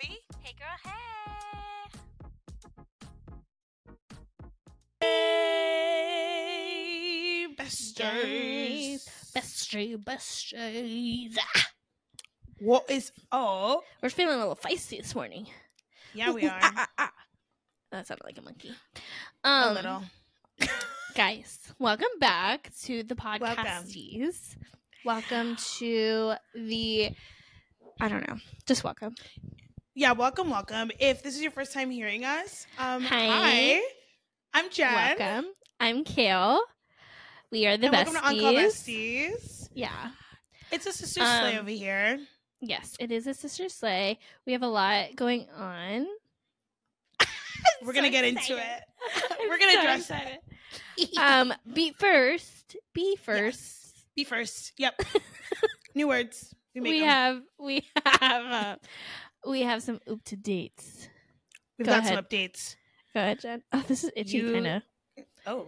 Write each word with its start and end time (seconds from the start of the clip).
Avi. 0.00 0.18
Hey 0.42 0.54
girl, 0.58 0.76
hey. 0.84 0.92
Hey, 5.80 7.46
besters. 7.56 9.08
Bestie, 9.34 9.96
besties. 9.96 11.36
What 12.60 12.90
is 12.90 13.12
oh? 13.32 13.82
We're 14.02 14.10
feeling 14.10 14.34
a 14.34 14.38
little 14.38 14.56
feisty 14.56 14.98
this 14.98 15.14
morning. 15.14 15.46
Yeah, 16.14 16.32
we 16.32 16.46
ah, 16.48 16.52
are. 16.52 16.60
Ah, 16.62 16.88
ah. 16.98 17.12
That 17.90 18.06
sounded 18.06 18.24
like 18.24 18.38
a 18.38 18.42
monkey. 18.42 18.72
a 19.44 19.48
Um, 19.48 19.74
little. 19.74 20.02
guys, 21.14 21.58
welcome 21.78 22.18
back 22.20 22.70
to 22.82 23.02
the 23.02 23.14
podcasties. 23.14 24.56
Welcome. 25.04 25.56
to 25.78 26.34
the. 26.54 27.10
I 28.00 28.08
don't 28.08 28.28
know. 28.28 28.36
Just 28.66 28.84
welcome. 28.84 29.14
Yeah, 29.98 30.12
welcome, 30.12 30.48
welcome. 30.48 30.92
If 31.00 31.24
this 31.24 31.34
is 31.34 31.42
your 31.42 31.50
first 31.50 31.72
time 31.72 31.90
hearing 31.90 32.24
us, 32.24 32.68
um, 32.78 33.02
Hi. 33.02 33.26
hi. 33.26 33.80
I'm 34.54 34.70
Jen. 34.70 34.94
Welcome. 35.18 35.50
I'm 35.80 36.04
Kale. 36.04 36.60
We 37.50 37.66
are 37.66 37.76
the 37.76 37.86
and 37.86 37.94
besties. 37.96 38.04
welcome 38.04 38.14
to 38.14 38.26
Uncle 38.28 38.52
Besties. 38.52 39.68
Yeah. 39.74 40.10
It's 40.70 40.86
a 40.86 40.92
sister 40.92 41.18
sleigh 41.18 41.54
Um, 41.56 41.62
over 41.62 41.70
here. 41.70 42.20
Yes, 42.60 42.94
it 43.00 43.10
is 43.10 43.26
a 43.26 43.34
sister 43.34 43.68
sleigh. 43.68 44.20
We 44.46 44.52
have 44.52 44.62
a 44.62 44.68
lot 44.68 45.16
going 45.16 45.48
on. 45.56 46.06
We're 47.82 47.92
gonna 47.92 48.10
get 48.10 48.24
into 48.24 48.56
it. 48.56 48.82
I'm 49.40 49.48
We're 49.48 49.58
gonna 49.58 49.72
so 49.72 49.80
address 49.80 50.00
excited. 50.10 50.38
it. 50.96 51.10
Um, 51.18 51.52
be 51.72 51.90
first. 51.98 52.76
Be 52.94 53.16
first. 53.16 54.04
Be 54.14 54.22
first. 54.22 54.74
Yep. 54.78 55.00
New 55.96 56.06
words. 56.06 56.54
We, 56.74 56.80
make 56.82 56.92
We 56.92 57.00
have 57.00 57.42
we 57.58 57.84
have 58.20 58.44
uh, 58.52 58.76
we 59.48 59.62
have 59.62 59.82
some 59.82 60.00
up 60.10 60.22
to 60.24 60.36
dates. 60.36 61.08
We've 61.78 61.86
go 61.86 61.92
got 61.92 62.06
some 62.06 62.16
updates. 62.16 62.76
Go 63.14 63.20
ahead, 63.20 63.40
Jen. 63.40 63.62
Oh, 63.72 63.84
this 63.88 64.04
is 64.04 64.10
itchy, 64.16 64.38
You- 64.38 64.52
kind 64.52 64.66
of. 64.66 64.82
Oh. 65.46 65.66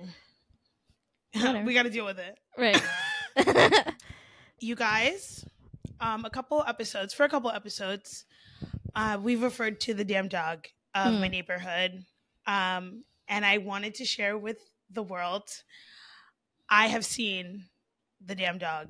We 1.64 1.74
got 1.74 1.84
to 1.84 1.90
deal 1.90 2.04
with 2.04 2.18
it. 2.18 2.36
Right. 2.58 2.82
you 4.60 4.74
guys, 4.74 5.44
um, 6.00 6.24
a 6.24 6.30
couple 6.30 6.64
episodes 6.66 7.14
for 7.14 7.22
a 7.24 7.28
couple 7.28 7.50
episodes, 7.50 8.24
uh, 8.96 9.16
we've 9.22 9.42
referred 9.42 9.78
to 9.82 9.94
the 9.94 10.04
damn 10.04 10.26
dog 10.28 10.66
of 10.94 11.14
Hmm. 11.14 11.20
my 11.20 11.28
neighborhood, 11.28 12.04
um, 12.48 13.04
and 13.28 13.46
I 13.46 13.58
wanted 13.58 13.94
to 13.96 14.04
share 14.04 14.36
with 14.36 14.58
the 14.90 15.04
world. 15.04 15.48
I 16.68 16.88
have 16.88 17.04
seen 17.04 17.66
the 18.24 18.34
damn 18.34 18.58
dog, 18.58 18.88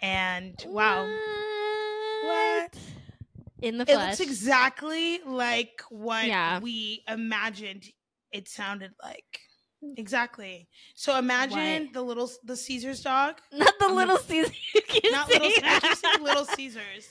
and 0.00 0.54
wow, 0.66 1.04
What? 2.24 2.78
In 3.62 3.78
the 3.78 3.90
it 3.90 3.96
looks 3.96 4.20
exactly 4.20 5.20
like 5.24 5.82
what 5.90 6.26
Yeah. 6.26 6.58
we 6.60 7.02
imagined 7.08 7.84
it 8.32 8.48
sounded 8.48 8.92
like. 9.02 9.40
Mm. 9.84 9.94
Exactly. 9.98 10.68
So 10.94 11.16
imagine 11.18 11.84
What? 11.86 11.92
the 11.92 12.02
little 12.02 12.30
the 12.44 12.56
Cesar's 12.56 13.02
dog 13.02 13.36
Not 13.52 13.74
the 13.78 13.88
little 13.88 14.18
Caesar. 14.18 14.52
Not 15.10 15.28
see 15.30 15.38
little. 15.38 15.64
I 15.64 15.80
keep 15.80 15.94
saying 15.96 16.22
Little 16.22 16.44
Caesars. 16.44 17.08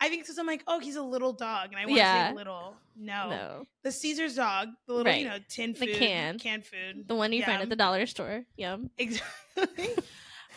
I 0.00 0.08
think 0.08 0.22
because 0.24 0.36
I'm 0.38 0.46
like, 0.48 0.64
oh, 0.66 0.80
he's 0.80 0.96
a 0.96 1.02
little 1.02 1.32
dog, 1.32 1.68
and 1.70 1.76
I 1.76 1.84
want 1.86 1.90
to 1.90 1.96
Yeah. 1.98 2.30
say 2.30 2.34
little. 2.34 2.74
No. 2.96 3.30
No, 3.30 3.66
the 3.84 3.92
Cesar's 3.92 4.34
dog, 4.34 4.68
the 4.88 4.94
little, 4.94 5.12
you 5.12 5.28
know, 5.28 5.38
tin 5.48 5.74
The 5.74 5.86
food, 5.86 5.94
can. 5.96 6.38
canned 6.40 6.64
food, 6.66 7.06
the 7.06 7.14
one 7.14 7.32
you 7.32 7.44
find 7.44 7.62
at 7.62 7.68
the 7.68 7.76
dollar 7.76 8.04
store. 8.06 8.44
Yum. 8.56 8.90
exactly. 8.98 9.90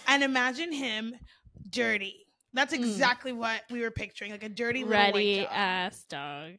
and 0.08 0.24
imagine 0.24 0.72
him 0.72 1.16
dirty. 1.70 2.25
That's 2.56 2.74
Mm. 2.74 2.80
exactly 2.80 3.34
what 3.34 3.62
we 3.70 3.82
were 3.82 3.92
picturing, 3.92 4.32
like 4.32 4.42
a 4.44 4.50
dirty 4.50 4.80
little 4.84 4.92
Ready 5.04 5.38
white 5.40 5.44
dog. 5.50 5.54
ass 5.56 6.04
dog. 6.10 6.52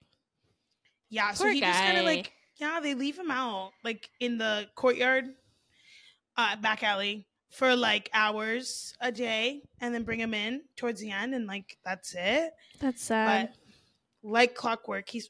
yeah, 1.09 1.33
so 1.33 1.45
Poor 1.45 1.53
he 1.53 1.61
just 1.61 1.79
kind 1.79 1.99
of 1.99 2.05
like, 2.05 2.33
yeah, 2.57 2.79
they 2.81 2.95
leave 2.95 3.19
him 3.19 3.31
out 3.31 3.73
like 3.83 4.09
in 4.21 4.39
the 4.39 4.69
courtyard, 4.77 5.25
uh, 6.37 6.55
back 6.57 6.83
alley 6.85 7.27
for 7.51 7.75
like 7.75 8.11
hours 8.13 8.95
a 9.01 9.11
day, 9.11 9.63
and 9.81 9.95
then 9.95 10.03
bring 10.05 10.21
him 10.21 10.35
in 10.35 10.63
towards 10.77 11.01
the 11.01 11.11
end, 11.11 11.35
and 11.35 11.47
like 11.47 11.77
that's 11.85 12.15
it. 12.15 12.53
That's 12.79 13.03
sad. 13.03 13.49
but 14.23 14.31
like 14.31 14.55
clockwork, 14.55 15.09
he's 15.09 15.29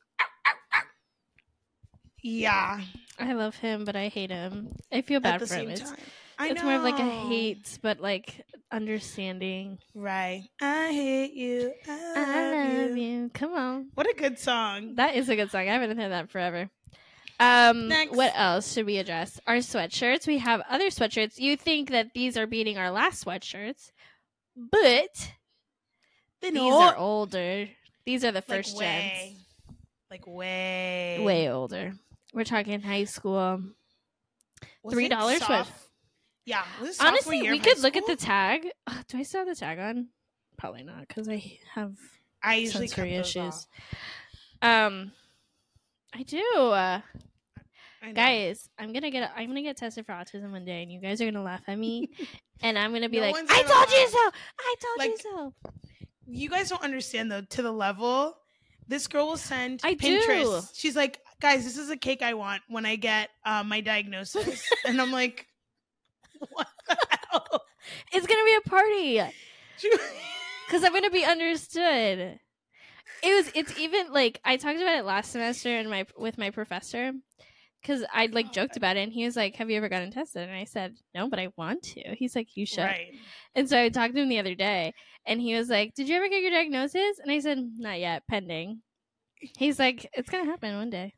yeah. 2.22 2.80
I 3.18 3.32
love 3.34 3.54
him, 3.56 3.84
but 3.84 3.96
I 3.96 4.08
hate 4.08 4.30
him. 4.30 4.68
I 4.92 5.02
feel 5.02 5.18
At 5.18 5.22
bad 5.22 5.40
the 5.40 5.46
for 5.46 5.54
him. 5.54 5.60
same 5.60 5.70
It's, 5.70 5.80
time, 5.82 5.98
I 6.38 6.48
it's 6.50 6.62
more 6.62 6.74
of 6.74 6.82
like 6.82 6.98
a 6.98 7.08
hate, 7.28 7.78
but 7.82 8.00
like 8.00 8.44
understanding. 8.70 9.78
Right. 9.94 10.42
I 10.60 10.92
hate 10.92 11.32
you. 11.34 11.72
I 11.88 11.90
love, 11.96 12.16
I 12.28 12.82
love 12.88 12.96
you. 12.96 13.02
you. 13.04 13.30
Come 13.32 13.54
on. 13.54 13.88
What 13.94 14.08
a 14.10 14.14
good 14.14 14.38
song. 14.38 14.94
That 14.96 15.14
is 15.14 15.28
a 15.28 15.36
good 15.36 15.50
song. 15.50 15.62
I 15.62 15.72
haven't 15.72 15.96
heard 15.98 16.12
that 16.12 16.30
forever. 16.30 16.68
Um, 17.38 17.88
Next. 17.88 18.16
what 18.16 18.32
else 18.34 18.72
should 18.72 18.86
we 18.86 18.98
address? 18.98 19.38
Our 19.46 19.56
sweatshirts. 19.56 20.26
We 20.26 20.38
have 20.38 20.62
other 20.68 20.86
sweatshirts. 20.88 21.38
You 21.38 21.56
think 21.56 21.90
that 21.90 22.12
these 22.14 22.36
are 22.36 22.46
beating 22.46 22.78
our 22.78 22.90
last 22.90 23.24
sweatshirts, 23.24 23.92
but 24.56 25.32
these 26.42 26.56
are 26.56 26.96
older. 26.96 27.68
These 28.04 28.24
are 28.24 28.30
the 28.32 28.36
like 28.38 28.46
first 28.46 28.76
way, 28.76 29.34
gens. 29.34 29.76
like 30.10 30.26
way, 30.26 31.18
Way 31.22 31.50
older. 31.50 31.92
We're 32.32 32.44
talking 32.44 32.80
high 32.80 33.04
school. 33.04 33.60
Was 34.82 34.94
$3 34.94 35.04
it 35.34 35.42
sweat- 35.42 35.66
soph- 35.66 35.85
Yeah. 36.46 36.64
Honestly, 37.00 37.42
we 37.50 37.58
could 37.58 37.78
look 37.80 37.96
at 37.96 38.06
the 38.06 38.16
tag. 38.16 38.68
Ugh, 38.86 39.04
do 39.08 39.18
I 39.18 39.22
still 39.22 39.40
have 39.40 39.48
the 39.48 39.54
tag 39.54 39.78
on? 39.78 40.08
Probably 40.56 40.84
not, 40.84 41.06
because 41.06 41.28
I 41.28 41.58
have 41.74 41.96
I 42.42 42.56
usually 42.56 42.86
sensory 42.86 43.14
issues. 43.16 43.66
Um, 44.62 45.12
I 46.14 46.22
do. 46.22 46.42
Uh, 46.54 47.00
I 48.02 48.12
guys, 48.12 48.70
I'm 48.78 48.92
gonna 48.92 49.10
get 49.10 49.30
I'm 49.36 49.48
gonna 49.48 49.62
get 49.62 49.76
tested 49.76 50.06
for 50.06 50.12
autism 50.12 50.52
one 50.52 50.64
day, 50.64 50.82
and 50.82 50.90
you 50.90 51.00
guys 51.00 51.20
are 51.20 51.26
gonna 51.26 51.42
laugh 51.42 51.62
at 51.66 51.78
me, 51.78 52.10
and 52.62 52.78
I'm 52.78 52.92
gonna 52.92 53.08
be 53.08 53.18
No 53.18 53.26
like, 53.26 53.36
"I 53.36 53.62
gonna 53.62 53.74
told 53.74 53.90
you 53.90 54.08
so! 54.08 54.30
I 54.58 54.74
told 54.80 55.10
you 55.10 55.16
so!" 55.18 55.54
you 56.26 56.48
guys 56.48 56.68
don't 56.70 56.82
understand 56.82 57.30
though 57.30 57.42
to 57.42 57.62
the 57.62 57.72
level 57.72 58.36
this 58.88 59.06
girl 59.06 59.26
will 59.28 59.36
send 59.36 59.80
I 59.82 59.94
Pinterest. 59.94 60.60
do. 60.60 60.66
She's 60.72 60.96
like, 60.96 61.20
guys, 61.40 61.64
this 61.64 61.76
is 61.76 61.90
a 61.90 61.96
cake 61.96 62.22
I 62.22 62.34
want 62.34 62.62
when 62.68 62.86
I 62.86 62.96
get 62.96 63.30
um, 63.44 63.68
my 63.68 63.80
diagnosis, 63.80 64.62
and 64.86 65.00
I'm 65.00 65.10
like, 65.10 65.46
what 66.50 66.68
the 66.88 66.96
hell? 67.30 67.62
It's 68.12 68.26
gonna 68.26 68.44
be 68.44 68.56
a 68.56 68.68
party 68.68 69.20
because 70.66 70.84
I'm 70.84 70.92
gonna 70.92 71.10
be 71.10 71.24
understood. 71.24 72.40
It 73.22 73.34
was. 73.34 73.50
It's 73.54 73.78
even 73.78 74.12
like 74.12 74.40
I 74.44 74.56
talked 74.56 74.80
about 74.80 74.98
it 74.98 75.04
last 75.04 75.32
semester 75.32 75.76
in 75.78 75.88
my 75.90 76.06
with 76.16 76.38
my 76.38 76.50
professor 76.50 77.12
because 77.82 78.04
I 78.12 78.26
like 78.26 78.46
Oh, 78.46 78.50
joked 78.50 78.76
about 78.76 78.96
it, 78.96 79.02
and 79.02 79.12
he 79.12 79.24
was 79.24 79.36
like, 79.36 79.56
"Have 79.56 79.70
you 79.70 79.76
ever 79.76 79.88
gotten 79.88 80.10
tested?" 80.10 80.48
And 80.48 80.56
I 80.56 80.64
said, 80.64 80.96
"No, 81.14 81.28
but 81.28 81.38
I 81.40 81.48
want 81.56 81.82
to." 81.94 82.14
He's 82.16 82.36
like, 82.36 82.56
"You 82.56 82.66
should." 82.66 82.82
right. 82.82 83.14
And 83.54 83.68
so 83.68 83.80
I 83.80 83.88
talked 83.90 84.14
to 84.14 84.22
him 84.22 84.28
the 84.28 84.38
other 84.40 84.54
day, 84.54 84.94
and 85.26 85.40
he 85.40 85.54
was 85.54 85.68
like, 85.70 85.94
"Did 85.94 86.08
you 86.08 86.16
ever 86.16 86.28
get 86.28 86.42
your 86.42 86.50
diagnosis?" 86.52 87.18
And 87.20 87.30
I 87.32 87.40
said, 87.40 87.58
"Not 87.78 88.00
yet, 88.00 88.24
pending." 88.28 88.82
He's 89.58 89.78
like, 89.78 90.08
"It's 90.14 90.30
gonna 90.30 90.46
happen 90.50 90.76
one 90.76 90.90
day." 90.90 91.14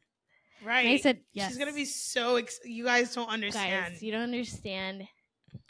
Right. 0.65 0.87
And 0.87 0.95
I 0.95 0.97
said, 0.99 1.21
"Yes." 1.33 1.49
She's 1.51 1.59
gonna 1.59 1.73
be 1.73 1.85
so. 1.85 2.37
Ex- 2.37 2.61
you 2.65 2.85
guys 2.85 3.15
don't 3.15 3.29
understand. 3.29 3.93
guys. 3.95 4.03
You 4.03 4.13
don't 4.13 4.23
understand. 4.23 5.05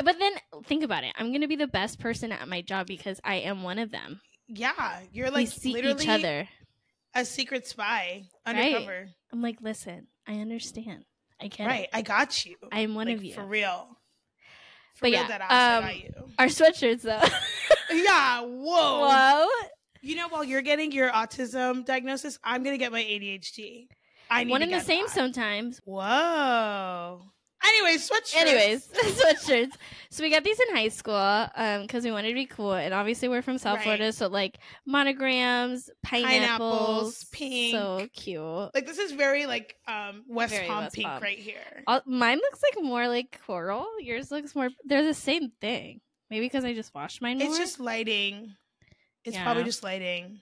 But 0.03 0.19
then 0.19 0.32
think 0.65 0.82
about 0.84 1.04
it. 1.04 1.12
I'm 1.16 1.32
gonna 1.32 1.49
be 1.49 1.56
the 1.56 1.66
best 1.66 2.00
person 2.00 2.32
at 2.32 2.47
my 2.49 2.62
job 2.62 2.87
because 2.87 3.21
I 3.25 3.37
am 3.37 3.62
one 3.62 3.78
of 3.78 3.91
them. 3.91 4.21
yeah, 4.49 5.00
you're 5.12 5.26
we 5.26 5.32
like 5.32 5.49
see 5.49 5.72
literally 5.72 6.03
each 6.04 6.09
other. 6.09 6.49
a 7.15 7.25
secret 7.25 7.66
spy 7.66 8.25
Right. 8.47 8.56
undercover. 8.75 9.09
I'm 9.32 9.43
like, 9.43 9.59
listen, 9.60 10.06
I 10.26 10.34
understand. 10.41 11.05
I 11.41 11.49
get 11.49 11.66
Right. 11.66 11.82
it. 11.84 11.91
I 11.93 12.03
got 12.03 12.44
you. 12.47 12.56
I 12.72 12.81
am 12.81 12.94
one 12.94 13.06
Like, 13.09 13.16
of 13.16 13.25
you. 13.25 13.34
for 13.34 13.44
real. 13.44 13.97
For 14.94 15.03
But 15.03 15.10
real, 15.12 15.28
yeah, 15.28 15.38
ass, 15.49 15.84
um. 15.84 16.25
Our 16.38 16.47
sweatshirts, 16.47 17.02
though. 17.02 17.20
Yeah. 17.94 18.41
Whoa. 18.43 19.06
Whoa. 19.08 19.49
You 20.02 20.17
know, 20.17 20.29
while 20.29 20.44
you're 20.44 20.61
getting 20.62 20.93
your 20.93 21.11
autism 21.11 21.84
diagnosis, 21.84 22.38
I'm 22.44 22.62
gonna 22.62 22.76
get 22.79 22.93
my 22.93 23.02
ADHD. 23.02 23.88
I 24.31 24.45
need 24.45 24.51
One 24.51 24.63
and 24.63 24.73
the 24.73 24.81
same 24.81 25.09
sometimes. 25.09 25.81
Whoa. 25.85 27.23
Anyways, 27.65 28.09
sweatshirts. 28.09 28.37
Anyways, 28.37 28.87
sweatshirts. 28.95 29.73
So 30.11 30.23
we 30.23 30.31
got 30.31 30.45
these 30.45 30.61
in 30.61 30.77
high 30.77 30.89
school 30.89 31.15
um 31.17 31.83
because 31.83 32.05
we 32.05 32.13
wanted 32.13 32.29
to 32.29 32.35
be 32.35 32.47
cool, 32.47 32.73
and 32.75 32.95
obviously 32.95 33.29
we're 33.29 33.43
from 33.43 33.59
South 33.59 33.77
Right. 33.79 33.83
Florida, 33.83 34.13
so 34.13 34.29
like 34.29 34.59
monograms, 34.87 35.91
pineapples, 36.05 37.25
Pineapples, 37.25 37.25
pink. 37.33 37.73
so 37.75 38.09
cute. 38.15 38.71
like 38.75 38.87
this 38.87 38.99
is 38.99 39.11
very 39.13 39.47
like 39.47 39.75
um 39.89 40.23
West 40.29 40.55
Very 40.55 40.69
Palm 40.69 40.85
West 40.85 40.95
pink 40.95 41.09
Palm. 41.09 41.21
right 41.23 41.39
here. 41.39 41.83
All, 41.89 42.01
mine 42.07 42.39
looks 42.39 42.61
like 42.63 42.85
more 42.85 43.09
like 43.09 43.41
coral. 43.45 43.87
Yours 44.01 44.31
looks 44.31 44.55
more. 44.55 44.69
They're 44.85 45.05
the 45.05 45.13
same 45.15 45.51
thing. 45.61 46.01
Maybe 46.31 46.47
because 46.47 46.65
I 46.65 46.75
just 46.75 46.95
washed 46.95 47.21
mine 47.21 47.39
more. 47.39 47.49
It's 47.49 47.59
just 47.59 47.81
lighting. 47.81 48.55
It's 49.25 49.35
Yeah. 49.35 49.43
probably 49.43 49.65
just 49.65 49.83
lighting. 49.83 50.41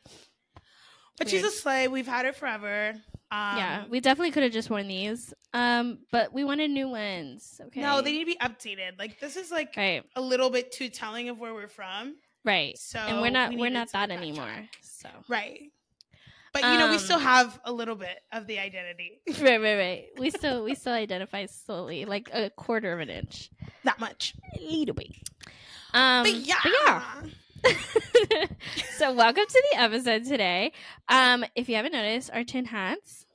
But 1.18 1.30
she's 1.30 1.44
a 1.44 1.50
sleigh. 1.50 1.88
We've 1.88 2.06
had 2.06 2.26
it 2.26 2.36
forever. 2.36 2.94
Um, 3.30 3.56
yeah. 3.58 3.84
We 3.90 4.00
definitely 4.00 4.30
could 4.30 4.44
have 4.44 4.52
just 4.52 4.70
worn 4.70 4.86
these. 4.88 5.34
Um, 5.52 5.98
but 6.12 6.32
we 6.32 6.44
wanted 6.44 6.70
new 6.70 6.88
ones. 6.88 7.60
Okay. 7.66 7.80
No, 7.80 8.00
they 8.00 8.12
need 8.12 8.20
to 8.20 8.26
be 8.26 8.36
updated. 8.36 8.98
Like 8.98 9.18
this 9.20 9.36
is 9.36 9.50
like 9.50 9.74
right, 9.76 10.04
a 10.14 10.20
little 10.20 10.50
bit 10.50 10.70
too 10.72 10.88
telling 10.88 11.28
of 11.28 11.38
where 11.38 11.52
we're 11.54 11.66
from. 11.68 12.16
right. 12.44 12.76
So 12.78 12.98
and 12.98 13.20
we're 13.20 13.30
not 13.30 13.50
we 13.50 13.56
we're 13.56 13.70
not 13.70 13.90
that 13.92 14.10
backtrack. 14.10 14.16
anymore. 14.16 14.68
So 14.82 15.08
Right. 15.28 15.60
But 16.52 16.62
you 16.62 16.78
know, 16.78 16.88
we 16.90 16.96
still 16.98 17.16
Um, 17.16 17.22
have 17.22 17.60
a 17.64 17.72
little 17.72 17.96
bit 17.96 18.18
of 18.32 18.46
the 18.46 18.58
identity. 18.60 19.20
right, 19.42 19.60
right, 19.60 19.76
right. 19.76 20.04
We 20.18 20.30
still 20.30 20.64
we 20.64 20.74
still 20.74 20.94
identify 20.94 21.44
slowly, 21.46 22.04
like 22.06 22.30
a 22.32 22.48
quarter 22.50 22.92
of 22.94 23.00
an 23.00 23.10
inch, 23.10 23.50
That 23.84 24.00
much. 24.00 24.34
a 24.58 24.62
little 24.62 24.94
bit. 24.94 25.08
Um, 25.92 26.22
but 26.24 26.32
yeah. 26.32 26.54
yeah. 26.64 27.02
so 28.98 29.12
welcome 29.12 29.44
to 29.48 29.62
the 29.72 29.80
episode 29.80 30.24
today. 30.24 30.72
Um, 31.08 31.44
if 31.54 31.68
you 31.68 31.76
haven't 31.76 31.92
noticed, 31.92 32.30
our 32.32 32.44
tin 32.44 32.64
hats. 32.66 33.26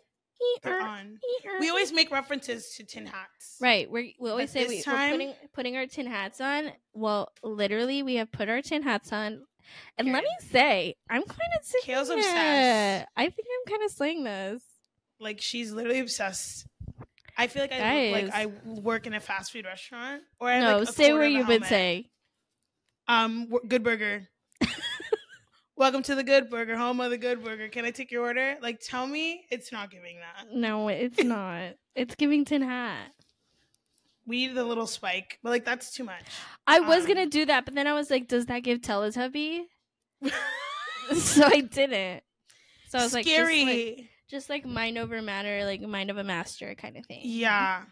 They're 0.63 0.81
on. 0.81 1.19
We 1.59 1.69
always 1.69 1.93
make 1.93 2.09
references 2.09 2.73
to 2.77 2.83
tin 2.83 3.05
hats. 3.05 3.57
Right. 3.61 3.89
We 3.91 4.15
we 4.19 4.31
always 4.31 4.51
But 4.51 4.53
say 4.61 4.67
we, 4.67 4.77
this 4.77 4.87
we're 4.87 5.11
putting 5.11 5.33
putting 5.53 5.77
our 5.77 5.85
tin 5.85 6.07
hats 6.07 6.41
on. 6.41 6.71
Well, 6.93 7.31
literally, 7.43 8.01
we 8.01 8.15
have 8.15 8.31
put 8.31 8.49
our 8.49 8.61
tin 8.63 8.81
hats 8.81 9.13
on, 9.13 9.43
and 9.99 10.11
let 10.11 10.23
me 10.23 10.29
say, 10.49 10.95
I'm 11.09 11.21
kind 11.21 11.39
of 11.59 11.65
sick. 11.65 11.83
Kale's 11.83 12.09
obsessed. 12.09 13.07
I 13.15 13.23
think 13.29 13.47
I'm 13.47 13.71
kind 13.71 13.83
of 13.83 13.91
slaying 13.91 14.23
this. 14.23 14.63
Like 15.19 15.41
she's 15.41 15.71
literally 15.71 15.99
obsessed. 15.99 16.65
I 17.37 17.45
feel 17.45 17.61
like 17.61 17.71
I 17.71 18.11
look 18.11 18.23
like 18.23 18.33
I 18.33 18.45
work 18.81 19.05
in 19.05 19.13
a 19.13 19.19
fast 19.19 19.51
food 19.51 19.65
restaurant. 19.65 20.23
Or 20.39 20.49
I 20.49 20.59
No, 20.59 20.79
like, 20.79 20.89
a 20.89 20.91
say 20.91 21.09
quarter 21.09 21.19
what 21.19 21.31
you've 21.31 21.47
been 21.47 21.61
helmet. 21.61 21.69
saying. 21.69 22.05
Um, 23.07 23.49
Good 23.67 23.83
Burger. 23.83 24.27
Welcome 25.75 26.03
to 26.03 26.15
the 26.15 26.23
Good 26.23 26.49
Burger, 26.49 26.77
home 26.77 26.99
of 27.01 27.09
the 27.09 27.17
Good 27.17 27.43
Burger. 27.43 27.67
Can 27.67 27.85
I 27.85 27.91
take 27.91 28.11
your 28.11 28.23
order? 28.23 28.57
Like, 28.61 28.79
tell 28.79 29.07
me 29.07 29.45
it's 29.49 29.71
not 29.71 29.89
giving 29.89 30.17
that. 30.19 30.53
No, 30.53 30.87
it's 30.89 31.23
not. 31.23 31.73
it's 31.95 32.15
giving 32.15 32.45
tin 32.45 32.61
hat. 32.61 33.11
We 34.27 34.47
need 34.47 34.55
the 34.55 34.63
little 34.63 34.85
spike, 34.87 35.39
but 35.41 35.49
like 35.49 35.65
that's 35.65 35.91
too 35.91 36.03
much. 36.03 36.23
I 36.67 36.79
was 36.79 37.03
Um, 37.03 37.07
gonna 37.07 37.25
do 37.25 37.45
that, 37.45 37.65
but 37.65 37.73
then 37.73 37.87
I 37.87 37.93
was 37.93 38.09
like, 38.11 38.27
does 38.27 38.45
that 38.45 38.59
give 38.59 38.79
Teletubby? 38.81 39.61
so 41.15 41.43
I 41.45 41.61
didn't. 41.61 42.21
So 42.89 42.99
I 42.99 43.03
was 43.03 43.13
like, 43.13 43.25
just 43.25 43.35
Scary. 43.35 43.65
like, 43.65 44.09
just 44.29 44.49
like 44.49 44.65
mind 44.65 44.97
over 44.99 45.21
matter, 45.21 45.65
like 45.65 45.81
mind 45.81 46.11
of 46.11 46.17
a 46.17 46.23
master 46.23 46.75
kind 46.75 46.97
of 46.97 47.05
thing. 47.07 47.21
yeah. 47.23 47.83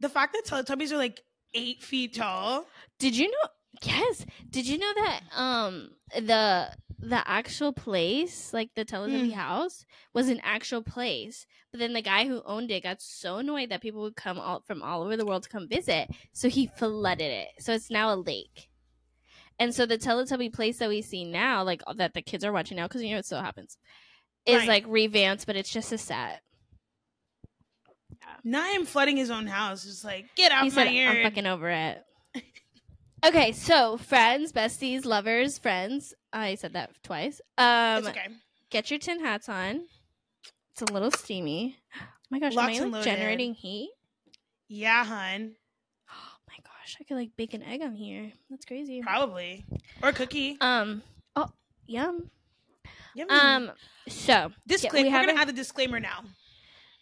The 0.00 0.08
fact 0.10 0.34
that 0.34 0.44
Teletubbies 0.44 0.90
are 0.92 0.96
like 0.98 1.22
eight 1.54 1.82
feet 1.82 2.14
tall. 2.14 2.66
Did 2.98 3.16
you 3.16 3.30
know? 3.30 3.48
Yes. 3.80 4.26
Did 4.50 4.66
you 4.68 4.78
know 4.78 4.92
that 4.94 5.20
um 5.34 5.90
the 6.14 6.70
the 6.98 7.26
actual 7.28 7.72
place, 7.72 8.52
like 8.52 8.70
the 8.76 8.84
Teletubby 8.84 9.30
Mm. 9.30 9.34
house, 9.34 9.84
was 10.12 10.28
an 10.28 10.40
actual 10.44 10.82
place. 10.82 11.46
But 11.72 11.80
then 11.80 11.94
the 11.94 12.02
guy 12.02 12.26
who 12.28 12.42
owned 12.44 12.70
it 12.70 12.84
got 12.84 13.00
so 13.02 13.38
annoyed 13.38 13.70
that 13.70 13.80
people 13.82 14.02
would 14.02 14.14
come 14.14 14.38
all 14.38 14.60
from 14.60 14.82
all 14.82 15.02
over 15.02 15.16
the 15.16 15.26
world 15.26 15.42
to 15.44 15.48
come 15.48 15.66
visit, 15.68 16.10
so 16.32 16.48
he 16.48 16.66
flooded 16.68 17.32
it. 17.32 17.48
So 17.58 17.72
it's 17.72 17.90
now 17.90 18.12
a 18.12 18.16
lake. 18.16 18.68
And 19.58 19.74
so 19.74 19.84
the 19.84 19.98
Teletubby 19.98 20.52
place 20.52 20.78
that 20.78 20.88
we 20.88 21.02
see 21.02 21.24
now, 21.24 21.64
like 21.64 21.82
that 21.96 22.14
the 22.14 22.22
kids 22.22 22.44
are 22.44 22.52
watching 22.52 22.76
now, 22.76 22.86
because 22.86 23.02
you 23.02 23.10
know 23.10 23.18
it 23.18 23.26
still 23.26 23.40
happens, 23.42 23.78
is 24.46 24.58
Right. 24.60 24.68
like 24.68 24.84
revamped, 24.86 25.46
but 25.46 25.56
it's 25.56 25.70
just 25.70 25.92
a 25.92 25.98
set. 25.98 26.42
Not 28.44 28.72
him 28.74 28.86
flooding 28.86 29.16
his 29.16 29.30
own 29.30 29.46
house. 29.46 29.84
It's 29.86 30.04
like, 30.04 30.26
get 30.36 30.52
out 30.52 30.64
He 30.64 30.70
my 30.70 30.74
said, 30.74 30.90
yard. 30.90 31.16
"I'm 31.18 31.22
fucking 31.24 31.46
over 31.46 31.68
it." 31.68 32.04
Okay, 33.24 33.52
so 33.52 33.96
friends, 33.96 34.52
besties, 34.52 35.04
lovers, 35.04 35.58
friends. 35.58 36.14
I 36.32 36.54
said 36.54 36.72
that 36.74 36.90
twice. 37.02 37.40
Um, 37.58 38.06
okay. 38.06 38.26
get 38.70 38.90
your 38.90 38.98
tin 38.98 39.20
hats 39.20 39.48
on. 39.48 39.82
It's 40.72 40.82
a 40.82 40.92
little 40.92 41.10
steamy. 41.10 41.76
Oh 42.00 42.04
my 42.30 42.38
gosh, 42.38 42.54
Locked 42.54 42.76
am 42.76 42.94
I 42.94 42.98
like 42.98 43.04
generating 43.04 43.52
heat? 43.54 43.90
Yeah, 44.68 45.04
hun. 45.04 45.54
Oh 46.10 46.36
my 46.48 46.56
gosh, 46.64 46.96
I 47.00 47.04
could 47.04 47.16
like 47.16 47.30
bake 47.36 47.52
an 47.52 47.62
egg 47.62 47.82
on 47.82 47.94
here. 47.94 48.32
That's 48.48 48.64
crazy. 48.64 49.02
Probably. 49.02 49.66
Or 50.02 50.08
a 50.08 50.12
cookie. 50.14 50.56
Um. 50.60 51.02
Oh, 51.36 51.48
yum. 51.86 52.30
Yummy. 53.14 53.30
Um. 53.30 53.72
So 54.08 54.50
disclaimer. 54.66 55.08
we 55.10 55.14
We're 55.14 55.26
gonna 55.26 55.38
add 55.38 55.48
the 55.48 55.52
disclaimer 55.52 56.00
now. 56.00 56.20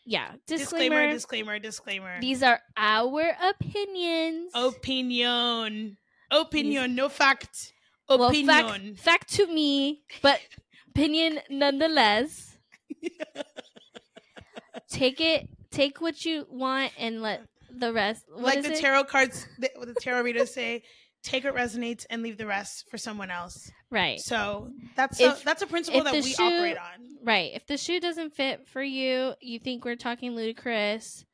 yeah, 0.04 0.32
Disclaimer. 0.48 1.12
disclaimer. 1.12 1.58
Disclaimer. 1.58 1.58
Disclaimer. 1.60 2.20
These 2.20 2.42
are 2.42 2.60
our 2.76 3.36
opinions. 3.40 4.50
Opinion. 4.54 5.96
Opinion. 6.30 6.94
No 6.94 7.08
fact. 7.08 7.72
Well, 8.08 8.24
Opinion. 8.24 8.94
fact, 8.96 8.98
fact 8.98 9.32
to 9.34 9.46
me, 9.46 10.02
but 10.22 10.40
opinion 10.88 11.40
nonetheless. 11.48 12.56
take 14.90 15.20
it. 15.20 15.48
Take 15.70 16.00
what 16.00 16.24
you 16.24 16.46
want 16.50 16.92
and 16.98 17.22
let 17.22 17.42
the 17.72 17.92
rest. 17.92 18.24
What 18.28 18.42
like 18.42 18.62
the 18.62 18.72
it? 18.72 18.80
tarot 18.80 19.04
cards, 19.04 19.46
the, 19.58 19.70
the 19.80 19.94
tarot 20.00 20.22
readers 20.22 20.52
say, 20.52 20.82
take 21.22 21.44
what 21.44 21.54
resonates 21.54 22.04
and 22.10 22.22
leave 22.22 22.36
the 22.38 22.46
rest 22.46 22.86
for 22.90 22.98
someone 22.98 23.30
else. 23.30 23.70
right. 23.90 24.18
So 24.18 24.70
that's 24.96 25.20
If- 25.20 25.42
a, 25.42 25.44
that's 25.44 25.62
a 25.62 25.66
principle 25.68 26.02
that 26.02 26.12
we 26.12 26.22
shoe- 26.22 26.42
operate 26.42 26.76
on. 26.78 27.06
Right. 27.22 27.52
If 27.54 27.66
the 27.68 27.76
shoe 27.76 28.00
doesn't 28.00 28.34
fit 28.34 28.66
for 28.66 28.82
you, 28.82 29.34
you 29.40 29.60
think 29.60 29.84
we're 29.84 29.94
talking 29.94 30.34
ludicrous, 30.34 31.24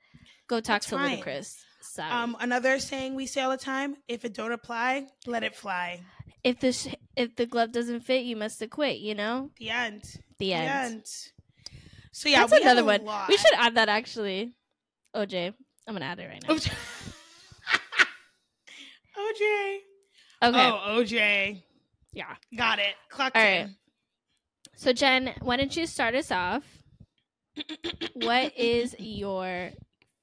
go 0.48 0.56
talk 0.56 0.66
That's 0.82 0.86
to 0.88 0.96
fine. 0.96 1.10
ludicrous. 1.12 1.56
Sorry. 1.92 2.10
Um, 2.10 2.36
another 2.40 2.78
saying 2.78 3.14
we 3.14 3.26
say 3.26 3.42
all 3.42 3.50
the 3.50 3.56
time: 3.56 3.96
if 4.08 4.24
it 4.24 4.34
don't 4.34 4.52
apply, 4.52 5.06
let 5.26 5.42
it 5.44 5.54
fly. 5.54 6.00
if 6.44 6.60
the 6.60 6.72
sh- 6.72 6.94
if 7.16 7.34
the 7.36 7.46
glove 7.46 7.72
doesn't 7.72 8.00
fit, 8.00 8.24
you 8.24 8.36
must 8.36 8.60
have 8.60 8.70
quit. 8.70 8.98
You 8.98 9.14
know, 9.14 9.50
The 9.58 9.70
end. 9.70 10.02
the 10.38 10.52
end. 10.52 10.68
end. 10.92 11.06
So 12.12 12.28
yeah, 12.28 12.46
That's 12.46 12.60
another 12.62 12.84
one. 12.84 13.04
lot. 13.04 13.28
We 13.28 13.36
should 13.36 13.54
add 13.56 13.74
that 13.76 13.88
actually. 13.88 14.52
OJ, 15.14 15.54
I'm 15.86 15.94
gonna 15.94 16.04
add 16.06 16.18
it 16.20 16.26
right 16.28 16.42
now. 16.46 16.54
OJ. 16.54 16.70
OJ. 19.18 19.76
Okay. 20.42 20.70
Oh, 20.70 20.80
OJ. 21.00 21.62
Yeah. 22.12 22.34
Got 22.56 22.78
it. 22.78 22.94
Clocked 23.08 23.36
All 23.36 23.42
in. 23.42 23.66
right. 23.66 23.74
So 24.76 24.92
Jen, 24.92 25.32
why 25.40 25.56
don't 25.56 25.74
you 25.74 25.86
start 25.86 26.14
us 26.14 26.30
off? 26.30 26.62
what 28.14 28.56
is 28.58 28.94
your 28.98 29.70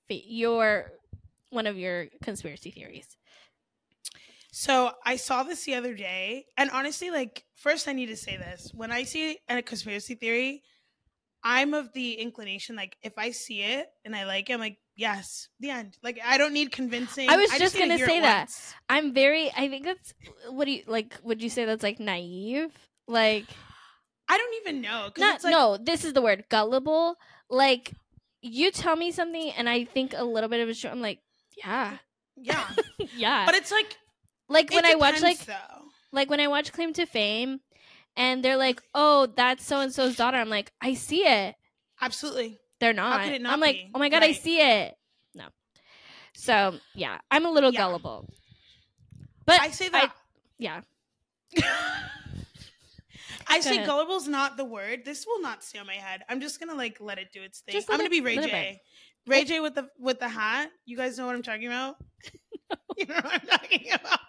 your 0.09 0.91
one 1.53 1.67
of 1.67 1.77
your 1.77 2.07
conspiracy 2.23 2.71
theories? 2.71 3.07
So 4.51 4.91
I 5.03 5.15
saw 5.15 5.43
this 5.43 5.63
the 5.65 5.75
other 5.75 5.95
day, 5.95 6.45
and 6.57 6.69
honestly, 6.69 7.09
like 7.09 7.43
first 7.55 7.87
I 7.87 7.93
need 7.93 8.07
to 8.07 8.15
say 8.15 8.37
this: 8.37 8.71
when 8.73 8.91
I 8.91 9.03
see 9.03 9.39
a 9.49 9.61
conspiracy 9.61 10.15
theory, 10.15 10.61
I'm 11.43 11.73
of 11.73 11.91
the 11.93 12.13
inclination 12.13 12.75
like 12.75 12.95
if 13.01 13.17
I 13.17 13.31
see 13.31 13.61
it 13.61 13.87
and 14.05 14.15
I 14.15 14.25
like 14.25 14.49
it, 14.49 14.53
I'm 14.53 14.59
like, 14.59 14.77
yes, 14.95 15.49
the 15.59 15.71
end. 15.71 15.97
Like 16.03 16.19
I 16.23 16.37
don't 16.37 16.53
need 16.53 16.71
convincing. 16.71 17.29
I 17.29 17.37
was 17.37 17.49
just 17.49 17.61
just 17.61 17.77
gonna 17.77 17.97
say 17.97 18.19
that. 18.19 18.41
once. 18.41 18.75
I'm 18.89 19.13
very. 19.13 19.51
I 19.55 19.67
think 19.69 19.85
that's. 19.85 20.13
What 20.49 20.65
do 20.65 20.71
you 20.71 20.83
like? 20.87 21.19
Would 21.23 21.41
you 21.41 21.49
say 21.49 21.65
that's 21.65 21.83
like 21.83 21.99
naive? 21.99 22.71
Like 23.07 23.45
I 24.29 24.37
don't 24.37 24.53
even 24.61 24.81
know. 24.81 25.09
not 25.17 25.35
it's 25.35 25.43
like, 25.43 25.51
no. 25.51 25.77
This 25.77 26.05
is 26.05 26.13
the 26.13 26.21
word 26.21 26.45
gullible. 26.49 27.15
Like 27.49 27.91
you 28.41 28.71
tell 28.71 28.95
me 28.95 29.11
something 29.11 29.51
and 29.51 29.67
I 29.67 29.85
think 29.85 30.13
a 30.15 30.23
little 30.23 30.49
bit 30.49 30.61
of 30.61 30.69
a 30.69 30.73
show. 30.73 30.89
I'm 30.89 31.01
like, 31.01 31.19
yeah, 31.57 31.97
Yeah, 32.35 32.63
yeah. 33.15 33.45
but 33.45 33.55
it's 33.55 33.71
like 33.71 33.97
like 34.49 34.71
it 34.71 34.75
when 34.75 34.85
I 34.85 34.95
watch 34.95 35.21
like 35.21 35.39
though. 35.45 35.53
like 36.11 36.29
when 36.29 36.39
I 36.39 36.47
watch 36.47 36.71
Claim 36.73 36.93
to 36.93 37.05
Fame, 37.05 37.59
and 38.15 38.43
they're 38.43 38.57
like, 38.57 38.81
oh, 38.93 39.27
that's 39.35 39.65
so 39.65 39.79
and 39.79 39.93
so's 39.93 40.15
daughter. 40.15 40.37
I'm 40.37 40.49
like, 40.49 40.71
I 40.81 40.93
see 40.93 41.21
it. 41.25 41.55
absolutely. 42.01 42.59
They're 42.79 42.93
not. 42.93 43.25
not 43.41 43.53
I'm 43.53 43.59
like, 43.61 43.75
be? 43.75 43.91
oh 43.95 43.99
my 43.99 44.09
god, 44.09 44.23
I 44.23 44.33
see 44.33 44.59
it. 44.59 44.95
No. 45.35 45.45
So 46.35 46.75
yeah, 46.95 47.19
I'm 47.31 47.45
a 47.45 47.51
little 47.51 47.71
Yeah. 47.71 47.79
gullible. 47.81 48.27
But 49.45 49.61
I 49.61 49.69
say 49.71 49.89
that. 49.89 50.13
yeah, 50.57 50.81
I 53.47 53.57
Go 53.57 53.61
say 53.61 53.75
ahead. 53.77 53.89
gullible's 53.89 54.27
not 54.27 54.57
the 54.57 54.65
word. 54.65 55.03
This 55.05 55.25
will 55.27 55.41
not 55.41 55.63
stay 55.63 55.79
on 55.79 55.85
my 55.87 55.93
head. 55.95 56.23
I'm 56.29 56.39
just 56.41 56.59
gonna 56.59 56.75
like 56.75 56.97
let 56.99 57.19
it 57.19 57.31
do 57.33 57.41
its 57.41 57.59
thing. 57.61 57.75
I'm 57.89 57.97
gonna 57.97 58.03
it- 58.05 58.11
be 58.11 58.21
Ray 58.21 58.37
J. 58.37 58.81
Ray 59.27 59.43
J 59.45 59.59
with 59.59 59.75
the 59.75 59.87
with 59.99 60.19
the 60.19 60.27
hat. 60.29 60.69
You 60.85 60.97
guys 60.97 61.17
know 61.17 61.25
what 61.25 61.35
I'm 61.35 61.43
talking 61.43 61.67
about? 61.67 61.95
you 62.97 63.05
know 63.05 63.15
what 63.15 63.33
I'm 63.33 63.47
talking 63.47 63.87
about. 63.93 64.19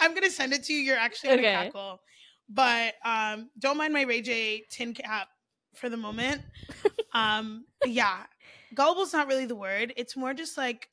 I'm 0.00 0.14
gonna 0.14 0.30
send 0.30 0.52
it 0.52 0.64
to 0.64 0.72
you. 0.72 0.80
You're 0.80 0.96
actually 0.96 1.30
gonna 1.30 1.42
Okay. 1.42 1.52
cackle. 1.66 2.00
But 2.48 2.94
um 3.04 3.50
don't 3.58 3.76
mind 3.76 3.92
my 3.92 4.02
Ray 4.02 4.22
J 4.22 4.64
tin 4.70 4.94
cap 4.94 5.28
for 5.74 5.88
the 5.88 5.96
moment. 5.96 6.42
um 7.14 7.64
yeah. 7.86 8.24
Gullible's 8.74 9.12
not 9.12 9.26
really 9.26 9.46
the 9.46 9.56
word. 9.56 9.92
It's 9.96 10.16
more 10.16 10.32
just 10.34 10.56
like 10.56 10.88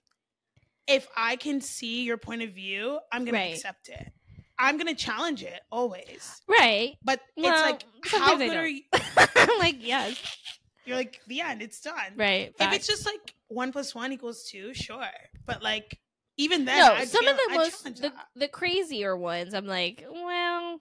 if 0.88 1.08
I 1.18 1.36
can 1.36 1.60
see 1.62 2.04
your 2.04 2.18
point 2.18 2.42
of 2.44 2.52
view, 2.52 3.00
I'm 3.12 3.26
gonna 3.26 3.38
Right. 3.38 3.54
accept 3.56 3.90
it. 3.90 4.12
I'm 4.58 4.78
gonna 4.78 4.96
challenge 4.96 5.44
it 5.44 5.60
always. 5.72 6.42
right. 6.48 6.96
But 7.04 7.20
Well, 7.36 7.52
it's 7.54 7.62
like 7.62 7.84
how 8.22 8.38
good 8.38 8.56
are 8.56 8.68
you? 8.68 8.82
Like, 9.60 9.76
yes, 9.80 10.16
You're 10.88 10.98
like 10.98 11.22
the 11.28 11.42
end. 11.42 11.62
It's 11.62 11.82
done. 11.82 12.14
right. 12.16 12.54
If 12.60 12.74
it's 12.74 12.88
just 12.88 13.06
like 13.06 13.34
one 13.50 13.72
plus 13.72 13.94
one 13.94 14.12
equals 14.14 14.48
two, 14.50 14.74
sure. 14.74 15.04
But 15.46 15.62
like 15.62 16.00
even 16.38 16.66
then, 16.66 16.80
no, 16.80 16.94
I'd 16.94 17.08
some 17.08 17.24
feel- 17.24 17.32
of 17.32 17.38
the 17.38 17.48
I'd 17.52 17.58
most 17.58 17.84
the, 18.02 18.14
the 18.36 18.48
crazier 18.48 19.16
ones, 19.18 19.54
I'm 19.54 19.66
like, 19.68 20.06
well, 20.10 20.80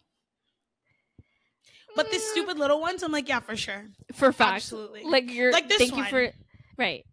But 1.97 2.11
the 2.11 2.19
mm, 2.19 2.31
stupid 2.31 2.59
little 2.59 2.81
ones, 2.81 3.03
I'm 3.03 3.11
like, 3.13 3.29
yeah, 3.29 3.41
for 3.41 3.57
sure. 3.57 3.87
for 4.13 4.33
facts, 4.33 4.65
Absolutely. 4.67 5.05
like 5.05 5.31
you're 5.33 5.51
Like 5.53 5.69
this 5.69 5.79
thank 5.79 5.93
one. 5.93 6.05
you 6.05 6.11
for 6.11 6.33
right. 6.77 7.05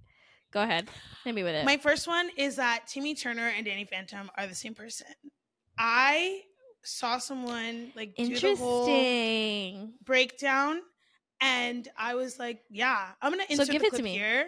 Go 0.51 0.62
ahead, 0.62 0.88
hit 1.23 1.33
me 1.33 1.41
with 1.43 1.55
it. 1.55 1.65
My 1.65 1.77
first 1.77 2.07
one 2.07 2.29
is 2.38 2.57
that 2.57 2.85
Timmy 2.88 3.15
Turner 3.15 3.47
and 3.55 3.65
Danny 3.65 3.85
Phantom 3.85 4.29
are 4.38 4.45
the 4.45 4.53
same 4.53 4.75
person. 4.75 5.07
I 5.79 6.41
saw 6.83 7.17
someone 7.17 7.91
like 7.95 8.15
do 8.15 8.27
the 8.38 8.55
whole 8.57 8.85
Interesting. 8.85 9.93
breakdown, 10.03 10.81
And 11.45 11.88
I 11.97 12.15
was 12.15 12.39
like, 12.39 12.62
yeah, 12.69 13.09
I'm 13.21 13.31
gonna 13.31 13.43
So 13.47 13.62
insert 13.62 13.69
give 13.69 13.81
the 13.81 13.88
it 13.88 13.89
to 13.91 13.95
clip 13.97 14.03
me. 14.05 14.13
here. 14.13 14.47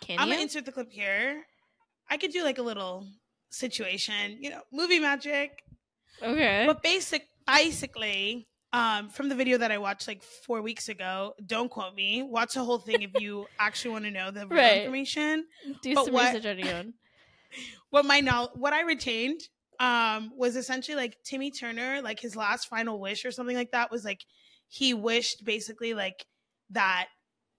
Can 0.00 0.18
I'm 0.18 0.26
you? 0.28 0.34
gonna 0.34 0.42
insert 0.42 0.64
the 0.64 0.72
clip 0.72 0.90
here. 0.90 1.44
I 2.10 2.16
could 2.16 2.32
do 2.32 2.42
like 2.42 2.58
a 2.58 2.62
little 2.62 3.06
situation, 3.50 4.38
you 4.40 4.50
know, 4.50 4.60
movie 4.72 4.98
magic. 4.98 5.62
okay. 6.22 6.64
But 6.66 6.82
basic, 6.82 7.28
basically, 7.46 8.46
um, 8.72 9.08
from 9.08 9.28
the 9.28 9.34
video 9.34 9.58
that 9.58 9.70
I 9.70 9.78
watched 9.78 10.08
like 10.08 10.22
four 10.22 10.62
weeks 10.62 10.88
ago, 10.88 11.34
don't 11.46 11.70
quote 11.70 11.94
me. 11.94 12.22
Watch 12.22 12.54
the 12.54 12.64
whole 12.64 12.78
thing 12.78 13.02
if 13.02 13.12
you 13.20 13.46
actually 13.58 13.92
want 13.92 14.04
to 14.04 14.10
know 14.10 14.30
the 14.30 14.46
real 14.48 14.58
Right. 14.60 14.78
information. 14.78 15.46
Do 15.82 15.94
but 15.94 16.04
some 16.06 16.14
what- 16.14 16.34
research 16.34 16.46
on 16.46 16.58
your 16.58 16.74
own. 16.76 16.94
What 17.90 18.04
my 18.04 18.20
now, 18.20 18.48
what 18.54 18.72
I 18.74 18.82
retained, 18.82 19.40
um, 19.78 20.32
was 20.36 20.56
essentially 20.56 20.96
like 20.96 21.16
Timmy 21.24 21.50
Turner, 21.50 22.02
like 22.02 22.18
his 22.20 22.34
last 22.36 22.68
final 22.68 22.98
wish 23.00 23.24
or 23.24 23.30
something 23.30 23.56
like 23.56 23.70
that 23.70 23.90
was 23.90 24.04
like 24.04 24.20
he 24.68 24.94
wished 24.94 25.44
basically 25.44 25.94
like 25.94 26.26
that 26.70 27.06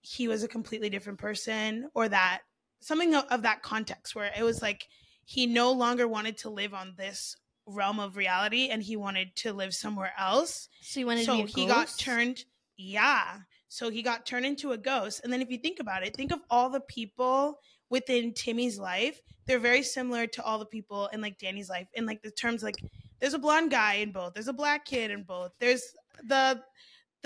he 0.00 0.28
was 0.28 0.42
a 0.42 0.48
completely 0.48 0.88
different 0.88 1.18
person 1.18 1.88
or 1.94 2.08
that 2.08 2.40
something 2.80 3.14
of, 3.14 3.24
of 3.30 3.42
that 3.42 3.62
context 3.62 4.14
where 4.14 4.30
it 4.36 4.42
was 4.42 4.62
like 4.62 4.86
he 5.24 5.46
no 5.46 5.72
longer 5.72 6.06
wanted 6.06 6.38
to 6.38 6.50
live 6.50 6.72
on 6.72 6.94
this 6.96 7.36
realm 7.66 8.00
of 8.00 8.16
reality 8.16 8.68
and 8.70 8.82
he 8.82 8.96
wanted 8.96 9.34
to 9.36 9.52
live 9.52 9.74
somewhere 9.74 10.12
else. 10.18 10.68
So 10.80 11.00
he 11.00 11.04
wanted 11.04 11.26
so 11.26 11.32
to 11.38 11.44
be 11.44 11.62
a 11.62 11.64
he 11.64 11.66
got 11.66 11.92
turned 11.98 12.44
yeah. 12.76 13.38
So 13.68 13.90
he 13.90 14.02
got 14.02 14.24
turned 14.24 14.46
into 14.46 14.72
a 14.72 14.78
ghost. 14.78 15.20
And 15.22 15.32
then 15.32 15.42
if 15.42 15.50
you 15.50 15.58
think 15.58 15.80
about 15.80 16.02
it 16.02 16.16
think 16.16 16.32
of 16.32 16.40
all 16.48 16.70
the 16.70 16.80
people 16.80 17.58
within 17.90 18.32
timmy's 18.32 18.78
life. 18.78 19.20
They're 19.46 19.58
very 19.58 19.82
similar 19.82 20.26
to 20.28 20.42
all 20.42 20.58
the 20.58 20.66
people 20.66 21.08
in 21.12 21.20
like 21.20 21.38
danny's 21.38 21.68
life. 21.68 21.88
In 21.94 22.06
like 22.06 22.22
the 22.22 22.30
terms 22.30 22.62
like 22.62 22.76
there's 23.20 23.34
a 23.34 23.38
blonde 23.38 23.70
guy 23.70 23.94
in 23.94 24.12
both. 24.12 24.34
There's 24.34 24.48
a 24.48 24.52
black 24.52 24.84
kid 24.84 25.10
in 25.10 25.24
both. 25.24 25.52
There's 25.58 25.82
the 26.24 26.62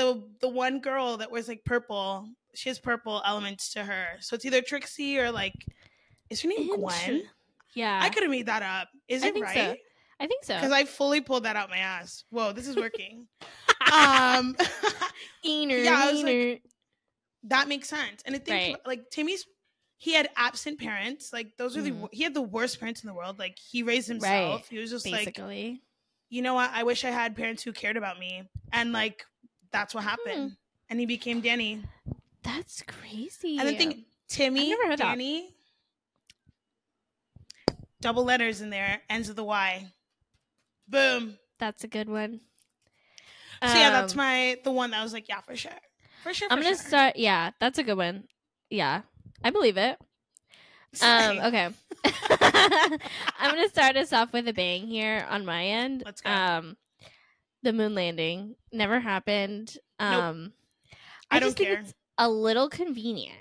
the 0.03 0.23
the 0.41 0.49
one 0.49 0.81
girl 0.81 1.17
that 1.17 1.31
wears 1.31 1.49
like 1.49 1.65
purple 1.65 2.29
she 2.55 2.69
has 2.69 2.79
purple 2.79 3.23
elements 3.25 3.73
to 3.73 3.83
her 3.85 4.07
so 4.21 4.35
it's 4.35 4.45
either 4.45 4.61
trixie 4.61 5.19
or 5.19 5.31
like 5.31 5.55
is 6.31 6.41
her 6.43 6.49
name 6.49 6.69
gwen 6.77 7.23
Yeah. 7.75 7.99
i 8.03 8.09
could 8.11 8.23
have 8.23 8.31
made 8.31 8.47
that 8.47 8.63
up 8.63 8.89
is 9.09 9.23
I 9.23 9.29
it 9.29 9.35
think 9.35 9.49
so. 9.49 9.55
right 9.61 9.79
I 10.21 10.27
think 10.29 10.45
so. 10.45 10.55
because 10.55 10.71
I 10.71 10.85
fully 10.85 11.21
pulled 11.21 11.43
that 11.47 11.57
out 11.57 11.69
my 11.69 11.79
ass. 11.79 12.23
Whoa, 12.31 12.53
this 12.53 12.69
is 12.69 12.77
working. 12.77 13.27
um, 13.93 14.55
Yeah, 15.43 15.97
I 15.99 16.13
was 16.13 16.23
like- 16.23 16.63
that 17.45 17.67
makes 17.67 17.89
sense. 17.89 18.23
And 18.25 18.37
I 18.37 18.39
think 18.39 18.77
Right. 18.77 18.87
like 18.87 19.11
Timmy's, 19.11 19.45
he 19.97 20.15
had 20.15 20.29
absent 20.37 20.79
parents. 20.79 21.33
Like 21.33 21.57
those 21.57 21.77
are 21.77 21.83
the 21.83 21.91
Mhm. 21.91 22.09
he 22.13 22.23
had 22.23 22.35
the 22.35 22.43
worst 22.43 22.79
parents 22.79 23.03
in 23.03 23.09
the 23.09 23.15
world. 23.15 23.41
Like 23.41 23.59
he 23.59 23.83
raised 23.83 24.07
himself. 24.07 24.61
Right. 24.61 24.67
He 24.71 24.79
was 24.79 24.91
just 24.91 25.11
like, 25.11 25.37
you 26.31 26.41
know 26.41 26.55
what? 26.55 26.71
I 26.73 26.85
wish 26.85 27.05
I 27.05 27.11
had 27.11 27.35
parents 27.35 27.65
who 27.65 27.73
cared 27.73 27.97
about 27.97 28.21
me. 28.21 28.49
And 28.73 28.93
like 28.93 29.27
that's 29.73 29.95
what 29.95 30.05
happened. 30.05 30.57
And 30.89 31.01
he 31.01 31.07
became 31.07 31.41
Danny. 31.41 31.83
That's 32.43 32.83
crazy. 32.83 33.59
And 33.59 33.69
the 33.69 33.77
think 33.77 34.05
Timmy. 34.29 34.75
Danny, 34.97 35.55
double 38.01 38.25
letters 38.25 38.61
in 38.61 38.71
there, 38.71 39.01
ends 39.09 39.29
with 39.29 39.39
a 39.39 39.45
Y. 39.45 39.87
Boom. 40.89 41.39
That's 41.59 41.85
a 41.85 41.89
good 41.89 42.09
one. 42.09 42.41
So 43.63 43.75
yeah, 43.75 43.91
that's 43.91 44.15
Um, 44.15 44.19
my 44.19 44.59
the 44.65 44.73
one 44.73 44.91
that 44.91 45.03
was 45.03 45.13
like, 45.13 45.29
yeah, 45.29 45.41
for 45.41 45.55
sure, 45.55 45.71
for 46.23 46.35
sure. 46.35 46.49
I'm 46.51 46.59
gonna 46.59 46.75
sure. 46.75 46.85
start. 46.85 47.17
Yeah, 47.17 47.53
that's 47.61 47.79
a 47.79 47.85
good 47.85 47.97
one. 47.97 48.25
Yeah, 48.71 49.03
I 49.45 49.51
believe 49.51 49.77
it. 49.77 49.99
Um, 51.01 51.39
okay. 51.39 51.69
I'm 52.05 53.55
gonna 53.55 53.69
start 53.69 53.97
us 53.97 54.13
off 54.13 54.33
with 54.33 54.49
a 54.49 54.53
bang 54.53 54.89
here 54.89 55.27
on 55.31 55.45
my 55.47 55.65
end. 55.65 56.03
Let's 56.05 56.21
go. 56.21 56.31
Um, 56.31 56.77
the 57.63 57.73
moon 57.73 57.95
landing 57.95 58.57
never 58.73 59.01
happened. 59.01 59.77
Nope. 60.01 60.13
Um, 60.13 60.53
I 61.31 61.39
don't 61.39 61.49
just 61.49 61.59
think 61.59 61.69
care. 61.71 61.79
it's 61.81 61.95
a 62.19 62.29
little 62.29 62.69
convenient 62.69 63.39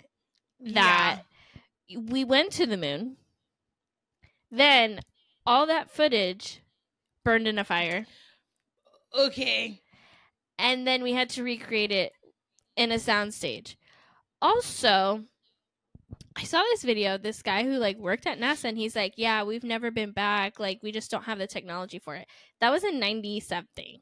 that 0.60 1.22
we 1.96 2.24
went 2.24 2.52
to 2.54 2.66
the 2.66 2.78
moon. 2.78 3.18
Then 4.52 5.00
all 5.46 5.66
that 5.68 5.90
footage 5.90 6.62
burned 7.24 7.48
in 7.48 7.58
a 7.58 7.64
fire, 7.64 8.06
Okay. 9.14 9.82
and 10.60 10.86
then 10.86 11.04
we 11.04 11.14
had 11.14 11.30
to 11.32 11.44
recreate 11.44 11.92
it 11.92 12.14
in 12.76 12.92
a 12.92 12.96
soundstage. 12.96 13.76
Also, 14.42 15.24
I 16.36 16.44
saw 16.44 16.62
this 16.64 16.84
video. 16.84 17.18
This 17.18 17.42
guy 17.42 17.64
who 17.64 17.78
like 17.78 17.98
worked 17.98 18.26
at 18.28 18.40
NASA, 18.40 18.66
and 18.66 18.78
he's 18.78 18.96
like, 18.96 19.14
"Yeah, 19.18 19.44
we've 19.44 19.64
never 19.64 19.92
been 19.92 20.12
back. 20.12 20.60
Like, 20.60 20.82
we 20.84 20.92
just 20.92 21.12
don't 21.12 21.24
have 21.26 21.40
the 21.40 21.48
technology 21.48 22.00
for 22.00 22.16
it." 22.16 22.28
That 22.60 22.72
was 22.72 22.84
in 22.84 23.00
ninety 23.00 23.40
something. 23.40 24.02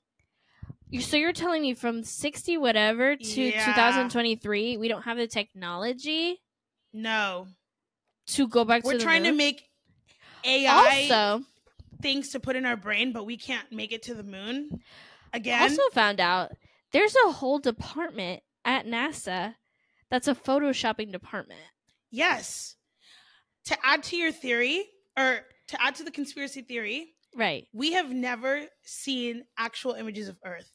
You 0.89 1.01
so 1.01 1.17
you're 1.17 1.33
telling 1.33 1.61
me 1.61 1.73
from 1.75 2.03
sixty 2.03 2.57
whatever 2.57 3.15
to 3.15 3.41
Yeah. 3.41 3.65
2023, 3.65 4.77
we 4.77 4.87
don't 4.87 5.03
have 5.03 5.17
the 5.17 5.27
technology 5.27 6.41
No. 6.93 7.47
to 8.27 8.47
go 8.47 8.65
back 8.65 8.83
We're 8.83 8.93
to 8.93 8.97
the 8.97 9.03
trying 9.03 9.23
to 9.23 9.31
make 9.31 9.69
AI 10.43 11.07
also 11.11 11.45
things 12.01 12.29
to 12.29 12.39
put 12.39 12.55
in 12.55 12.65
our 12.65 12.77
brain, 12.77 13.11
but 13.11 13.25
we 13.25 13.37
can't 13.37 13.71
make 13.71 13.91
it 13.91 14.03
to 14.03 14.13
the 14.13 14.23
moon. 14.23 14.81
Again. 15.31 15.61
also 15.61 15.81
found 15.91 16.19
out 16.19 16.53
there's 16.91 17.15
a 17.27 17.33
whole 17.33 17.59
department 17.59 18.41
at 18.65 18.87
NASA 18.87 19.55
that's 20.09 20.27
a 20.27 20.33
photoshopping 20.33 21.11
department. 21.11 21.61
yes. 22.09 22.75
To 23.65 23.77
add 23.85 24.01
to 24.03 24.15
your 24.15 24.31
theory, 24.31 24.89
or 25.15 25.41
to 25.67 25.79
add 25.83 25.93
to 25.95 26.03
the 26.03 26.09
conspiracy 26.09 26.61
theory, 26.63 27.13
Right. 27.35 27.67
we 27.73 27.91
have 27.91 28.09
never 28.09 28.65
seen 28.81 29.43
actual 29.59 29.93
images 29.93 30.27
of 30.29 30.37
Earth. 30.43 30.71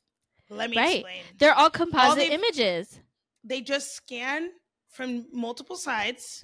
Let 0.50 0.70
me 0.70 0.76
Right. 0.76 0.94
explain. 0.96 1.22
They're 1.38 1.54
all 1.54 1.70
composite 1.70 2.16
they've- 2.18 2.32
images. 2.32 3.00
they 3.42 3.60
just 3.60 3.92
scan 3.94 4.50
from 4.90 5.26
multiple 5.32 5.76
sides 5.76 6.42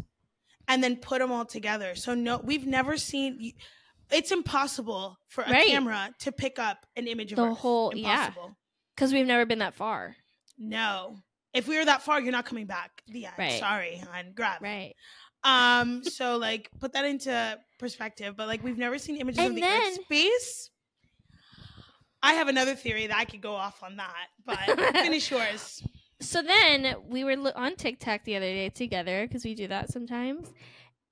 and 0.69 0.83
then 0.83 0.97
put 0.97 1.19
them 1.21 1.30
all 1.33 1.45
together. 1.47 1.95
So 1.95 2.14
no, 2.14 2.38
we've 2.38 2.66
never 2.66 2.97
seen. 2.97 3.52
It's 4.11 4.33
impossible 4.33 5.16
for 5.28 5.45
a 5.45 5.50
Right. 5.50 5.69
camera 5.69 6.12
to 6.21 6.33
pick 6.33 6.59
up 6.59 6.85
an 6.97 7.07
image 7.07 7.33
of 7.33 7.37
The 7.37 7.47
Earth. 7.47 7.59
whole- 7.59 7.97
yeah. 7.97 8.33
Because 8.95 9.12
we've 9.12 9.26
never 9.26 9.47
been 9.47 9.61
that 9.61 9.75
far. 9.75 10.16
No, 10.59 11.19
if 11.54 11.66
we 11.69 11.76
were 11.78 11.85
that 11.85 12.02
far, 12.02 12.21
you're 12.21 12.33
not 12.33 12.45
coming 12.45 12.66
back. 12.66 13.02
The 13.07 13.26
end. 13.26 13.35
Right. 13.38 13.61
Sorry, 13.61 13.97
hon. 13.99 14.33
Grab. 14.35 14.61
Right. 14.62 14.95
Um. 15.42 16.04
So 16.04 16.37
like, 16.37 16.71
put 16.80 16.92
that 16.92 17.04
into 17.07 17.59
perspective. 17.78 18.37
But 18.37 18.47
like, 18.49 18.62
we've 18.62 18.76
never 18.76 18.99
seen 18.99 19.16
images 19.16 19.42
of 19.45 19.54
the 19.54 19.61
then- 19.61 19.80
Earth 19.92 20.04
space. 20.04 20.71
I 22.22 22.34
have 22.34 22.48
another 22.48 22.74
theory 22.74 23.06
that 23.06 23.16
I 23.16 23.24
could 23.24 23.40
go 23.40 23.54
off 23.54 23.82
on 23.82 23.96
that, 23.96 24.26
but 24.44 24.58
finish 24.94 25.30
yours. 25.30 25.82
So 26.20 26.42
then 26.42 26.96
we 27.08 27.24
were 27.24 27.36
on 27.56 27.76
TikTok 27.76 28.24
the 28.24 28.36
other 28.36 28.46
day 28.46 28.68
together 28.68 29.26
because 29.26 29.44
we 29.44 29.54
do 29.54 29.68
that 29.68 29.90
sometimes. 29.90 30.52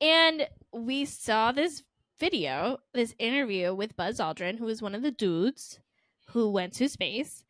And 0.00 0.46
we 0.72 1.06
saw 1.06 1.50
this 1.52 1.82
video, 2.20 2.78
this 2.92 3.14
interview 3.18 3.74
with 3.74 3.96
Buzz 3.96 4.18
Aldrin, 4.18 4.58
who 4.58 4.66
was 4.66 4.82
one 4.82 4.94
of 4.94 5.02
the 5.02 5.10
dudes 5.10 5.80
who 6.28 6.50
went 6.50 6.74
to 6.74 6.88
space. 6.88 7.42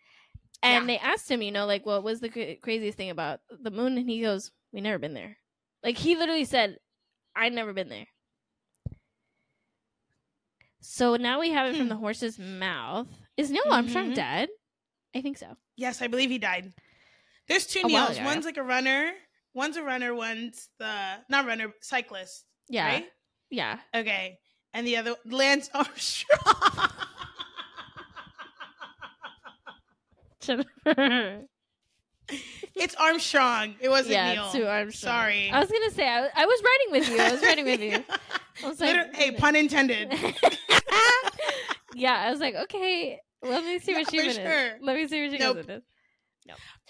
And 0.62 0.88
Yeah. 0.88 0.94
they 0.94 0.98
asked 0.98 1.30
him, 1.30 1.42
you 1.42 1.50
know, 1.52 1.66
like, 1.66 1.84
what 1.84 2.02
was 2.04 2.20
the 2.20 2.28
cra- 2.28 2.56
craziest 2.56 2.96
thing 2.96 3.10
about 3.10 3.40
the 3.50 3.70
moon? 3.70 3.98
And 3.98 4.08
he 4.08 4.20
goes, 4.22 4.50
We 4.72 4.80
never 4.80 4.98
been 4.98 5.14
there. 5.14 5.36
Like, 5.82 5.96
he 5.96 6.14
literally 6.16 6.44
said, 6.44 6.78
I'd 7.34 7.52
never 7.54 7.72
been 7.72 7.88
there. 7.88 8.06
So 10.80 11.16
now 11.16 11.40
we 11.40 11.50
have 11.50 11.68
it 11.68 11.76
from 11.76 11.86
Hmm. 11.86 11.90
the 11.90 11.96
horse's 11.96 12.38
mouth. 12.38 13.08
Is 13.38 13.50
Neil 13.50 13.62
Armstrong 13.70 14.10
Mhm. 14.10 14.14
dead? 14.16 14.48
I 15.14 15.22
think 15.22 15.38
so. 15.38 15.56
Yes, 15.76 16.02
I 16.02 16.08
believe 16.08 16.28
he 16.28 16.38
died. 16.38 16.74
There's 17.46 17.66
two 17.66 17.80
A 17.84 17.86
Neils. 17.86 18.16
ago, 18.18 18.24
One's 18.26 18.44
like 18.44 18.58
a 18.58 18.62
runner. 18.62 19.12
One's 19.54 19.76
a 19.78 19.82
runner. 19.82 20.14
One's 20.14 20.68
the 20.78 21.24
not 21.30 21.46
runner, 21.46 21.72
cyclist. 21.80 22.44
Yeah. 22.68 22.86
Right? 22.86 23.08
Yeah. 23.50 23.78
Okay. 23.94 24.38
And 24.74 24.86
the 24.86 24.98
other 24.98 25.14
Lance 25.24 25.70
Armstrong. 25.74 26.90
it's 32.74 32.94
Armstrong. 32.96 33.74
It 33.80 33.88
wasn't 33.88 34.12
yeah, 34.14 34.32
Neil. 34.34 34.48
Sue 34.50 34.66
Armstrong. 34.66 35.12
Sorry. 35.12 35.50
I 35.50 35.60
was 35.60 35.70
gonna 35.70 35.90
say 35.90 36.06
I, 36.08 36.28
I 36.34 36.46
was 36.46 36.62
riding 36.62 37.00
with 37.00 37.08
you. 37.10 37.20
I 37.20 37.32
was 37.32 37.42
riding 37.42 37.64
with 37.64 37.80
you. 37.80 38.04
I 38.64 38.68
was 38.68 38.80
like, 38.80 38.96
Liter- 38.96 39.10
hey, 39.14 39.30
pun 39.32 39.56
intended. 39.56 40.12
yeah, 41.94 42.14
I 42.26 42.30
was 42.30 42.40
like, 42.40 42.54
okay, 42.54 43.20
let 43.42 43.64
me 43.64 43.78
see 43.78 43.92
No, 43.92 43.98
what 43.98 44.10
she 44.10 44.18
for 44.18 44.24
goes 44.24 44.34
sure. 44.36 44.78
Let 44.82 44.96
me 44.96 45.06
see 45.08 45.22
what 45.22 45.32
she 45.32 45.38
Nope. 45.38 45.56
goes 45.56 45.56
with 45.56 45.66
this. 45.66 45.84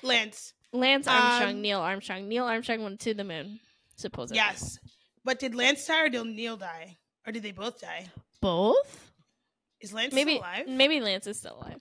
Lance. 0.03 0.55
Lance 0.73 1.07
Armstrong, 1.09 1.57
Um, 1.57 1.61
Neil 1.63 1.81
Armstrong. 1.81 2.29
Neil 2.29 2.45
Armstrong 2.45 2.83
went 2.83 3.01
to 3.01 3.15
the 3.15 3.25
moon, 3.25 3.61
supposedly. 3.97 4.37
Yes. 4.37 4.79
But 5.25 5.39
did 5.39 5.55
Lance 5.55 5.85
die 5.87 6.03
or 6.05 6.09
did 6.09 6.25
Neil 6.27 6.57
die? 6.57 6.99
Or 7.27 7.33
did 7.33 7.43
they 7.43 7.53
both 7.53 7.81
die? 7.81 8.07
both. 8.41 9.13
Is 9.81 9.93
Lance 9.93 10.13
Maybe 10.15 10.33
still 10.33 10.41
alive? 10.43 10.69
maybe 10.69 11.01
Lance 11.01 11.27
is 11.27 11.39
still 11.39 11.57
alive. 11.57 11.81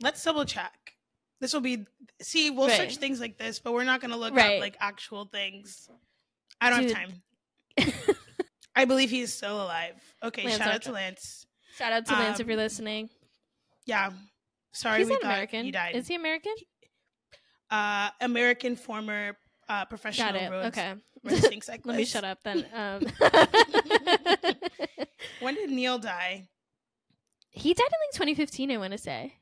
Let's 0.00 0.22
double 0.22 0.44
check. 0.44 0.94
This 1.40 1.52
will 1.52 1.60
be 1.60 1.86
see, 2.20 2.50
we'll 2.50 2.68
Right. 2.68 2.76
search 2.76 2.96
things 2.98 3.20
like 3.20 3.36
this, 3.38 3.58
but 3.60 3.72
we're 3.72 3.84
not 3.84 4.00
gonna 4.00 4.16
look 4.16 4.34
Right. 4.34 4.56
up 4.56 4.60
like 4.60 4.76
actual 4.80 5.24
things. 5.26 5.88
I 6.60 6.70
don't 6.70 6.82
Dude. 6.86 6.96
have 6.96 7.08
time. 7.08 7.22
I 8.76 8.84
believe 8.84 9.10
he's 9.10 9.32
still 9.34 9.60
alive. 9.62 9.94
Okay, 10.22 10.44
Lance 10.44 10.58
shout 10.58 10.72
out 10.74 10.82
to 10.82 10.92
Lance. 10.92 11.46
Shout 11.76 11.92
out 11.92 12.06
to 12.06 12.12
Lance 12.12 12.38
if 12.40 12.44
Um, 12.44 12.50
you're 12.50 12.56
listening. 12.58 13.10
Yeah. 13.86 14.10
Sorry, 14.72 14.98
He's 14.98 15.08
we 15.08 15.14
not 15.14 15.24
American. 15.24 15.64
he 15.64 15.70
died. 15.70 15.94
Is 15.96 16.06
he 16.08 16.14
American? 16.14 16.54
uh, 17.70 18.10
American 18.20 18.76
former 18.76 19.36
uh, 19.68 19.80
Got 19.80 19.88
professional 19.90 20.34
it. 20.36 20.50
road 20.50 20.66
Okay. 20.66 20.94
racing 21.24 21.62
cyclist. 21.68 21.86
Let 21.86 21.96
me 21.96 22.04
shut 22.04 22.24
up 22.24 22.38
then. 22.44 22.66
Um, 22.74 23.06
When 25.40 25.54
did 25.54 25.70
Neil 25.70 25.98
die? 25.98 26.48
he 27.50 27.74
died 27.74 27.84
in 27.86 28.18
like 28.22 28.28
2015. 28.36 28.70
I 28.70 28.76
want 28.78 28.92
to 28.92 28.98
say 28.98 29.34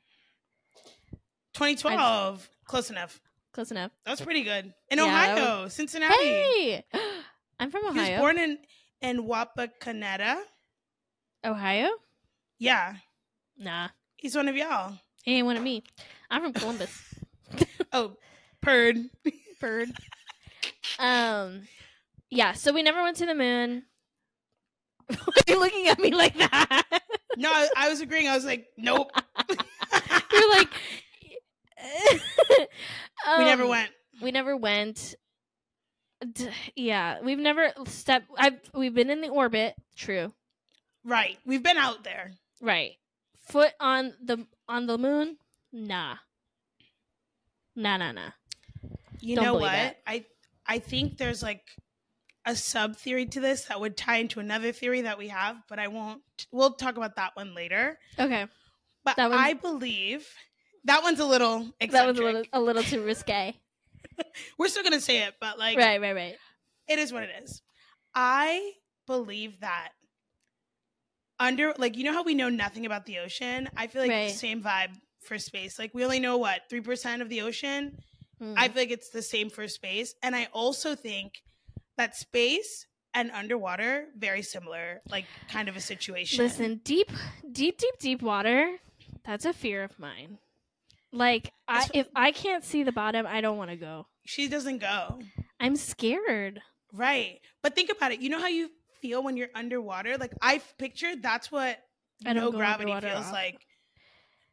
2012. 1.55 2.49
Close 2.65 2.91
enough. 2.91 3.21
close 3.53 3.71
enough. 3.71 3.91
That 4.05 4.13
was 4.13 4.21
pretty 4.21 4.43
good. 4.43 4.73
In 4.91 4.99
Yeah, 4.99 5.05
Ohio, 5.05 5.69
Cincinnati. 5.69 6.15
Hey, 6.25 6.85
I'm 7.61 7.71
from 7.71 7.87
Ohio. 7.87 8.05
He 8.05 8.11
was 8.13 8.19
born 8.21 8.39
in 8.39 8.59
in 9.03 9.27
Wapakoneta. 9.27 10.41
Ohio? 11.45 11.89
Yeah, 12.59 12.97
Nah, 13.57 13.89
he's 14.21 14.37
one 14.37 14.49
of 14.49 14.57
y'all. 14.57 14.95
he 15.25 15.37
ain't 15.37 15.47
one 15.47 15.57
of 15.57 15.63
me. 15.63 15.83
I'm 16.31 16.43
from 16.43 16.53
Columbus. 16.53 16.97
Oh, 17.93 18.17
purred. 18.63 18.99
Bird. 19.61 19.89
Um, 21.01 21.63
yeah. 22.31 22.53
So 22.53 22.73
we 22.73 22.83
never 22.85 23.03
went 23.03 23.17
to 23.17 23.27
the 23.27 23.35
moon. 23.35 23.83
Why 25.09 25.17
are 25.19 25.53
you 25.53 25.59
looking 25.59 25.89
at 25.89 25.99
me 25.99 26.13
like 26.13 26.37
that? 26.39 26.83
No, 27.37 27.51
I, 27.51 27.69
I 27.77 27.89
was 27.89 28.01
agreeing. 28.01 28.29
I 28.29 28.37
was 28.37 28.45
like, 28.45 28.67
nope. 28.77 29.11
You're 30.33 30.51
like, 30.51 30.69
we 33.39 33.45
never 33.45 33.65
Um, 33.65 33.69
went. 33.71 33.91
We 34.23 34.31
never 34.31 34.57
went. 34.57 35.17
D- 36.33 36.49
yeah, 36.77 37.19
we've 37.23 37.39
never 37.39 37.73
stepped. 37.87 38.27
I've 38.39 38.61
we've 38.75 38.95
been 38.95 39.11
in 39.11 39.21
the 39.21 39.31
orbit. 39.31 39.75
True. 39.97 40.33
Right. 41.05 41.39
We've 41.45 41.63
been 41.63 41.79
out 41.79 42.05
there. 42.05 42.33
Right. 42.61 42.93
Foot 43.51 43.73
on 43.81 44.15
the 44.23 44.47
on 44.69 44.87
the 44.87 44.99
moon? 44.99 45.37
Nah. 45.73 46.17
Nah, 47.77 47.97
nah, 47.97 48.13
nah. 48.13 48.31
You 49.21 49.37
Don't 49.37 49.45
know 49.45 49.55
what? 49.55 49.97
I 50.07 50.25
I 50.67 50.79
think 50.79 51.19
there's 51.19 51.43
like 51.43 51.63
a 52.47 52.57
sub 52.57 52.97
theory 52.97 53.27
to 53.27 53.41
this 53.41 53.65
that 53.67 53.81
would 53.81 53.97
tie 53.97 54.17
into 54.17 54.41
another 54.41 54.73
theory 54.73 55.03
that 55.03 55.19
we 55.19 55.29
have, 55.29 55.57
but 55.69 55.79
I 55.79 55.89
won't. 55.89 56.23
We'll 56.53 56.73
talk 56.73 56.97
about 56.97 57.17
that 57.17 57.37
one 57.37 57.55
later. 57.55 57.99
Okay, 58.19 58.47
But 59.05 59.19
one- 59.19 59.33
I 59.33 59.53
believe 59.55 60.27
that 60.85 61.03
one's 61.03 61.21
a 61.21 61.27
little 61.27 61.71
eccentric. 61.81 61.93
that 61.93 62.07
was 62.07 62.19
a 62.19 62.23
little 62.23 62.43
a 62.53 62.61
little 62.61 62.83
too 62.83 63.03
risque. 63.05 63.55
We're 64.59 64.69
still 64.69 64.83
gonna 64.83 65.01
say 65.01 65.23
it, 65.25 65.35
but 65.41 65.59
like 65.59 65.77
right, 65.77 66.01
right, 66.01 66.15
right. 66.15 66.37
it 66.89 66.99
is 66.99 67.13
what 67.13 67.23
it 67.25 67.31
is. 67.43 67.63
I 68.15 68.73
believe 69.07 69.61
that 69.61 69.91
under 71.41 71.75
like 71.79 71.97
you 71.97 72.05
know 72.05 72.13
how 72.13 72.23
we 72.23 72.35
know 72.35 72.49
nothing 72.51 72.87
about 72.87 73.07
the 73.07 73.19
ocean. 73.19 73.69
I 73.77 73.89
feel 73.89 74.03
like 74.03 74.11
Right. 74.13 74.29
the 74.29 74.35
same 74.37 74.63
vibe 74.63 74.93
for 75.23 75.39
space. 75.39 75.79
Like 75.79 75.93
we 75.95 76.05
only 76.05 76.21
know 76.21 76.37
what 76.39 76.63
three 76.71 76.81
percent 76.83 77.23
of 77.23 77.29
the 77.29 77.41
ocean. 77.41 77.99
Mm. 78.41 78.55
I 78.57 78.69
feel 78.69 78.83
like 78.83 78.91
it's 78.93 79.11
the 79.11 79.23
same 79.23 79.51
for 79.51 79.67
space, 79.67 80.15
and 80.23 80.37
I 80.37 80.47
also 80.53 80.95
think 80.95 81.43
that 81.99 82.15
space 82.17 82.87
and 83.13 83.31
underwater 83.33 84.07
very 84.17 84.41
similar, 84.43 85.01
like 85.11 85.25
kind 85.51 85.69
of 85.69 85.77
a 85.77 85.81
situation. 85.81 86.45
Listen, 86.45 86.81
deep, 86.85 87.11
deep, 87.51 87.77
deep, 87.79 87.99
deep 87.99 88.23
water. 88.23 88.77
That's 89.27 89.45
a 89.45 89.53
fear 89.53 89.83
of 89.83 89.99
mine. 89.99 90.39
Like, 91.13 91.53
I, 91.67 91.89
if 91.93 92.07
I 92.15 92.31
can't 92.31 92.65
see 92.65 92.85
the 92.85 92.93
bottom, 92.93 93.27
I 93.27 93.41
don't 93.41 93.59
want 93.59 93.71
to 93.71 93.77
go. 93.77 94.07
she 94.25 94.47
doesn't 94.49 94.79
go 94.79 95.19
I'm 95.59 95.75
scared. 95.77 96.61
right, 96.93 97.41
but 97.63 97.75
think 97.75 97.91
about 97.91 98.13
it. 98.13 98.21
You 98.21 98.31
know 98.31 98.39
how 98.39 98.47
you 98.47 98.71
feel 99.01 99.23
when 99.23 99.37
you're 99.37 99.49
underwater? 99.55 100.17
Like 100.19 100.33
I've 100.41 100.77
pictured 100.79 101.23
that's 101.23 101.51
what 101.51 101.79
I 102.27 102.33
no 102.33 102.51
gravity 102.51 102.93
feels 103.01 103.31
like. 103.33 103.59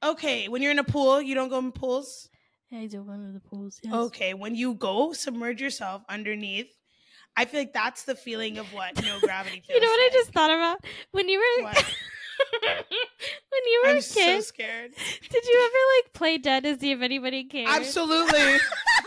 Okay, 0.03 0.47
when 0.47 0.61
you're 0.61 0.71
in 0.71 0.79
a 0.79 0.83
pool, 0.83 1.21
you 1.21 1.33
don't 1.35 1.49
go 1.49 1.57
in 1.57 1.71
pools. 1.71 2.29
I 2.71 2.85
do 2.85 3.01
one 3.01 3.25
of 3.25 3.33
the 3.33 3.39
pools. 3.39 3.79
Yes. 3.81 3.93
Okay, 3.93 4.33
when 4.33 4.53
you 4.55 4.73
go 4.73 5.13
submerge 5.13 5.61
yourself 5.61 6.03
underneath, 6.09 6.67
I 7.35 7.45
feel 7.45 7.61
like 7.61 7.73
that's 7.73 8.03
the 8.03 8.15
feeling 8.15 8.57
of 8.57 8.73
what 8.73 9.01
no 9.03 9.19
gravity 9.21 9.61
feels. 9.65 9.75
You 9.75 9.79
know 9.81 9.87
what 9.87 9.99
I 9.99 10.09
just 10.13 10.31
thought 10.31 10.51
about 10.51 10.79
when 11.11 11.29
you 11.29 11.39
were 11.39 11.63
when 12.61 13.63
you 13.65 13.81
were 13.85 13.91
I'm 13.91 13.97
a 13.97 14.01
so 14.01 14.19
kid? 14.19 14.43
scared. 14.43 14.91
did 15.29 15.45
you 15.45 15.59
ever 15.65 16.05
like 16.05 16.13
play 16.13 16.37
dead 16.37 16.63
to 16.63 16.77
see 16.77 16.91
if 16.91 17.01
anybody 17.01 17.45
cared? 17.45 17.69
Absolutely. 17.69 18.57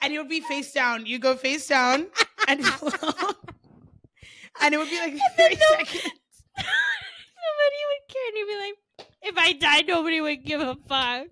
and 0.00 0.12
it 0.12 0.18
would 0.18 0.28
be 0.28 0.40
face 0.40 0.72
down. 0.72 1.06
You 1.06 1.18
go 1.18 1.36
face 1.36 1.66
down 1.66 2.06
and 2.46 2.60
and 4.60 4.74
it 4.74 4.78
would 4.78 4.90
be 4.90 4.98
like 4.98 5.14
then 5.14 5.20
30 5.36 5.56
no- 5.56 5.60
seconds. 5.70 6.12
nobody 6.56 7.80
would 7.88 8.08
care, 8.08 8.28
and 8.28 8.36
you'd 8.36 8.48
be 8.48 8.58
like, 8.58 8.74
if 9.22 9.36
I 9.36 9.52
died, 9.52 9.86
nobody 9.86 10.20
would 10.20 10.44
give 10.44 10.60
a 10.60 10.76
fuck. 10.88 11.28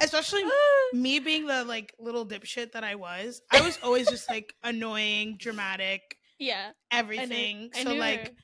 Especially 0.00 0.44
me 0.92 1.18
being 1.18 1.46
the 1.46 1.64
like 1.64 1.94
little 1.98 2.26
dipshit 2.26 2.72
that 2.72 2.84
I 2.84 2.94
was. 2.94 3.42
I 3.50 3.60
was 3.60 3.78
always 3.82 4.08
just 4.08 4.28
like 4.28 4.54
annoying, 4.62 5.36
dramatic, 5.38 6.16
yeah, 6.38 6.70
everything. 6.90 7.70
I 7.74 7.82
so 7.82 7.92
knew 7.92 7.98
like 7.98 8.28
her. 8.28 8.34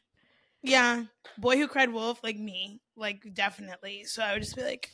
yeah, 0.62 1.04
boy 1.38 1.56
who 1.56 1.68
cried 1.68 1.92
wolf, 1.92 2.20
like 2.22 2.38
me, 2.38 2.80
like 2.96 3.22
definitely. 3.34 4.04
So 4.04 4.22
I 4.22 4.32
would 4.32 4.42
just 4.42 4.56
be 4.56 4.62
like, 4.62 4.90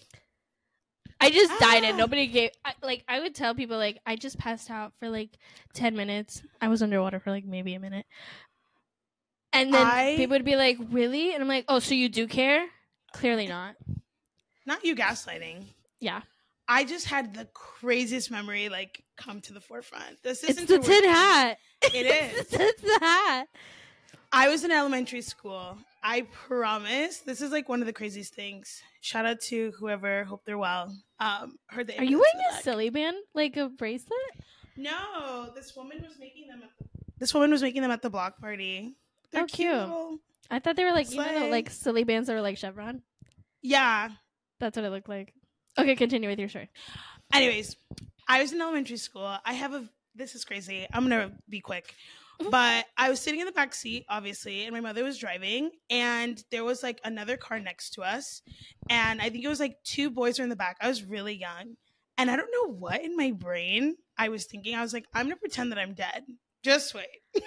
I 1.20 1.30
just 1.30 1.52
died 1.60 1.84
and 1.84 1.94
Ah. 1.94 1.98
nobody 1.98 2.26
gave. 2.26 2.50
I, 2.64 2.72
like 2.82 3.04
I 3.08 3.20
would 3.20 3.34
tell 3.34 3.54
people 3.54 3.76
like 3.76 3.98
I 4.06 4.16
just 4.16 4.38
passed 4.38 4.70
out 4.70 4.92
for 4.98 5.08
like 5.10 5.30
ten 5.74 5.94
minutes. 5.96 6.42
I 6.60 6.68
was 6.68 6.82
underwater 6.82 7.20
for 7.20 7.30
like 7.30 7.44
maybe 7.44 7.74
a 7.74 7.80
minute, 7.80 8.06
and 9.52 9.72
then 9.74 9.86
I- 9.86 10.16
people 10.16 10.34
would 10.36 10.44
be 10.44 10.56
like, 10.56 10.78
"Really?" 10.90 11.32
And 11.34 11.42
I'm 11.42 11.48
like, 11.48 11.64
"Oh, 11.68 11.78
so 11.78 11.94
you 11.94 12.08
do 12.08 12.26
care? 12.26 12.66
Clearly 13.12 13.46
not." 13.46 13.76
not 14.66 14.84
you 14.84 14.94
gaslighting. 14.94 15.64
Yeah, 16.00 16.22
I 16.68 16.84
just 16.84 17.06
had 17.06 17.34
the 17.34 17.46
craziest 17.52 18.30
memory 18.30 18.68
like 18.68 19.02
come 19.16 19.40
to 19.42 19.52
the 19.52 19.60
forefront. 19.60 20.22
This 20.22 20.44
isn't 20.44 20.68
the 20.68 20.78
tin 20.78 21.04
hat. 21.04 21.58
It 21.82 22.06
is. 22.06 22.46
it's 22.52 22.82
the 22.82 22.98
hat. 23.00 23.48
I 24.32 24.48
was 24.48 24.62
in 24.64 24.70
elementary 24.70 25.22
school. 25.22 25.76
I 26.02 26.22
promise. 26.46 27.18
This 27.18 27.42
is 27.42 27.50
like 27.50 27.68
one 27.68 27.80
of 27.80 27.86
the 27.86 27.92
craziest 27.92 28.32
things. 28.34 28.80
Shout 29.00 29.26
out 29.26 29.40
to 29.42 29.72
whoever. 29.78 30.24
Hope 30.24 30.44
they're 30.44 30.58
well. 30.58 30.94
Um, 31.18 31.56
heard 31.68 31.86
the 31.86 31.98
Are 31.98 32.04
you 32.04 32.18
wearing 32.18 32.46
a 32.58 32.62
silly 32.62 32.90
band, 32.90 33.16
like 33.34 33.56
a 33.56 33.68
bracelet? 33.68 34.12
No, 34.76 35.50
this 35.54 35.74
woman 35.76 36.02
was 36.06 36.18
making 36.18 36.48
them. 36.48 36.62
At 36.62 36.70
the, 36.78 36.84
this 37.18 37.32
woman 37.34 37.50
was 37.50 37.62
making 37.62 37.82
them 37.82 37.90
at 37.90 38.02
the 38.02 38.10
block 38.10 38.40
party. 38.40 38.94
They're 39.32 39.42
Oh, 39.42 39.46
cute. 39.46 39.72
little- 39.72 40.18
I 40.50 40.58
thought 40.58 40.76
they 40.76 40.84
were 40.84 40.92
like 40.92 41.10
you 41.10 41.18
know 41.18 41.40
the, 41.40 41.46
like 41.48 41.70
silly 41.70 42.04
bands 42.04 42.26
that 42.26 42.34
were 42.34 42.40
like 42.40 42.58
chevron. 42.58 43.02
Yeah. 43.62 44.08
That's 44.58 44.76
what 44.76 44.84
it 44.84 44.90
looked 44.90 45.08
like. 45.08 45.32
Okay, 45.78 45.94
continue 45.96 46.28
with 46.28 46.38
your 46.38 46.48
story. 46.48 46.68
Anyways, 47.32 47.76
I 48.28 48.42
was 48.42 48.52
in 48.52 48.60
elementary 48.60 48.96
school. 48.96 49.36
I 49.44 49.52
have 49.52 49.72
a. 49.72 49.88
This 50.16 50.34
is 50.34 50.44
crazy. 50.44 50.86
I'm 50.92 51.04
gonna 51.04 51.32
be 51.48 51.60
quick. 51.60 51.94
But 52.48 52.86
I 52.96 53.10
was 53.10 53.20
sitting 53.20 53.40
in 53.40 53.46
the 53.46 53.52
back 53.52 53.74
seat, 53.74 54.06
obviously, 54.08 54.64
and 54.64 54.72
my 54.72 54.80
mother 54.80 55.04
was 55.04 55.18
driving, 55.18 55.70
and 55.90 56.42
there 56.50 56.64
was 56.64 56.82
like 56.82 57.00
another 57.04 57.36
car 57.36 57.60
next 57.60 57.90
to 57.94 58.02
us, 58.02 58.40
and 58.88 59.20
I 59.20 59.28
think 59.28 59.44
it 59.44 59.48
was 59.48 59.60
like 59.60 59.76
two 59.84 60.10
boys 60.10 60.38
were 60.38 60.44
in 60.44 60.48
the 60.48 60.56
back. 60.56 60.76
I 60.80 60.88
was 60.88 61.04
really 61.04 61.34
young, 61.34 61.76
and 62.16 62.30
I 62.30 62.36
don't 62.36 62.50
know 62.52 62.72
what 62.72 63.02
in 63.02 63.16
my 63.16 63.32
brain 63.32 63.96
I 64.16 64.30
was 64.30 64.46
thinking. 64.46 64.74
I 64.74 64.80
was 64.80 64.94
like, 64.94 65.04
I'm 65.12 65.26
gonna 65.26 65.36
pretend 65.36 65.72
that 65.72 65.78
I'm 65.78 65.94
dead. 65.94 66.24
Just 66.62 66.94
wait, 66.94 67.06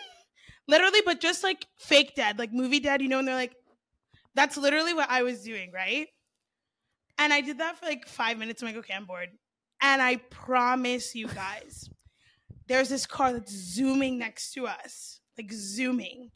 literally, 0.67 1.01
but 1.05 1.21
just 1.21 1.43
like 1.43 1.65
fake 1.77 2.13
dead, 2.15 2.37
like 2.37 2.53
movie 2.53 2.79
dead. 2.79 3.01
You 3.01 3.09
know, 3.09 3.19
and 3.19 3.27
they're 3.27 3.35
like, 3.35 3.55
that's 4.35 4.57
literally 4.57 4.93
what 4.93 5.09
I 5.09 5.23
was 5.23 5.41
doing, 5.43 5.71
right? 5.71 6.07
And 7.17 7.33
I 7.33 7.41
did 7.41 7.59
that 7.59 7.79
for 7.79 7.85
like 7.85 8.07
five 8.07 8.37
minutes. 8.37 8.61
I'm 8.61 8.67
like, 8.67 8.77
okay, 8.77 8.93
I'm 8.93 9.05
bored. 9.05 9.29
And 9.81 10.01
I 10.01 10.17
promise 10.29 11.13
you 11.13 11.27
guys, 11.27 11.89
there's 12.67 12.89
this 12.89 13.05
car 13.05 13.33
that's 13.33 13.51
zooming 13.51 14.17
next 14.17 14.53
to 14.53 14.67
us, 14.67 15.19
like 15.37 15.51
zooming. 15.51 16.31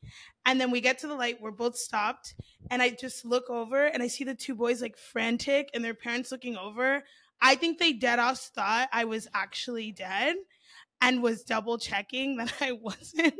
And 0.45 0.59
then 0.61 0.71
we 0.71 0.81
get 0.81 0.99
to 0.99 1.07
the 1.07 1.15
light, 1.15 1.41
we're 1.41 1.51
both 1.51 1.75
stopped. 1.77 2.35
And 2.71 2.81
I 2.81 2.89
just 2.89 3.25
look 3.25 3.49
over 3.49 3.85
and 3.85 4.01
I 4.01 4.07
see 4.07 4.23
the 4.23 4.35
two 4.35 4.55
boys 4.55 4.81
like 4.81 4.97
frantic 4.97 5.69
and 5.73 5.83
their 5.83 5.93
parents 5.93 6.31
looking 6.31 6.57
over. 6.57 7.03
I 7.41 7.55
think 7.55 7.77
they 7.79 7.93
dead 7.93 8.19
ass 8.19 8.49
thought 8.49 8.89
I 8.91 9.05
was 9.05 9.27
actually 9.33 9.91
dead 9.91 10.35
and 11.01 11.21
was 11.21 11.43
double 11.43 11.77
checking 11.77 12.37
that 12.37 12.53
I 12.61 12.71
wasn't. 12.81 13.33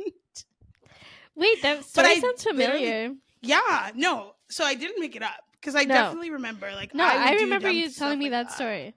Wait, 1.34 1.62
that 1.62 1.84
story 1.84 2.08
I 2.08 2.20
sounds 2.20 2.42
familiar. 2.44 3.14
Yeah, 3.40 3.90
no. 3.94 4.34
So 4.48 4.64
I 4.64 4.74
didn't 4.74 5.00
make 5.00 5.16
it 5.16 5.22
up 5.22 5.44
because 5.52 5.74
I 5.74 5.84
No. 5.84 5.94
definitely 5.94 6.30
remember. 6.30 6.72
Like, 6.74 6.94
No, 6.94 7.04
would 7.04 7.12
I, 7.12 7.34
remember 7.34 7.70
you 7.70 7.90
telling 7.90 8.18
me 8.18 8.26
like 8.30 8.48
that 8.48 8.52
story. 8.52 8.94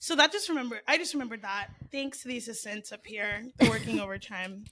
So 0.00 0.16
that 0.16 0.32
just 0.32 0.48
remember. 0.48 0.80
I 0.88 0.96
just 0.96 1.12
remembered 1.14 1.42
that. 1.42 1.68
Thanks 1.92 2.22
to 2.22 2.28
the 2.28 2.38
assistants 2.38 2.90
up 2.90 3.06
here, 3.06 3.44
they're 3.58 3.70
working 3.70 4.00
overtime. 4.00 4.64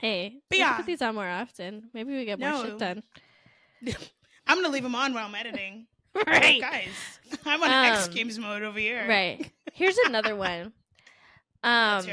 Hey, 0.00 0.40
But 0.48 0.58
yeah. 0.58 0.76
put 0.76 0.86
these 0.86 1.02
on 1.02 1.14
more 1.14 1.28
often. 1.28 1.90
Maybe 1.94 2.16
we 2.16 2.24
get 2.24 2.38
more 2.40 2.50
No. 2.50 2.64
shit 2.64 2.78
done. 2.78 3.02
I'm 4.46 4.56
gonna 4.62 4.68
leave 4.72 4.82
them 4.82 4.94
on 4.94 5.12
while 5.14 5.26
I'm 5.26 5.34
editing. 5.34 5.86
Right. 6.26 6.60
guys. 6.60 6.88
I'm 7.44 7.62
on 7.62 7.70
X 7.70 8.08
Um, 8.08 8.14
Games 8.14 8.38
mode 8.38 8.62
over 8.62 8.78
here. 8.78 9.06
Right. 9.08 9.50
Here's 9.74 9.96
another 9.98 10.34
one. 10.34 10.72
Um, 11.62 12.04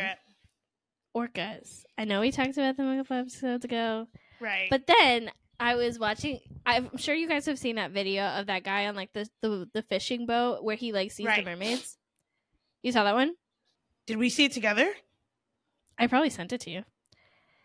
orcas. 1.15 1.83
I 1.97 2.05
know 2.05 2.19
we 2.21 2.31
talked 2.31 2.57
about 2.57 2.77
them 2.77 2.87
a 2.89 2.97
couple 2.97 3.17
episodes 3.17 3.65
ago, 3.65 4.07
Right. 4.39 4.67
but 4.69 4.85
then 4.87 5.31
I 5.59 5.75
was 5.75 5.97
watching. 5.97 6.39
I'm 6.65 6.97
sure 6.97 7.15
you 7.15 7.27
guys 7.27 7.45
have 7.45 7.57
seen 7.57 7.77
that 7.77 7.91
video 7.91 8.25
of 8.25 8.47
that 8.47 8.63
guy 8.63 8.87
on 8.87 8.95
like 8.95 9.13
the 9.13 9.27
the, 9.41 9.69
the 9.73 9.81
fishing 9.83 10.25
boat 10.25 10.63
where 10.63 10.75
he 10.75 10.91
like 10.91 11.11
sees 11.11 11.25
Right. 11.27 11.43
the 11.43 11.49
mermaids. 11.51 11.97
You 12.85 12.91
saw 12.91 13.03
that 13.03 13.15
one? 13.15 13.33
Did 14.05 14.17
we 14.17 14.29
see 14.29 14.45
it 14.45 14.51
together? 14.51 14.87
I 15.97 16.05
probably 16.05 16.29
sent 16.29 16.53
it 16.53 16.61
to 16.61 16.69
you. 16.69 16.83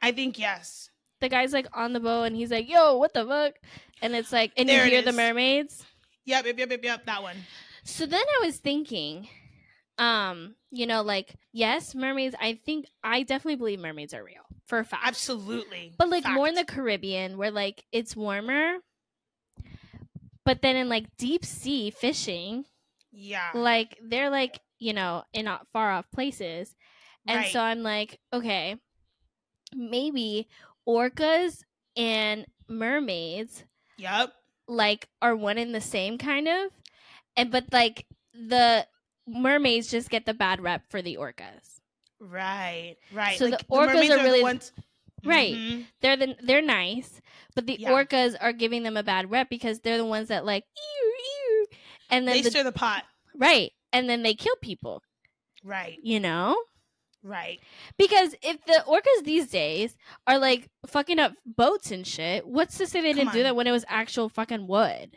I 0.00 0.12
think 0.12 0.38
yes. 0.38 0.88
The 1.20 1.28
guy's 1.28 1.52
like 1.52 1.66
on 1.74 1.92
the 1.92 2.00
boat 2.00 2.22
and 2.22 2.34
he's 2.34 2.50
like, 2.50 2.70
"Yo, 2.70 2.96
what 2.96 3.12
the 3.12 3.26
fuck?" 3.26 3.52
And 4.00 4.14
it's 4.14 4.32
like, 4.32 4.52
and 4.56 4.66
There 4.66 4.82
you 4.86 4.92
hear 4.92 5.02
the 5.02 5.12
mermaids. 5.12 5.84
Yep, 6.24 6.46
yep, 6.46 6.58
yep, 6.58 6.70
yep, 6.70 6.84
yep. 6.84 7.04
That 7.04 7.22
one. 7.22 7.36
So 7.84 8.06
then 8.06 8.22
I 8.22 8.46
was 8.46 8.56
thinking, 8.56 9.28
um, 9.98 10.54
you 10.70 10.86
know, 10.86 11.02
like 11.02 11.34
yes, 11.52 11.94
mermaids. 11.94 12.34
I 12.40 12.58
think 12.64 12.86
I 13.04 13.22
definitely 13.22 13.56
believe 13.56 13.78
mermaids 13.78 14.14
are 14.14 14.24
real 14.24 14.46
for 14.64 14.78
a 14.78 14.86
fact. 14.86 15.06
Absolutely. 15.06 15.92
But 15.98 16.08
like 16.08 16.24
more 16.26 16.48
in 16.48 16.54
the 16.54 16.64
Caribbean 16.64 17.36
where 17.36 17.50
like 17.50 17.84
it's 17.92 18.16
warmer. 18.16 18.76
But 20.46 20.62
then 20.62 20.76
in 20.76 20.88
like 20.88 21.14
deep 21.18 21.44
sea 21.44 21.90
fishing, 21.90 22.64
yeah. 23.12 23.50
like 23.52 23.98
they're 24.02 24.30
like, 24.30 24.60
you 24.80 24.92
know, 24.92 25.22
in 25.32 25.44
not 25.44 25.68
far 25.72 25.92
off 25.92 26.10
places. 26.12 26.74
And 27.26 27.38
right. 27.38 27.52
so 27.52 27.60
I'm 27.60 27.82
like, 27.82 28.18
okay, 28.32 28.76
maybe 29.74 30.48
orcas 30.88 31.62
and 31.96 32.46
mermaids 32.68 33.64
yep. 33.98 34.32
like 34.66 35.08
are 35.20 35.36
one 35.36 35.58
and 35.58 35.74
the 35.74 35.80
same 35.80 36.18
kind 36.18 36.48
of. 36.48 36.70
And 37.36 37.50
but 37.52 37.66
like 37.72 38.06
the 38.34 38.86
mermaids 39.28 39.90
just 39.90 40.10
get 40.10 40.26
the 40.26 40.34
bad 40.34 40.60
rep 40.60 40.90
for 40.90 41.02
the 41.02 41.18
orcas. 41.20 41.80
Right. 42.18 42.96
Right. 43.12 43.38
So 43.38 43.50
the 43.50 43.58
orcas 43.70 43.86
mermaids 43.86 44.10
are 44.10 44.16
the 44.18 44.24
really- 44.24 44.42
ones- 44.42 44.72
Right. 45.22 45.54
Mhm. 45.54 45.86
they're 46.00 46.16
the 46.16 46.36
they're 46.42 46.62
nice, 46.62 47.20
but 47.54 47.66
the 47.66 47.76
Yeah. 47.78 47.90
orcas 47.90 48.34
are 48.40 48.54
giving 48.54 48.84
them 48.84 48.96
a 48.96 49.02
bad 49.02 49.30
rep 49.30 49.50
because 49.50 49.80
they're 49.80 49.98
the 49.98 50.04
ones 50.06 50.28
that 50.28 50.46
like 50.46 50.64
ew, 50.74 51.14
ew, 51.18 51.66
and 52.08 52.26
then 52.26 52.36
They 52.36 52.40
the, 52.42 52.50
stir 52.50 52.62
the 52.62 52.72
pot. 52.72 53.04
right, 53.36 53.70
and 53.92 54.08
then 54.08 54.22
they 54.22 54.34
kill 54.34 54.56
people, 54.62 55.02
Right. 55.64 55.98
you 56.02 56.20
know? 56.20 56.56
Right. 57.22 57.60
Because 57.98 58.34
if 58.42 58.64
the 58.64 58.82
orcas 58.88 59.24
these 59.24 59.48
days 59.48 59.94
are 60.26 60.38
like 60.38 60.68
fucking 60.86 61.18
up 61.18 61.34
boats 61.44 61.90
and 61.90 62.06
shit, 62.06 62.46
what's 62.46 62.78
to 62.78 62.86
say 62.86 63.00
they 63.02 63.12
didn't 63.12 63.32
do 63.34 63.42
that 63.42 63.54
when 63.56 63.66
it 63.66 63.72
was 63.72 63.84
actual 63.88 64.28
fucking 64.30 64.66
wood? 64.66 65.16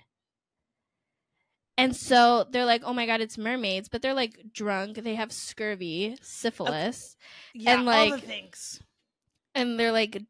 And 1.78 1.96
so 1.96 2.46
they're 2.52 2.66
like, 2.66 2.84
oh 2.86 2.94
my 2.94 3.06
god, 3.08 3.22
it's 3.22 3.38
mermaids, 3.38 3.90
but 3.90 4.02
they're 4.02 4.14
like 4.14 4.38
drunk. 4.54 4.98
They 4.98 5.16
have 5.16 5.32
scurvy, 5.32 6.18
syphilis, 6.22 7.16
Yeah. 7.54 7.80
And, 7.80 7.90
all 7.90 8.06
the 8.06 8.12
like, 8.12 8.24
things. 8.24 8.82
and 9.56 9.80
they're 9.80 9.92
like 9.92 10.22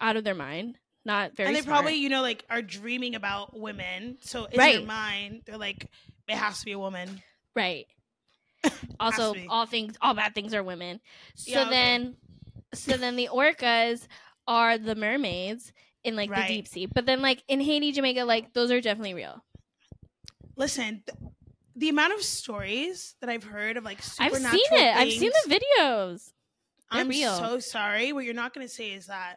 out 0.00 0.16
of 0.16 0.24
their 0.24 0.34
mind. 0.34 0.78
Not 1.04 1.34
very 1.36 1.48
and 1.48 1.56
they 1.56 1.62
smart. 1.62 1.76
probably, 1.80 1.96
you 1.96 2.08
know, 2.10 2.22
like 2.22 2.44
are 2.48 2.62
dreaming 2.62 3.14
about 3.14 3.58
women. 3.58 4.18
So 4.20 4.44
in 4.46 4.58
Right. 4.58 4.76
their 4.78 4.86
mind, 4.86 5.42
they're 5.46 5.58
like, 5.58 5.86
it 6.28 6.36
has 6.36 6.60
to 6.60 6.64
be 6.64 6.72
a 6.72 6.78
woman. 6.78 7.22
Right. 7.54 7.86
also, 9.00 9.34
all 9.48 9.66
things, 9.66 9.96
all 10.02 10.14
bad 10.14 10.34
things 10.34 10.54
are 10.54 10.62
women. 10.62 11.00
So 11.34 11.52
Yeah, 11.52 11.60
okay. 11.62 11.70
then, 11.70 12.16
so 12.74 12.96
then 12.96 13.16
the 13.16 13.28
orcas 13.32 14.06
are 14.46 14.76
the 14.78 14.94
mermaids 14.94 15.72
in 16.04 16.16
like 16.16 16.30
Right. 16.30 16.48
the 16.48 16.54
deep 16.54 16.68
sea. 16.68 16.86
But 16.86 17.06
then, 17.06 17.22
like 17.22 17.42
in 17.48 17.60
Haiti, 17.60 17.92
Jamaica, 17.92 18.24
like 18.24 18.52
those 18.52 18.70
are 18.70 18.80
definitely 18.80 19.14
real. 19.14 19.42
Listen, 20.56 21.02
th- 21.06 21.32
the 21.76 21.88
amount 21.88 22.12
of 22.12 22.22
stories 22.22 23.14
that 23.20 23.30
I've 23.30 23.44
heard 23.44 23.76
of 23.76 23.84
like 23.84 24.02
supernatural 24.02 24.46
I've 24.46 24.52
seen 24.52 24.78
it. 24.86 24.96
I've 24.96 25.12
seen 25.12 25.32
the 25.46 25.54
videos. 25.80 26.32
They're 26.90 27.00
I'm 27.00 27.08
real. 27.08 27.36
so 27.36 27.58
sorry. 27.60 28.12
What 28.12 28.24
you're 28.24 28.34
not 28.34 28.52
going 28.52 28.66
to 28.66 28.72
say 28.72 28.90
is 28.90 29.06
that 29.06 29.36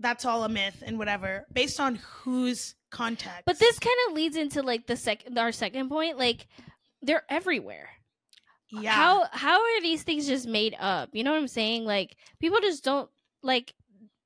that's 0.00 0.24
all 0.24 0.44
a 0.44 0.48
myth 0.48 0.82
and 0.84 0.98
whatever, 0.98 1.46
based 1.52 1.78
on 1.80 1.96
whose 1.96 2.74
context. 2.90 3.42
But 3.46 3.58
this 3.58 3.78
kind 3.78 3.96
of 4.08 4.14
leads 4.14 4.36
into 4.36 4.62
like 4.62 4.86
the 4.86 4.96
second, 4.96 5.36
our 5.38 5.52
second 5.52 5.88
point. 5.90 6.18
Like 6.18 6.46
they're 7.02 7.24
everywhere. 7.28 7.88
yeah, 8.70 8.92
How 8.92 9.26
how 9.32 9.60
are 9.60 9.80
these 9.80 10.02
things 10.02 10.26
just 10.26 10.46
made 10.46 10.76
up? 10.78 11.10
You 11.12 11.24
know 11.24 11.32
what 11.32 11.38
I'm 11.40 11.48
saying? 11.48 11.84
Like 11.84 12.16
people 12.40 12.60
just 12.60 12.84
don't 12.84 13.08
like. 13.42 13.74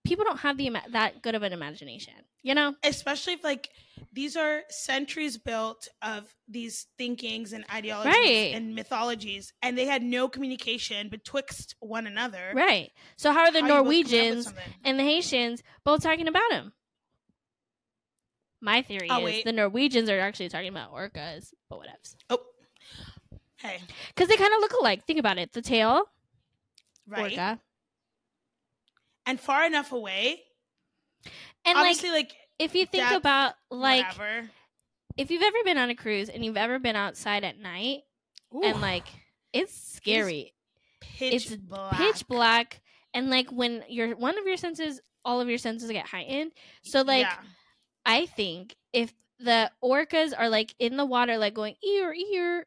People 0.04 0.24
don't 0.24 0.40
have 0.40 0.56
the 0.56 0.68
that 0.90 1.22
good 1.22 1.34
of 1.36 1.42
an 1.44 1.52
imagination. 1.52 2.14
You 2.44 2.56
know? 2.56 2.74
especially 2.82 3.34
if 3.34 3.44
like 3.44 3.68
these 4.12 4.36
are 4.36 4.62
centuries 4.68 5.38
built 5.38 5.86
of 6.02 6.34
these 6.48 6.88
thinkings 6.98 7.52
and 7.52 7.64
ideologies 7.72 8.12
Right. 8.12 8.52
and 8.52 8.74
mythologies, 8.74 9.52
and 9.62 9.78
they 9.78 9.86
had 9.86 10.02
no 10.02 10.28
communication 10.28 11.08
betwixt 11.08 11.76
one 11.78 12.08
another. 12.08 12.50
Right. 12.52 12.90
So 13.16 13.30
how 13.30 13.42
are 13.42 13.52
the 13.52 13.60
How 13.60 13.66
you 13.66 13.68
both 13.68 13.68
come 13.68 13.78
up 13.78 13.86
with 13.86 14.10
Norwegians 14.10 14.52
and 14.84 14.98
the 14.98 15.04
Haitians 15.04 15.62
both 15.84 16.02
talking 16.02 16.26
about 16.26 16.50
him? 16.50 16.72
My 18.60 18.82
theory 18.82 19.08
Oh, 19.10 19.18
is 19.18 19.24
wait. 19.24 19.44
the 19.44 19.52
Norwegians 19.52 20.08
are 20.08 20.18
actually 20.20 20.48
talking 20.48 20.68
about 20.68 20.92
orcas, 20.92 21.52
but 21.68 21.78
whatevs. 21.80 22.16
Oh, 22.30 22.38
hey, 23.62 23.80
Because 24.08 24.28
they 24.28 24.36
kind 24.36 24.52
of 24.52 24.60
look 24.60 24.72
alike. 24.80 25.06
Think 25.06 25.18
about 25.18 25.38
it. 25.38 25.52
The 25.52 25.62
tail, 25.62 26.04
right, 27.06 27.32
orca. 27.32 27.60
and 29.26 29.38
far 29.40 29.64
enough 29.64 29.92
away. 29.92 30.40
And 31.64 31.76
like, 31.76 31.76
Obviously, 31.76 32.10
like, 32.10 32.32
if 32.58 32.74
you 32.74 32.86
think 32.86 33.10
about, 33.12 33.54
like, 33.70 34.06
whatever. 34.18 34.50
if 35.16 35.30
you've 35.30 35.42
ever 35.42 35.58
been 35.64 35.78
on 35.78 35.90
a 35.90 35.94
cruise 35.94 36.28
and 36.28 36.44
you've 36.44 36.56
ever 36.56 36.78
been 36.78 36.96
outside 36.96 37.44
at 37.44 37.58
night 37.58 38.00
and 38.52 38.80
like, 38.80 39.06
it's 39.52 39.72
scary. 39.96 40.52
pitch 41.00 41.46
it's 41.52 41.56
black. 41.56 41.92
Pitch 41.94 42.26
black. 42.26 42.80
And 43.14 43.30
like, 43.30 43.50
when 43.50 43.84
your 43.88 44.16
one 44.16 44.38
of 44.38 44.44
your 44.46 44.56
senses, 44.56 45.00
all 45.24 45.40
of 45.40 45.48
your 45.48 45.58
senses 45.58 45.90
get 45.90 46.06
heightened. 46.06 46.52
So, 46.82 47.02
like, 47.02 47.26
Yeah. 47.26 47.36
I 48.04 48.26
think 48.26 48.74
if 48.92 49.12
the 49.38 49.70
orcas 49.82 50.32
are 50.36 50.48
like 50.48 50.74
in 50.80 50.96
the 50.96 51.04
water, 51.06 51.38
like 51.38 51.54
going 51.54 51.76
ear 51.84 52.12
ear, 52.12 52.66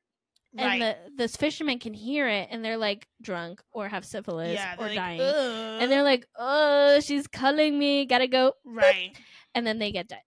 and 0.57 0.81
right. 0.81 0.97
the 1.17 1.23
the 1.23 1.27
fishermen 1.27 1.79
can 1.79 1.93
hear 1.93 2.27
it, 2.27 2.47
and 2.51 2.63
they're 2.63 2.77
like 2.77 3.07
drunk 3.21 3.61
or 3.71 3.87
have 3.89 4.05
syphilis 4.05 4.53
yeah, 4.55 4.75
or 4.77 4.87
like, 4.87 4.95
dying, 4.95 5.21
"Ugh." 5.21 5.81
and 5.81 5.91
they're 5.91 6.03
like, 6.03 6.27
"Oh, 6.37 6.99
she's 7.01 7.27
calling 7.27 7.77
me, 7.77 8.05
gotta 8.05 8.27
go," 8.27 8.53
right. 8.65 9.11
and 9.55 9.65
then 9.67 9.79
they 9.79 9.91
get 9.91 10.07
dead. 10.07 10.21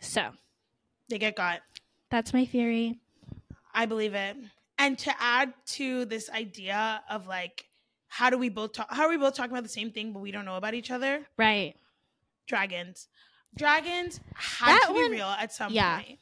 So 0.00 0.30
They 1.08 1.18
get 1.18 1.36
got. 1.36 1.60
that's 2.10 2.32
my 2.32 2.44
theory. 2.44 2.98
I 3.74 3.86
believe 3.86 4.14
it. 4.14 4.36
And 4.78 4.98
to 5.00 5.12
add 5.18 5.54
to 5.76 6.04
this 6.04 6.28
idea 6.30 7.02
of 7.10 7.26
like, 7.26 7.64
how 8.08 8.28
do 8.30 8.36
we 8.38 8.48
both 8.50 8.72
talk? 8.72 8.88
How 8.90 9.04
are 9.04 9.08
we 9.08 9.16
both 9.16 9.34
talking 9.34 9.50
about 9.52 9.62
the 9.62 9.68
same 9.70 9.90
thing, 9.90 10.12
but 10.12 10.20
we 10.20 10.30
don't 10.30 10.44
know 10.44 10.56
about 10.56 10.74
each 10.74 10.90
other? 10.90 11.26
Right? 11.38 11.74
Dragons. 12.46 13.08
Dragons 13.56 14.20
had 14.34 14.68
That 14.80 14.84
to 14.88 14.94
be 14.94 15.00
one- 15.00 15.10
real 15.12 15.26
at 15.26 15.52
some 15.52 15.72
yeah. 15.72 16.00
point. 16.02 16.18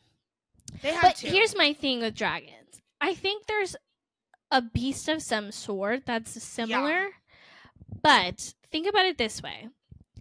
They 0.82 0.92
had 0.92 1.02
But 1.02 1.16
to. 1.16 1.26
here's 1.28 1.56
my 1.56 1.72
thing 1.72 2.00
with 2.00 2.14
dragons. 2.14 2.63
I 3.04 3.14
think 3.14 3.46
there's 3.46 3.76
a 4.50 4.62
beast 4.62 5.08
of 5.08 5.20
some 5.22 5.52
sort 5.52 6.06
that's 6.06 6.42
similar. 6.42 7.08
But 8.02 8.54
think 8.70 8.86
about 8.88 9.06
it 9.06 9.18
this 9.18 9.42
way. 9.42 9.68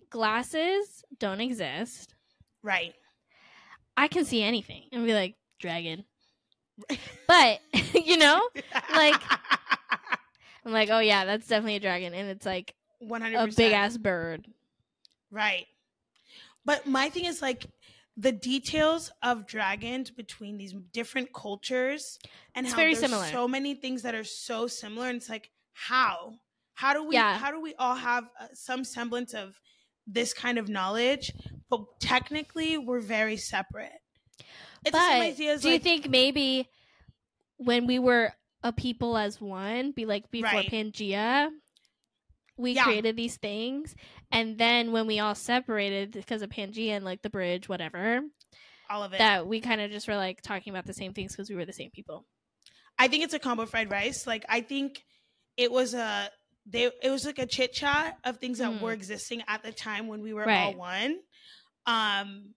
Glasses 0.10 1.04
don't 1.18 1.42
exist. 1.42 2.14
right. 2.62 2.94
I 3.96 4.08
can 4.08 4.26
see 4.26 4.42
anything 4.42 4.84
and 4.92 5.06
be 5.06 5.14
like, 5.14 5.36
dragon. 5.60 6.04
But, 7.28 7.60
you 7.94 8.18
know, 8.18 8.42
like- 8.94 9.22
I'm 10.66 10.72
like, 10.72 10.90
oh 10.90 11.00
yeah, 11.00 11.26
that's 11.26 11.48
definitely 11.48 11.76
a 11.76 11.80
dragon. 11.80 12.14
And 12.14 12.30
it's 12.30 12.46
like 12.46 12.74
one 13.00 13.22
hundred 13.22 13.38
a 13.38 13.48
big 13.48 13.72
ass 13.74 13.98
bird. 13.98 14.48
Right. 15.30 15.68
But 16.66 16.88
my 16.88 17.10
thing 17.10 17.26
is 17.26 17.42
like 17.42 17.66
the 18.16 18.32
details 18.32 19.12
of 19.24 19.48
dragons 19.48 20.12
between 20.12 20.58
these 20.58 20.74
different 20.92 21.34
cultures 21.34 22.20
and 22.56 22.66
It's 22.66 22.74
how 22.74 22.76
very 22.76 22.94
there's 22.94 23.10
similar. 23.10 23.28
so 23.30 23.48
many 23.48 23.76
things 23.76 24.04
that 24.04 24.16
are 24.16 24.24
so 24.24 24.68
similar 24.68 25.08
and 25.08 25.18
it's 25.18 25.30
like 25.30 25.52
how 25.74 26.38
how 26.76 26.94
do 26.94 27.04
we 27.04 27.16
Yeah. 27.16 27.34
how 27.34 27.52
do 27.52 27.60
we 27.60 27.74
all 27.76 27.96
have 27.96 28.26
uh, 28.40 28.48
some 28.54 28.84
semblance 28.84 29.34
of 29.34 29.60
this 30.06 30.34
kind 30.34 30.58
of 30.60 30.70
knowledge 30.70 31.32
but 31.70 31.82
technically 32.00 32.78
we're 32.78 33.00
very 33.00 33.38
separate 33.38 34.00
it's 34.86 35.10
But 35.10 35.36
do 35.60 35.70
you 35.70 35.80
think 35.80 36.10
maybe 36.10 36.70
when 37.58 37.88
we 37.88 38.00
were 38.00 38.34
a 38.64 38.74
people 38.74 39.18
as 39.18 39.42
one, 39.42 39.92
be 39.92 40.06
like 40.06 40.32
before 40.32 40.64
Right. 40.64 40.66
Pangea, 40.66 41.52
we 42.58 42.74
Yeah. 42.74 42.84
created 42.84 43.16
these 43.18 43.38
things, 43.38 43.96
and 44.32 44.58
then 44.58 44.92
when 44.92 45.08
we 45.08 45.20
all 45.20 45.36
separated 45.36 46.12
because 46.12 46.42
of 46.42 46.50
Pangea 46.50 46.92
and 46.92 47.06
like 47.06 47.22
the 47.22 47.30
bridge, 47.30 47.68
whatever, 47.68 48.22
all 48.90 49.04
of 49.04 49.14
it 49.14 49.18
that 49.20 49.48
we 49.48 49.60
kind 49.62 49.82
of 49.82 49.92
just 49.92 50.08
were 50.08 50.16
like 50.16 50.42
talking 50.42 50.72
about 50.72 50.86
the 50.86 50.94
same 50.94 51.14
things 51.14 51.32
because 51.34 51.50
we 51.50 51.56
were 51.56 51.66
the 51.66 51.74
same 51.74 51.90
people. 51.92 52.26
I 53.00 53.08
think 53.08 53.24
it's 53.24 53.34
a 53.34 53.40
combo 53.40 53.66
fried 53.66 53.90
rice. 53.90 54.28
Like 54.28 54.46
I 54.50 54.62
think 54.62 55.04
it 55.58 55.72
was 55.72 55.94
a 55.94 56.30
they 56.66 56.92
it 57.02 57.10
was 57.10 57.26
like 57.26 57.40
a 57.40 57.46
chit 57.48 57.74
chat 57.74 58.18
of 58.24 58.38
things 58.38 58.60
that 58.60 58.72
Mm. 58.72 58.82
were 58.82 58.92
existing 58.94 59.44
at 59.48 59.64
the 59.64 59.72
time 59.72 60.08
when 60.08 60.22
we 60.22 60.34
were 60.34 60.48
all 60.50 60.76
one. 60.76 61.18
Um 61.86 62.54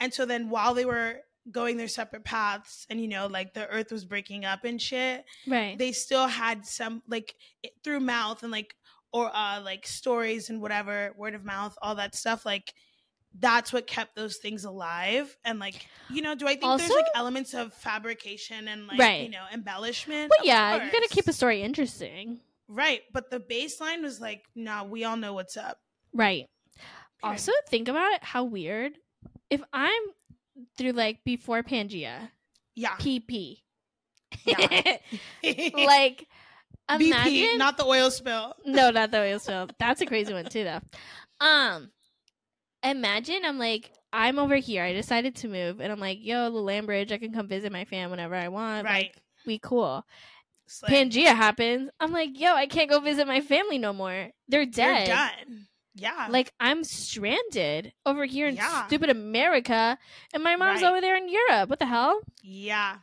and 0.00 0.12
so 0.14 0.24
then 0.24 0.48
while 0.50 0.74
they 0.74 0.84
were 0.84 1.20
going 1.50 1.76
their 1.76 1.88
separate 1.88 2.24
paths 2.24 2.86
and 2.88 3.00
you 3.00 3.08
know 3.08 3.26
like 3.26 3.52
the 3.54 3.66
earth 3.68 3.90
was 3.90 4.04
breaking 4.04 4.44
up 4.44 4.64
and 4.64 4.80
shit, 4.80 5.24
Right. 5.46 5.76
they 5.76 5.90
still 5.92 6.28
had 6.28 6.64
some 6.64 7.02
like 7.08 7.34
it, 7.62 7.72
through 7.82 8.00
mouth 8.00 8.42
and 8.42 8.52
like 8.52 8.74
or 9.12 9.30
uh 9.34 9.60
like 9.62 9.86
stories 9.86 10.50
and 10.50 10.60
whatever, 10.60 11.12
word 11.16 11.34
of 11.34 11.44
mouth, 11.44 11.76
all 11.82 11.94
that 11.96 12.14
stuff 12.14 12.44
like 12.46 12.72
that's 13.38 13.72
what 13.72 13.86
kept 13.86 14.14
those 14.14 14.36
things 14.36 14.64
alive. 14.66 15.34
And 15.44 15.58
like, 15.58 15.86
you 16.10 16.20
know, 16.20 16.34
do 16.34 16.46
I 16.46 16.54
think 16.54 16.78
there's 16.78 16.90
like 16.90 17.06
elements 17.14 17.54
of 17.54 17.72
fabrication 17.72 18.68
and 18.68 18.86
like, 18.86 18.98
Right. 19.00 19.22
you 19.22 19.30
know, 19.30 19.44
embellishment? 19.54 20.28
But 20.28 20.40
Of 20.40 20.44
yeah, 20.46 20.84
you 20.84 20.92
gotta 20.92 21.08
keep 21.08 21.26
a 21.28 21.32
story 21.32 21.62
interesting. 21.62 22.40
right. 22.68 23.00
But 23.10 23.30
the 23.30 23.40
baseline 23.40 24.02
was 24.02 24.20
like, 24.20 24.44
nah, 24.54 24.84
we 24.84 25.04
all 25.04 25.16
know 25.16 25.32
what's 25.32 25.56
up. 25.56 25.78
Right. 26.12 26.46
Period. 26.76 27.34
Also, 27.34 27.52
think 27.68 27.88
about 27.88 28.12
it, 28.12 28.22
how 28.22 28.44
weird. 28.44 28.98
If 29.48 29.62
I'm 29.72 30.02
through 30.76 30.92
like 30.92 31.24
before 31.24 31.62
Pangea, 31.62 32.28
yeah. 32.74 32.96
PP, 32.98 33.62
Yeah. 34.44 34.96
like 35.86 36.26
imagine 36.90 37.32
BP, 37.32 37.58
not 37.58 37.76
the 37.76 37.84
oil 37.84 38.10
spill. 38.10 38.54
no, 38.64 38.90
not 38.90 39.10
the 39.10 39.20
oil 39.20 39.38
spill. 39.38 39.68
That's 39.78 40.00
a 40.00 40.06
crazy 40.06 40.32
one 40.32 40.44
too, 40.46 40.64
though. 40.64 40.80
Um, 41.44 41.90
imagine 42.82 43.40
I'm 43.44 43.58
like 43.58 43.92
I'm 44.12 44.38
over 44.38 44.56
here. 44.56 44.82
I 44.84 44.92
decided 44.92 45.36
to 45.36 45.48
move, 45.48 45.80
and 45.80 45.90
I'm 45.90 46.00
like, 46.00 46.18
yo, 46.20 46.50
the 46.50 46.58
land 46.58 46.86
bridge, 46.86 47.12
I 47.12 47.18
can 47.18 47.32
come 47.32 47.48
visit 47.48 47.72
my 47.72 47.84
fam 47.86 48.10
whenever 48.10 48.34
I 48.34 48.48
want. 48.48 48.84
Right. 48.84 49.04
Like, 49.14 49.22
we 49.46 49.58
cool. 49.58 50.04
Slay. 50.66 50.90
Pangea 50.90 51.34
happens. 51.34 51.90
I'm 51.98 52.12
like, 52.12 52.38
yo, 52.38 52.54
I 52.54 52.66
can't 52.66 52.88
go 52.90 53.00
visit 53.00 53.26
my 53.26 53.40
family 53.40 53.78
no 53.78 53.92
more. 53.92 54.28
They're 54.48 54.64
They're 54.66 54.66
dead. 54.66 55.06
done. 55.08 55.66
Yeah. 55.94 56.28
Like 56.30 56.50
I'm 56.60 56.84
stranded 56.84 57.92
over 58.06 58.24
here 58.24 58.48
in 58.48 58.54
Yeah. 58.56 58.86
stupid 58.86 59.10
America, 59.10 59.98
and 60.32 60.42
my 60.42 60.56
mom's 60.56 60.82
Right. 60.82 60.88
over 60.90 61.00
there 61.02 61.16
in 61.16 61.28
Europe. 61.28 61.68
What 61.68 61.78
the 61.80 61.86
hell? 61.86 62.20
yeah. 62.42 62.96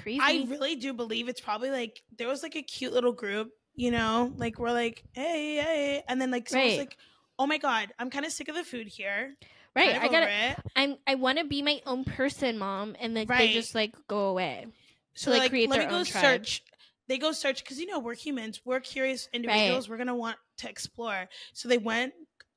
Crazy. 0.00 0.20
I 0.20 0.46
really 0.48 0.76
do 0.76 0.92
believe 0.92 1.28
it's 1.28 1.40
probably 1.40 1.70
like 1.70 2.02
there 2.16 2.28
was 2.28 2.42
like 2.42 2.56
a 2.56 2.62
cute 2.62 2.92
little 2.92 3.12
group, 3.12 3.50
you 3.74 3.90
know, 3.90 4.32
like 4.36 4.58
we're 4.58 4.72
like, 4.72 5.04
hey, 5.12 5.56
hey, 5.56 6.02
and 6.08 6.20
then 6.20 6.30
like 6.30 6.48
someone's 6.48 6.72
Right. 6.72 6.86
like, 6.88 6.96
oh 7.38 7.46
my 7.46 7.58
god, 7.58 7.92
I'm 7.98 8.10
kind 8.10 8.24
of 8.24 8.32
sick 8.32 8.48
of 8.48 8.54
the 8.54 8.64
food 8.64 8.88
here. 8.88 9.34
right. 9.74 9.92
Kind 9.92 10.04
of 10.04 10.10
I 10.10 10.12
gotta. 10.12 10.30
it. 10.52 10.58
I'm. 10.76 10.96
I 11.06 11.14
want 11.14 11.38
to 11.38 11.44
be 11.44 11.62
my 11.62 11.80
own 11.86 12.04
person, 12.04 12.58
mom, 12.58 12.96
and 13.00 13.14
like 13.14 13.28
they 13.28 13.52
just 13.52 13.74
like 13.74 13.94
go 14.08 14.28
away. 14.28 14.66
So 15.14 15.30
like, 15.30 15.40
like, 15.42 15.50
create 15.50 15.70
let 15.70 15.78
their 15.78 15.88
me 15.88 15.90
go 15.90 15.98
own 15.98 16.04
tribe. 16.04 16.22
search. 16.40 16.62
They 17.08 17.18
go 17.18 17.32
search 17.32 17.62
because 17.62 17.78
you 17.80 17.86
know 17.86 18.00
we're 18.00 18.14
humans, 18.14 18.60
we're 18.64 18.80
curious 18.80 19.28
individuals. 19.32 19.88
We're 19.88 19.96
gonna 19.96 20.14
want 20.16 20.36
to 20.58 20.68
explore. 20.68 21.28
So 21.54 21.68
they 21.68 21.78
went. 21.78 22.12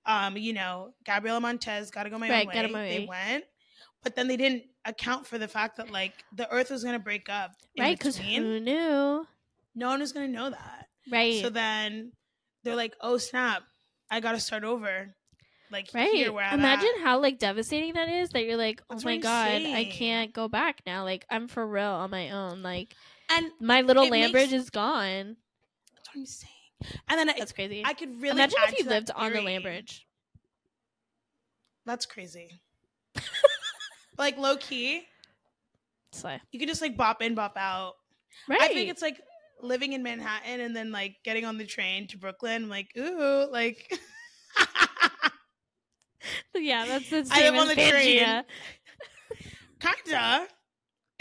Um, 0.05 0.37
you 0.37 0.53
know, 0.53 0.93
Gabriella 1.05 1.39
Montez, 1.39 1.91
gotta 1.91 2.09
go 2.09 2.17
my 2.17 2.29
Right, 2.29 2.41
own 2.41 2.47
way. 2.47 2.53
gotta 2.55 2.67
my 2.69 2.79
They 2.87 2.99
way. 3.01 3.05
went, 3.05 3.43
but 4.01 4.15
then 4.15 4.27
they 4.27 4.37
didn't 4.37 4.63
account 4.89 5.25
for 5.27 5.37
the 5.37 5.47
fact 5.47 5.77
that 5.77 5.91
like 5.91 6.13
the 6.35 6.49
Earth 6.51 6.69
was 6.69 6.83
gonna 6.83 6.99
break 6.99 7.29
up. 7.29 7.51
Right? 7.77 7.97
Because 7.97 8.17
who 8.17 8.59
knew? 8.59 9.25
no 9.75 9.87
one 9.87 9.99
was 9.99 10.11
gonna 10.11 10.27
know 10.27 10.49
that. 10.49 10.87
Right. 11.11 11.41
So 11.41 11.49
then 11.49 12.11
they're 12.63 12.75
like, 12.75 12.95
"Oh 13.01 13.17
snap! 13.17 13.63
I 14.11 14.19
got 14.19 14.33
to 14.33 14.39
start 14.39 14.63
over." 14.63 15.13
Like 15.71 15.89
right. 15.93 16.09
here 16.11 16.33
where 16.33 16.43
I'm 16.45 16.57
Imagine 16.59 16.89
at. 16.97 17.03
how 17.03 17.19
like 17.21 17.37
devastating 17.37 17.93
that 17.93 18.09
is. 18.09 18.29
That 18.31 18.43
you're 18.45 18.57
like, 18.57 18.81
oh 18.89 18.95
That's 18.95 19.05
my 19.05 19.17
god, 19.17 19.61
I 19.61 19.85
can't 19.85 20.33
go 20.33 20.47
back 20.47 20.81
now. 20.85 21.03
Like 21.03 21.25
I'm 21.29 21.47
for 21.47 21.65
real 21.65 21.83
on 21.85 22.09
my 22.09 22.31
own. 22.31 22.63
Like 22.63 22.95
and 23.31 23.51
my 23.61 23.81
little 23.81 24.05
It 24.05 24.11
land 24.11 24.31
bridge 24.31 24.51
is 24.51 24.71
gone. 24.71 25.37
that's 25.95 26.07
what 26.09 26.21
I'm 26.21 26.25
saying. 26.25 26.53
And 27.07 27.19
then 27.19 27.29
I, 27.29 27.33
That's 27.37 27.51
crazy. 27.51 27.83
I 27.85 27.93
could 27.93 28.19
really 28.21 28.31
Imagine 28.37 28.57
if 28.69 28.79
you 28.79 28.85
lived 28.85 29.11
on 29.11 29.27
the 29.27 29.33
theory. 29.33 29.45
land 29.45 29.63
bridge. 29.63 30.07
That's 31.85 32.05
crazy. 32.07 32.61
like 34.19 34.37
low 34.37 34.55
key, 34.57 35.01
Slay. 36.11 36.39
you 36.51 36.59
can 36.59 36.67
just 36.67 36.81
like 36.81 36.95
bop 36.95 37.23
in, 37.23 37.33
bop 37.33 37.57
out. 37.57 37.93
Right. 38.47 38.61
I 38.61 38.67
think 38.67 38.91
it's 38.91 39.01
like 39.01 39.19
living 39.61 39.93
in 39.93 40.03
Manhattan 40.03 40.59
and 40.59 40.75
then 40.75 40.91
like 40.91 41.15
getting 41.23 41.45
on 41.45 41.57
the 41.57 41.65
train 41.65 42.07
to 42.09 42.17
Brooklyn. 42.17 42.63
I'm 42.65 42.69
like, 42.69 42.89
ooh, 42.97 43.47
like. 43.51 43.91
yeah, 46.55 46.85
that's 46.85 47.09
the 47.09 47.19
I 47.19 47.23
same 47.23 47.53
live 47.55 47.61
on 47.61 47.67
the 47.69 47.75
train. 47.75 48.43
Kinda. 49.79 50.47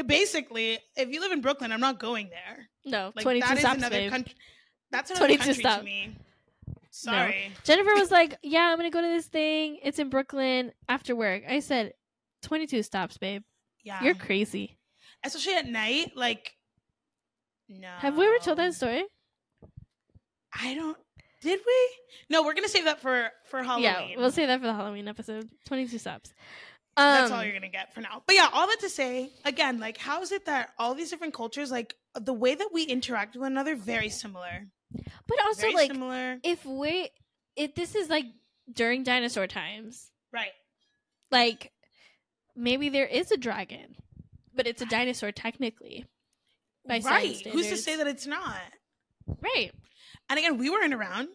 Basically, 0.06 0.78
if 0.96 1.08
you 1.10 1.20
live 1.20 1.32
in 1.32 1.40
Brooklyn, 1.40 1.72
I'm 1.72 1.80
not 1.80 1.98
going 1.98 2.30
there. 2.30 2.68
No, 2.84 3.12
Like 3.16 3.24
22 3.24 3.46
that 3.46 3.54
is 3.54 3.60
stops, 3.60 3.78
another 3.78 3.96
babe. 3.96 4.10
country. 4.10 4.34
That's 4.90 5.10
another 5.10 5.26
22 5.26 5.44
country 5.44 5.62
stop. 5.62 5.78
to 5.80 5.84
me. 5.84 6.16
Sorry. 6.90 7.52
Jennifer 7.64 7.94
was 7.94 8.10
like, 8.10 8.38
"Yeah, 8.42 8.70
I'm 8.72 8.76
gonna 8.76 8.90
go 8.90 9.02
to 9.02 9.06
this 9.08 9.26
thing. 9.26 9.78
It's 9.82 9.98
in 9.98 10.08
Brooklyn 10.08 10.72
after 10.88 11.14
work." 11.14 11.42
I 11.48 11.60
said, 11.60 11.92
"22 12.42 12.82
stops, 12.82 13.18
babe. 13.18 13.42
Yeah. 13.84 14.02
You're 14.02 14.14
crazy." 14.14 14.78
Especially 15.24 15.54
at 15.54 15.66
night, 15.66 16.12
like 16.16 16.54
no. 17.68 17.88
Have 17.98 18.16
we 18.16 18.26
ever 18.26 18.38
told 18.38 18.58
that 18.58 18.74
story? 18.74 19.04
I 20.52 20.74
don't 20.74 20.96
did 21.40 21.60
we? 21.64 21.90
No, 22.30 22.42
we're 22.42 22.54
gonna 22.54 22.68
save 22.68 22.84
that 22.84 23.00
for 23.00 23.30
for 23.50 23.62
Halloween. 23.62 23.84
Yeah, 23.84 24.16
we'll 24.16 24.32
save 24.32 24.48
that 24.48 24.60
for 24.60 24.66
the 24.66 24.74
Halloween 24.74 25.06
episode. 25.08 25.48
22 25.66 25.98
stops. 25.98 26.32
Um, 26.96 27.04
That's 27.14 27.30
all 27.30 27.44
you're 27.44 27.52
gonna 27.52 27.68
get 27.68 27.94
for 27.94 28.00
now. 28.00 28.22
But 28.26 28.34
yeah, 28.34 28.48
all 28.52 28.66
that 28.66 28.80
to 28.80 28.88
say, 28.88 29.30
again, 29.44 29.78
like 29.78 29.98
how 29.98 30.20
is 30.22 30.32
it 30.32 30.46
that 30.46 30.70
all 30.78 30.94
these 30.94 31.10
different 31.10 31.34
cultures, 31.34 31.70
like 31.70 31.94
the 32.14 32.32
way 32.32 32.54
that 32.56 32.68
we 32.72 32.82
interact 32.84 33.34
with 33.34 33.42
one 33.42 33.52
another, 33.52 33.76
very 33.76 34.08
similar. 34.08 34.66
but 35.26 35.38
also 35.44 35.60
very 35.62 35.74
like 35.74 35.92
similar. 35.92 36.38
if 36.42 36.64
we 36.64 37.08
if 37.54 37.74
this 37.74 37.94
is 37.94 38.08
like 38.08 38.24
during 38.72 39.02
dinosaur 39.04 39.46
times, 39.46 40.10
Right. 40.32 40.52
like 41.30 41.70
maybe 42.58 42.88
there 42.88 43.06
is 43.06 43.30
a 43.30 43.36
dragon, 43.36 43.96
but 44.54 44.66
it's 44.66 44.82
a 44.82 44.86
dinosaur 44.86 45.32
technically. 45.32 46.04
By 46.86 47.00
right. 47.04 47.46
Who's 47.46 47.68
to 47.68 47.76
say 47.76 47.96
that 47.96 48.06
it's 48.06 48.26
not? 48.26 48.56
Right. 49.26 49.72
And 50.30 50.38
again, 50.38 50.58
we 50.58 50.70
weren't 50.70 50.94
around. 50.94 51.28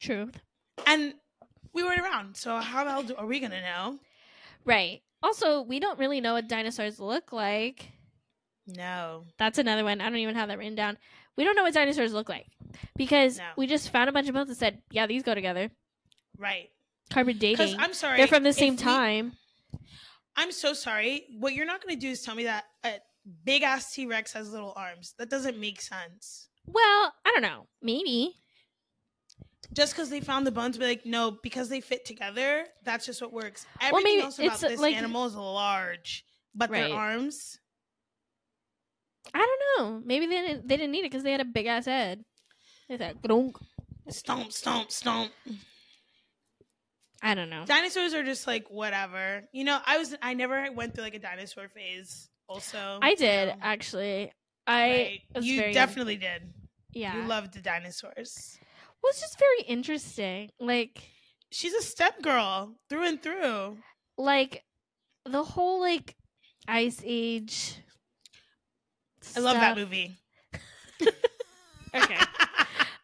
Truth. 0.00 0.38
And 0.86 1.14
we 1.72 1.82
weren't 1.82 2.00
around. 2.00 2.36
So 2.36 2.56
how 2.58 2.84
the 2.84 2.90
hell 2.90 3.02
do, 3.02 3.16
are 3.16 3.26
we 3.26 3.40
gonna 3.40 3.60
know? 3.60 3.98
Right. 4.64 5.02
Also, 5.22 5.62
we 5.62 5.80
don't 5.80 5.98
really 5.98 6.20
know 6.20 6.34
what 6.34 6.48
dinosaurs 6.48 7.00
look 7.00 7.32
like. 7.32 7.90
No. 8.66 9.24
That's 9.38 9.58
another 9.58 9.84
one. 9.84 10.00
I 10.00 10.04
don't 10.04 10.16
even 10.18 10.34
have 10.36 10.48
that 10.48 10.58
written 10.58 10.74
down. 10.74 10.98
We 11.36 11.44
don't 11.44 11.56
know 11.56 11.64
what 11.64 11.74
dinosaurs 11.74 12.12
look 12.12 12.28
like 12.28 12.46
because 12.96 13.38
No. 13.38 13.44
we 13.56 13.66
just 13.66 13.90
found 13.90 14.08
a 14.08 14.12
bunch 14.12 14.28
of 14.28 14.34
books 14.34 14.50
that 14.50 14.56
said, 14.56 14.82
"Yeah, 14.90 15.06
these 15.06 15.22
go 15.24 15.34
together." 15.34 15.70
Right. 16.38 16.70
Carbon 17.10 17.38
dating. 17.38 17.78
I'm 17.78 17.92
sorry. 17.94 18.18
They're 18.18 18.26
from 18.28 18.44
the 18.44 18.52
same 18.52 18.76
we- 18.76 18.82
time. 18.82 19.36
I'm 20.36 20.52
so 20.52 20.72
sorry. 20.72 21.24
What 21.38 21.54
you're 21.54 21.66
not 21.66 21.82
going 21.82 21.94
to 21.94 22.00
do 22.00 22.10
is 22.10 22.22
tell 22.22 22.34
me 22.34 22.44
that 22.44 22.64
a 22.84 22.94
big 23.44 23.62
ass 23.62 23.92
T 23.94 24.06
Rex 24.06 24.32
has 24.32 24.50
little 24.50 24.72
arms. 24.76 25.14
That 25.18 25.30
doesn't 25.30 25.58
make 25.58 25.80
sense. 25.80 26.48
Well, 26.66 27.12
I 27.24 27.30
don't 27.32 27.42
know. 27.42 27.66
Maybe. 27.82 28.34
Just 29.72 29.94
because 29.94 30.10
they 30.10 30.20
found 30.20 30.46
the 30.46 30.52
bones, 30.52 30.76
be 30.78 30.84
like, 30.86 31.06
no, 31.06 31.36
because 31.42 31.68
they 31.68 31.80
fit 31.80 32.04
together. 32.04 32.66
That's 32.84 33.06
just 33.06 33.20
what 33.22 33.32
works. 33.32 33.66
Everything 33.80 34.16
Well, 34.18 34.26
else 34.26 34.38
about 34.38 34.62
uh, 34.64 34.68
this 34.68 34.80
like- 34.80 34.94
animal 34.94 35.24
is 35.26 35.34
large, 35.34 36.24
but 36.54 36.70
Right. 36.70 36.88
their 36.88 36.94
arms. 36.96 37.58
I 39.32 39.38
don't 39.38 39.60
know. 39.92 40.02
Maybe 40.04 40.26
they 40.26 40.40
didn't, 40.42 40.68
they 40.68 40.76
didn't 40.76 40.92
need 40.92 41.00
it 41.00 41.10
because 41.10 41.22
they 41.22 41.32
had 41.32 41.40
a 41.40 41.46
big 41.46 41.66
ass 41.66 41.86
head. 41.86 42.24
They 42.88 42.98
said. 42.98 43.16
Stomp, 44.10 44.52
stomp, 44.52 44.90
stomp. 44.90 45.32
I 47.24 47.34
don't 47.34 47.48
know. 47.48 47.64
Dinosaurs 47.66 48.12
are 48.12 48.22
just 48.22 48.46
like 48.46 48.68
whatever. 48.70 49.44
You 49.52 49.64
know, 49.64 49.78
I 49.84 49.96
was 49.98 50.14
I 50.20 50.34
never 50.34 50.70
went 50.72 50.94
through 50.94 51.04
like 51.04 51.14
a 51.14 51.18
dinosaur 51.18 51.68
phase. 51.68 52.28
Also, 52.48 52.98
I 53.00 53.14
did 53.14 53.48
so, 53.48 53.56
actually. 53.62 54.30
I 54.66 55.20
right. 55.34 55.42
You 55.44 55.58
very 55.60 55.72
definitely 55.72 56.16
did. 56.16 56.52
yeah. 56.92 57.16
You 57.16 57.26
loved 57.26 57.54
the 57.54 57.60
dinosaurs. 57.62 58.58
well, 59.02 59.10
it's 59.10 59.20
just 59.22 59.38
very 59.38 59.62
interesting. 59.66 60.50
Like 60.60 61.02
She's 61.50 61.72
a 61.72 61.82
step 61.82 62.20
girl 62.20 62.74
through 62.90 63.06
and 63.06 63.22
through. 63.22 63.78
like 64.18 64.62
the 65.24 65.42
whole 65.42 65.80
like 65.80 66.16
ice 66.68 67.00
age. 67.04 67.76
I 69.34 69.40
love 69.40 69.56
that 69.56 69.76
movie. 69.76 70.16
Okay. 71.94 72.16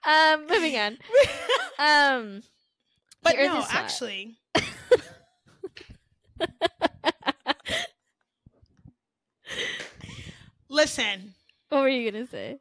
Um, 0.04 0.46
moving 0.48 0.76
on. 0.76 0.98
Um, 1.78 2.42
but 3.22 3.36
no, 3.36 3.64
actually, 3.68 4.36
listen. 10.68 11.34
what 11.68 11.80
were 11.82 11.88
you 11.88 12.10
gonna 12.10 12.26
say? 12.26 12.58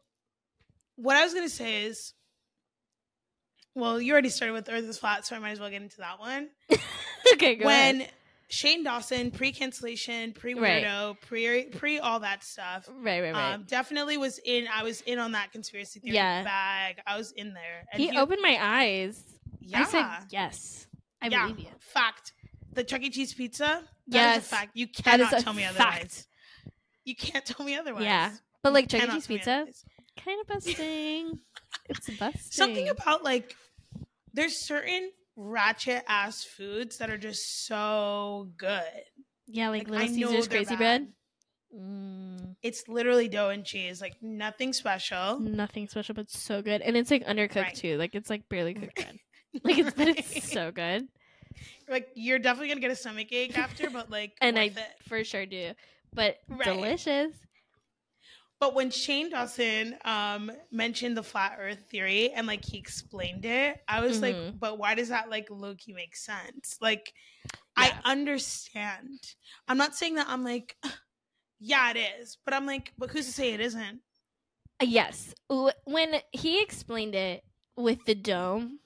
What 0.95 1.15
I 1.15 1.23
was 1.23 1.33
gonna 1.33 1.49
say 1.49 1.85
is, 1.85 2.13
well, 3.75 4.01
you 4.01 4.11
already 4.11 4.29
started 4.29 4.53
with 4.53 4.69
Earth 4.69 4.83
is 4.85 4.97
flat, 4.97 5.25
so 5.25 5.35
I 5.35 5.39
might 5.39 5.51
as 5.51 5.59
well 5.59 5.69
get 5.69 5.81
into 5.81 5.97
that 5.97 6.19
one. 6.19 6.49
okay, 7.33 7.55
go 7.55 7.65
when 7.65 8.01
ahead. 8.01 8.11
Shane 8.51 8.83
Dawson, 8.83 9.29
pre 9.31 9.51
cancellation, 9.51 10.33
pre 10.33 10.55
Right. 10.55 10.83
weirdo, 10.83 11.21
pre 11.21 11.65
pre 11.65 11.99
all 11.99 12.19
that 12.21 12.43
stuff. 12.43 12.89
Right, 12.89 13.21
right, 13.21 13.33
right. 13.33 13.53
Um, 13.53 13.63
definitely 13.67 14.17
was 14.17 14.39
in. 14.43 14.67
I 14.73 14.83
was 14.83 15.01
in 15.01 15.19
on 15.19 15.33
that 15.33 15.51
conspiracy 15.51 15.99
theory 15.99 16.15
Yeah. 16.15 16.43
bag. 16.43 16.99
I 17.05 17.17
was 17.17 17.31
in 17.31 17.53
there. 17.53 17.85
And 17.93 18.01
he 18.01 18.11
opened 18.17 18.41
my 18.41 18.57
eyes. 18.59 19.21
Yeah. 19.69 19.81
I 19.81 19.85
said 19.85 20.05
yes. 20.31 20.87
I 21.21 21.27
yeah. 21.27 21.43
believe 21.47 21.59
you. 21.59 21.67
Fact. 21.79 22.33
The 22.73 22.83
Chuck 22.83 23.01
E. 23.01 23.09
Cheese 23.09 23.33
pizza. 23.33 23.83
That 24.07 24.37
is 24.37 24.37
Yes. 24.37 24.37
a 24.37 24.41
fact. 24.55 24.71
You 24.73 24.87
cannot 24.87 25.31
tell 25.39 25.53
me 25.53 25.63
fact. 25.63 25.79
otherwise. 25.79 26.27
You 27.05 27.15
can't 27.15 27.45
tell 27.45 27.65
me 27.65 27.75
otherwise. 27.75 28.03
Yeah. 28.03 28.31
But 28.63 28.73
like 28.73 28.87
Chuck 28.89 29.03
E. 29.03 29.11
Cheese 29.11 29.27
pizza, 29.27 29.65
kind 30.23 30.39
of 30.41 30.49
a 30.49 30.53
busting. 30.55 31.39
it's 31.89 32.09
a 32.09 32.11
busting. 32.19 32.41
Something 32.51 32.89
about 32.89 33.23
like 33.23 33.55
there's 34.33 34.65
certain 34.65 35.11
ratchet 35.35 36.03
ass 36.07 36.43
foods 36.43 36.97
that 36.97 37.09
are 37.09 37.17
just 37.17 37.65
so 37.65 38.49
good. 38.57 38.83
Yeah, 39.47 39.69
like, 39.69 39.87
Like, 39.89 40.11
Little 40.11 40.29
Caesar's 40.31 40.47
crazy 40.47 40.75
bad. 40.75 40.77
bread. 40.77 41.07
Mm, 41.75 42.55
It's 42.61 42.83
literally 42.87 43.27
dough 43.27 43.49
and 43.49 43.63
cheese, 43.65 44.01
like 44.01 44.15
nothing 44.21 44.73
special. 44.73 45.39
nothing 45.39 45.87
special, 45.87 46.13
but 46.15 46.29
so 46.29 46.61
good, 46.61 46.81
and 46.81 46.95
it's 46.97 47.09
like 47.11 47.25
undercooked 47.25 47.55
Right. 47.63 47.75
too. 47.75 47.97
Like 47.97 48.13
it's 48.15 48.29
like 48.29 48.47
barely 48.49 48.73
cooked 48.73 48.95
bread. 48.95 49.17
Like 49.63 49.77
it's 49.79 49.93
but 49.93 50.07
it's 50.07 50.51
so 50.51 50.71
good, 50.71 51.07
like 51.87 52.09
you're 52.15 52.39
definitely 52.39 52.69
gonna 52.69 52.81
get 52.81 52.91
a 52.91 52.95
stomach 52.95 53.31
ache 53.31 53.57
after, 53.57 53.89
but 53.89 54.09
like 54.09 54.33
and 54.41 54.57
I 54.59 54.65
it. 54.65 54.77
for 55.03 55.23
sure 55.23 55.45
do. 55.45 55.71
But 56.13 56.37
Right. 56.49 56.65
delicious. 56.65 57.33
But 58.59 58.75
when 58.75 58.91
Shane 58.91 59.29
Dawson 59.29 59.97
um 60.03 60.51
mentioned 60.71 61.15
the 61.17 61.23
flat 61.23 61.57
Earth 61.59 61.79
theory 61.89 62.31
and 62.31 62.45
like 62.45 62.65
he 62.65 62.77
explained 62.77 63.45
it, 63.45 63.77
I 63.87 64.01
was 64.01 64.19
Mhm. 64.19 64.21
like, 64.21 64.59
but 64.59 64.77
why 64.77 64.95
does 64.95 65.09
that 65.09 65.29
like 65.29 65.47
Loki 65.49 65.93
make 65.93 66.15
sense? 66.15 66.77
Like, 66.81 67.13
Yeah. 67.77 68.01
I 68.05 68.11
understand. 68.11 69.19
I'm 69.67 69.77
not 69.77 69.95
saying 69.95 70.15
that 70.15 70.27
I'm 70.29 70.43
like, 70.43 70.75
yeah, 71.59 71.91
it 71.91 71.97
is, 71.97 72.37
but 72.45 72.53
I'm 72.53 72.65
like, 72.65 72.93
but 72.97 73.09
who's 73.11 73.25
to 73.27 73.31
say 73.33 73.53
it 73.53 73.61
isn't? 73.61 74.01
Yes, 74.81 75.33
when 75.85 76.21
he 76.31 76.61
explained 76.61 77.13
it 77.15 77.43
with 77.75 78.05
the 78.05 78.15
dome, 78.15 78.78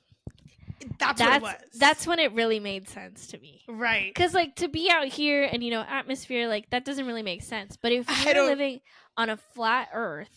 That's, 1.00 1.20
that's 1.20 1.42
what 1.42 1.56
it 1.56 1.62
was. 1.72 1.80
that's 1.80 2.08
when 2.08 2.20
it 2.20 2.34
really 2.34 2.60
made 2.60 2.88
sense 2.90 3.28
to 3.28 3.38
me. 3.40 3.64
right. 3.68 4.14
Because 4.14 4.34
like 4.34 4.56
to 4.58 4.68
be 4.68 4.90
out 4.92 5.08
here 5.08 5.44
and 5.44 5.64
you 5.64 5.72
know 5.72 5.82
atmosphere 5.82 6.48
like 6.48 6.70
that 6.72 6.86
doesn't 6.86 7.06
really 7.08 7.24
make 7.24 7.42
sense. 7.44 7.78
But 7.82 7.92
if 7.92 8.10
I 8.10 8.24
you're 8.26 8.34
don't- 8.34 8.48
living 8.48 8.80
on 9.18 9.30
a 9.30 9.38
flat 9.38 9.90
Earth 9.94 10.30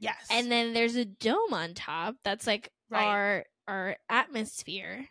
Yes. 0.00 0.26
and 0.30 0.50
then 0.50 0.74
there's 0.74 0.96
a 0.96 1.04
dome 1.04 1.52
on 1.52 1.74
top, 1.74 2.16
that's 2.24 2.46
like 2.46 2.70
Right. 2.90 3.04
our 3.04 3.44
our 3.66 3.96
atmosphere 4.08 5.06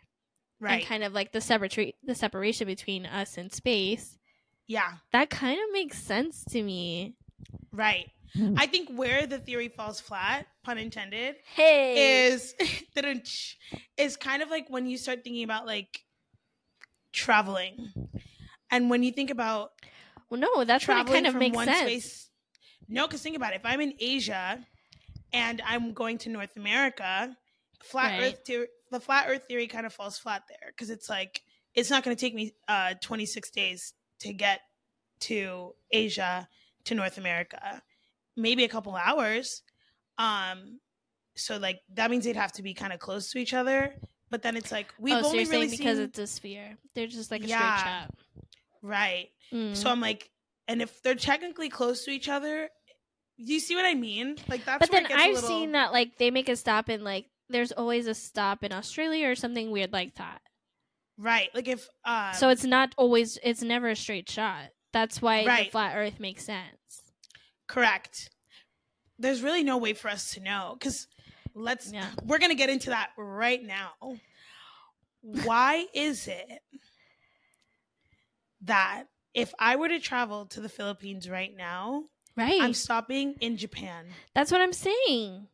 right. 0.60 0.80
and 0.80 0.84
kind 0.88 1.04
of 1.04 1.12
like 1.12 1.30
the 1.32 1.40
separate 1.40 1.94
the 2.02 2.14
separation 2.14 2.66
between 2.66 3.06
us 3.06 3.38
and 3.38 3.52
space. 3.52 4.18
yeah. 4.66 4.94
That 5.12 5.30
kind 5.30 5.58
of 5.58 5.72
makes 5.72 5.98
sense 6.02 6.44
to 6.50 6.62
me. 6.62 7.14
Right. 7.72 8.10
I 8.56 8.66
think 8.66 8.90
where 8.90 9.26
the 9.26 9.38
theory 9.38 9.68
falls 9.68 10.00
flat, 10.00 10.46
pun 10.64 10.78
intended, 10.78 11.36
Hey, 11.54 12.26
is 12.26 12.54
is 13.96 14.16
kind 14.16 14.42
of 14.42 14.50
like 14.50 14.68
when 14.68 14.86
you 14.86 14.98
start 14.98 15.24
thinking 15.24 15.44
about 15.44 15.66
like 15.66 16.04
traveling, 17.12 17.92
and 18.70 18.90
when 18.90 19.02
you 19.02 19.12
think 19.12 19.30
about 19.30 19.72
well, 20.30 20.40
no, 20.40 20.64
that's 20.64 20.86
what 20.86 20.94
it 20.94 21.06
traveling 21.06 21.14
kind 21.14 21.26
of 21.26 21.32
from 21.32 21.40
makes 21.40 21.56
one 21.56 21.66
sense. 21.66 21.78
space. 21.78 22.28
No, 22.88 23.06
because 23.06 23.22
think 23.22 23.36
about 23.36 23.52
it. 23.52 23.56
If 23.56 23.66
I'm 23.66 23.80
in 23.80 23.94
Asia 23.98 24.64
and 25.32 25.62
I'm 25.66 25.92
going 25.92 26.18
to 26.18 26.30
North 26.30 26.56
America, 26.56 27.36
flat 27.82 28.18
Right. 28.18 28.32
Earth 28.32 28.40
theory, 28.46 28.66
the 28.90 29.00
flat 29.00 29.26
Earth 29.28 29.42
theory 29.48 29.66
kind 29.66 29.86
of 29.86 29.92
falls 29.92 30.18
flat 30.18 30.42
there 30.48 30.70
because 30.70 30.90
it's 30.90 31.08
like 31.08 31.42
it's 31.74 31.90
not 31.90 32.02
going 32.02 32.16
to 32.16 32.20
take 32.20 32.34
me 32.34 32.54
uh 32.66 32.94
26 33.02 33.50
days 33.50 33.92
to 34.20 34.32
get 34.32 34.60
to 35.20 35.74
Asia 35.90 36.48
to 36.84 36.94
North 36.94 37.18
America, 37.18 37.82
maybe 38.38 38.64
a 38.64 38.68
couple 38.68 38.94
hours. 38.94 39.62
Um, 40.16 40.80
so 41.36 41.56
like 41.58 41.80
that 41.94 42.10
means 42.10 42.24
they'd 42.24 42.36
have 42.36 42.52
to 42.52 42.62
be 42.62 42.74
kind 42.74 42.92
of 42.92 42.98
close 42.98 43.30
to 43.32 43.38
each 43.38 43.52
other. 43.54 43.94
But 44.30 44.42
then 44.42 44.56
it's 44.56 44.72
like 44.72 44.92
we've 44.98 45.14
oh, 45.16 45.22
so 45.22 45.28
only 45.28 45.44
really 45.44 45.68
because 45.68 45.96
seen 45.96 46.04
it's 46.06 46.18
a 46.18 46.26
sphere. 46.26 46.76
They're 46.94 47.06
just 47.06 47.30
like 47.30 47.44
a 47.44 47.46
Yeah. 47.46 47.76
straight 47.78 47.90
shot. 47.92 48.14
right. 48.82 49.28
Mm. 49.52 49.76
So 49.76 49.90
I'm 49.90 50.00
like, 50.00 50.30
and 50.66 50.82
if 50.82 51.02
they're 51.02 51.14
technically 51.14 51.68
close 51.70 52.04
to 52.04 52.10
each 52.10 52.28
other, 52.28 52.68
do 53.38 53.52
you 53.52 53.60
see 53.60 53.74
what 53.76 53.84
I 53.86 53.94
mean? 53.94 54.36
Like 54.48 54.64
that's. 54.64 54.80
but 54.80 54.90
where 54.90 55.00
then 55.02 55.06
it 55.06 55.08
gets 55.08 55.20
a 55.20 55.24
I've 55.24 55.34
little- 55.34 55.48
seen 55.48 55.72
that 55.72 55.92
like 55.92 56.18
they 56.18 56.30
make 56.30 56.48
a 56.48 56.56
stop 56.56 56.88
in 56.90 57.04
like 57.04 57.26
there's 57.48 57.72
always 57.72 58.06
a 58.06 58.14
stop 58.14 58.62
in 58.64 58.72
Australia 58.72 59.28
or 59.30 59.34
something 59.34 59.70
weird 59.70 59.92
like 59.92 60.14
that. 60.16 60.40
right. 61.16 61.48
Like 61.54 61.68
if 61.68 61.88
uh, 62.04 62.32
so 62.32 62.50
it's 62.50 62.64
not 62.64 62.94
always 62.98 63.38
it's 63.42 63.62
never 63.62 63.88
a 63.88 63.96
straight 63.96 64.28
shot. 64.28 64.64
That's 64.92 65.22
why 65.22 65.44
the 65.64 65.70
flat 65.70 65.94
Earth 65.96 66.18
makes 66.20 66.44
sense. 66.44 66.77
Correct. 67.68 68.30
There's 69.18 69.42
really 69.42 69.62
no 69.62 69.76
way 69.78 69.92
for 69.94 70.08
us 70.08 70.32
to 70.34 70.40
know 70.40 70.76
because 70.78 71.06
let's. 71.54 71.92
Yeah. 71.92 72.06
We're 72.24 72.38
gonna 72.38 72.54
get 72.54 72.70
into 72.70 72.90
that 72.90 73.10
right 73.16 73.62
now. 73.62 73.92
Why 75.20 75.86
is 75.94 76.26
it 76.28 76.60
that 78.62 79.04
if 79.34 79.52
I 79.58 79.76
were 79.76 79.88
to 79.88 80.00
travel 80.00 80.46
to 80.46 80.60
the 80.60 80.68
Philippines 80.68 81.28
right 81.28 81.54
now, 81.56 82.04
Right. 82.36 82.62
I'm 82.62 82.74
stopping 82.74 83.34
in 83.40 83.56
Japan? 83.56 84.06
That's 84.34 84.52
what 84.52 84.60
I'm 84.60 84.72
saying. 84.72 85.48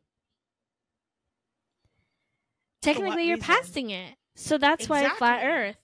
Technically, 2.82 3.26
you're 3.26 3.36
reason? 3.36 3.54
passing 3.54 3.90
it. 3.90 4.14
So 4.36 4.58
that's 4.58 4.88
why 4.88 5.08
flat 5.08 5.42
Earth. 5.44 5.76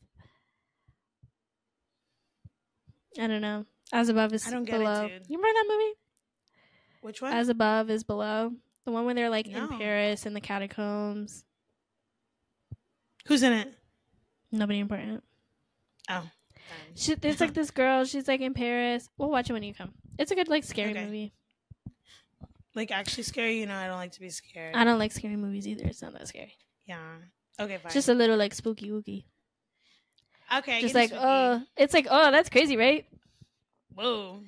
I 3.18 3.26
don't 3.26 3.40
know. 3.40 3.64
As 3.92 4.08
above 4.08 4.32
is 4.34 4.46
I 4.46 4.50
don't 4.50 4.64
get 4.64 4.76
it, 4.76 4.78
below. 4.80 5.08
dude. 5.08 5.22
You 5.28 5.38
remember 5.38 5.58
that 5.58 5.66
movie? 5.68 5.92
Which 7.00 7.22
one? 7.22 7.32
As 7.32 7.48
above 7.48 7.90
is 7.90 8.04
below. 8.04 8.52
The 8.84 8.92
one 8.92 9.04
where 9.04 9.14
they're 9.14 9.30
like 9.30 9.46
No. 9.46 9.64
in 9.64 9.78
Paris 9.78 10.26
in 10.26 10.32
the 10.34 10.40
catacombs. 10.40 11.44
Who's 13.26 13.42
in 13.42 13.52
it? 13.52 13.74
Nobody 14.52 14.78
important. 14.80 15.22
Oh, 16.08 16.28
She, 16.94 17.14
there's 17.14 17.40
like 17.40 17.54
this 17.54 17.70
girl. 17.80 18.04
She's 18.04 18.26
like 18.26 18.40
in 18.40 18.54
Paris. 18.54 19.08
We'll 19.18 19.30
watch 19.30 19.48
it 19.50 19.52
when 19.52 19.62
you 19.62 19.74
come. 19.74 19.92
It's 20.18 20.30
a 20.30 20.34
good 20.34 20.48
like 20.48 20.64
scary 20.64 20.90
Okay. 20.90 21.04
movie. 21.04 21.32
like 22.74 22.90
actually 22.90 23.22
scary. 23.24 23.58
You 23.60 23.66
know, 23.66 23.76
I 23.76 23.86
don't 23.86 23.96
like 23.98 24.12
to 24.12 24.20
be 24.20 24.30
scared. 24.30 24.74
I 24.74 24.84
don't 24.84 24.98
like 24.98 25.12
scary 25.12 25.36
movies 25.36 25.66
either. 25.68 25.84
It's 25.86 26.02
not 26.02 26.12
that 26.14 26.28
scary. 26.28 26.56
yeah. 26.86 26.98
Okay, 27.60 27.76
fine. 27.76 27.92
Just 27.92 28.08
a 28.08 28.14
little 28.14 28.36
like 28.38 28.54
spooky 28.54 28.90
wooky. 28.90 29.24
okay. 30.58 30.80
Just 30.80 30.94
like 30.94 31.12
oh, 31.14 31.62
it's 31.76 31.92
like 31.94 32.06
oh, 32.10 32.30
that's 32.30 32.48
crazy, 32.48 32.76
right? 32.76 33.06
whoa. 33.94 34.40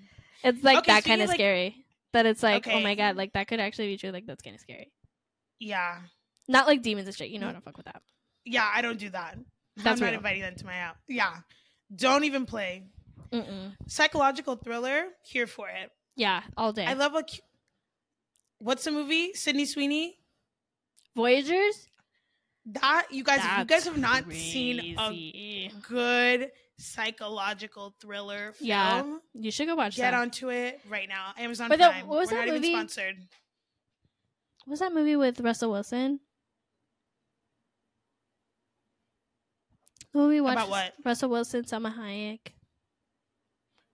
It's 0.42 0.64
like 0.64 0.78
Okay, 0.78 0.92
that 0.92 1.04
so 1.04 1.08
kind 1.08 1.22
of 1.22 1.28
like- 1.28 1.36
scary. 1.36 1.81
That 2.12 2.26
it's 2.26 2.42
like, 2.42 2.68
oh 2.68 2.80
my 2.80 2.94
god, 2.94 3.16
like 3.16 3.32
that 3.32 3.48
could 3.48 3.60
actually 3.60 3.88
be 3.88 3.96
true. 3.96 4.10
Like 4.10 4.26
that's 4.26 4.42
kind 4.42 4.54
of 4.54 4.60
scary. 4.60 4.92
Yeah. 5.58 5.98
Not 6.48 6.66
like 6.66 6.82
demons 6.82 7.06
and 7.06 7.16
shit. 7.16 7.30
You 7.30 7.38
know 7.38 7.48
I 7.48 7.52
don't 7.52 7.64
fuck 7.64 7.76
with 7.76 7.86
that. 7.86 8.02
Yeah, 8.44 8.68
I 8.72 8.82
don't 8.82 8.98
do 8.98 9.08
that. 9.10 9.38
That's 9.76 10.00
I'm 10.00 10.06
not 10.06 10.14
inviting 10.14 10.42
them 10.42 10.54
to 10.56 10.66
my 10.66 10.74
house. 10.74 10.96
Yeah. 11.08 11.34
Don't 11.94 12.24
even 12.24 12.44
play. 12.46 12.84
Mm-mm. 13.32 13.74
Psychological 13.86 14.56
thriller, 14.56 15.04
here 15.24 15.46
for 15.46 15.68
it. 15.68 15.90
Yeah, 16.16 16.42
all 16.56 16.72
day. 16.72 16.84
I 16.84 16.92
love 16.94 17.14
a. 17.14 17.22
cu- 17.22 17.38
What's 18.58 18.84
the 18.84 18.90
movie? 18.90 19.32
Sydney 19.34 19.64
Sweeney. 19.64 20.18
Voyagers. 21.16 21.88
That 22.66 23.06
you 23.10 23.24
guys, 23.24 23.40
if 23.42 23.58
you 23.58 23.64
guys 23.64 23.84
have 23.86 23.98
not 23.98 24.30
seen 24.32 24.96
a 24.98 25.72
good 25.88 26.50
psychological 26.82 27.94
thriller 28.00 28.52
film, 28.52 28.66
Yeah, 28.68 29.16
You 29.34 29.50
should 29.50 29.66
go 29.68 29.74
watch 29.74 29.96
that. 29.96 30.02
get 30.02 30.10
that. 30.12 30.20
onto 30.20 30.50
it 30.50 30.80
right 30.88 31.08
now. 31.08 31.32
Amazon 31.38 31.68
But 31.68 31.78
the- 31.78 31.88
Prime. 31.88 32.06
what 32.06 32.18
was 32.18 32.30
We're 32.30 32.38
that 32.38 32.46
not 32.46 32.54
movie? 32.54 32.68
even 32.68 32.88
sponsored. 32.88 33.16
What 34.64 34.70
was 34.72 34.78
that 34.80 34.92
movie 34.92 35.16
with 35.16 35.40
Russell 35.40 35.70
Wilson? 35.72 36.20
Who 40.12 40.28
we 40.28 40.40
watched? 40.40 40.56
About 40.58 40.68
what? 40.68 40.94
Russell 41.04 41.30
Wilson, 41.30 41.64
Salma 41.64 41.96
Hayek. 41.96 42.52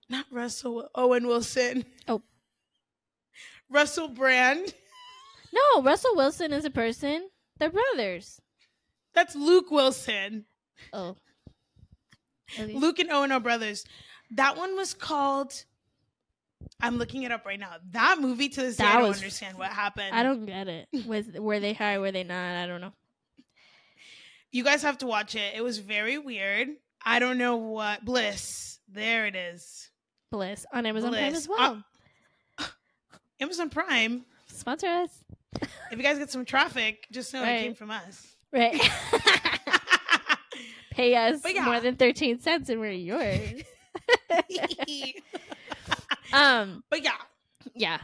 Not 0.08 0.26
Russell 0.30 0.88
Owen 0.94 1.26
Wilson. 1.26 1.84
Oh. 2.08 2.22
Russell 3.70 4.08
Brand. 4.08 4.74
No, 5.50 5.80
Russell 5.82 6.14
Wilson 6.14 6.52
is 6.52 6.66
a 6.66 6.70
person. 6.70 7.30
They're 7.58 7.70
brothers. 7.70 8.38
That's 9.14 9.34
Luke 9.34 9.70
Wilson. 9.70 10.44
Oh. 10.92 11.16
Okay. 12.58 12.72
Luke 12.74 12.98
and 12.98 13.10
Owen 13.10 13.32
are 13.32 13.40
brothers. 13.40 13.84
That 14.32 14.56
one 14.56 14.76
was 14.76 14.94
called. 14.94 15.64
I'm 16.80 16.98
looking 16.98 17.22
it 17.22 17.32
up 17.32 17.46
right 17.46 17.58
now. 17.58 17.72
That 17.90 18.18
movie 18.20 18.48
to 18.48 18.60
this 18.60 18.76
day, 18.76 18.84
I 18.84 18.98
don't 18.98 19.08
was- 19.08 19.18
understand 19.18 19.58
what 19.58 19.70
happened. 19.70 20.14
I 20.14 20.22
don't 20.22 20.44
get 20.46 20.68
it. 20.68 20.88
Was 21.06 21.26
were 21.36 21.60
they 21.60 21.72
high? 21.72 21.98
Were 21.98 22.12
they 22.12 22.24
not? 22.24 22.56
I 22.56 22.66
don't 22.66 22.80
know. 22.80 22.92
You 24.50 24.64
guys 24.64 24.82
have 24.82 24.98
to 24.98 25.06
watch 25.06 25.34
it. 25.34 25.54
It 25.54 25.62
was 25.62 25.78
very 25.78 26.18
weird. 26.18 26.68
I 27.04 27.18
don't 27.18 27.38
know 27.38 27.56
what 27.56 28.04
Bliss. 28.04 28.78
There 28.90 29.26
it 29.26 29.36
is. 29.36 29.90
Bliss 30.30 30.64
on 30.72 30.86
Amazon 30.86 31.12
Prime 31.12 31.30
Bliss. 31.32 31.44
as 31.44 31.48
uh, 31.48 31.52
well. 32.58 32.68
Amazon 33.40 33.70
Prime. 33.70 34.24
Sponsor 34.46 34.86
us, 34.88 35.10
If 35.92 35.98
you 35.98 36.02
guys 36.02 36.18
get 36.18 36.30
some 36.30 36.44
traffic, 36.44 37.06
just 37.12 37.32
know 37.32 37.42
it 37.44 37.60
came 37.60 37.74
from 37.74 37.90
us. 37.90 38.26
right? 38.52 38.80
Pay 40.98 41.14
us 41.14 41.40
yeah. 41.46 41.64
more 41.64 41.78
than 41.78 41.94
thirteen 41.94 42.40
cents, 42.40 42.68
and 42.68 42.80
we're 42.80 42.90
yours. 42.90 43.62
Um. 46.32 46.82
but 46.90 47.02
yeah. 47.02 47.12
Yeah. 47.74 47.98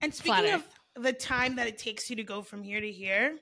And 0.00 0.12
speaking 0.12 0.50
of 0.50 0.64
the 0.96 1.12
time 1.12 1.56
that 1.56 1.68
it 1.68 1.76
takes 1.78 2.08
you 2.10 2.16
to 2.16 2.24
go 2.24 2.42
from 2.42 2.62
here 2.62 2.80
to 2.80 2.90
here, 2.90 3.36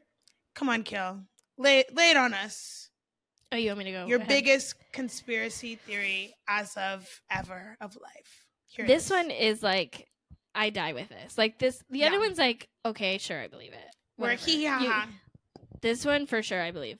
come 0.54 0.68
on, 0.68 0.82
Kill. 0.82 1.20
Lay, 1.56 1.84
lay 1.94 2.10
it 2.10 2.16
on 2.16 2.34
us. 2.34 2.90
Oh, 3.52 3.56
you 3.56 3.68
want 3.68 3.78
me 3.78 3.84
to 3.84 3.92
go? 3.92 4.06
Your 4.06 4.18
ahead? 4.18 4.28
biggest 4.28 4.74
conspiracy 4.92 5.76
theory 5.76 6.34
as 6.48 6.76
of 6.76 7.08
ever 7.30 7.76
of 7.80 7.96
life. 7.96 8.44
Here 8.66 8.86
This 8.86 9.06
is. 9.06 9.10
one 9.10 9.30
is 9.30 9.62
like, 9.62 10.06
I 10.54 10.68
die 10.70 10.92
with 10.92 11.08
this. 11.08 11.38
Like 11.38 11.58
this. 11.58 11.82
The 11.88 12.04
other 12.04 12.18
one's 12.18 12.38
like, 12.38 12.68
okay, 12.84 13.16
sure, 13.18 13.40
I 13.40 13.46
believe 13.48 13.72
it. 13.72 13.94
Where 14.16 14.34
he 14.34 14.66
ha 14.66 14.80
You- 14.82 14.90
ha. 14.90 15.08
This 15.80 16.04
one 16.04 16.26
for 16.26 16.42
sure, 16.42 16.60
I 16.60 16.72
believe. 16.72 16.98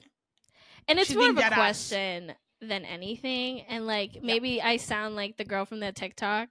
And 0.89 0.99
it's 0.99 1.15
more 1.15 1.31
of 1.31 1.37
a 1.37 1.41
dead 1.41 1.53
ass. 1.53 1.59
question 1.59 2.33
than 2.61 2.85
anything. 2.85 3.61
And 3.63 3.87
like 3.87 4.23
maybe 4.23 4.61
I 4.63 4.77
sound 4.77 5.17
like 5.17 5.37
the 5.37 5.45
girl 5.45 5.65
from 5.65 5.81
the 5.81 5.93
TikTok, 5.93 6.49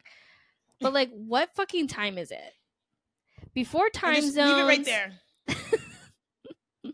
but 0.79 0.93
like, 0.93 1.09
what 1.11 1.55
fucking 1.55 1.87
time 1.87 2.17
is 2.17 2.31
it? 2.31 2.53
Before 3.53 3.89
time 3.89 4.15
just 4.15 4.35
zones. 4.35 4.53
Leave 4.53 4.63
it 4.63 4.67
right 4.67 4.85
there. 6.83 6.93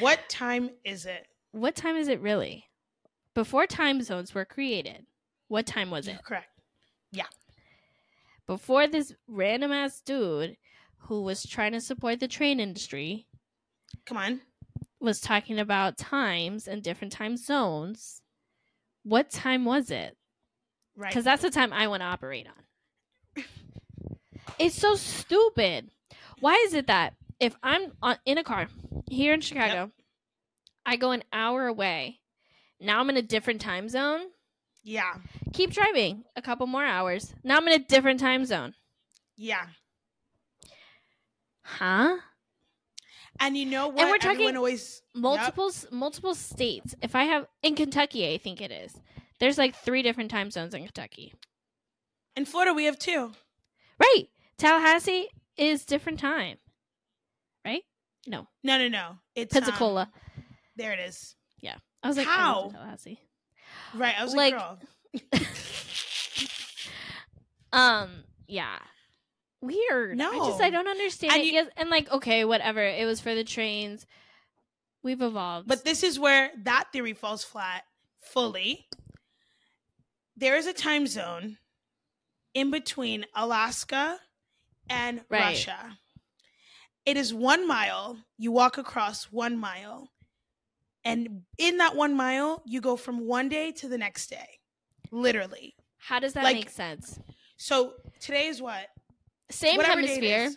what 0.00 0.28
time 0.28 0.70
is 0.84 1.06
it? 1.06 1.26
What 1.52 1.74
time 1.74 1.96
is 1.96 2.08
it 2.08 2.20
really? 2.20 2.66
Before 3.34 3.66
time 3.66 4.02
zones 4.02 4.34
were 4.34 4.44
created, 4.44 5.06
what 5.48 5.66
time 5.66 5.90
was 5.90 6.06
it? 6.06 6.12
You're 6.12 6.20
correct. 6.20 6.48
Yeah. 7.12 7.26
Before 8.46 8.86
this 8.86 9.14
random 9.26 9.72
ass 9.72 10.00
dude 10.00 10.56
who 11.04 11.22
was 11.22 11.44
trying 11.44 11.72
to 11.72 11.80
support 11.80 12.20
the 12.20 12.28
train 12.28 12.60
industry 12.60 13.26
Come 14.06 14.16
on. 14.16 14.40
Was 15.00 15.20
talking 15.20 15.58
about 15.58 15.96
times 15.96 16.68
and 16.68 16.82
different 16.82 17.12
time 17.12 17.36
zones, 17.36 18.22
what 19.02 19.30
time 19.30 19.64
was 19.64 19.90
it? 19.90 20.16
Right. 20.96 21.08
Because 21.08 21.24
that's 21.24 21.42
the 21.42 21.50
time 21.50 21.72
I 21.72 21.88
want 21.88 22.02
to 22.02 22.06
operate 22.06 22.46
on. 22.46 23.44
It's 24.58 24.76
so 24.76 24.94
stupid. 24.94 25.90
Why 26.40 26.54
is 26.66 26.74
it 26.74 26.88
that 26.88 27.14
if 27.38 27.56
I'm 27.62 27.92
on, 28.02 28.16
in 28.26 28.38
a 28.38 28.44
car 28.44 28.68
here 29.08 29.32
in 29.32 29.40
Chicago, 29.40 29.90
I 30.84 30.96
go 30.96 31.12
an 31.12 31.24
hour 31.32 31.66
away, 31.66 32.20
now 32.80 33.00
I'm 33.00 33.10
in 33.10 33.16
a 33.16 33.22
different 33.22 33.60
time 33.60 33.88
zone? 33.88 34.20
Yeah. 34.82 35.14
Keep 35.52 35.70
driving 35.72 36.24
a 36.36 36.42
couple 36.42 36.66
more 36.66 36.84
hours. 36.84 37.34
Now 37.42 37.56
I'm 37.56 37.68
in 37.68 37.80
a 37.80 37.84
different 37.84 38.20
time 38.20 38.44
zone. 38.44 38.74
Yeah. 39.36 39.66
Huh? 41.62 42.18
And 43.40 43.56
you 43.56 43.64
know 43.66 43.88
what? 43.88 44.06
we're 44.08 44.18
talking 44.18 44.32
Everyone 44.32 44.56
always 44.56 45.02
Multiple 45.14 45.68
s 45.68 45.86
multiple 45.90 46.34
states. 46.34 46.94
If 47.02 47.14
I 47.14 47.24
have 47.24 47.46
in 47.62 47.74
Kentucky, 47.74 48.32
I 48.32 48.38
think 48.38 48.60
it 48.60 48.70
is. 48.70 48.94
There's 49.38 49.56
like 49.58 49.74
three 49.74 50.02
different 50.02 50.30
time 50.30 50.50
zones 50.50 50.74
in 50.74 50.82
Kentucky. 50.84 51.32
in 52.36 52.44
Florida 52.44 52.74
we 52.74 52.84
have 52.84 52.98
two. 52.98 53.32
Right. 53.98 54.24
Tallahassee 54.58 55.28
is 55.56 55.84
different 55.84 56.20
time. 56.20 56.58
Right? 57.64 57.82
No. 58.26 58.46
No, 58.62 58.76
no, 58.78 58.88
no. 58.88 59.16
It's 59.34 59.52
Pensacola. 59.52 60.02
um, 60.02 60.44
there 60.76 60.92
it 60.92 61.00
is. 61.00 61.34
Yeah. 61.60 61.76
I 62.02 62.08
was 62.08 62.16
like, 62.18 62.26
How? 62.26 62.70
Tallahassee. 62.72 63.20
Right. 63.94 64.14
I 64.18 64.24
was 64.24 64.34
like, 64.34 64.54
Like- 64.54 64.62
girl. 65.32 65.40
um, 67.72 68.24
yeah. 68.46 68.78
Weird. 69.60 70.16
No, 70.16 70.30
I 70.30 70.48
just 70.48 70.60
I 70.60 70.70
don't 70.70 70.88
understand 70.88 71.32
And 71.34 71.42
it. 71.42 71.46
you- 71.46 71.52
Yes, 71.52 71.68
and 71.76 71.90
like, 71.90 72.10
okay, 72.10 72.44
whatever. 72.44 72.82
It 72.82 73.04
was 73.06 73.20
for 73.20 73.34
the 73.34 73.44
trains. 73.44 74.06
We've 75.02 75.20
evolved. 75.20 75.68
But 75.68 75.84
this 75.84 76.02
is 76.02 76.18
where 76.18 76.50
that 76.64 76.88
theory 76.92 77.12
falls 77.14 77.44
flat 77.44 77.84
fully. 78.20 78.86
There 80.36 80.56
is 80.56 80.66
a 80.66 80.72
time 80.72 81.06
zone 81.06 81.58
in 82.54 82.70
between 82.70 83.26
Alaska 83.34 84.18
and 84.88 85.22
Right. 85.28 85.40
Russia. 85.40 85.98
It 87.06 87.16
is 87.16 87.32
one 87.34 87.66
mile. 87.66 88.18
You 88.38 88.52
walk 88.52 88.78
across 88.78 89.24
one 89.24 89.58
mile. 89.58 90.10
And 91.04 91.42
in 91.58 91.78
that 91.78 91.96
one 91.96 92.14
mile, 92.14 92.62
you 92.66 92.80
go 92.82 92.96
from 92.96 93.26
one 93.26 93.48
day 93.48 93.72
to 93.72 93.88
the 93.88 93.98
next 93.98 94.28
day. 94.28 94.60
Literally. 95.10 95.74
how 96.02 96.18
does 96.18 96.32
that 96.32 96.44
like- 96.44 96.56
make 96.56 96.70
sense? 96.70 97.18
So 97.58 97.94
today 98.20 98.46
is 98.46 98.62
what? 98.62 98.88
Same 99.50 99.76
Whatever 99.76 100.00
hemisphere. 100.00 100.50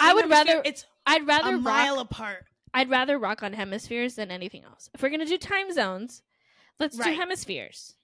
I 0.00 0.14
would 0.14 0.24
hemisphere, 0.24 0.54
rather- 0.56 0.68
It's 0.68 0.84
I'd 1.06 1.26
rather 1.26 1.50
a 1.50 1.54
rock 1.54 1.62
mile 1.62 1.98
apart. 2.00 2.44
I'd 2.74 2.90
rather 2.90 3.18
rock 3.18 3.42
on 3.42 3.54
hemispheres 3.54 4.14
than 4.16 4.30
anything 4.30 4.64
else. 4.64 4.90
If 4.94 5.02
we're 5.02 5.08
gonna 5.08 5.24
do 5.24 5.38
time 5.38 5.72
zones, 5.72 6.22
let's 6.78 6.96
do 6.96 7.10
hemispheres. 7.12 7.94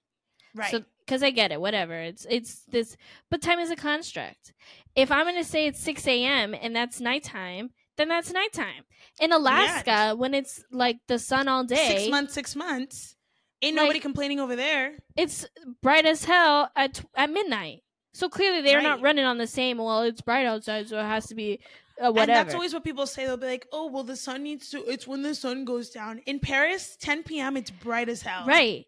Right. 0.55 0.71
So, 0.71 0.85
because 0.99 1.21
I 1.21 1.29
get 1.31 1.51
it, 1.51 1.61
whatever. 1.61 1.93
It's 1.93 2.25
it's 2.29 2.61
this, 2.65 2.97
but 3.29 3.41
time 3.41 3.59
is 3.59 3.69
a 3.69 3.75
construct. 3.75 4.53
If 4.95 5.11
I'm 5.11 5.25
gonna 5.25 5.43
say 5.43 5.67
it's 5.67 5.79
six 5.79 6.07
a.m. 6.07 6.55
and 6.59 6.75
that's 6.75 6.99
nighttime, 6.99 7.71
then 7.97 8.07
that's 8.07 8.31
nighttime. 8.31 8.85
In 9.19 9.31
Alaska, 9.31 10.15
when 10.15 10.33
it's 10.33 10.63
like 10.71 10.97
the 11.07 11.19
sun 11.19 11.47
all 11.47 11.63
day, 11.63 11.97
six 11.99 12.09
months, 12.09 12.33
six 12.33 12.55
months. 12.55 13.15
Ain't 13.61 13.75
Like- 13.77 13.83
nobody 13.85 13.99
complaining 13.99 14.39
over 14.39 14.55
there. 14.55 14.97
it's 15.15 15.45
bright 15.81 16.05
as 16.05 16.25
hell 16.25 16.71
at 16.75 17.05
at 17.15 17.29
midnight. 17.29 17.83
So 18.15 18.29
clearly 18.29 18.61
they're 18.61 18.81
not 18.81 19.01
running 19.01 19.25
on 19.25 19.37
the 19.37 19.45
same. 19.45 19.77
Well, 19.77 20.03
it's 20.03 20.21
bright 20.21 20.45
outside, 20.45 20.87
so 20.87 20.97
it 20.97 21.03
has 21.03 21.25
to 21.27 21.35
be 21.35 21.59
uh, 22.01 22.13
And 22.13 22.29
that's 22.29 22.53
always 22.53 22.73
what 22.73 22.85
people 22.85 23.05
say. 23.07 23.25
They'll 23.25 23.35
be 23.35 23.45
like, 23.47 23.67
"Oh, 23.73 23.87
well, 23.91 24.03
the 24.03 24.15
sun 24.15 24.43
needs 24.43 24.69
to. 24.69 24.81
It's 24.85 25.05
when 25.05 25.21
the 25.21 25.35
sun 25.35 25.65
goes 25.65 25.89
down 25.89 26.19
in 26.25 26.39
Paris, 26.39 26.95
10 27.01 27.23
p.m. 27.23 27.57
It's 27.57 27.71
bright 27.71 28.07
as 28.07 28.21
hell. 28.21 28.45
right. 28.45 28.85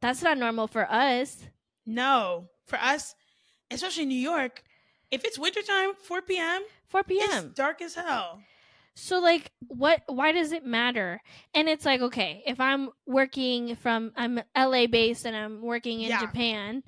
That's 0.00 0.22
not 0.22 0.38
normal 0.38 0.66
for 0.66 0.90
us. 0.90 1.44
No, 1.84 2.48
for 2.66 2.78
us, 2.78 3.14
especially 3.70 4.06
New 4.06 4.18
York, 4.18 4.62
if 5.10 5.24
it's 5.24 5.38
wintertime, 5.38 5.92
4 6.02 6.22
p.m. 6.22 6.62
4 6.88 7.00
It's 7.00 7.08
p.m. 7.08 7.52
dark 7.54 7.82
as 7.82 7.94
hell. 7.94 8.40
So 8.94 9.18
like 9.18 9.50
what 9.68 10.02
why 10.06 10.32
does 10.32 10.52
it 10.52 10.64
matter? 10.64 11.20
And 11.54 11.68
it's 11.68 11.84
like 11.84 12.00
okay, 12.00 12.42
if 12.46 12.60
I'm 12.60 12.90
working 13.06 13.76
from 13.76 14.12
I'm 14.16 14.40
LA 14.56 14.86
based 14.86 15.26
and 15.26 15.36
I'm 15.36 15.60
working 15.60 16.00
in 16.00 16.10
Yeah. 16.10 16.20
Japan, 16.20 16.82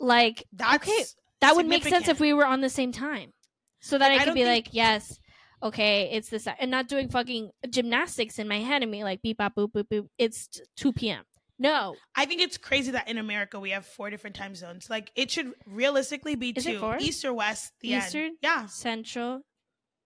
like 0.00 0.44
That's 0.52 0.76
Okay, 0.76 1.04
that 1.40 1.54
would 1.54 1.66
make 1.66 1.84
sense 1.84 2.08
if 2.08 2.18
we 2.18 2.32
were 2.32 2.46
on 2.46 2.60
the 2.60 2.70
same 2.70 2.90
time. 2.92 3.32
So 3.80 3.96
that 3.98 4.08
Like, 4.08 4.12
I 4.12 4.14
I 4.14 4.18
could 4.18 4.24
don't 4.26 4.34
be 4.34 4.44
think- 4.44 4.66
like, 4.66 4.74
yes, 4.74 5.18
okay, 5.62 6.10
it's 6.12 6.28
this 6.28 6.48
and 6.58 6.70
not 6.70 6.88
doing 6.88 7.08
fucking 7.08 7.50
gymnastics 7.68 8.38
in 8.38 8.48
my 8.48 8.58
head 8.58 8.82
and 8.82 8.90
be 8.90 9.04
like 9.04 9.22
beep 9.22 9.38
bop 9.38 9.54
boop 9.54 9.72
boop 9.72 9.84
boop. 9.88 10.08
It's 10.18 10.48
2 10.76 10.92
p.m. 10.92 11.24
No. 11.58 11.94
I 12.16 12.24
think 12.24 12.40
it's 12.40 12.56
crazy 12.56 12.92
that 12.92 13.06
in 13.08 13.18
America 13.18 13.60
we 13.60 13.70
have 13.70 13.84
four 13.84 14.08
different 14.08 14.34
time 14.34 14.54
zones. 14.54 14.88
Like 14.88 15.10
it 15.14 15.30
should 15.30 15.52
realistically 15.66 16.34
be 16.34 16.50
Is 16.50 16.64
two: 16.64 16.94
east 16.98 17.24
or 17.24 17.34
west. 17.34 17.72
The 17.80 17.92
end. 17.94 18.04
Eastern? 18.04 18.36
Yeah. 18.42 18.66
Central 18.66 19.42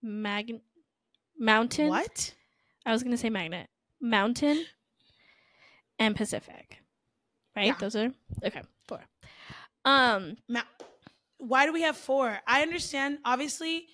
mag 0.01 0.59
mountain. 1.37 1.87
What? 1.87 2.33
I 2.85 2.91
was 2.91 3.03
gonna 3.03 3.17
say 3.17 3.29
magnet. 3.29 3.67
Mountain 4.01 4.65
and 5.97 6.15
Pacific. 6.15 6.79
Right? 7.55 7.67
Yeah. 7.67 7.75
Those 7.79 7.95
are 7.95 8.11
okay. 8.43 8.61
Four. 9.85 9.93
Um 9.93 10.37
Ma- 10.47 10.61
Why 11.37 11.65
do 11.65 11.73
we 11.73 11.83
have 11.83 11.95
four? 11.97 12.37
I 12.47 12.61
understand. 12.63 13.19
Obviously, 13.23 13.87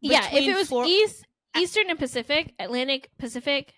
yeah, 0.00 0.28
if 0.32 0.46
it 0.46 0.54
was 0.56 0.68
Flor- 0.68 0.84
East 0.86 1.24
Eastern 1.56 1.90
and 1.90 1.98
Pacific, 1.98 2.54
Atlantic 2.58 3.10
Pacific 3.18 3.74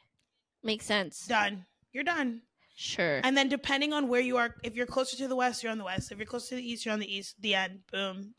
makes 0.62 0.84
sense. 0.86 1.26
done. 1.26 1.64
You're 1.92 2.04
done. 2.04 2.42
Sure. 2.76 3.20
And 3.22 3.36
then 3.36 3.48
depending 3.48 3.92
on 3.92 4.08
where 4.08 4.20
you 4.20 4.36
are, 4.36 4.56
if 4.64 4.74
you're 4.74 4.86
closer 4.86 5.16
to 5.18 5.28
the 5.28 5.36
west, 5.36 5.62
you're 5.62 5.70
on 5.70 5.78
the 5.78 5.84
west. 5.84 6.10
If 6.10 6.18
you're 6.18 6.26
closer 6.26 6.50
to 6.50 6.54
the 6.56 6.68
east, 6.68 6.84
you're 6.84 6.92
on 6.92 6.98
the 6.98 7.12
east. 7.14 7.40
The 7.40 7.54
end. 7.54 7.80
Boom. 7.92 8.34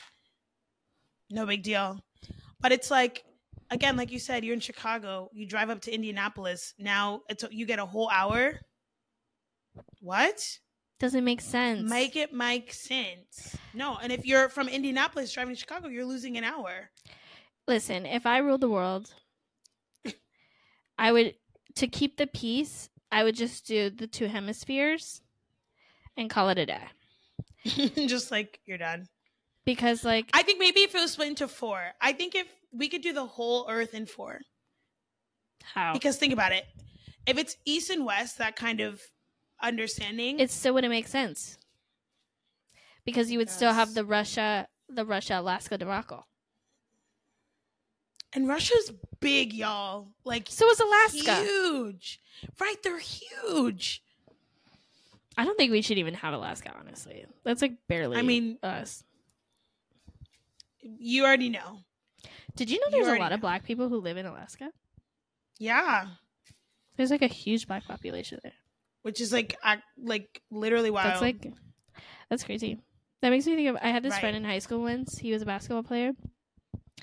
No 1.30 1.45
big 1.45 1.63
deal. 1.63 2.03
But 2.59 2.72
it's 2.74 2.91
like, 2.91 3.24
again, 3.72 3.95
like 3.95 4.11
you 4.11 4.20
said, 4.20 4.43
you're 4.43 4.53
in 4.53 4.59
Chicago. 4.59 5.30
You 5.34 5.45
drive 5.47 5.70
up 5.70 5.80
to 5.82 5.93
Indianapolis. 5.93 6.74
Now 6.78 7.22
it's 7.30 7.45
you 7.49 7.66
get 7.66 7.80
a 7.80 7.86
whole 7.86 8.09
hour. 8.09 8.59
What? 10.01 10.59
Doesn't 11.00 11.24
make 11.26 11.41
sense. 11.41 11.89
Make 11.89 12.16
it 12.16 12.34
make 12.34 12.74
sense. 12.74 13.58
No. 13.74 13.98
And 14.02 14.12
if 14.12 14.26
you're 14.26 14.48
from 14.50 14.70
Indianapolis 14.70 15.32
driving 15.32 15.54
to 15.54 15.60
Chicago, 15.60 15.89
you're 15.89 16.06
losing 16.06 16.38
an 16.38 16.43
hour. 16.43 16.89
Listen, 17.68 18.06
if 18.06 18.26
I 18.26 18.38
ruled 18.38 18.62
the 18.62 18.70
world, 18.70 19.14
I 20.98 21.12
would 21.12 21.36
to 21.76 21.88
keep 21.88 22.18
the 22.18 22.28
peace, 22.28 22.89
I 23.12 23.24
would 23.24 23.36
just 23.36 23.66
do 23.66 23.89
the 23.89 24.08
two 24.08 24.28
hemispheres 24.28 25.22
and 26.16 26.30
call 26.30 26.50
it 26.50 26.58
a 26.58 26.66
day. 26.66 26.84
Just 28.08 28.32
like 28.32 28.60
you're 28.66 28.78
done. 28.78 29.08
Because 29.66 30.04
like 30.06 30.30
I 30.34 30.43
think 30.43 30.60
maybe 30.60 30.82
if 30.82 30.93
it 30.93 31.00
was 31.00 31.12
split 31.12 31.30
into 31.30 31.48
four, 31.48 31.82
I 32.00 32.14
think 32.14 32.36
if 32.36 32.48
we 32.72 32.88
could 32.88 33.02
do 33.02 33.14
the 33.14 33.26
whole 33.26 33.68
Earth 33.70 33.93
in 33.93 34.06
four. 34.06 34.39
how 35.64 35.93
Because 35.93 36.18
think 36.18 36.34
about 36.34 36.52
it. 36.52 36.66
If 37.26 37.38
it's 37.38 37.58
east 37.66 37.89
and 37.89 38.06
west, 38.06 38.38
that 38.38 38.56
kind 38.56 38.80
of 38.82 39.02
understanding. 39.62 40.39
it 40.39 40.51
still 40.51 40.74
wouldn't 40.74 40.91
make 40.91 41.08
sense. 41.08 41.58
Because 43.06 43.32
you 43.32 43.38
would 43.38 43.49
still 43.49 43.74
have 43.74 43.93
the 43.93 44.03
Russia 44.06 44.68
the 44.89 45.06
Russia 45.06 45.39
Alaska 45.39 45.78
debacle. 45.78 46.28
and 48.34 48.47
Russia's 48.47 48.91
big, 49.20 49.53
y'all. 49.53 50.10
Like 50.24 50.47
So 50.49 50.70
is 50.70 50.80
Alaska. 50.80 51.36
huge. 51.43 52.20
Right, 52.60 52.76
they're 52.84 52.99
huge. 52.99 54.01
I 55.38 55.43
don't 55.45 55.58
think 55.58 55.72
we 55.72 55.82
should 55.82 55.97
even 55.97 56.14
have 56.16 56.34
Alaska, 56.34 56.72
honestly. 56.80 57.26
That's 57.43 57.62
like 57.62 57.74
barely 57.88 58.18
I 58.18 58.22
mean- 58.22 58.58
us. 58.64 59.03
You 60.82 61.26
already 61.26 61.49
know. 61.49 61.80
Did 62.56 62.70
you 62.70 62.80
know 62.80 62.86
you 62.88 62.91
there's 62.91 63.08
a 63.08 63.10
already 63.10 63.24
lot 63.24 63.32
of 63.34 63.41
black 63.41 63.64
people 63.66 63.89
who 63.89 63.97
live 63.99 64.18
in 64.18 64.26
Alaska? 64.26 64.70
Yeah. 65.58 66.08
There's 66.95 67.10
like 67.12 67.22
a 67.24 67.28
huge 67.28 67.68
black 67.68 67.86
population 67.86 68.39
there. 68.43 68.53
Which 69.06 69.22
is 69.22 69.32
like 69.32 69.56
ac- 69.64 69.84
like 70.01 70.41
literally 70.49 70.89
wild. 70.89 71.08
That's 71.12 71.22
like 71.22 71.53
that's 72.30 72.43
crazy. 72.43 72.80
That 73.22 73.30
makes 73.30 73.45
me 73.45 73.56
think 73.56 73.70
of 73.70 73.78
I 73.82 73.89
had 73.89 74.01
this 74.03 74.14
Right. 74.14 74.20
friend 74.20 74.36
in 74.36 74.43
high 74.43 74.58
school 74.60 74.82
once. 74.82 75.20
He 75.20 75.32
was 75.32 75.43
a 75.43 75.45
basketball 75.45 75.84
player. 75.84 76.12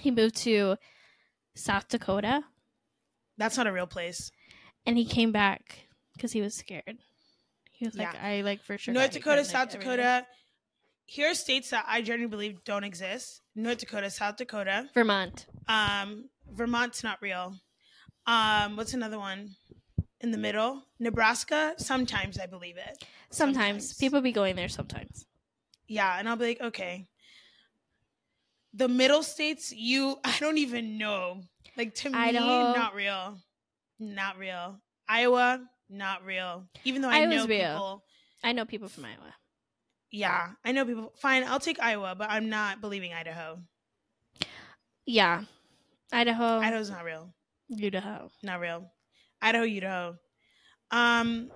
He 0.00 0.10
moved 0.10 0.34
to 0.38 0.76
South 1.54 1.86
Dakota 1.88 2.42
that's 3.38 3.56
not 3.56 3.66
a 3.66 3.72
real 3.72 3.86
place. 3.86 4.30
and 4.84 4.96
he 4.98 5.04
came 5.04 5.30
back 5.32 5.86
because 6.14 6.32
he 6.32 6.40
was 6.40 6.54
scared. 6.56 6.98
He 7.70 7.84
was 7.86 7.94
like, 7.96 8.12
Yeah. 8.14 8.20
I 8.26 8.40
like 8.42 8.62
for 8.62 8.76
sure. 8.78 8.94
North 8.94 9.10
Dakota, 9.12 9.36
from, 9.36 9.36
like, 9.38 9.46
South 9.46 9.74
everything." 9.74 9.96
Dakota. 9.96 10.26
Here 11.06 11.30
are 11.30 11.34
states 11.34 11.70
that 11.70 11.84
I 11.88 12.00
genuinely 12.02 12.30
believe 12.30 12.64
don't 12.64 12.84
exist. 12.84 13.40
North 13.54 13.78
Dakota, 13.78 14.10
South 14.10 14.36
Dakota. 14.36 14.88
Vermont. 14.94 15.46
Um, 15.68 16.28
Vermont's 16.50 17.02
not 17.04 17.20
real. 17.20 17.56
Um, 18.26 18.76
what's 18.76 18.94
another 18.94 19.18
one? 19.18 19.50
In 20.22 20.30
the 20.30 20.38
middle, 20.38 20.84
Nebraska. 21.00 21.74
Sometimes 21.78 22.38
I 22.38 22.46
believe 22.46 22.76
it. 22.76 23.04
Sometimes. 23.30 23.88
Sometimes. 23.88 23.94
people 23.94 24.20
be 24.20 24.32
going 24.32 24.54
there. 24.54 24.68
Sometimes. 24.68 25.26
Yeah, 25.88 26.16
and 26.18 26.28
I'll 26.28 26.36
be 26.36 26.46
like, 26.46 26.60
okay. 26.60 27.08
The 28.72 28.88
middle 28.88 29.22
states, 29.22 29.72
you, 29.72 30.16
I 30.24 30.34
don't 30.38 30.58
even 30.58 30.96
know. 30.96 31.42
Like 31.76 31.94
to 31.96 32.10
me, 32.10 32.32
not 32.32 32.94
real, 32.94 33.38
not 33.98 34.38
real. 34.38 34.80
Iowa, 35.08 35.60
not 35.90 36.24
real. 36.24 36.66
Even 36.84 37.02
though 37.02 37.08
I 37.08 37.20
Iowa's 37.20 37.34
know 37.36 37.46
real. 37.46 37.72
people. 37.72 38.04
I 38.44 38.52
know 38.52 38.64
people 38.64 38.88
from 38.88 39.06
Iowa. 39.06 39.34
Yeah, 40.10 40.50
I 40.64 40.72
know 40.72 40.84
people. 40.84 41.12
Fine, 41.16 41.44
I'll 41.44 41.60
take 41.60 41.80
Iowa, 41.80 42.14
but 42.16 42.30
I'm 42.30 42.48
not 42.48 42.80
believing 42.80 43.12
Idaho. 43.14 43.58
Yeah, 45.06 45.44
Idaho. 46.12 46.58
Idaho's 46.58 46.90
not 46.90 47.04
real. 47.04 47.34
Idaho. 47.82 48.30
Not 48.42 48.60
real. 48.60 48.90
Idaho, 49.42 49.64
Idaho. 49.64 50.16
Um, 50.90 51.50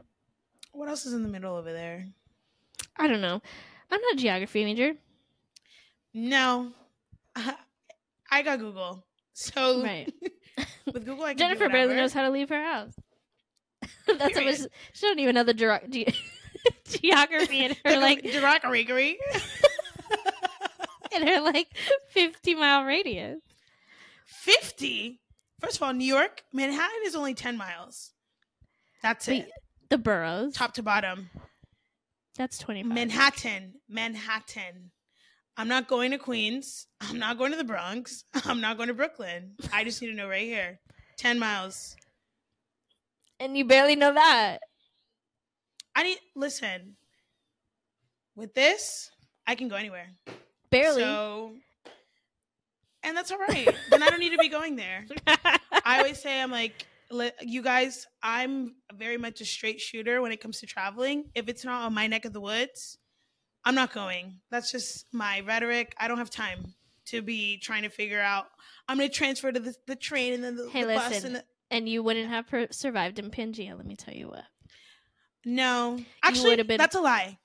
what 0.73 0.89
else 0.89 1.07
is 1.07 1.13
in 1.15 1.23
the 1.23 1.29
middle 1.29 1.55
over 1.55 1.73
there? 1.73 2.07
I 2.97 3.07
don't 3.07 3.21
know. 3.21 3.41
I'm 3.91 4.01
not 4.01 4.15
a 4.15 4.17
geography 4.17 4.65
major. 4.65 4.93
No, 6.13 6.73
I 8.31 8.43
got 8.43 8.59
Google. 8.59 9.05
So 9.35 9.83
Right. 9.83 10.13
with 10.93 11.05
Google, 11.05 11.25
I 11.25 11.35
can 11.35 11.39
Jennifer 11.39 11.69
barely 11.69 11.95
knows 11.95 12.13
how 12.13 12.23
to 12.23 12.31
leave 12.31 12.49
her 12.49 12.63
house. 12.63 12.95
That's 14.07 14.35
what 14.35 14.71
she 14.93 15.07
don't 15.07 15.19
even 15.21 15.35
know 15.35 15.45
the 15.45 15.55
ge- 15.55 15.91
ge- 15.91 17.01
geography 17.01 17.65
in 17.67 17.77
her 17.85 17.99
like 17.99 18.23
derogatory. 18.23 19.19
in 21.13 21.27
her 21.27 21.41
like 21.41 21.69
50 22.11 22.55
mile 22.55 22.85
radius. 22.85 23.41
50 24.27 25.21
first 25.61 25.77
of 25.77 25.83
all 25.83 25.93
new 25.93 26.05
york 26.07 26.43
manhattan 26.53 27.01
is 27.05 27.15
only 27.15 27.35
10 27.35 27.57
miles. 27.57 28.13
That's 29.03 29.29
Wait, 29.29 29.43
it. 29.45 29.51
the 29.91 29.99
boroughs. 29.99 30.55
top 30.55 30.75
to 30.75 30.83
bottom. 30.83 31.31
That's 32.37 32.59
25. 32.59 32.93
manhattan 32.93 33.75
manhattan. 33.89 34.91
I'm 35.57 35.69
not 35.69 35.89
going 35.89 36.11
to 36.11 36.19
queens. 36.19 36.87
I'm 37.01 37.19
not 37.19 37.39
going 37.39 37.51
to 37.53 37.57
the 37.57 37.65
bronx. 37.65 38.25
I'm 38.45 38.61
not 38.61 38.77
going 38.77 38.89
to 38.89 38.95
brooklyn. 38.95 39.53
I 39.73 39.85
just 39.85 40.03
need 40.03 40.09
to 40.09 40.15
know 40.15 40.29
right 40.29 40.43
here. 40.43 40.81
10 41.17 41.39
miles. 41.39 41.97
And 43.41 43.57
you 43.57 43.65
barely 43.65 43.97
know 43.97 44.13
that. 44.13 44.59
i 45.95 46.03
need 46.03 46.19
listen 46.35 46.97
with 48.35 48.53
this 48.55 49.11
i 49.47 49.55
can 49.55 49.69
go 49.69 49.77
anywhere. 49.77 50.09
Barely. 50.71 51.03
so 51.03 51.53
and 53.07 53.17
that's 53.17 53.31
all 53.33 53.39
right 53.39 53.75
then 53.91 54.03
i 54.03 54.09
don't 54.11 54.21
need 54.21 54.33
to 54.33 54.39
be 54.39 54.49
going 54.49 54.77
there 54.77 55.07
I 55.85 55.99
always 55.99 56.21
say 56.21 56.41
I'm 56.41 56.51
like, 56.51 56.85
you 57.41 57.63
guys, 57.63 58.09
I'm 58.21 58.75
very 58.93 59.17
much 59.19 59.41
a 59.41 59.45
straight 59.45 59.81
shooter 59.81 60.21
when 60.21 60.33
it 60.33 60.41
comes 60.41 60.59
to 60.61 60.67
traveling. 60.67 61.31
If 61.35 61.49
it's 61.49 61.65
not 61.65 61.85
on 61.87 61.95
my 61.95 62.09
neck 62.09 62.25
of 62.25 62.33
the 62.33 62.41
woods, 62.41 62.99
I'm 63.65 63.77
not 63.77 63.93
going. 63.93 64.41
That's 64.51 64.73
just 64.73 65.07
my 65.13 65.41
rhetoric. 65.47 65.95
I 65.99 66.09
don't 66.09 66.19
have 66.19 66.31
time 66.31 66.75
to 67.07 67.23
be 67.23 67.59
trying 67.59 67.83
to 67.85 67.89
figure 67.89 68.21
out. 68.21 68.47
I'm 68.89 68.99
going 68.99 69.09
to 69.09 69.15
transfer 69.15 69.53
to 69.53 69.61
the, 69.61 69.75
the 69.87 69.95
train 69.95 70.33
and 70.35 70.43
then 70.43 70.57
the, 70.57 70.69
Hey, 70.71 70.83
the 70.83 70.95
bus 70.95 71.25
and 71.25 71.37
the, 71.37 71.45
and 71.71 71.89
you 71.89 72.03
wouldn't 72.03 72.29
have 72.29 72.49
per- 72.49 72.69
survived 72.73 73.21
in 73.21 73.31
Pangea, 73.31 73.77
let 73.77 73.87
me 73.87 73.95
tell 73.95 74.15
you 74.15 74.27
what. 74.29 74.45
no. 75.45 76.01
Actually, 76.25 76.61
been- 76.65 76.79
that's 76.79 76.97
a 76.97 77.01
lie. 77.01 77.39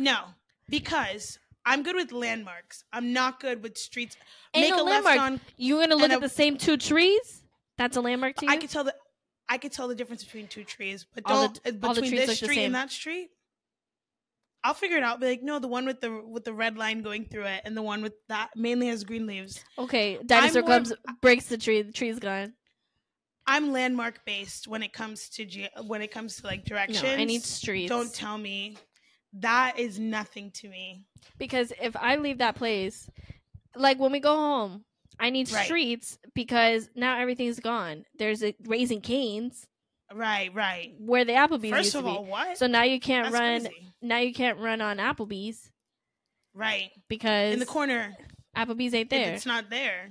No, 0.00 0.24
because 0.68 1.38
I'm 1.66 1.82
good 1.82 1.96
with 1.96 2.12
landmarks. 2.12 2.84
I'm 2.92 3.12
not 3.12 3.40
good 3.40 3.62
with 3.62 3.76
streets. 3.76 4.16
Ain't 4.54 4.70
Make 4.70 4.76
no 4.76 4.82
a 4.82 4.84
left 4.84 5.04
landmark. 5.04 5.32
on. 5.32 5.40
You 5.56 5.80
gonna 5.80 5.96
look 5.96 6.10
at 6.10 6.18
a- 6.18 6.20
the 6.20 6.28
same 6.28 6.56
two 6.56 6.76
trees? 6.76 7.42
That's 7.76 7.96
a 7.96 8.00
landmark 8.00 8.36
to 8.36 8.46
you? 8.46 8.52
I 8.52 8.56
could 8.56 8.70
tell 8.70 8.84
the. 8.84 8.94
I 9.48 9.58
could 9.58 9.72
tell 9.72 9.86
the 9.88 9.94
difference 9.94 10.24
between 10.24 10.48
two 10.48 10.64
trees, 10.64 11.04
but 11.14 11.24
All 11.26 11.42
don't 11.48 11.62
the- 11.62 11.70
uh, 11.70 11.88
all 11.88 11.94
the 11.94 12.00
between 12.00 12.18
trees 12.18 12.26
this 12.28 12.40
the 12.40 12.46
street 12.46 12.64
and 12.64 12.74
that 12.74 12.90
street. 12.90 13.30
I'll 14.64 14.74
figure 14.74 14.96
it 14.96 15.02
out. 15.04 15.20
Be 15.20 15.26
like, 15.26 15.42
no, 15.42 15.58
the 15.60 15.68
one 15.68 15.86
with 15.86 16.00
the 16.00 16.10
with 16.24 16.44
the 16.44 16.52
red 16.52 16.76
line 16.76 17.02
going 17.02 17.24
through 17.26 17.44
it, 17.46 17.62
and 17.64 17.76
the 17.76 17.82
one 17.82 18.02
with 18.02 18.14
that 18.28 18.50
mainly 18.56 18.88
has 18.88 19.04
green 19.04 19.26
leaves. 19.26 19.64
okay, 19.78 20.18
dinosaur 20.26 20.62
more- 20.62 20.70
comes, 20.70 20.92
breaks 21.20 21.46
the 21.46 21.58
tree, 21.58 21.82
the 21.82 21.92
tree's 21.92 22.18
gone. 22.18 22.54
I'm 23.48 23.70
landmark 23.70 24.24
based 24.24 24.66
when 24.66 24.82
it 24.82 24.92
comes 24.92 25.28
to 25.30 25.44
ge- 25.44 25.68
when 25.84 26.02
it 26.02 26.10
comes 26.10 26.36
to 26.40 26.46
like 26.46 26.64
directions. 26.64 27.02
No. 27.02 27.12
I 27.14 27.24
need 27.24 27.42
streets. 27.44 27.88
Don't 27.88 28.12
tell 28.12 28.38
me 28.38 28.76
that 29.40 29.78
is 29.78 29.98
nothing 29.98 30.50
to 30.52 30.68
me. 30.68 31.04
because 31.38 31.72
if 31.80 31.96
I 31.96 32.16
leave 32.16 32.38
that 32.38 32.54
place, 32.56 33.08
like 33.74 33.98
when 33.98 34.12
we 34.12 34.20
go 34.20 34.34
home, 34.36 34.84
I 35.18 35.30
need 35.30 35.50
Right. 35.50 35.64
streets 35.64 36.18
because 36.34 36.88
now 36.94 37.18
everything's 37.18 37.60
gone. 37.60 38.04
There's 38.18 38.42
a 38.44 38.54
Raising 38.64 39.00
Cane's 39.00 39.66
Right, 40.12 40.52
right. 40.54 40.94
where 40.98 41.24
the 41.24 41.32
Applebee's 41.32 41.70
First 41.70 41.84
used 41.84 41.92
to 41.92 41.98
of 42.00 42.04
be. 42.04 42.10
all, 42.10 42.24
what? 42.24 42.56
So 42.58 42.66
now 42.66 42.82
you 42.82 43.00
can't 43.00 43.24
That's 43.32 43.34
run. 43.34 43.60
crazy. 43.62 43.92
Now 44.02 44.18
you 44.18 44.32
can't 44.34 44.58
run 44.58 44.80
on 44.80 44.98
Applebee's 44.98 45.70
Right 46.54 46.90
because 47.08 47.52
in 47.54 47.58
the 47.58 47.66
corner. 47.66 48.14
Applebee's 48.56 48.94
ain't 48.94 49.10
there. 49.10 49.34
it's 49.34 49.44
not 49.46 49.68
there. 49.68 50.08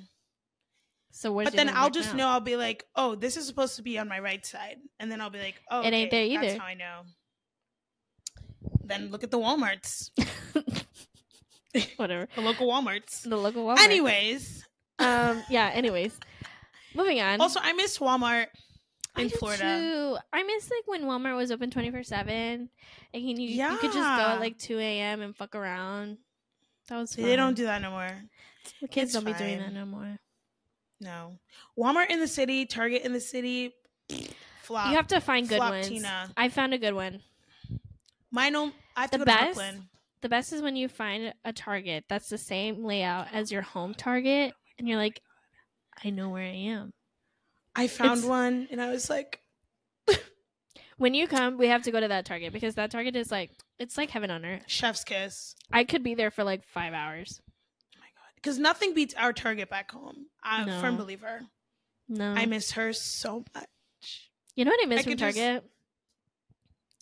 So 1.11 1.31
where's 1.31 1.45
but 1.49 1.55
then 1.55 1.69
I'll 1.69 1.89
just 1.89 2.11
now? 2.13 2.17
know. 2.17 2.27
I'll 2.29 2.39
be 2.41 2.57
like, 2.57 2.85
oh, 2.95 3.15
this 3.15 3.37
is 3.37 3.47
supposed 3.47 3.77
to 3.77 3.81
be 3.81 3.97
on 3.97 4.07
my 4.09 4.19
right 4.19 4.45
side, 4.45 4.77
and 4.99 5.09
then 5.11 5.21
I'll 5.21 5.29
be 5.29 5.39
like, 5.39 5.55
oh, 5.71 5.81
It 5.81 5.93
ain't 5.93 6.09
okay, 6.11 6.29
there 6.29 6.41
That's 6.41 6.53
either. 6.53 6.61
how 6.61 6.67
I 6.67 6.73
know. 6.73 7.01
Then 8.87 9.09
look 9.11 9.23
at 9.23 9.31
the 9.31 9.39
WalMarts, 9.39 10.11
Whatever. 11.97 12.27
the 12.35 12.41
local 12.41 12.67
WalMarts. 12.67 13.23
The 13.27 13.35
local 13.37 13.65
Walmart. 13.65 13.79
Anyways, 13.79 14.63
Um. 14.99 15.43
Yeah. 15.49 15.69
Anyways, 15.73 16.17
moving 16.93 17.19
on. 17.19 17.41
also 17.41 17.59
I 17.61 17.73
miss 17.73 17.97
Walmart 17.99 18.47
I 19.15 19.21
in 19.23 19.27
do 19.29 19.35
Florida. 19.37 19.63
too. 19.63 20.17
I 20.31 20.43
miss 20.43 20.69
like 20.69 20.87
when 20.87 21.03
Walmart 21.03 21.35
was 21.35 21.51
open 21.51 21.69
twenty 21.71 21.91
four 21.91 22.03
seven, 22.03 22.69
and 23.13 23.23
you 23.23 23.35
you 23.37 23.77
could 23.77 23.91
just 23.91 23.95
go 23.95 24.01
at 24.33 24.39
like 24.39 24.57
two 24.57 24.79
a.m. 24.79 25.21
and 25.21 25.35
fuck 25.35 25.55
around. 25.55 26.17
That 26.87 26.97
was 26.99 27.15
fun. 27.15 27.25
They 27.25 27.35
don't 27.35 27.55
do 27.55 27.65
that 27.65 27.81
no 27.81 27.91
more. 27.91 28.07
The 28.81 28.87
kids 28.87 29.13
it's 29.15 29.23
don't 29.23 29.25
be 29.25 29.37
doing 29.37 29.59
that 29.59 29.73
no 29.73 29.85
more. 29.85 30.17
No, 31.01 31.33
Walmart 31.77 32.09
in 32.09 32.19
the 32.21 32.27
city, 32.27 32.65
Target 32.65 33.01
in 33.03 33.11
the 33.11 33.19
city, 33.19 33.73
flop. 34.61 34.89
you 34.89 34.95
have 34.95 35.07
to 35.07 35.19
find 35.19 35.47
good 35.49 35.57
flop, 35.57 35.71
ones. 35.71 35.89
Tina. 35.89 36.29
I 36.37 36.47
found 36.49 36.73
a 36.73 36.77
good 36.77 36.93
one. 36.93 37.21
Mine, 38.35 38.53
don't- 38.53 38.75
I 38.95 39.01
have 39.01 39.11
to 39.11 39.17
The 39.17 39.25
go 39.25 39.31
to 39.31 39.37
best? 39.37 39.55
Brooklyn. 39.55 39.89
The 40.21 40.29
best 40.29 40.53
is 40.53 40.61
when 40.61 40.75
you 40.75 40.87
find 40.89 41.33
a 41.43 41.53
Target 41.53 42.05
that's 42.09 42.29
the 42.29 42.37
same 42.37 42.83
layout 42.83 43.27
as 43.33 43.51
your 43.51 43.61
home 43.61 43.93
Target, 43.93 44.53
and 44.77 44.87
you're 44.87 44.97
like, 44.97 45.21
I 46.03 46.09
know 46.09 46.29
where 46.29 46.43
I 46.43 46.55
am. 46.55 46.91
I 47.75 47.87
found 47.87 48.19
It's- 48.19 48.25
one, 48.29 48.67
and 48.71 48.81
I 48.81 48.89
was 48.89 49.09
like, 49.09 49.41
When 50.97 51.13
you 51.13 51.27
come, 51.27 51.57
we 51.57 51.67
have 51.67 51.83
to 51.83 51.91
go 51.91 51.99
to 51.99 52.07
that 52.07 52.25
Target 52.25 52.53
because 52.53 52.75
that 52.75 52.89
Target 52.91 53.15
is 53.17 53.29
like 53.31 53.51
it's 53.79 53.97
like 53.97 54.09
heaven 54.11 54.31
on 54.31 54.45
earth. 54.45 54.63
"Chef's 54.67 55.03
kiss." 55.03 55.53
I 55.71 55.83
could 55.83 56.03
be 56.03 56.15
there 56.15 56.31
for 56.31 56.43
like 56.45 56.63
five 56.65 56.93
hours. 56.93 57.41
Oh 57.95 57.99
my 57.99 58.05
god, 58.15 58.31
because 58.35 58.57
nothing 58.57 58.93
beats 58.93 59.13
our 59.15 59.33
Target 59.33 59.69
back 59.69 59.91
home. 59.91 60.27
I'm 60.41 60.69
a 60.69 60.79
firm 60.79 60.95
believer. 60.95 61.41
No, 62.07 62.31
I 62.31 62.45
miss 62.45 62.71
her 62.71 62.93
so 62.93 63.43
much. 63.53 63.67
You 64.55 64.63
know 64.63 64.71
what 64.71 64.79
I 64.83 64.87
miss 64.87 64.99
I 64.99 65.03
from 65.03 65.11
could 65.11 65.19
just- 65.19 65.37
Target? 65.37 65.63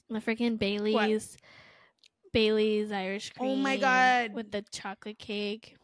The 0.10 0.20
freaking 0.20 0.58
Bailey's, 0.60 1.38
Bailey's 2.34 2.91
Irish 2.91 3.32
cream. 3.34 3.51
Oh 3.51 3.56
my 3.56 3.78
God. 3.78 4.34
With 4.34 4.51
the 4.51 4.64
chocolate 4.72 5.20
cake. 5.20 5.76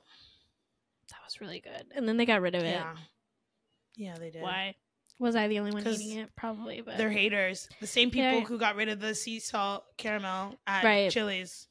That 1.10 1.18
was 1.26 1.42
really 1.42 1.60
good. 1.60 1.86
And 1.96 2.08
then 2.08 2.18
they 2.18 2.26
got 2.26 2.42
rid 2.42 2.56
of 2.56 2.64
it. 2.64 2.70
Yeah, 2.72 2.96
yeah, 3.96 4.16
they 4.20 4.30
did. 4.30 4.42
Why? 4.42 4.76
Was 5.20 5.36
I 5.36 5.48
the 5.48 5.60
only 5.60 5.72
one 5.72 5.86
eating 5.88 6.18
it? 6.20 6.30
Probably, 6.36 6.82
but 6.82 6.98
They're 6.98 7.10
haters. 7.10 7.68
The 7.82 7.88
same 7.88 8.10
people 8.10 8.42
who 8.42 8.58
got 8.58 8.76
rid 8.76 8.88
of 8.90 9.00
the 9.00 9.14
sea 9.14 9.40
salt 9.40 9.84
caramel 9.98 10.56
at 10.66 10.84
Right. 10.84 11.12
Chili's. 11.12 11.68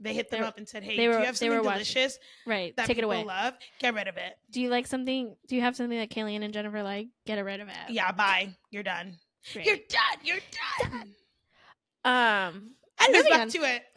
They 0.00 0.12
hit 0.12 0.28
them 0.28 0.38
They 0.38 0.42
were- 0.42 0.48
up 0.48 0.58
and 0.58 0.68
said, 0.68 0.82
"Hey, 0.82 0.96
they 0.96 0.96
do 0.96 1.02
you 1.04 1.10
have 1.12 1.20
were 1.20 1.34
something 1.34 1.62
delicious 1.62 2.18
right. 2.46 2.76
that 2.76 2.86
Take 2.86 2.98
it 2.98 3.04
away. 3.04 3.24
love? 3.24 3.54
Get 3.78 3.94
rid 3.94 4.08
of 4.08 4.16
it." 4.18 4.36
Do 4.50 4.60
you 4.60 4.68
like 4.68 4.86
something? 4.86 5.34
Do 5.46 5.54
you 5.56 5.62
have 5.62 5.76
something 5.76 5.96
that 5.96 6.10
Kayleen 6.10 6.42
and 6.44 6.52
Jennifer 6.52 6.82
like? 6.82 7.08
Get 7.26 7.42
rid 7.42 7.60
of 7.60 7.68
it. 7.68 7.74
Yeah, 7.90 8.10
bye. 8.12 8.54
You're 8.70 8.82
done. 8.82 9.18
Great. 9.52 9.64
You're 9.66 9.76
done. 9.88 10.18
You're 10.24 10.40
done. 10.90 11.14
Um. 12.04 12.70
Anyways, 13.00 13.24
Moving 13.24 13.30
back 13.32 13.40
on. 13.40 13.48
to 13.50 13.58
it. 13.58 13.82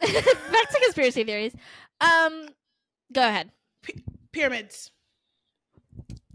back 0.52 0.70
to 0.70 0.80
conspiracy 0.84 1.24
theories. 1.24 1.54
Um. 2.00 2.48
Go 3.12 3.22
ahead. 3.26 3.50
Pyramids. 4.32 4.90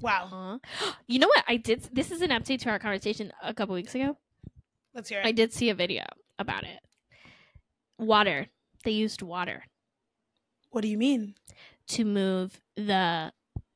Wow. 0.01 0.59
Huh? 0.79 0.93
You 1.07 1.19
know 1.19 1.27
what? 1.27 1.43
I 1.47 1.57
did. 1.57 1.87
This 1.91 2.11
is 2.11 2.21
an 2.21 2.29
update 2.31 2.61
to 2.61 2.69
our 2.69 2.79
conversation 2.79 3.31
a 3.43 3.53
couple 3.53 3.75
weeks 3.75 3.93
ago. 3.95 4.17
Let's 4.95 5.09
hear 5.09 5.19
it. 5.19 5.25
I 5.25 5.31
did 5.31 5.53
see 5.53 5.69
a 5.69 5.75
video 5.75 6.03
about 6.39 6.63
it. 6.63 6.79
Water. 7.99 8.47
They 8.83 8.91
used 8.91 9.21
water 9.21 9.63
what 10.73 10.81
do 10.81 10.87
you 10.89 10.97
mean? 10.97 11.35
to 11.85 12.03
move 12.05 12.59
the 12.75 13.31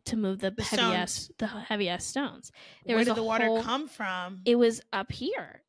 to 0.06 0.16
move 0.16 0.40
the, 0.40 0.52
The 0.52 0.64
heaviest 0.64 1.32
the 1.38 1.46
heaviest 1.48 2.08
stones. 2.08 2.52
There 2.86 2.96
Where 2.96 3.00
was 3.02 3.08
did 3.08 3.18
the 3.18 3.24
water 3.24 3.46
whole- 3.46 3.62
come 3.62 3.88
from? 3.88 4.42
It 4.46 4.56
was 4.56 4.82
up 4.94 5.12
here. 5.12 5.62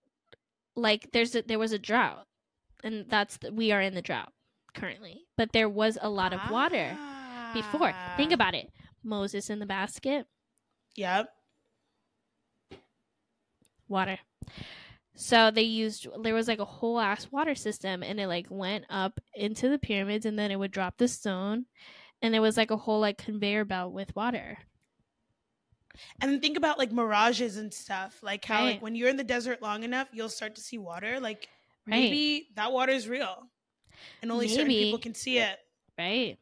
Like 0.78 1.10
there's 1.12 1.34
a, 1.34 1.42
there 1.42 1.58
was 1.58 1.72
a 1.72 1.78
drought, 1.78 2.26
and 2.84 3.06
that's 3.08 3.36
the, 3.38 3.52
we 3.52 3.72
are 3.72 3.80
in 3.82 3.94
the 3.94 4.02
drought 4.02 4.32
currently. 4.74 5.22
But 5.36 5.52
there 5.52 5.68
was 5.68 5.98
a 6.00 6.08
lot 6.08 6.32
of 6.32 6.40
water 6.50 6.96
before. 7.54 7.92
Think 8.16 8.30
Ah. 8.30 8.34
about 8.34 8.54
it. 8.54 8.70
Moses 9.02 9.48
in 9.50 9.58
the 9.58 9.66
basket, 9.66 10.26
Yep. 10.96 11.28
water. 13.88 14.18
So 15.14 15.50
they 15.50 15.62
used 15.62 16.06
there 16.22 16.34
was 16.34 16.46
like 16.48 16.58
a 16.60 16.64
whole 16.64 17.00
ass 17.00 17.26
water 17.32 17.54
system 17.54 18.02
and 18.02 18.20
it 18.20 18.26
like 18.28 18.46
went 18.50 18.84
up 18.90 19.18
into 19.34 19.68
the 19.68 19.78
pyramids 19.78 20.26
and 20.26 20.38
then 20.38 20.50
it 20.50 20.56
would 20.58 20.70
drop 20.70 20.96
the 20.98 21.08
stone 21.08 21.66
and 22.22 22.34
it 22.34 22.40
was 22.40 22.56
like 22.56 22.70
a 22.70 22.76
whole 22.76 23.00
like 23.00 23.18
conveyor 23.18 23.64
belt 23.64 23.92
with 23.92 24.14
water. 24.14 24.58
And 26.20 26.30
then 26.30 26.40
think 26.40 26.56
about 26.56 26.78
like 26.78 26.92
mirages 26.92 27.56
and 27.56 27.72
stuff. 27.72 28.18
Like 28.22 28.44
how 28.44 28.64
like 28.64 28.82
when 28.82 28.94
you're 28.94 29.08
in 29.08 29.16
the 29.16 29.24
desert 29.24 29.62
long 29.62 29.82
enough, 29.82 30.08
you'll 30.12 30.28
start 30.28 30.54
to 30.56 30.60
see 30.60 30.78
water. 30.78 31.20
Like 31.20 31.48
Right. 31.86 32.00
maybe 32.00 32.48
that 32.56 32.70
water 32.72 32.92
is 32.92 33.08
real. 33.08 33.46
And 34.22 34.30
only 34.30 34.48
certain 34.48 34.68
people 34.68 34.98
can 34.98 35.14
see 35.14 35.38
it. 35.38 35.58
Right? 35.98 36.38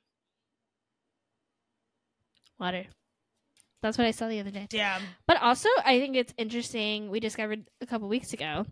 Water. 2.59 2.87
That's 3.83 3.99
what 3.99 4.07
I 4.07 4.11
saw 4.11 4.29
the 4.29 4.41
other 4.41 4.51
day. 4.51 4.67
Damn. 4.69 5.03
But 5.27 5.41
also, 5.41 5.69
I 5.85 6.01
think 6.01 6.17
it's 6.17 6.35
interesting. 6.37 7.11
We 7.11 7.21
discovered 7.21 7.69
a 7.81 7.87
couple 7.87 8.09
weeks 8.09 8.33
ago. 8.33 8.67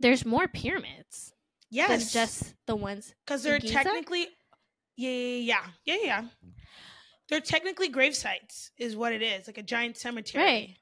There's 0.00 0.24
more 0.24 0.48
pyramids 0.48 1.32
Yes. 1.70 1.88
than 1.88 2.00
just 2.22 2.54
the 2.66 2.74
ones. 2.74 3.14
because 3.24 3.42
they're 3.42 3.58
Giza? 3.58 3.74
technically 3.74 4.28
yeah, 4.96 5.10
yeah, 5.10 5.38
yeah, 5.40 5.66
yeah, 5.84 5.96
yeah. 6.04 6.24
They're 7.30 7.40
technically 7.40 7.88
grave 7.88 8.14
sites, 8.14 8.72
is 8.76 8.96
what 8.96 9.12
it 9.12 9.22
is, 9.22 9.46
like 9.46 9.56
a 9.58 9.62
giant 9.62 9.96
cemetery. 9.96 10.44
Right. 10.44 10.76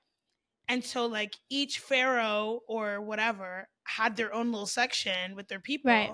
And 0.67 0.85
so, 0.85 1.07
like 1.07 1.37
each 1.49 1.79
pharaoh 1.79 2.61
or 2.67 3.01
whatever 3.01 3.69
had 3.85 4.17
their 4.17 4.35
own 4.35 4.51
little 4.51 4.67
section 4.67 5.35
with 5.37 5.49
their 5.49 5.61
people. 5.61 5.91
Right. 5.91 6.13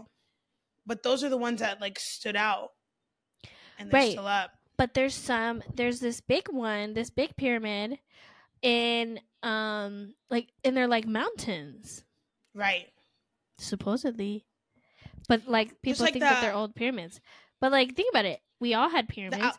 But 0.87 1.03
those 1.03 1.25
are 1.25 1.29
the 1.29 1.37
ones 1.39 1.61
that 1.61 1.81
like 1.81 1.99
stood 1.99 2.37
out, 2.37 2.71
and 3.79 3.91
they're 3.91 4.01
Right. 4.01 4.13
still 4.13 4.27
up. 4.27 4.53
But 4.77 4.95
there's 4.95 5.15
some. 5.15 5.63
There's 5.75 6.01
this 6.01 6.21
big 6.21 6.49
one, 6.49 6.95
this 6.95 7.11
big 7.11 7.37
pyramid, 7.37 7.99
in 8.61 9.21
um, 9.43 10.15
like, 10.31 10.49
and 10.65 10.77
they're 10.77 10.89
like 10.89 11.07
mountains, 11.07 12.05
Right. 12.55 12.89
supposedly. 13.59 14.47
But 15.29 15.47
like 15.49 15.81
people 15.83 16.05
like 16.05 16.13
think 16.13 16.23
that 16.25 16.41
they're 16.41 16.55
old 16.55 16.75
pyramids. 16.75 17.21
But 17.61 17.73
like, 17.73 17.95
think 17.95 18.11
about 18.13 18.25
it. 18.25 18.41
We 18.61 18.75
all 18.75 18.89
had 18.91 19.09
pyramids. 19.09 19.43
the 19.43 19.59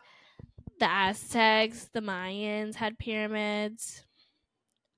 Aztecs, 0.84 1.88
the 1.92 2.00
Mayans 2.00 2.74
had 2.74 2.98
pyramids, 2.98 4.04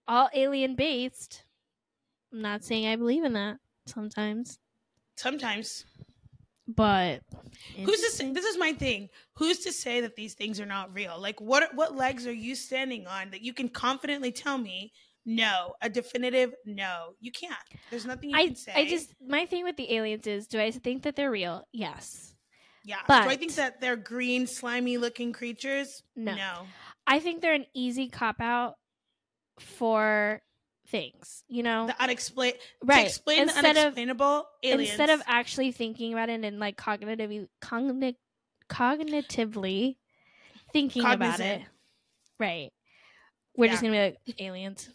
all 0.09 0.29
alien 0.35 0.74
based. 0.74 1.45
I'm 2.33 2.43
not 2.43 2.64
saying 2.64 2.87
I 2.87 2.97
believe 2.97 3.24
in 3.24 3.35
that 3.35 3.59
sometimes, 3.87 4.59
Sometimes. 5.16 5.85
but 6.66 7.20
Who's 7.76 8.01
to 8.01 8.11
say? 8.11 8.33
This 8.33 8.45
is 8.45 8.59
my 8.59 8.72
thing. 8.72 9.09
Who's 9.35 9.61
to 9.61 9.72
say 9.72 10.01
that 10.03 10.16
these 10.16 10.35
things 10.35 10.61
are 10.61 10.66
not 10.66 10.93
real? 10.95 11.18
Like, 11.20 11.41
what 11.41 11.74
what 11.74 11.97
legs 11.97 12.26
are 12.26 12.33
you 12.33 12.55
standing 12.55 13.07
on 13.07 13.31
that 13.31 13.43
you 13.43 13.53
can 13.55 13.68
confidently 13.68 14.33
tell 14.33 14.59
me 14.59 14.93
no, 15.24 15.74
a 15.83 15.89
definitive 15.89 16.55
no? 16.66 17.14
You 17.20 17.33
can't. 17.33 17.55
There's 17.91 18.05
nothing 18.07 18.31
you 18.31 18.37
I 18.37 18.47
can 18.47 18.57
say. 18.57 18.72
I 18.74 18.87
just 18.87 19.14
my 19.26 19.47
thing 19.47 19.64
with 19.64 19.76
the 19.76 19.95
aliens 19.95 20.26
is, 20.26 20.47
do 20.47 20.61
I 20.61 20.70
think 20.70 21.03
that 21.05 21.16
they're 21.16 21.31
real? 21.31 21.66
Yes. 21.72 22.35
Yeah. 22.89 23.01
but- 23.07 23.24
Do 23.24 23.30
I 23.30 23.36
think 23.36 23.55
that 23.57 23.80
they're 23.80 23.97
green, 23.97 24.47
slimy 24.47 24.97
looking 24.99 25.32
creatures? 25.32 26.03
No. 26.16 26.34
No. 26.34 26.66
I 27.07 27.20
think 27.20 27.41
they're 27.43 27.55
an 27.55 27.66
easy 27.74 28.09
cop 28.09 28.41
out 28.41 28.74
for 29.61 30.41
things, 30.89 31.43
you 31.49 31.62
know, 31.62 31.86
The 31.86 32.03
unexplained. 32.03 32.57
right? 32.82 33.07
Explain 33.07 33.43
instead 33.43 33.64
the 33.64 33.70
of 33.70 33.76
unexplainable, 33.78 34.45
aliens. 34.62 34.91
instead 34.91 35.11
of 35.11 35.22
actually 35.26 35.72
thinking 35.72 36.12
about 36.12 36.28
it 36.30 36.43
and 36.45 36.59
like 36.59 36.76
cognitively 36.76 37.49
cogni- 37.62 38.16
cognitively 38.70 39.97
thinking 40.72 41.05
about 41.05 41.41
it 41.41 41.62
right 42.39 42.70
we're 43.57 43.68
just 43.70 43.80
gonna 43.82 43.93
be 43.95 43.99
like 43.99 44.41
aliens 44.41 44.89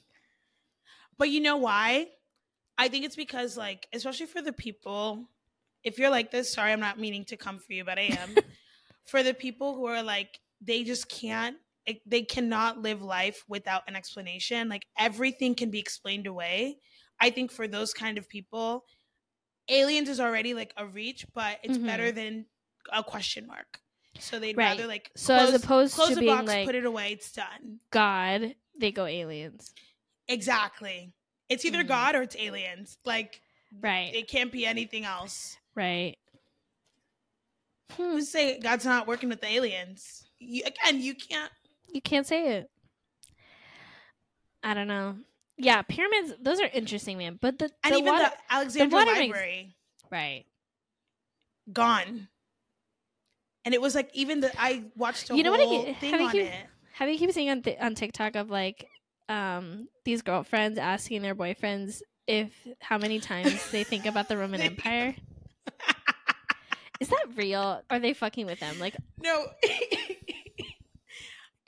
But 1.18 1.30
you 1.30 1.42
know 1.42 1.58
why? 1.58 2.08
I 2.78 2.88
think 2.90 3.06
it's 3.06 3.16
because, 3.16 3.56
like, 3.58 3.88
especially 3.94 4.26
for 4.26 4.42
the 4.42 4.52
people, 4.54 5.28
if 5.84 5.98
you're 6.00 6.10
like 6.10 6.32
this, 6.32 6.52
sorry, 6.54 6.72
I'm 6.72 6.80
not 6.80 7.00
meaning 7.00 7.26
to 7.26 7.38
come 7.38 7.60
for 7.60 7.74
you, 7.74 7.84
but 7.84 7.98
I 8.00 8.18
am. 8.20 8.36
for 9.06 9.22
the 9.24 9.34
people 9.34 9.76
who 9.76 9.86
are 9.86 10.02
like, 10.04 10.40
they 10.62 10.84
just 10.84 11.10
can't, 11.10 11.58
they 12.06 12.22
cannot 12.22 12.80
live 12.82 13.02
life 13.02 13.44
without 13.50 13.84
an 13.88 13.96
explanation. 13.96 14.70
Like, 14.70 14.86
everything 14.98 15.56
can 15.56 15.70
be 15.70 15.80
explained 15.80 16.28
away. 16.28 16.78
I 17.20 17.30
think 17.30 17.52
for 17.52 17.68
those 17.68 17.94
kind 17.94 18.18
of 18.18 18.30
people, 18.30 18.86
aliens 19.70 20.08
is 20.10 20.20
already 20.20 20.54
like 20.54 20.74
a 20.78 20.86
reach, 20.86 21.26
but 21.34 21.60
it's 21.64 21.78
Mhm. 21.78 21.86
better 21.86 22.12
than 22.12 22.46
a 22.92 23.04
question 23.04 23.46
mark. 23.48 23.80
So 24.20 24.40
they'd 24.40 24.56
Right. 24.56 24.78
rather 24.78 24.88
like 24.88 25.12
So 25.16 25.36
as 25.36 25.54
opposed 25.54 25.96
close 25.96 26.10
to 26.10 26.16
the 26.16 26.22
being 26.22 26.36
box, 26.36 26.48
like- 26.48 26.66
put 26.66 26.76
it 26.76 26.86
away, 26.86 27.12
it's 27.14 27.32
done. 27.32 27.80
god 27.92 28.56
they 28.78 28.92
go 28.92 29.06
aliens 29.06 29.74
Exactly. 30.28 31.14
It's 31.50 31.66
either 31.66 31.84
Mhm. 31.84 31.88
God 31.88 32.16
or 32.16 32.22
it's 32.22 32.36
aliens. 32.38 32.98
Like 33.06 33.42
right 33.82 34.14
it 34.16 34.28
can't 34.28 34.52
be 34.52 34.66
anything 34.66 35.04
else. 35.06 35.58
Right 35.76 36.16
say 38.20 38.60
God's 38.60 38.86
not 38.86 39.08
working 39.08 39.30
with 39.30 39.42
the 39.42 39.48
aliens? 39.48 40.24
You, 40.40 40.64
again, 40.66 41.00
you 41.02 41.14
can't. 41.16 41.52
you 41.94 42.02
can't 42.02 42.26
say 42.28 42.58
it 42.58 42.70
i 44.64 44.74
don't 44.74 44.88
know 44.88 45.16
yeah 45.58 45.82
pyramids 45.84 46.34
those 46.42 46.60
are 46.60 46.70
interesting 46.74 47.18
man 47.18 47.38
but 47.42 47.60
the, 47.60 47.70
And 47.84 47.94
the 47.94 47.98
even 48.00 48.14
water, 48.14 48.30
the 48.50 48.54
Alexandria 48.56 49.06
makes- 49.06 49.20
Library 49.20 49.76
right 50.12 50.46
gone. 51.72 52.28
And 53.66 53.74
it 53.74 53.82
was 53.82 53.96
like 53.96 54.10
even 54.14 54.42
the 54.42 54.52
I 54.60 54.84
watched 54.98 55.30
a 55.30 55.38
You 55.38 55.44
know 55.44 55.52
what 55.52 55.62
I 55.62 55.66
get- 55.86 56.00
thing 56.00 56.12
have 56.12 56.20
you 56.20 56.26
on 56.28 56.32
keep- 56.34 56.42
it. 56.48 56.66
Have 56.94 57.10
you 57.10 57.18
keep 57.18 57.32
seeing 57.32 57.50
on 57.50 57.62
th- 57.62 57.78
on 57.80 57.96
TikTok 57.96 58.36
of 58.36 58.50
like 58.50 58.88
um 59.30 59.88
these 60.04 60.22
girlfriends 60.22 60.78
asking 60.78 61.22
their 61.22 61.34
boyfriends 61.36 62.02
if 62.28 62.52
how 62.82 62.98
many 62.98 63.20
times 63.22 63.72
they 63.72 63.84
think 63.86 64.06
about 64.06 64.28
the 64.28 64.38
Roman 64.44 64.60
Empire? 64.62 65.16
Is 67.00 67.10
that 67.10 67.26
real? 67.36 67.82
Are 67.90 68.00
they 68.00 68.14
fucking 68.14 68.46
with 68.46 68.60
them? 68.60 68.80
Like, 68.80 68.96
No. 69.22 69.46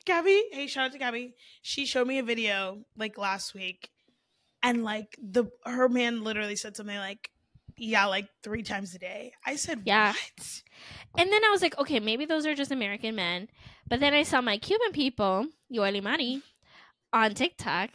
Gabby, 0.06 0.44
hey, 0.52 0.68
shout 0.68 0.86
out 0.86 0.92
to 0.92 1.00
Gabby. 1.00 1.34
She 1.64 1.88
showed 1.88 2.08
me 2.08 2.20
a 2.20 2.24
video 2.24 2.84
like 2.96 3.18
last 3.18 3.56
week, 3.56 3.90
and 4.62 4.84
like 4.84 5.18
the 5.22 5.46
her 5.66 5.90
man 5.90 6.24
literally 6.24 6.56
said 6.56 6.78
something 6.78 6.96
like, 6.96 7.32
"Yeah, 7.76 8.06
like 8.06 8.28
three 8.44 8.62
times 8.62 8.94
a 8.94 9.00
day." 9.00 9.34
I 9.44 9.56
said, 9.56 9.82
Yeah. 9.86 10.14
"What?" 10.14 10.62
and 11.18 11.32
then 11.32 11.44
I 11.44 11.50
was 11.50 11.62
like, 11.62 11.78
okay, 11.80 12.00
maybe 12.00 12.26
those 12.26 12.46
are 12.46 12.54
just 12.54 12.72
American 12.72 13.16
men. 13.16 13.48
But 13.88 14.00
then 14.00 14.14
I 14.14 14.24
saw 14.24 14.42
my 14.42 14.58
Cuban 14.58 14.92
people, 14.92 15.48
Yoeli 15.74 16.04
Mari, 16.04 16.42
on 17.14 17.34
TikTok, 17.34 17.92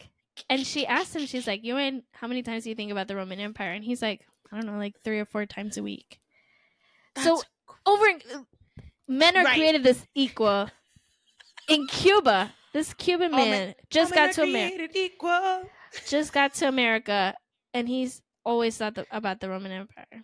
and 0.49 0.65
she 0.65 0.87
asked 0.87 1.15
him, 1.15 1.25
she's 1.25 1.47
like, 1.47 1.63
Yoel, 1.63 2.01
how 2.13 2.27
many 2.27 2.43
times 2.43 2.63
do 2.63 2.69
you 2.69 2.75
think 2.75 2.91
about 2.91 3.07
the 3.07 3.15
Roman 3.15 3.39
Empire? 3.39 3.71
And 3.71 3.83
he's 3.83 4.01
like, 4.01 4.25
I 4.51 4.55
don't 4.55 4.65
know, 4.65 4.77
like 4.77 4.95
three 5.03 5.19
or 5.19 5.25
four 5.25 5.45
times 5.45 5.77
a 5.77 5.83
week. 5.83 6.19
So 7.17 7.23
That's- 7.23 7.43
over 7.85 8.05
men 9.07 9.35
are 9.37 9.43
Right. 9.43 9.55
created 9.57 9.83
this 9.83 10.05
equal 10.15 10.69
in 11.67 11.87
Cuba. 11.87 12.53
This 12.73 12.93
Cuban 12.93 13.31
man 13.31 13.49
men- 13.49 13.75
just 13.89 14.13
got 14.13 14.33
to 14.33 14.43
America. 14.43 15.67
Just 16.07 16.31
got 16.31 16.53
to 16.55 16.67
America, 16.69 17.35
and 17.73 17.87
he's 17.87 18.21
always 18.45 18.77
thought 18.77 18.95
the, 18.95 19.05
about 19.11 19.41
the 19.41 19.49
Roman 19.49 19.71
Empire. 19.73 20.23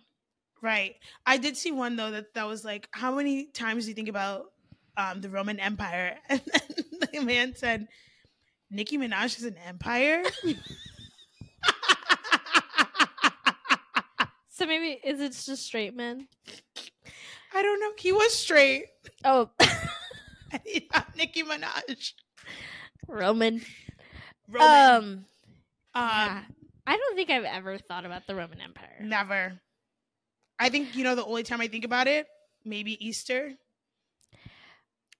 Right. 0.62 0.96
I 1.26 1.36
did 1.36 1.56
see 1.58 1.72
one 1.72 1.96
though 1.96 2.10
that 2.10 2.32
that 2.34 2.46
was 2.46 2.64
like, 2.64 2.88
"How 2.92 3.14
many 3.14 3.46
times 3.46 3.84
do 3.84 3.90
you 3.90 3.94
think 3.94 4.08
about 4.08 4.46
um, 4.96 5.20
the 5.20 5.28
Roman 5.28 5.60
Empire?" 5.60 6.16
And 6.30 6.40
then 6.46 7.12
the 7.12 7.20
man 7.20 7.54
said, 7.54 7.86
"Nicki 8.70 8.96
Minaj 8.96 9.36
is 9.36 9.44
an 9.44 9.56
empire." 9.58 10.22
So 14.58 14.66
maybe 14.66 14.98
is 15.04 15.20
it 15.20 15.30
just 15.30 15.64
straight 15.64 15.94
men? 15.94 16.26
I 17.54 17.62
don't 17.62 17.78
know. 17.78 17.92
He 17.96 18.10
was 18.10 18.34
straight. 18.34 18.86
Oh, 19.24 19.50
Nicki 21.16 21.44
Minaj. 21.44 22.12
Roman. 23.06 23.62
Roman. 24.50 24.94
Um, 24.96 25.04
Um, 25.04 25.24
yeah. 25.94 26.42
I 26.88 26.96
don't 26.96 27.14
think 27.14 27.30
I've 27.30 27.44
ever 27.44 27.78
thought 27.78 28.04
about 28.04 28.26
the 28.26 28.34
Roman 28.34 28.60
Empire. 28.60 28.96
never. 29.00 29.60
I 30.58 30.70
think 30.70 30.96
you 30.96 31.04
know 31.04 31.14
the 31.14 31.24
only 31.24 31.44
time 31.44 31.60
I 31.60 31.68
think 31.68 31.84
about 31.84 32.08
it, 32.08 32.26
maybe 32.64 32.98
Easter. 33.06 33.52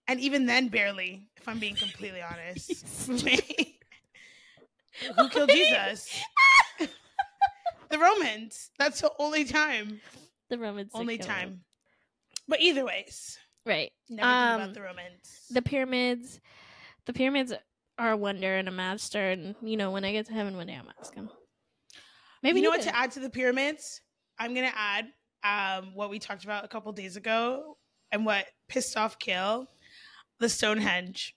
And 0.08 0.18
even 0.18 0.46
then, 0.46 0.66
barely. 0.66 1.28
If 1.36 1.46
I'm 1.46 1.60
being 1.60 1.76
completely 1.76 2.22
honest. 2.22 3.06
Who 5.16 5.28
killed 5.28 5.50
Jesus? 5.50 6.20
The 7.90 7.98
Romans. 7.98 8.70
That's 8.78 9.00
the 9.00 9.12
only 9.18 9.44
time. 9.44 10.00
The 10.50 10.58
Romans. 10.58 10.90
only 10.94 11.18
time. 11.18 11.60
But 12.46 12.60
either 12.60 12.84
ways, 12.84 13.38
Right. 13.66 13.92
never 14.08 14.28
Um, 14.28 14.60
about 14.62 14.74
the 14.74 14.82
Romans. 14.82 15.46
The 15.50 15.60
pyramids. 15.62 16.40
The 17.04 17.12
pyramids 17.12 17.52
are 17.98 18.12
a 18.12 18.16
wonder 18.16 18.56
and 18.56 18.68
a 18.68 18.70
master, 18.70 19.30
and 19.30 19.54
you 19.62 19.76
know 19.76 19.90
when 19.90 20.04
I 20.04 20.12
get 20.12 20.26
to 20.26 20.32
heaven 20.32 20.56
one 20.56 20.66
day, 20.68 20.74
I'm 20.74 20.88
asking. 21.00 21.28
Maybe 22.42 22.60
you 22.60 22.64
know 22.64 22.70
what 22.70 22.82
did. 22.82 22.90
to 22.90 22.96
add 22.96 23.10
to 23.12 23.20
the 23.20 23.28
pyramids? 23.30 24.00
I'm 24.38 24.54
gonna 24.54 24.72
add 24.74 25.08
um, 25.44 25.94
what 25.94 26.08
we 26.10 26.18
talked 26.18 26.44
about 26.44 26.64
a 26.64 26.68
couple 26.68 26.92
days 26.92 27.16
ago 27.16 27.76
and 28.12 28.24
what 28.24 28.46
pissed 28.68 28.96
off 28.96 29.18
Kale, 29.18 29.66
the 30.38 30.48
Stonehenge. 30.48 31.34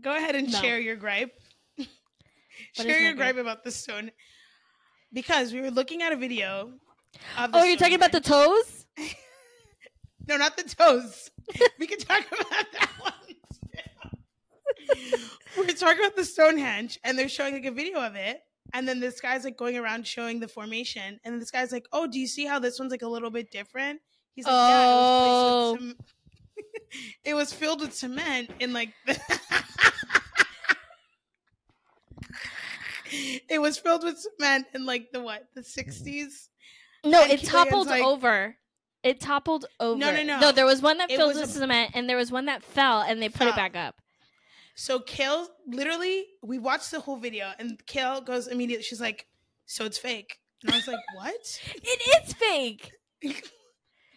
Go 0.00 0.14
ahead 0.16 0.34
and 0.36 0.50
No. 0.52 0.60
share 0.60 0.78
your 0.78 0.96
gripe. 0.96 1.32
share 2.74 3.00
your 3.00 3.14
gripe? 3.14 3.34
gripe 3.34 3.36
about 3.36 3.64
the 3.64 3.70
stone 3.70 4.10
because 5.12 5.52
we 5.52 5.60
were 5.60 5.70
looking 5.70 6.02
at 6.02 6.12
a 6.12 6.16
video. 6.16 6.72
Oh, 7.36 7.64
you're 7.64 7.76
talking 7.76 7.94
about 7.94 8.12
the 8.12 8.20
toes? 8.20 8.86
no, 10.28 10.36
not 10.36 10.56
the 10.56 10.64
toes. 10.64 11.30
we 11.78 11.86
can 11.86 11.98
talk 11.98 12.24
about 12.26 12.66
that 12.72 12.90
one. 13.00 13.12
we're 15.58 15.66
talking 15.74 15.98
about 15.98 16.16
the 16.16 16.24
Stonehenge, 16.24 16.98
and 17.04 17.18
they're 17.18 17.28
showing 17.28 17.54
like 17.54 17.64
a 17.66 17.70
video 17.70 18.00
of 18.00 18.14
it. 18.14 18.40
And 18.74 18.88
then 18.88 19.00
this 19.00 19.20
guy's 19.20 19.44
like 19.44 19.58
going 19.58 19.76
around 19.76 20.06
showing 20.06 20.40
the 20.40 20.48
formation, 20.48 21.20
and 21.24 21.40
this 21.40 21.50
guy's 21.50 21.72
like, 21.72 21.86
"Oh, 21.92 22.06
do 22.06 22.18
you 22.18 22.26
see 22.26 22.46
how 22.46 22.58
this 22.58 22.78
one's 22.78 22.90
like 22.90 23.02
a 23.02 23.08
little 23.08 23.30
bit 23.30 23.50
different?" 23.50 24.00
He's 24.34 24.46
like, 24.46 24.54
Oh. 24.56 24.68
"Yeah, 24.68 24.82
it 24.82 24.86
was, 24.86 25.36
oh. 25.44 25.76
cem- 25.76 25.96
it 27.24 27.34
was 27.34 27.52
filled 27.52 27.80
with 27.82 27.94
cement 27.94 28.50
in 28.60 28.72
like." 28.72 28.94
The 29.06 29.20
it 33.48 33.60
was 33.60 33.78
filled 33.78 34.04
with 34.04 34.18
cement 34.18 34.66
in 34.74 34.84
like 34.86 35.12
the 35.12 35.20
what 35.22 35.44
the 35.54 35.62
sixties. 35.62 36.48
No, 37.04 37.22
And 37.22 37.32
it 37.32 37.44
toppled 37.44 37.88
like- 37.88 38.02
over. 38.02 38.56
It 39.02 39.18
toppled 39.20 39.66
over. 39.80 39.98
no, 39.98 40.12
no. 40.12 40.22
No, 40.22 40.38
No, 40.38 40.52
there 40.52 40.64
was 40.64 40.80
one 40.80 40.98
that 40.98 41.10
It 41.10 41.16
filled 41.16 41.34
with 41.34 41.44
a- 41.44 41.48
cement, 41.48 41.90
and 41.94 42.08
there 42.08 42.16
was 42.16 42.30
one 42.30 42.44
that 42.46 42.62
fell, 42.62 43.00
and 43.02 43.20
they 43.20 43.28
put 43.28 43.48
it 43.48 43.56
back 43.56 43.74
up. 43.76 43.96
So 44.76 45.00
Kale 45.00 45.48
literally, 45.66 46.26
we 46.40 46.58
watched 46.60 46.92
the 46.92 47.00
whole 47.00 47.16
video, 47.16 47.50
and 47.58 47.84
Kale 47.86 48.20
goes 48.20 48.46
immediately. 48.46 48.84
She's 48.84 49.00
like, 49.00 49.26
"So 49.66 49.84
it's 49.86 49.98
fake," 49.98 50.38
and 50.62 50.72
I 50.72 50.76
was 50.76 50.86
like, 50.86 51.00
"What?" 51.16 51.60
It 51.74 52.24
is 52.28 52.32
fake 52.34 52.92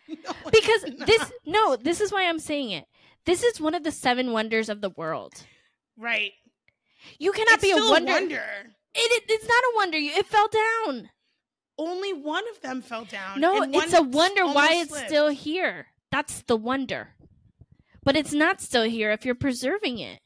No, 0.07 0.31
because 0.51 0.83
this. 1.05 1.31
No, 1.47 1.75
this 1.75 1.99
is 1.99 2.11
why 2.11 2.25
I'm 2.29 2.39
saying 2.39 2.69
it. 2.69 2.85
This 3.25 3.41
is 3.43 3.59
one 3.59 3.73
of 3.73 3.83
the 3.83 3.91
seven 3.91 4.31
wonders 4.33 4.69
of 4.69 4.81
the 4.81 4.91
world. 4.91 5.33
right? 5.97 6.31
You 7.17 7.31
cannot 7.31 7.55
It's 7.55 7.63
be 7.63 7.71
a 7.71 7.75
wonder. 7.77 8.11
wonder. 8.13 8.43
It, 8.95 9.11
it, 9.11 9.23
it's 9.29 9.47
not 9.47 9.63
a 9.63 9.71
wonder. 9.75 9.97
You- 9.97 10.11
It 10.13 10.25
fell 10.25 10.47
down. 10.47 11.09
Only 11.77 12.13
one 12.13 12.43
of 12.49 12.61
them 12.61 12.81
fell 12.81 13.03
down. 13.05 13.41
No, 13.41 13.61
it's 13.61 13.93
a 13.93 14.01
wonder 14.01 14.45
why 14.45 14.69
it's 14.75 14.89
slipped. 14.91 15.07
still 15.07 15.27
here. 15.29 15.87
That's 16.11 16.41
the 16.43 16.55
wonder. 16.55 17.09
But 18.03 18.15
it's 18.15 18.31
not 18.31 18.61
still 18.61 18.83
here 18.83 19.11
if 19.11 19.25
you're 19.25 19.35
preserving 19.35 19.99
it. 19.99 20.19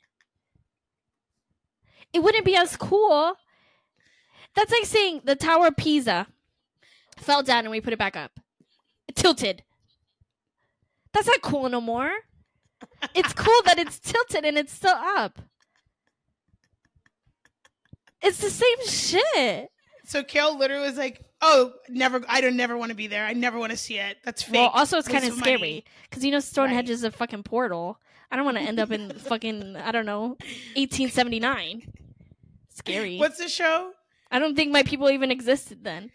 It 2.14 2.20
wouldn't 2.24 2.46
be 2.46 2.56
as 2.56 2.76
cool. 2.78 3.34
That's 4.56 4.72
like 4.72 4.86
saying 4.86 5.22
the 5.24 5.36
Tower 5.36 5.68
of 5.68 5.78
Pisa 5.78 6.28
fell 7.18 7.42
down 7.44 7.60
and 7.60 7.72
we 7.72 7.82
put 7.82 7.94
it 7.94 8.00
back 8.00 8.16
up. 8.16 8.32
It 9.08 9.16
tilted. 9.16 9.64
That's 11.14 11.28
not 11.28 11.42
cool 11.42 11.68
no 11.70 11.82
more. 11.82 12.12
It's 13.16 13.34
cool 13.34 13.62
that 13.66 13.80
it's 13.80 14.00
tilted 14.00 14.46
and 14.46 14.58
it's 14.58 14.74
still 14.74 14.96
up. 14.96 15.40
It's 18.22 18.38
the 18.40 18.50
same 18.50 18.88
shit. 18.88 19.70
So 20.06 20.24
Kale 20.24 20.58
literally 20.58 20.88
was 20.88 20.98
like, 20.98 21.24
"Oh, 21.42 21.74
never. 21.88 22.22
I 22.28 22.42
don't 22.42 22.56
never 22.58 22.76
want 22.78 22.90
to 22.90 22.96
be 22.96 23.08
there. 23.08 23.26
I 23.26 23.34
never 23.34 23.60
want 23.60 23.72
to 23.72 23.78
see 23.78 23.98
it. 24.00 24.18
That's 24.26 24.42
fake." 24.44 24.56
Well, 24.56 24.70
also 24.70 24.98
it's 24.98 25.08
kind 25.08 25.24
of 25.24 25.34
of 25.34 25.38
scary 25.38 25.86
because 26.10 26.26
you 26.26 26.32
know 26.32 26.40
Stonehenge 26.40 26.90
Right. 26.90 26.94
is 26.94 27.04
a 27.04 27.12
fucking 27.12 27.44
portal. 27.44 28.00
I 28.32 28.36
don't 28.36 28.46
want 28.46 28.58
to 28.58 28.64
end 28.64 28.80
up 28.80 28.92
in 28.92 29.12
fucking 29.20 29.76
I 29.76 29.92
don't 29.92 30.06
know, 30.06 30.38
1879. 30.76 31.94
Scary. 32.70 33.18
What's 33.18 33.38
the 33.38 33.48
show? 33.50 33.92
I 34.32 34.40
don't 34.40 34.56
think 34.56 34.72
my 34.72 34.84
people 34.84 35.10
even 35.10 35.32
existed 35.32 35.84
then. 35.84 36.12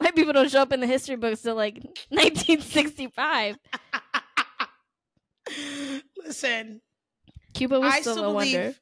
My 0.00 0.10
people 0.10 0.32
don't 0.32 0.50
show 0.50 0.62
up 0.62 0.72
in 0.72 0.80
the 0.80 0.86
history 0.86 1.16
books 1.16 1.42
till 1.42 1.54
like 1.54 1.74
1965. 2.08 3.58
Listen, 6.24 6.80
Cuba 7.54 7.80
was 7.80 7.92
I 7.92 8.00
still, 8.00 8.14
still 8.14 8.30
a 8.30 8.32
wonder. 8.32 8.74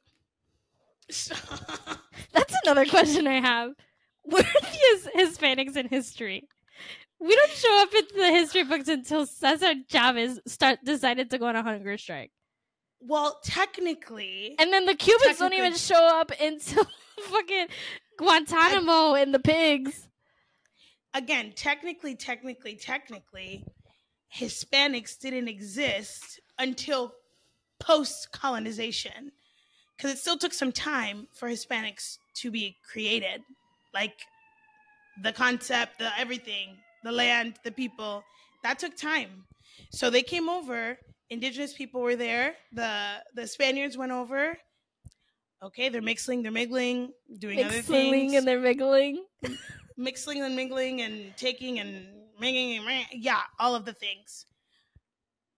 That's 2.33 2.55
another 2.63 2.85
question 2.85 3.27
I 3.27 3.39
have. 3.39 3.71
Where 4.23 4.43
are 4.43 4.61
the 4.61 5.11
Hispanics 5.15 5.75
in 5.75 5.87
history? 5.87 6.47
We 7.19 7.35
don't 7.35 7.51
show 7.51 7.81
up 7.83 7.93
in 7.93 8.19
the 8.19 8.29
history 8.31 8.63
books 8.63 8.87
until 8.87 9.25
Cesar 9.25 9.73
Chavez 9.89 10.39
start 10.47 10.79
decided 10.83 11.29
to 11.31 11.37
go 11.37 11.45
on 11.47 11.55
a 11.55 11.63
hunger 11.63 11.97
strike. 11.97 12.31
well, 12.99 13.39
technically, 13.43 14.55
And 14.59 14.71
then 14.73 14.85
the 14.85 14.95
Cubans 14.95 15.37
don't 15.37 15.53
even 15.53 15.75
show 15.75 16.03
up 16.19 16.31
until 16.41 16.85
fucking 17.19 17.67
Guantanamo 18.17 19.13
and 19.15 19.33
the 19.33 19.39
pigs. 19.39 20.07
again, 21.13 21.53
technically, 21.55 22.15
technically, 22.15 22.75
technically, 22.75 23.65
Hispanics 24.35 25.19
didn't 25.19 25.47
exist 25.47 26.39
until 26.57 27.13
post 27.79 28.31
colonization 28.31 29.31
because 30.01 30.15
it 30.15 30.19
still 30.19 30.37
took 30.37 30.53
some 30.53 30.71
time 30.71 31.27
for 31.31 31.47
Hispanics 31.47 32.17
to 32.33 32.49
be 32.49 32.75
created. 32.91 33.43
Like 33.93 34.15
the 35.21 35.31
concept, 35.31 35.99
the 35.99 36.09
everything, 36.17 36.77
the 37.03 37.11
land, 37.11 37.59
the 37.63 37.71
people, 37.71 38.23
that 38.63 38.79
took 38.79 38.97
time. 38.97 39.43
So 39.91 40.09
they 40.09 40.23
came 40.23 40.49
over, 40.49 40.97
indigenous 41.29 41.73
people 41.73 42.01
were 42.01 42.15
there, 42.15 42.55
the 42.73 43.21
the 43.35 43.45
Spaniards 43.45 43.95
went 43.95 44.11
over. 44.11 44.57
Okay, 45.61 45.89
they're 45.89 46.01
mixing, 46.01 46.41
they're 46.41 46.51
mingling, 46.51 47.11
doing 47.37 47.63
other 47.63 47.83
things. 47.83 48.11
Mixing 48.11 48.35
and 48.37 48.47
they're 48.47 48.59
mingling. 48.59 49.23
mixing 49.97 50.41
and 50.41 50.55
mingling 50.55 51.01
and 51.01 51.37
taking 51.37 51.77
and 51.77 52.07
mingling 52.39 52.79
and 52.79 53.05
yeah, 53.13 53.41
all 53.59 53.75
of 53.75 53.85
the 53.85 53.93
things. 53.93 54.47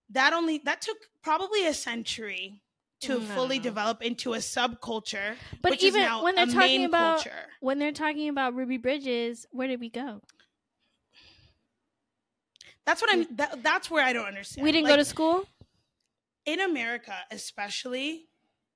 That 0.09 0.33
only 0.33 0.57
that 0.65 0.81
took 0.81 0.97
probably 1.21 1.65
a 1.65 1.73
century 1.73 2.59
to 3.03 3.19
Mm, 3.19 3.29
I 3.31 3.35
fully 3.35 3.59
develop 3.59 4.01
into 4.01 4.33
a 4.33 4.37
subculture. 4.37 5.35
But 5.61 5.71
which 5.71 5.83
even 5.83 6.03
when 6.23 6.35
they're 6.35 6.45
talking 6.47 6.85
about 6.85 7.17
culture. 7.23 7.49
when 7.59 7.79
they're 7.79 7.91
talking 7.91 8.29
about 8.29 8.53
Ruby 8.55 8.77
Bridges, 8.77 9.45
where 9.51 9.67
did 9.67 9.79
we 9.79 9.89
go? 9.89 10.21
That's 12.85 13.01
what 13.01 13.11
I'm. 13.13 13.27
That, 13.37 13.63
that's 13.63 13.89
where 13.89 14.03
I 14.03 14.13
don't 14.13 14.25
understand. 14.25 14.63
We 14.65 14.71
didn't 14.71 14.85
Like, 14.85 14.93
go 14.93 14.97
to 14.97 15.05
school. 15.05 15.45
in 16.45 16.59
America, 16.59 17.15
especially. 17.31 18.27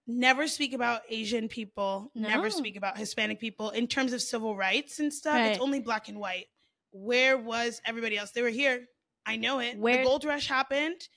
Never 0.09 0.47
speak 0.47 0.71
about 0.71 1.01
Asian 1.09 1.49
people. 1.49 2.11
No. 2.15 2.29
Never 2.29 2.49
speak 2.49 2.77
about 2.77 2.97
Hispanic 2.97 3.41
people 3.41 3.71
in 3.71 3.87
terms 3.87 4.13
of 4.13 4.21
civil 4.21 4.55
rights 4.55 4.99
and 4.99 5.13
stuff. 5.13 5.35
It's 5.37 5.59
only 5.59 5.81
black 5.81 6.07
and 6.07 6.17
white. 6.17 6.45
Where 6.91 7.37
was 7.37 7.81
everybody 7.85 8.17
else? 8.17 8.31
They 8.31 8.41
were 8.41 8.47
here. 8.47 8.87
I 9.25 9.35
know 9.35 9.59
it. 9.59 9.77
Where- 9.77 9.97
the 9.97 10.03
gold 10.03 10.23
rush 10.23 10.47
happened. 10.47 11.09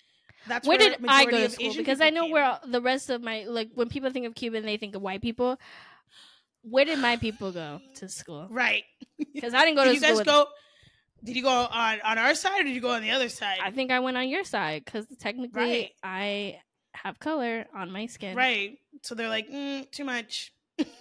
That's 0.48 0.66
where 0.66 0.78
did 0.78 0.96
I 1.06 1.24
go 1.26 1.38
to 1.46 1.50
school? 1.50 1.74
Because 1.76 2.00
I 2.00 2.10
know 2.10 2.22
came. 2.22 2.32
where 2.32 2.58
the 2.66 2.80
rest 2.80 3.10
of 3.10 3.22
my 3.22 3.44
like 3.44 3.70
when 3.74 3.88
people 3.88 4.10
think 4.10 4.26
of 4.26 4.34
Cuban, 4.34 4.64
they 4.64 4.76
think 4.78 4.94
of 4.94 5.02
white 5.02 5.20
people. 5.22 5.58
Where 6.62 6.84
did 6.84 6.98
my 6.98 7.16
people 7.16 7.52
go 7.52 7.80
to 7.96 8.08
school? 8.08 8.46
Right. 8.50 8.84
Because 9.34 9.54
I 9.54 9.64
didn't 9.64 9.76
go 9.76 9.84
did 9.84 9.90
to 9.90 9.94
you 9.94 10.00
school. 10.00 10.10
guys 10.10 10.18
with- 10.18 10.26
go? 10.26 10.46
Did 11.22 11.36
you 11.36 11.42
go 11.42 11.50
on 11.50 12.00
on 12.02 12.16
our 12.18 12.34
side 12.34 12.60
or 12.60 12.64
did 12.64 12.74
you 12.74 12.80
go 12.80 12.90
on 12.92 13.02
the 13.02 13.10
other 13.10 13.28
side? 13.28 13.58
I 13.62 13.70
think 13.70 13.90
I 13.90 14.00
went 14.00 14.16
on 14.16 14.28
your 14.28 14.44
side 14.44 14.82
because 14.84 15.06
technically 15.18 15.62
Right. 15.62 15.90
I 16.02 16.60
have 16.94 17.18
color 17.20 17.66
on 17.74 17.90
my 17.90 18.06
skin. 18.06 18.34
right. 18.36 18.78
So 19.02 19.14
they're 19.14 19.28
like, 19.28 19.50
mm, 19.50 19.90
too 19.90 20.04
much. 20.04 20.52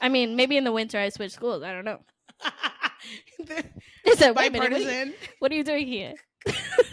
I 0.01 0.09
mean, 0.09 0.35
maybe 0.35 0.57
in 0.57 0.65
the 0.65 0.73
winter 0.73 0.99
I 0.99 1.07
switch 1.09 1.31
schools. 1.31 1.63
I 1.63 1.71
don't 1.71 1.85
know. 1.85 1.99
Said, 4.15 4.35
wait 4.35 4.47
a 4.49 4.51
minute, 4.51 4.71
what, 4.71 4.71
bipartisan. 4.71 5.13
what 5.39 5.51
are 5.51 5.55
you 5.55 5.63
doing 5.63 5.87
here? 5.87 6.13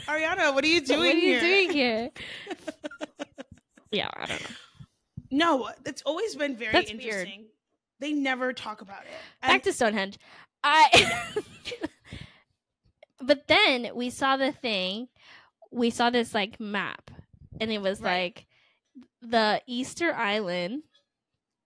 Ariana, 0.07 0.55
what 0.55 0.64
are 0.64 0.68
you 0.68 0.80
doing 0.80 0.99
what 1.01 1.14
are 1.14 1.18
you 1.18 1.38
here? 1.38 1.40
doing 1.40 1.70
here? 1.70 2.11
yeah, 3.92 4.09
I 4.14 4.26
don't 4.26 4.40
know. 4.42 4.57
No, 5.30 5.70
it's 5.84 6.03
always 6.03 6.34
been 6.36 6.57
very 6.57 6.72
That's 6.72 6.90
weird. 6.92 7.03
interesting. 7.03 7.47
They 7.99 8.12
never 8.12 8.53
talk 8.53 8.80
about 8.80 9.03
it. 9.03 9.09
Back 9.42 9.51
And 9.51 9.62
to 9.64 9.72
Stonehenge. 9.72 10.18
I. 10.62 11.22
but 13.20 13.47
then 13.49 13.90
we 13.94 14.11
saw 14.11 14.36
the 14.36 14.53
thing. 14.53 15.09
We 15.72 15.90
saw 15.90 16.11
this 16.11 16.34
like 16.34 16.61
map, 16.61 17.11
and 17.61 17.70
it 17.72 17.80
was 17.82 18.01
Right. 18.01 18.22
like 18.36 18.47
the 19.22 19.61
Easter 19.66 20.14
Island 20.14 20.82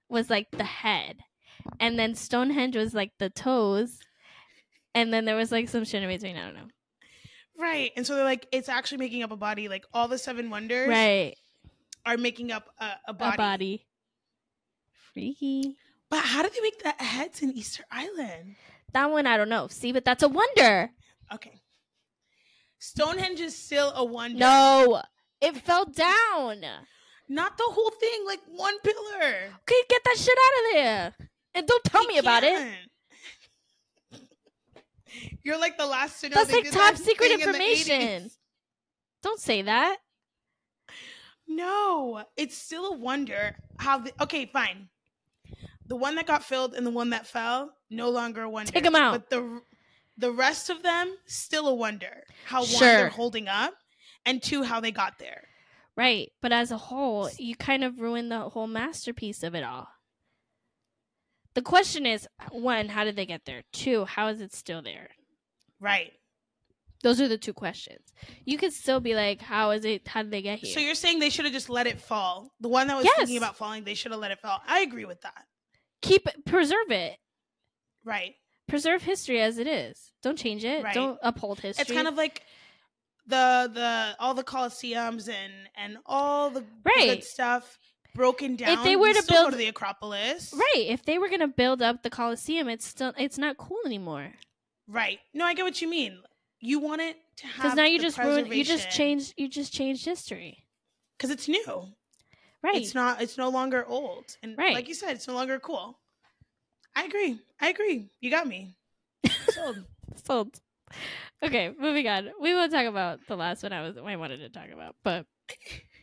was 0.09 0.31
like 0.31 0.51
the 0.53 0.65
head, 0.65 1.19
and 1.79 1.99
then 1.99 2.15
Stonehenge 2.15 2.77
was 2.77 2.95
like 2.95 3.13
the 3.19 3.31
toes, 3.31 3.99
and 4.95 5.13
then 5.13 5.25
there 5.25 5.37
was 5.37 5.53
like 5.53 5.69
some 5.69 5.85
shit 5.85 6.03
in 6.03 6.09
between. 6.09 6.37
I 6.37 6.45
don't 6.47 6.55
know. 6.55 6.69
Right. 7.61 7.93
And 7.97 8.07
so 8.07 8.15
they're 8.15 8.25
like, 8.25 8.47
it's 8.53 8.69
actually 8.69 8.99
making 8.99 9.23
up 9.23 9.31
a 9.31 9.37
body. 9.37 9.69
Like 9.69 9.85
all 9.93 10.09
the 10.09 10.19
seven 10.19 10.51
wonders 10.51 10.89
Right, 10.89 11.37
are 12.07 12.17
making 12.17 12.51
up 12.51 12.69
a, 12.79 12.91
a 13.09 13.13
body. 13.15 13.35
a 13.35 13.37
body. 13.37 13.87
Freaky. 15.13 15.77
But 16.09 16.25
how 16.25 16.43
did 16.43 16.53
they 16.55 16.61
make 16.61 16.83
that 16.83 17.01
heads 17.01 17.43
in 17.43 17.53
Easter 17.53 17.85
Island? 17.91 18.57
That 18.93 19.11
one 19.11 19.27
I 19.27 19.37
don't 19.37 19.49
know. 19.49 19.69
See, 19.69 19.93
but 19.93 20.05
that's 20.05 20.23
a 20.23 20.29
wonder. 20.29 20.91
Okay. 21.33 21.61
Stonehenge 22.79 23.41
is 23.41 23.57
still 23.57 23.93
a 23.95 24.05
wonder. 24.05 24.39
No, 24.39 25.03
it 25.41 25.57
fell 25.59 25.85
down. 25.85 26.65
Not 27.29 27.57
the 27.59 27.65
whole 27.69 27.91
thing, 27.91 28.25
like 28.27 28.41
one 28.49 28.79
pillar. 28.81 29.35
Okay, 29.61 29.83
get 29.89 30.03
that 30.05 30.17
shit 30.19 30.37
out 30.39 30.65
of 30.65 30.75
there. 30.75 31.15
And 31.55 31.67
don't 31.67 31.85
tell 31.85 32.03
They 32.03 32.09
me 32.15 32.19
about 32.19 32.43
it. 32.43 32.57
can't. 32.57 32.91
You're 35.43 35.59
like 35.59 35.79
the 35.79 35.87
last 35.87 36.21
to 36.21 36.29
know. 36.29 36.35
That's 36.35 36.53
like 36.53 36.65
top 36.65 36.95
that 36.95 36.99
secret 36.99 37.31
information. 37.33 38.31
Don't 39.23 39.41
say 39.41 39.63
that. 39.63 39.99
No, 41.47 42.25
it's 42.37 42.57
still 42.57 42.93
a 42.93 42.97
wonder 42.97 43.57
how. 43.79 43.99
The, 43.99 44.13
okay, 44.23 44.47
fine. 44.47 44.89
The 45.87 45.97
one 45.97 46.15
that 46.15 46.27
got 46.27 46.45
filled 46.45 46.75
and 46.75 46.87
the 46.87 46.91
one 46.91 47.11
that 47.11 47.27
fell, 47.27 47.75
no 47.91 48.11
longer 48.11 48.43
a 48.43 48.49
wonder. 48.49 48.81
them 48.81 48.95
out. 48.95 49.13
But 49.13 49.31
the 49.31 49.61
the 50.17 50.31
rest 50.31 50.71
of 50.71 50.83
them, 50.83 51.17
still 51.27 51.67
a 51.67 51.75
wonder. 51.75 52.25
How 52.45 52.61
one 52.61 52.81
they're 52.81 53.09
holding 53.09 53.49
up, 53.49 53.75
and 54.25 54.43
two 54.43 54.63
how 54.63 54.81
they 54.81 54.93
got 54.93 55.19
there. 55.19 55.49
Right. 55.97 56.31
But 56.41 56.53
as 56.53 56.71
a 56.71 56.79
whole, 56.79 57.29
you 57.39 57.57
kind 57.57 57.83
of 57.83 58.01
ruined 58.01 58.31
the 58.31 58.49
whole 58.51 58.67
masterpiece 58.67 59.43
of 59.43 59.55
it 59.55 59.65
all. 59.65 59.89
The 61.55 61.63
question 61.63 62.07
is 62.07 62.29
one, 62.51 62.89
how 62.89 63.05
did 63.05 63.17
they 63.17 63.27
get 63.27 63.45
there? 63.45 63.63
Two, 63.73 64.05
how 64.05 64.29
is 64.29 64.41
it 64.41 64.53
still 64.55 64.83
there? 64.83 65.11
Right. 65.81 66.13
Those 67.03 67.21
are 67.21 67.29
the 67.29 67.39
two 67.39 67.55
questions. 67.55 68.13
You 68.45 68.59
could 68.59 68.73
still 68.73 69.01
be 69.01 69.15
like, 69.15 69.41
how 69.41 69.71
is 69.71 69.85
it? 69.85 70.07
How 70.07 70.23
did 70.23 70.31
they 70.31 70.43
get 70.43 70.59
here? 70.59 70.73
So 70.75 70.81
you're 70.81 70.95
saying 70.95 71.19
they 71.19 71.31
should 71.31 71.47
have 71.47 71.55
just 71.55 71.71
let 71.71 71.87
it 71.87 71.99
fall. 72.01 72.53
The 72.61 72.69
one 72.69 72.87
that 72.89 72.97
was 72.97 73.07
Yes. 73.07 73.17
thinking 73.17 73.39
about 73.39 73.57
falling, 73.57 73.85
they 73.85 73.95
should 73.95 74.13
have 74.13 74.21
let 74.21 74.31
it 74.31 74.39
fall. 74.41 74.61
I 74.67 74.81
agree 74.81 75.07
with 75.07 75.23
that. 75.23 75.47
Keep 76.03 76.27
it, 76.27 76.45
preserve 76.45 76.91
it. 76.91 77.17
Right. 78.05 78.35
Preserve 78.69 79.03
history 79.03 79.41
as 79.41 79.59
it 79.59 79.67
is. 79.67 80.13
Don't 80.23 80.39
change 80.39 80.65
it. 80.65 80.85
Right. 80.85 80.95
Don't 80.95 81.19
uphold 81.23 81.61
history. 81.61 81.83
It's 81.83 81.91
kind 81.93 82.07
of 82.07 82.15
like 82.15 82.43
the 83.27 83.71
the 83.73 84.17
all 84.19 84.35
the 84.35 84.45
coliseums 84.45 85.29
and 85.29 85.53
and 85.77 85.99
all 86.07 86.51
the 86.51 86.65
Right. 86.85 87.17
good 87.17 87.25
stuff 87.25 87.79
broken 88.15 88.57
down. 88.57 88.71
If 88.79 88.85
they 88.85 88.97
were 88.97 89.09
We 89.09 89.13
to 89.15 89.23
build- 89.27 89.51
to 89.53 89.57
the 89.57 89.67
Acropolis, 89.69 90.53
right. 90.55 90.87
If 90.89 91.05
they 91.05 91.19
were 91.19 91.29
gonna 91.29 91.49
build 91.49 91.83
up 91.83 92.03
the 92.03 92.11
Colosseum, 92.11 92.69
it's 92.69 92.87
still 92.87 93.13
it's 93.19 93.39
not 93.39 93.57
cool 93.57 93.81
anymore. 93.87 94.33
Right. 94.89 95.21
No, 95.35 95.45
I 95.45 95.55
get 95.55 95.65
what 95.65 95.81
you 95.81 95.89
mean. 95.89 96.21
You 96.61 96.79
want 96.79 97.01
it 97.01 97.17
to 97.37 97.47
have 97.47 97.57
Because 97.63 97.77
now 97.77 97.85
you 97.85 97.99
just 98.01 98.19
ruined. 98.19 98.49
You 98.53 98.65
just 98.65 98.91
changed. 98.91 99.35
You 99.37 99.49
just 99.49 99.73
changed 99.73 100.05
history. 100.05 100.67
because 101.17 101.31
it's 101.31 101.49
new. 101.49 101.93
Right. 102.63 102.77
It's 102.77 102.95
not. 102.95 103.23
It's 103.23 103.39
no 103.39 103.49
longer 103.49 103.87
old, 103.87 104.37
and 104.43 104.57
Right. 104.59 104.75
like 104.75 104.89
you 104.89 104.95
said, 104.95 105.17
it's 105.17 105.27
no 105.29 105.35
longer 105.35 105.59
cool. 105.59 105.99
I 106.95 107.05
agree. 107.05 107.39
I 107.61 107.69
agree. 107.69 108.11
You 108.21 108.31
got 108.31 108.47
me. 108.47 108.77
Sold. 109.51 109.85
Sold. 110.25 110.61
Okay, 111.43 111.73
moving 111.79 112.07
on. 112.09 112.31
We 112.41 112.53
will 112.53 112.69
talk 112.69 112.85
about 112.85 113.21
the 113.27 113.35
last 113.37 113.63
one 113.63 113.73
I 113.73 113.81
was 113.81 113.97
I 113.97 114.17
wanted 114.17 114.39
to 114.39 114.51
talk 114.51 114.69
about, 114.75 114.97
but 115.03 115.25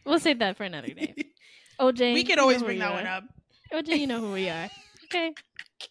we'll 0.06 0.18
save 0.18 0.40
that 0.40 0.58
for 0.58 0.64
another 0.64 0.88
day. 0.88 1.14
OJ, 1.80 2.14
we 2.14 2.24
could 2.24 2.40
always 2.40 2.64
bring 2.64 2.80
that 2.80 2.92
are. 2.92 2.96
one 2.96 3.06
up. 3.08 3.24
OJ, 3.72 4.00
you 4.00 4.08
know 4.08 4.20
who 4.20 4.32
we 4.32 4.50
are. 4.50 4.70
Okay. 5.06 5.34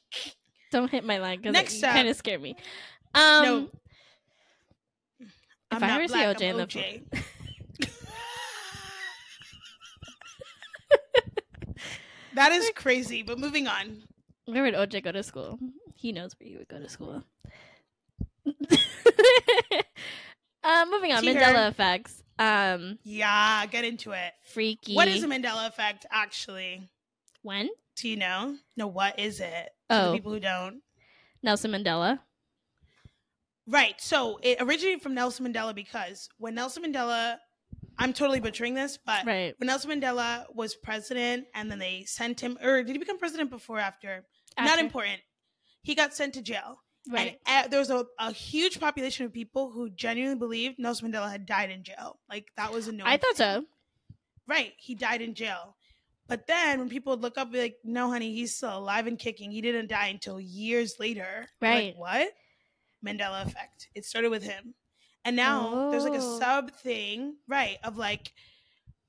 Don't 0.73 0.91
hit 0.91 1.05
my 1.05 1.19
line 1.19 1.41
because 1.41 1.83
up- 1.83 1.93
kind 1.95 2.09
of 2.09 2.17
scared 2.17 2.43
me. 2.43 2.57
Um, 3.15 3.45
no, 3.45 3.69
if 5.21 5.83
I'm 5.83 5.85
I 5.85 5.95
ever 5.95 6.09
see 6.09 6.15
OJ 6.15 6.37
I'm 6.37 6.43
in 6.43 6.57
the 6.57 6.67
OJ. 6.67 7.03
that 12.35 12.53
is 12.53 12.71
crazy. 12.75 13.23
But 13.23 13.39
moving 13.39 13.67
on. 13.69 14.03
where 14.47 14.63
would 14.63 14.75
OJ 14.75 15.03
go 15.03 15.13
to 15.13 15.23
school? 15.23 15.59
He 15.95 16.13
knows 16.13 16.35
where 16.39 16.49
you 16.49 16.59
would 16.59 16.69
go 16.69 16.79
to 16.79 16.89
school. 16.89 17.23
uh, 20.63 20.87
moving 20.91 21.13
on. 21.13 21.25
Mandela 21.25 21.71
effects. 21.71 22.23
Um, 22.39 22.99
Yeah, 23.03 23.65
get 23.67 23.85
into 23.85 24.13
it. 24.13 24.33
freaky. 24.45 24.95
What 24.95 25.09
is 25.09 25.23
a 25.23 25.27
Mandela 25.27 25.67
effect 25.69 26.07
actually? 26.11 26.89
when? 27.43 27.69
Do 27.97 28.09
you 28.09 28.17
know? 28.17 28.57
No, 28.77 28.87
what 28.89 29.19
is 29.19 29.41
it? 29.41 29.71
For 29.89 29.95
Oh. 29.97 30.11
the 30.11 30.17
people 30.19 30.33
who 30.33 30.41
don't. 30.41 30.83
Nelson 31.43 31.71
Mandela. 31.71 32.19
Right. 33.67 34.01
So 34.01 34.39
it 34.43 34.59
originated 34.61 35.03
from 35.03 35.15
Nelson 35.15 35.47
Mandela 35.47 35.75
because 35.75 36.29
when 36.39 36.55
Nelson 36.55 36.83
Mandela, 36.85 37.39
I'm 37.99 38.13
totally 38.13 38.41
butchering 38.41 38.75
this, 38.75 38.99
but 38.99 39.25
Right. 39.25 39.55
when 39.59 39.67
Nelson 39.69 39.91
Mandela 39.91 40.45
was 40.55 40.75
president 40.75 41.47
and 41.55 41.71
then 41.71 41.79
they 41.79 42.05
sent 42.05 42.41
him, 42.41 42.59
or 42.61 42.83
did 42.83 42.93
he 42.95 42.99
become 42.99 43.19
president 43.19 43.49
before 43.51 43.79
or 43.79 43.81
after? 43.81 44.27
Not 44.59 44.79
important. 44.79 45.21
He 45.83 45.95
got 45.95 46.15
sent 46.15 46.35
to 46.35 46.43
jail. 46.43 46.83
Right. 47.09 47.39
And 47.47 47.71
there 47.71 47.79
was 47.79 47.91
a, 47.91 48.05
a 48.19 48.33
huge 48.33 48.81
population 48.81 49.27
of 49.27 49.33
people 49.33 49.71
who 49.71 49.91
genuinely 49.91 50.39
believed 50.39 50.79
Nelson 50.79 51.13
Mandela 51.13 51.31
had 51.31 51.47
died 51.47 51.71
in 51.71 51.83
jail. 51.85 52.19
Like 52.29 52.49
that 52.57 52.73
was 52.73 52.89
a 52.89 52.93
no. 52.93 53.05
I 53.07 53.17
thought 53.17 53.37
so. 53.37 53.65
Right. 54.49 54.73
He 54.77 54.95
died 54.95 55.23
in 55.23 55.35
jail. 55.35 55.77
But 56.29 56.47
then 56.49 56.81
when 56.81 56.89
people 56.89 57.13
would 57.13 57.23
look 57.23 57.39
up, 57.39 57.53
be 57.53 57.61
like, 57.61 57.77
no, 57.85 58.11
honey, 58.11 58.35
he's 58.35 58.55
still 58.57 58.77
alive 58.79 59.07
and 59.07 59.17
kicking. 59.19 59.53
He 59.53 59.61
didn't 59.61 59.89
die 59.89 60.09
until 60.09 60.41
years 60.41 60.97
later. 60.99 61.47
Right. 61.61 61.95
Like, 61.95 61.99
what? 61.99 62.29
Mandela 63.05 63.47
effect. 63.47 63.89
It 63.95 64.05
started 64.05 64.31
with 64.31 64.43
him. 64.43 64.75
And 65.25 65.37
now 65.37 65.91
there's 65.91 66.05
like 66.05 66.15
a 66.15 66.23
Oh. 66.23 66.39
sub 66.39 66.73
thing, 66.73 67.37
right, 67.49 67.79
of 67.83 67.97
like, 67.97 68.33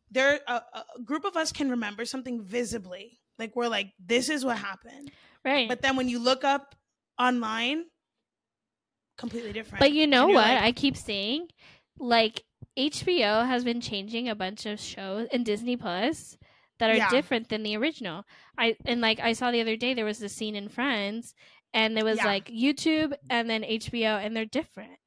there 0.10 0.40
a, 0.48 0.54
a 0.54 1.02
group 1.04 1.26
of 1.26 1.36
us 1.36 1.52
can 1.52 1.70
remember 1.70 2.06
something 2.06 2.42
visibly. 2.42 3.20
Like 3.38 3.56
we're 3.56 3.68
like, 3.68 3.94
this 4.00 4.30
is 4.30 4.46
what 4.46 4.58
happened. 4.58 5.12
Right. 5.44 5.68
But 5.68 5.82
then 5.82 5.96
when 5.96 6.10
you 6.10 6.20
look 6.20 6.44
up 6.44 6.76
online, 7.20 7.86
completely 9.18 9.54
different. 9.54 9.80
But 9.80 9.92
you 9.92 10.08
know 10.08 10.28
what? 10.28 10.36
like- 10.48 10.62
I 10.62 10.72
keep 10.72 10.96
saying, 10.98 11.48
like 11.98 12.44
HBO 12.78 13.46
has 13.48 13.64
been 13.64 13.82
changing 13.82 14.30
a 14.30 14.36
bunch 14.36 14.66
of 14.66 14.80
shows 14.80 15.28
and 15.32 15.46
Disney 15.46 15.76
Plus 15.78 16.38
that 16.80 16.92
are 16.92 16.96
Yeah. 16.96 17.10
different 17.10 17.50
than 17.50 17.64
the 17.64 17.76
original. 17.76 18.24
I 18.58 18.76
and 18.86 19.02
like 19.02 19.20
I 19.20 19.34
saw 19.34 19.50
the 19.52 19.62
other 19.62 19.76
day 19.76 19.94
there 19.96 20.06
was 20.06 20.22
a 20.22 20.30
scene 20.30 20.56
in 20.56 20.70
Friends 20.70 21.34
and 21.74 21.98
there 21.98 22.06
was 22.06 22.18
Yeah. 22.18 22.26
like 22.26 22.46
YouTube 22.50 23.14
and 23.30 23.50
then 23.50 23.64
HBO 23.64 24.18
and 24.24 24.36
they're 24.36 24.46
different. 24.46 25.00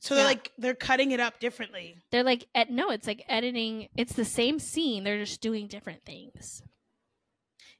so 0.00 0.14
they're 0.16 0.24
yeah. 0.24 0.28
like 0.28 0.50
they're 0.58 0.74
cutting 0.74 1.12
it 1.12 1.20
up 1.20 1.38
differently. 1.38 1.96
They're 2.10 2.24
like 2.24 2.46
ed- 2.54 2.70
no, 2.70 2.90
it's 2.90 3.06
like 3.06 3.22
editing. 3.28 3.88
It's 3.96 4.14
the 4.14 4.24
same 4.24 4.58
scene. 4.58 5.04
They're 5.04 5.18
just 5.24 5.40
doing 5.40 5.68
different 5.68 6.04
things. 6.04 6.62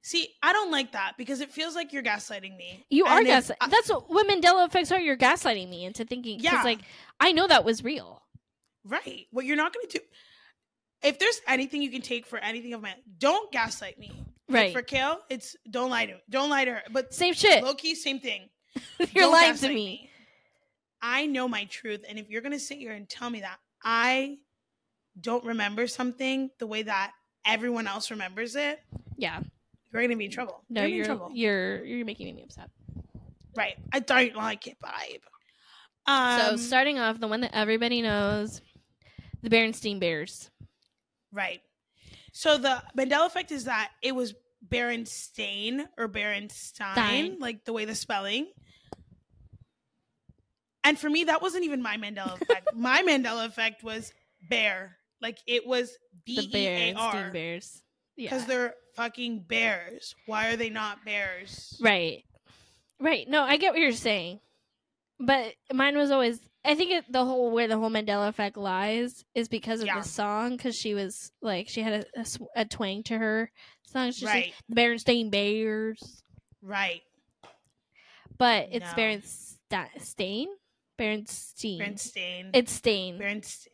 See, 0.04 0.28
I 0.42 0.52
don't 0.52 0.70
like 0.72 0.92
that 0.92 1.12
because 1.16 1.40
it 1.40 1.50
feels 1.52 1.74
like 1.76 1.92
you're 1.92 2.02
gaslighting 2.02 2.56
me. 2.56 2.84
You 2.90 3.06
are 3.06 3.18
And 3.18 3.26
gaslighting. 3.26 3.70
That's 3.70 3.88
what, 3.88 4.08
Mandela 4.28 4.66
effects 4.66 4.90
are. 4.90 4.98
You're 5.00 5.16
gaslighting 5.16 5.70
me 5.70 5.84
into 5.84 6.04
thinking. 6.04 6.40
Yeah. 6.40 6.62
Like 6.64 6.80
I 7.20 7.30
know 7.32 7.46
that 7.46 7.64
was 7.64 7.84
real. 7.84 8.20
Right. 8.84 9.26
What 9.30 9.44
you're 9.44 9.56
not 9.56 9.72
going 9.72 9.86
to 9.88 9.98
do. 9.98 10.04
If 11.04 11.18
there's 11.20 11.40
anything 11.46 11.82
you 11.82 11.90
can 11.90 12.02
take 12.02 12.26
for 12.26 12.38
anything 12.38 12.74
of 12.74 12.82
my, 12.82 12.94
don't 13.18 13.50
gaslight 13.52 13.98
me. 13.98 14.10
Like, 14.48 14.54
Right. 14.56 14.72
for 14.72 14.82
Kale, 14.82 15.18
it's 15.30 15.54
don't 15.70 15.90
lie 15.90 16.06
to 16.06 16.16
don't 16.28 16.50
lie 16.50 16.64
to 16.64 16.72
her. 16.72 16.82
But 16.90 17.14
Same 17.14 17.32
shit. 17.34 17.62
low 17.62 17.74
key, 17.74 17.94
same 17.94 18.18
thing. 18.18 18.48
You're 18.98 19.06
Don't 19.24 19.32
lying 19.32 19.46
to 19.54 19.60
gaslight 19.60 19.74
me. 19.74 20.10
I 21.00 21.26
know 21.26 21.46
my 21.48 21.64
truth, 21.66 22.04
and 22.08 22.18
if 22.18 22.28
you're 22.28 22.42
gonna 22.42 22.58
sit 22.58 22.78
here 22.78 22.92
and 22.92 23.08
tell 23.08 23.30
me 23.30 23.40
that 23.40 23.58
I 23.84 24.38
don't 25.20 25.44
remember 25.44 25.86
something 25.86 26.50
the 26.58 26.66
way 26.66 26.82
that 26.82 27.12
everyone 27.46 27.86
else 27.86 28.10
remembers 28.10 28.56
it, 28.56 28.80
Yeah. 29.16 29.40
You're 29.92 30.02
gonna 30.02 30.16
be 30.16 30.26
in 30.26 30.30
trouble. 30.30 30.62
No, 30.68 30.82
you're, 30.82 30.88
be 30.88 30.92
in 30.92 30.96
you're 30.96 31.04
trouble. 31.04 31.30
you're 31.32 31.84
you're 31.84 32.06
making 32.06 32.34
me 32.34 32.42
upset. 32.42 32.70
Right. 33.56 33.74
I 33.92 34.00
don't 34.00 34.34
like 34.34 34.66
it, 34.66 34.78
babe. 34.80 35.20
Um, 36.06 36.40
so 36.40 36.56
starting 36.56 36.98
off, 36.98 37.20
the 37.20 37.28
one 37.28 37.42
that 37.42 37.54
everybody 37.54 38.02
knows, 38.02 38.60
the 39.42 39.50
Berenstein 39.50 40.00
Bears. 40.00 40.50
Right. 41.32 41.60
So 42.32 42.58
the 42.58 42.82
Mandela 42.96 43.26
effect 43.26 43.52
is 43.52 43.64
that 43.64 43.90
it 44.02 44.14
was 44.14 44.34
Berenstain 44.66 45.86
or 45.98 46.08
Berenstein, 46.08 46.92
Stein. 46.92 47.36
like 47.40 47.64
the 47.64 47.72
way 47.72 47.84
the 47.84 47.94
spelling. 47.94 48.46
And 50.84 50.98
for 50.98 51.08
me, 51.08 51.24
that 51.24 51.42
wasn't 51.42 51.64
even 51.64 51.82
my 51.82 51.96
Mandela 51.96 52.40
effect. 52.40 52.68
my 52.74 53.02
Mandela 53.02 53.46
effect 53.46 53.84
was 53.84 54.12
bear. 54.48 54.96
Like 55.20 55.38
it 55.46 55.66
was 55.66 55.96
B 56.24 56.36
The 56.50 56.58
E 56.58 56.66
A 56.66 56.94
Berenstein 56.94 57.32
Bears. 57.32 57.82
Because 58.16 58.42
Yeah. 58.42 58.46
they're 58.48 58.74
fucking 58.96 59.40
bears. 59.40 60.14
Why 60.26 60.48
are 60.48 60.56
they 60.56 60.70
not 60.70 61.04
bears? 61.04 61.78
Right. 61.80 62.24
Right. 63.00 63.28
No, 63.28 63.42
I 63.42 63.56
get 63.56 63.72
what 63.72 63.80
you're 63.80 63.92
saying. 63.92 64.40
But 65.18 65.54
mine 65.72 65.96
was 65.96 66.10
always 66.10 66.40
I 66.64 66.76
think 66.76 66.92
it, 66.92 67.04
the 67.10 67.24
whole 67.24 67.50
where 67.50 67.66
the 67.66 67.76
whole 67.76 67.90
Mandela 67.90 68.28
effect 68.28 68.56
lies 68.56 69.24
is 69.34 69.48
because 69.48 69.80
of 69.80 69.86
Yeah. 69.86 69.98
the 70.00 70.08
song 70.08 70.56
because 70.56 70.76
she 70.76 70.94
was 70.94 71.32
like 71.40 71.68
she 71.68 71.82
had 71.82 72.06
a, 72.16 72.20
a 72.20 72.26
a 72.62 72.64
twang 72.64 73.02
to 73.04 73.18
her 73.18 73.50
song. 73.86 74.12
She's 74.12 74.24
Right. 74.24 74.52
like 74.70 74.76
Berenstain 74.76 75.30
Bears, 75.30 76.22
Right. 76.60 77.02
but 78.38 78.68
it's 78.72 78.86
No. 78.96 79.02
Berenstain. 79.02 80.46
Berenstein. 80.98 81.78
Berenstain. 81.80 82.50
It's 82.54 82.72
Stain. 82.72 83.18
Berenstain. 83.18 83.66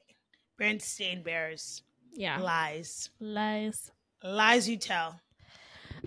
Berenstain 0.59 1.25
bears. 1.25 1.83
yeah. 2.15 2.39
Lies. 2.41 3.11
Lies. 3.21 3.91
Lies 4.23 4.69
you 4.69 4.77
tell. 4.77 5.21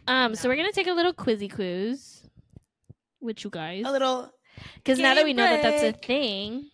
Um, 0.08 0.36
so 0.36 0.50
we're 0.50 0.56
gonna 0.56 0.72
take 0.72 0.88
a 0.88 0.94
little 0.94 1.14
quizzy 1.14 1.52
quiz 1.54 2.24
with 3.20 3.44
you 3.44 3.50
guys 3.50 3.84
A 3.86 3.92
little 3.92 4.32
because 4.76 5.00
now 5.00 5.14
that 5.16 5.24
we 5.24 5.34
know 5.34 5.44
that 5.46 5.62
that's 5.62 5.84
a 5.84 5.92
thing, 5.94 6.70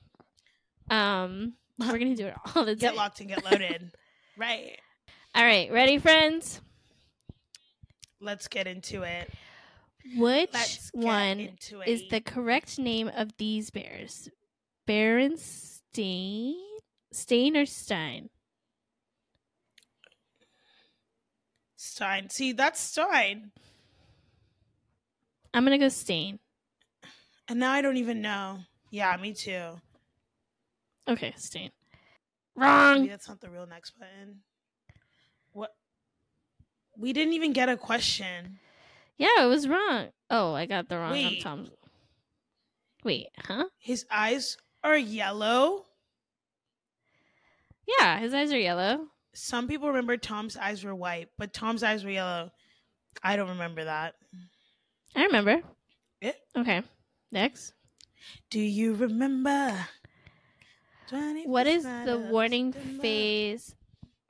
um, 0.90 1.54
we're 1.80 1.98
gonna 1.98 2.16
do 2.16 2.28
it 2.28 2.36
all 2.56 2.64
the 2.66 2.74
time. 2.76 2.80
get 2.80 2.96
locked 2.96 3.20
and 3.20 3.30
get 3.30 3.44
loaded. 3.52 3.92
right. 4.38 4.78
All 5.36 5.44
right, 5.44 5.72
ready, 5.72 6.00
friends? 6.00 6.62
Let's 8.20 8.48
get 8.48 8.66
into 8.66 9.04
it. 9.04 9.32
Which 10.16 10.80
one 10.94 11.40
into 11.40 11.82
is 11.82 12.08
the 12.10 12.22
correct 12.22 12.80
name 12.80 13.12
of 13.16 13.32
these 13.38 13.70
bears? 13.70 14.30
Berenstain? 14.88 16.56
Stain 17.12 17.58
or 17.58 17.66
Stein? 17.66 18.30
Stein? 21.78 22.30
See, 22.30 22.52
that's 22.52 22.80
Stein. 22.80 23.52
I'm 25.54 25.64
gonna 25.64 25.78
go 25.78 25.90
Stain. 25.90 26.40
And 27.48 27.60
now 27.60 27.72
I 27.72 27.82
don't 27.82 27.98
even 27.98 28.22
know. 28.22 28.60
Yeah, 28.92 29.16
me 29.18 29.34
too. 29.34 29.80
Okay, 31.08 31.34
Stain. 31.38 31.72
Maybe 32.56 32.68
Wrong. 32.68 33.08
that's 33.08 33.30
not 33.30 33.40
the 33.40 33.50
real 33.50 33.68
next 33.68 33.92
button. 33.98 34.42
What? 35.54 35.74
We 36.98 37.14
didn't 37.14 37.34
even 37.34 37.54
get 37.54 37.70
a 37.70 37.78
question. 37.78 38.60
Yeah, 39.18 39.44
it 39.44 39.48
was 39.48 39.68
wrong. 39.68 40.08
Oh, 40.30 40.54
I 40.54 40.66
got 40.66 40.90
the 40.90 40.98
wrong 40.98 41.12
on 41.12 41.18
Wait. 41.18 41.42
Tom's. 41.42 41.70
Wait, 43.04 43.28
huh? 43.38 43.66
His 43.78 44.06
eyes 44.12 44.58
are 44.84 44.98
yellow. 44.98 45.86
Yeah, 47.88 48.20
his 48.20 48.34
eyes 48.34 48.52
are 48.52 48.60
yellow. 48.60 49.08
Some 49.40 49.68
people 49.68 49.90
remember 49.90 50.18
Tom's 50.18 50.58
eyes 50.58 50.84
were 50.84 50.96
white, 50.96 51.30
but 51.38 51.54
Tom's 51.54 51.84
eyes 51.84 52.04
were 52.04 52.10
yellow. 52.10 52.50
I 53.22 53.36
don't 53.36 53.50
remember 53.50 53.84
that. 53.86 54.16
I 55.16 55.26
remember. 55.26 55.62
Yeah. 56.20 56.32
Okay. 56.58 56.82
Next. 57.32 57.74
Do 58.50 58.60
you 58.60 58.96
remember? 58.96 59.78
What 61.46 61.68
is 61.68 61.84
the 61.84 62.28
warning 62.32 62.74
September? 62.74 63.02
phase 63.02 63.76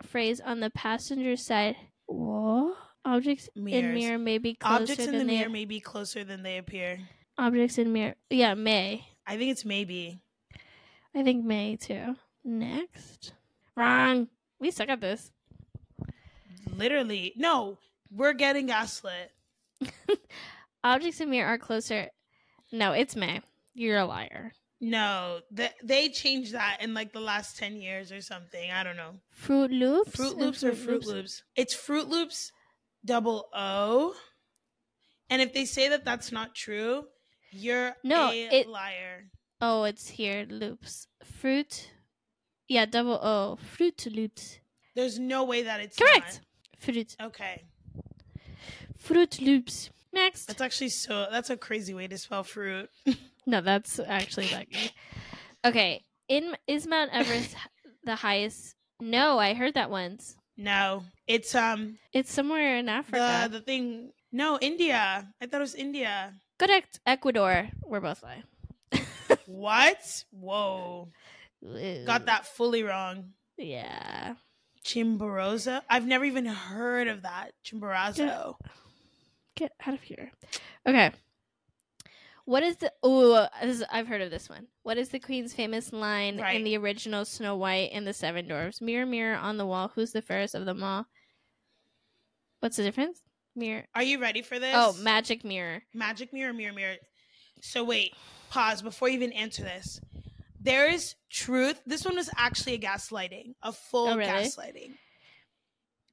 phrase 0.04 0.42
on 0.42 0.60
the 0.60 0.70
passenger 0.72 1.38
side? 1.38 1.78
What? 2.08 2.76
Objects 3.06 3.48
in 3.56 3.64
mirror 3.64 4.18
may 4.18 4.40
be 4.40 4.56
closer 4.56 4.82
Objects 4.84 5.06
in 5.06 5.18
the 5.18 5.24
mirror 5.24 5.50
may 5.50 5.64
be 5.64 5.80
closer 5.80 6.26
than 6.26 6.44
they 6.44 6.58
appear. 6.58 7.00
objects 7.38 7.78
in 7.78 7.94
mirror. 7.94 8.16
Yeah, 8.30 8.56
may. 8.56 9.08
I 9.26 9.38
think 9.38 9.52
it's 9.52 9.64
maybe. 9.64 10.20
I 11.16 11.24
think 11.24 11.46
may 11.46 11.78
too. 11.78 12.16
Next. 12.44 13.32
Wrong. 13.78 14.28
We 14.60 14.72
suck 14.72 14.90
at 14.90 15.02
this. 15.02 15.32
Literally. 16.76 17.34
No, 17.36 17.78
we're 18.12 18.34
getting 18.34 18.68
gaslit. 18.68 19.32
Objects 20.84 21.22
in 21.22 21.30
mirror 21.30 21.48
are 21.54 21.58
closer. 21.58 22.10
No, 22.72 22.92
it's 22.92 23.16
may. 23.16 23.42
You're 23.74 23.98
a 24.00 24.06
liar. 24.06 24.54
No, 24.80 25.40
th- 25.56 25.72
they 25.84 26.10
changed 26.10 26.54
that 26.54 26.78
in 26.82 26.94
like 26.94 27.12
the 27.14 27.20
last 27.20 27.58
10 27.58 27.78
years 27.78 28.12
or 28.12 28.22
something. 28.22 28.70
I 28.72 28.84
don't 28.84 28.98
know. 28.98 29.14
Fruit 29.32 29.72
Loops. 29.72 30.16
Fruit 30.16 30.38
Loops 30.38 30.64
or 30.64 30.74
Fruit 30.74 31.06
Loops? 31.06 31.44
It's 31.56 31.74
Fruit 31.74 32.08
Loops 32.08 32.52
double 33.04 33.48
O. 33.54 34.14
And 35.30 35.42
if 35.42 35.54
they 35.54 35.66
say 35.66 35.90
that 35.90 36.06
that's 36.06 36.32
not 36.32 36.54
true, 36.56 37.06
you're 37.52 37.96
No, 38.04 38.30
a 38.32 38.48
it- 38.60 38.68
liar. 38.68 39.26
Oh, 39.60 39.84
it's 39.86 40.08
here. 40.10 40.46
Loops. 40.48 41.08
Fruit. 41.24 41.90
Yeah, 42.68 42.86
double 42.86 43.14
O. 43.14 43.58
Fruit 43.76 44.08
Loops. 44.12 44.60
There's 44.96 45.20
no 45.20 45.44
way 45.44 45.64
that 45.64 45.80
it's 45.80 45.98
Correct. 45.98 46.42
Fruit. 46.80 47.16
Okay. 47.22 47.64
Fruit 48.98 49.40
Loops. 49.42 49.90
Next. 50.14 50.46
That's 50.48 50.62
actually 50.62 50.90
so 50.90 51.28
that's 51.32 51.50
a 51.50 51.58
crazy 51.58 51.94
way 51.94 52.08
to 52.08 52.18
spell 52.18 52.44
fruit. 52.44 52.90
No, 53.50 53.62
that's 53.62 53.98
actually 54.06 54.50
lucky. 54.52 54.92
Okay, 55.64 56.04
in 56.28 56.58
is 56.68 56.86
Mount 56.86 57.12
Everest 57.14 57.56
the 58.04 58.16
highest? 58.16 58.76
No, 59.00 59.40
I 59.40 59.54
heard 59.54 59.76
that 59.76 59.90
once. 59.90 60.36
No. 60.58 61.04
It's 61.28 61.56
um 61.56 61.98
It's 62.12 62.30
somewhere 62.30 62.76
in 62.76 62.88
the 62.88 62.92
Africa. 62.92 63.48
the 63.50 63.62
thing 63.62 64.12
no, 64.34 64.60
India. 64.60 65.26
I 65.42 65.46
thought 65.46 65.62
it 65.62 65.64
was 65.64 65.76
India. 65.76 66.34
Correct. 66.60 67.00
Ecuador. 67.06 67.70
We're 67.86 68.02
both 68.02 68.22
lying. 68.22 68.44
What? 69.46 70.26
Whoa. 70.32 71.08
Got 72.06 72.26
that 72.28 72.46
fully 72.46 72.84
wrong. 72.84 73.32
Yeah. 73.58 74.36
Chimborazo? 74.86 75.82
I've 75.90 76.06
never 76.08 76.24
even 76.26 76.46
heard 76.46 77.08
of 77.08 77.24
that. 77.24 77.52
Chimborazo. 77.66 78.56
Get 79.56 79.72
out 79.86 79.94
of 79.96 80.02
here. 80.02 80.32
Okay. 80.88 81.12
What 82.46 82.64
is 82.64 82.78
the? 82.78 82.94
Oh, 83.04 83.48
I've 83.92 84.08
heard 84.08 84.22
of 84.22 84.32
this 84.32 84.48
one. 84.48 84.68
What 84.84 84.98
is 84.98 85.10
the 85.10 85.20
Queen's 85.20 85.54
famous 85.54 85.92
line 85.92 86.40
Right. 86.40 86.56
in 86.56 86.64
the 86.64 86.78
original 86.78 87.26
Snow 87.26 87.58
White 87.58 87.90
and 87.92 88.08
the 88.08 88.14
Seven 88.14 88.48
Dwarfs? 88.48 88.80
Mirror, 88.80 89.08
mirror 89.08 89.36
on 89.36 89.58
the 89.58 89.66
wall, 89.66 89.92
who's 89.94 90.14
the 90.14 90.22
fairest 90.22 90.56
of 90.56 90.66
them 90.66 90.82
all? 90.82 91.06
What's 92.62 92.78
the 92.78 92.84
difference? 92.84 93.22
Mirror. 93.56 93.88
Are 93.94 94.04
you 94.04 94.20
ready 94.22 94.42
for 94.42 94.60
this? 94.60 94.74
Oh, 94.74 94.94
magic 95.02 95.44
mirror. 95.44 95.82
Magic 95.94 96.32
mirror, 96.32 96.54
mirror, 96.54 96.74
mirror. 96.74 96.96
So 97.62 97.84
wait, 97.84 98.14
pause 98.50 98.82
before 98.82 99.10
you 99.10 99.16
even 99.16 99.34
answer 99.34 99.64
this. 99.64 100.00
There 100.60 100.90
is 100.92 101.16
truth. 101.30 101.82
This 101.86 102.04
one 102.06 102.16
was 102.16 102.30
actually 102.36 102.74
a 102.74 102.80
gaslighting, 102.80 103.56
a 103.62 103.72
full 103.72 104.08
Oh, 104.10 104.18
really? 104.18 104.30
gaslighting. 104.30 104.94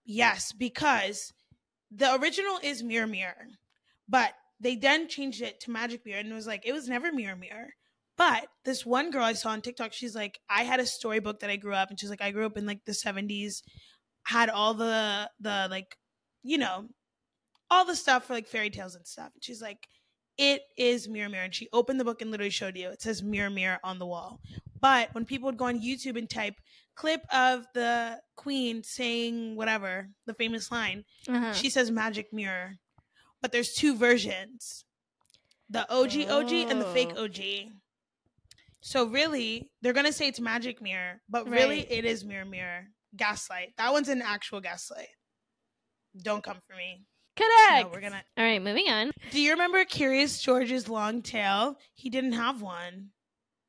Yes, 0.04 0.52
because 0.52 1.32
the 1.90 2.14
original 2.16 2.58
is 2.62 2.82
mirror, 2.82 3.06
mirror, 3.06 3.46
but 4.08 4.34
they 4.60 4.76
then 4.76 5.08
changed 5.08 5.40
it 5.42 5.60
to 5.60 5.70
magic 5.70 6.04
mirror, 6.04 6.20
and 6.20 6.30
it 6.30 6.34
was 6.34 6.46
like 6.46 6.66
it 6.66 6.72
was 6.72 6.88
never 6.88 7.10
mirror, 7.12 7.36
mirror. 7.36 7.70
But 8.16 8.46
this 8.64 8.84
one 8.86 9.10
girl 9.10 9.24
I 9.24 9.32
saw 9.32 9.50
on 9.50 9.60
TikTok, 9.62 9.92
she's 9.92 10.14
like, 10.14 10.38
I 10.48 10.62
had 10.64 10.78
a 10.78 10.86
storybook 10.86 11.40
that 11.40 11.50
I 11.50 11.56
grew 11.56 11.74
up, 11.74 11.90
and 11.90 11.98
she's 11.98 12.10
like, 12.10 12.22
I 12.22 12.30
grew 12.30 12.46
up 12.46 12.56
in 12.56 12.66
like 12.66 12.84
the 12.84 12.94
seventies, 12.94 13.62
had 14.24 14.50
all 14.50 14.74
the 14.74 15.30
the 15.40 15.68
like, 15.70 15.96
you 16.42 16.58
know, 16.58 16.88
all 17.70 17.84
the 17.84 17.96
stuff 17.96 18.26
for 18.26 18.34
like 18.34 18.46
fairy 18.46 18.70
tales 18.70 18.94
and 18.94 19.06
stuff. 19.06 19.30
And 19.34 19.42
she's 19.42 19.62
like, 19.62 19.88
it 20.38 20.62
is 20.76 21.08
mirror 21.08 21.28
mirror. 21.28 21.44
And 21.44 21.54
she 21.54 21.68
opened 21.72 22.00
the 22.00 22.04
book 22.04 22.20
and 22.22 22.30
literally 22.30 22.50
showed 22.50 22.76
you. 22.76 22.88
It 22.90 23.02
says 23.02 23.22
mirror 23.22 23.50
mirror 23.50 23.78
on 23.84 23.98
the 23.98 24.06
wall. 24.06 24.40
But 24.80 25.14
when 25.14 25.24
people 25.24 25.46
would 25.46 25.56
go 25.56 25.66
on 25.66 25.80
YouTube 25.80 26.18
and 26.18 26.28
type 26.28 26.56
clip 26.94 27.22
of 27.32 27.66
the 27.74 28.20
queen 28.36 28.82
saying 28.82 29.56
whatever, 29.56 30.08
the 30.26 30.34
famous 30.34 30.70
line, 30.70 31.04
Uh-huh. 31.28 31.52
she 31.54 31.70
says 31.70 31.90
magic 31.90 32.32
mirror. 32.32 32.74
But 33.40 33.52
there's 33.52 33.72
two 33.74 33.96
versions. 33.96 34.84
The 35.70 35.90
OG 35.92 36.26
OG 36.28 36.52
and 36.70 36.80
the 36.80 36.92
fake 36.92 37.12
Oh. 37.16 37.24
OG. 37.24 37.72
So 38.80 39.06
really, 39.06 39.70
they're 39.80 39.94
gonna 39.94 40.12
say 40.12 40.28
it's 40.28 40.40
magic 40.40 40.82
mirror, 40.82 41.22
but 41.28 41.48
really 41.48 41.78
Right. 41.78 41.90
it 41.90 42.04
is 42.04 42.24
mirror 42.24 42.44
mirror. 42.44 42.88
Gaslight. 43.16 43.74
That 43.78 43.92
one's 43.92 44.08
an 44.08 44.20
actual 44.22 44.60
gaslight. 44.60 45.08
Don't 46.20 46.42
come 46.44 46.60
for 46.68 46.76
me. 46.76 47.04
Correct. 47.36 47.86
No, 47.86 47.90
we're 47.92 48.00
gonna 48.00 48.22
All 48.38 48.44
right, 48.44 48.62
moving 48.62 48.88
on. 48.88 49.10
do 49.30 49.40
you 49.40 49.52
remember 49.52 49.84
Curious 49.84 50.40
George's 50.40 50.88
long 50.88 51.20
tail? 51.22 51.76
He 51.94 52.08
didn't 52.10 52.32
have 52.32 52.62
one. 52.62 53.10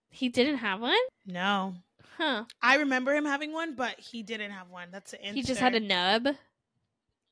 He 0.10 0.30
didn't 0.30 0.58
have 0.58 0.80
one? 0.82 0.96
No. 1.26 1.76
Huh. 2.18 2.46
I 2.62 2.78
remember 2.78 3.14
him 3.14 3.26
having 3.26 3.52
one, 3.52 3.76
but 3.76 4.00
he 4.00 4.24
didn't 4.24 4.52
have 4.52 4.70
one. 4.70 4.90
That's 4.92 5.12
the 5.12 5.22
answer. 5.22 5.36
He 5.36 5.42
just 5.44 5.60
had 5.60 5.76
a 5.76 5.80
nub. 5.80 6.28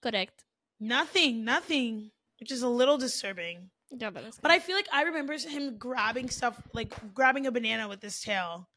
Correct. 0.02 0.44
nothing, 0.80 1.46
nothing, 1.46 2.12
which 2.40 2.52
is 2.52 2.62
a 2.62 2.68
little 2.68 2.98
disturbing. 2.98 3.70
Yeah, 3.90 4.10
that 4.10 4.24
is 4.26 4.40
But 4.42 4.52
I 4.52 4.60
feel 4.60 4.76
like 4.76 4.90
I 4.92 5.04
remember 5.04 5.38
him 5.38 5.78
grabbing 5.78 6.30
stuff, 6.30 6.62
like 6.74 6.94
grabbing 7.14 7.46
a 7.48 7.52
banana 7.52 7.88
with 7.88 8.02
his 8.02 8.20
tail. 8.20 8.68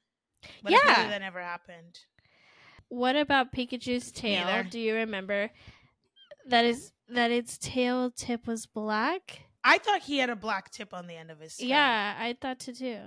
But 0.63 0.71
Yeah. 0.73 0.79
apparently 0.83 1.09
that 1.11 1.21
never 1.23 1.41
happened. 1.43 1.99
What 2.89 3.17
about 3.17 3.53
Pikachu's 3.53 4.13
tail? 4.13 4.45
Neither. 4.47 4.69
Do 4.69 4.79
you 4.79 4.95
remember 4.95 5.51
that 6.47 6.65
is 6.65 6.93
that 7.09 7.31
its 7.31 7.59
tail 7.59 8.11
tip 8.11 8.47
was 8.47 8.67
black? 8.67 9.47
I 9.65 9.79
thought 9.79 10.03
he 10.03 10.19
had 10.19 10.31
a 10.31 10.37
black 10.37 10.71
tip 10.71 10.95
on 10.95 11.07
the 11.07 11.15
end 11.15 11.31
of 11.31 11.41
his 11.41 11.57
tail. 11.57 11.69
Yeah, 11.69 12.15
I 12.19 12.37
thought 12.41 12.63
so 12.63 12.73
too. 12.73 12.99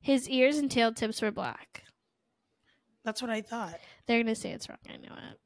His 0.00 0.28
ears 0.28 0.58
and 0.58 0.70
tail 0.70 0.92
tips 0.92 1.22
were 1.22 1.30
black. 1.30 1.84
That's 3.04 3.20
what 3.20 3.30
I 3.30 3.40
thought. 3.40 3.78
They're 4.06 4.22
gonna 4.22 4.34
say 4.34 4.52
it's 4.52 4.68
wrong. 4.68 4.78
I 4.88 4.96
know 4.96 5.14
it 5.14 5.38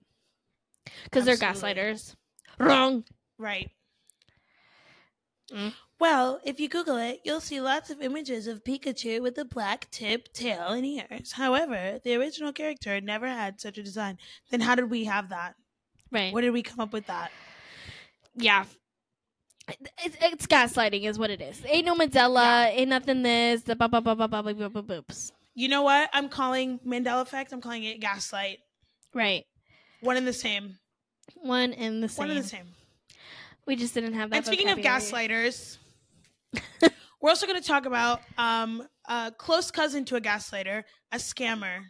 because 1.05 1.25
they're 1.25 1.37
gaslighters. 1.37 2.15
Wrong. 2.59 3.05
Right. 3.39 3.71
Mm. 5.53 5.75
Well, 5.99 6.41
if 6.45 6.61
you 6.61 6.69
Google 6.69 6.97
it, 6.97 7.21
you'll 7.25 7.41
see 7.41 7.61
lots 7.61 7.91
of 7.91 8.03
images 8.03 8.47
of 8.47 8.65
Pikachu 8.65 9.23
with 9.23 9.39
a 9.39 9.45
black 9.45 9.91
tip, 9.91 10.33
tail, 10.33 10.69
and 10.69 10.85
ears. 10.85 11.33
However, 11.33 12.01
the 12.03 12.15
original 12.15 12.53
character 12.53 13.01
never 13.01 13.29
had 13.29 13.61
such 13.61 13.79
a 13.79 13.83
design. 13.83 14.19
Then 14.51 14.61
how 14.61 14.75
did 14.75 14.91
we 14.91 15.05
have 15.05 15.31
that? 15.31 15.55
Right. 16.17 16.33
Where 16.33 16.41
did 16.41 16.53
we 16.53 16.63
come 16.63 16.81
up 16.81 16.93
with 16.93 17.07
that? 17.07 17.31
yeah. 18.35 18.65
It's, 20.05 20.17
it's 20.23 20.47
gaslighting, 20.47 21.05
is 21.05 21.19
what 21.19 21.29
it 21.29 21.41
is. 21.41 21.61
Ain't 21.67 21.85
no 21.85 21.95
Mandela. 21.95 22.71
Ain't 22.71 22.89
nothing. 22.89 23.23
This. 23.23 23.63
The 23.63 23.75
ba 23.75 23.89
ba 23.89 24.01
ba 24.01 24.15
ba 24.15 24.29
ba 24.29 24.43
ba 24.43 24.55
ba 24.55 24.71
ba 24.71 24.83
boops. 24.83 25.33
You 25.55 25.69
know 25.69 25.83
what? 25.83 26.09
I'm 26.13 26.29
calling 26.29 26.79
Mandela 26.87 27.23
effect. 27.23 27.53
I'm 27.53 27.61
calling 27.61 27.83
it 27.85 28.01
gaslight. 28.01 28.59
Right. 29.13 29.45
One 30.01 30.17
and 30.17 30.27
the 30.27 30.33
same. 30.33 30.79
One 31.35 31.73
and 31.73 32.03
the 32.03 32.09
same. 32.09 32.29
One 32.29 32.37
and 32.37 32.45
the 32.45 32.49
same. 32.49 32.67
We 33.67 33.75
just 33.75 33.93
didn't 33.93 34.15
have 34.15 34.31
that. 34.31 34.37
and 34.37 34.47
speaking 34.47 34.69
of 34.69 34.79
gaslighters, 34.79 35.79
we're 37.21 37.31
also 37.31 37.47
going 37.47 37.61
to 37.61 37.67
talk 37.67 37.85
about 37.85 38.21
um, 38.39 38.87
a 39.09 39.33
close 39.37 39.71
cousin 39.73 40.05
to 40.07 40.17
a 40.17 40.21
gaslighter, 40.21 40.85
a 41.11 41.17
scammer. 41.17 41.81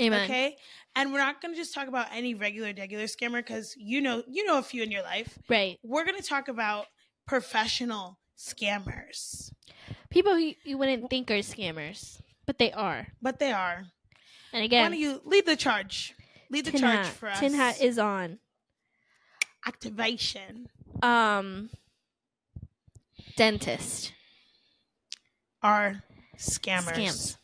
Amen. 0.00 0.24
Okay, 0.24 0.56
and 0.94 1.12
we're 1.12 1.18
not 1.18 1.40
going 1.40 1.54
to 1.54 1.58
just 1.58 1.72
talk 1.72 1.88
about 1.88 2.08
any 2.12 2.34
regular, 2.34 2.72
regular 2.76 3.04
scammer 3.04 3.38
because 3.38 3.74
you 3.78 4.00
know 4.00 4.22
you 4.28 4.44
know 4.44 4.58
a 4.58 4.62
few 4.62 4.82
in 4.82 4.90
your 4.90 5.02
life. 5.02 5.38
Right. 5.48 5.78
We're 5.82 6.04
going 6.04 6.18
to 6.20 6.26
talk 6.26 6.48
about 6.48 6.86
professional 7.26 8.18
scammers. 8.38 9.50
People 10.10 10.34
who 10.34 10.52
you 10.64 10.76
wouldn't 10.78 11.08
think 11.10 11.30
are 11.30 11.38
scammers, 11.38 12.20
but 12.46 12.58
they 12.58 12.72
are. 12.72 13.06
But 13.22 13.38
they 13.38 13.52
are. 13.52 13.84
And 14.52 14.60
Why 14.60 14.64
again, 14.64 14.90
don't 14.92 15.00
you 15.00 15.20
lead 15.24 15.46
the 15.46 15.56
charge? 15.56 16.14
Lead 16.50 16.64
the 16.66 16.70
tin 16.72 16.80
charge 16.80 17.06
hat, 17.06 17.14
for 17.14 17.28
us. 17.28 17.40
tin 17.40 17.54
hat 17.54 17.80
is 17.80 17.98
on. 17.98 18.38
activation. 19.66 20.68
Um, 21.02 21.70
dentist 23.36 24.12
Are 25.62 26.02
scammers. 26.38 26.92
scams. 26.94 27.36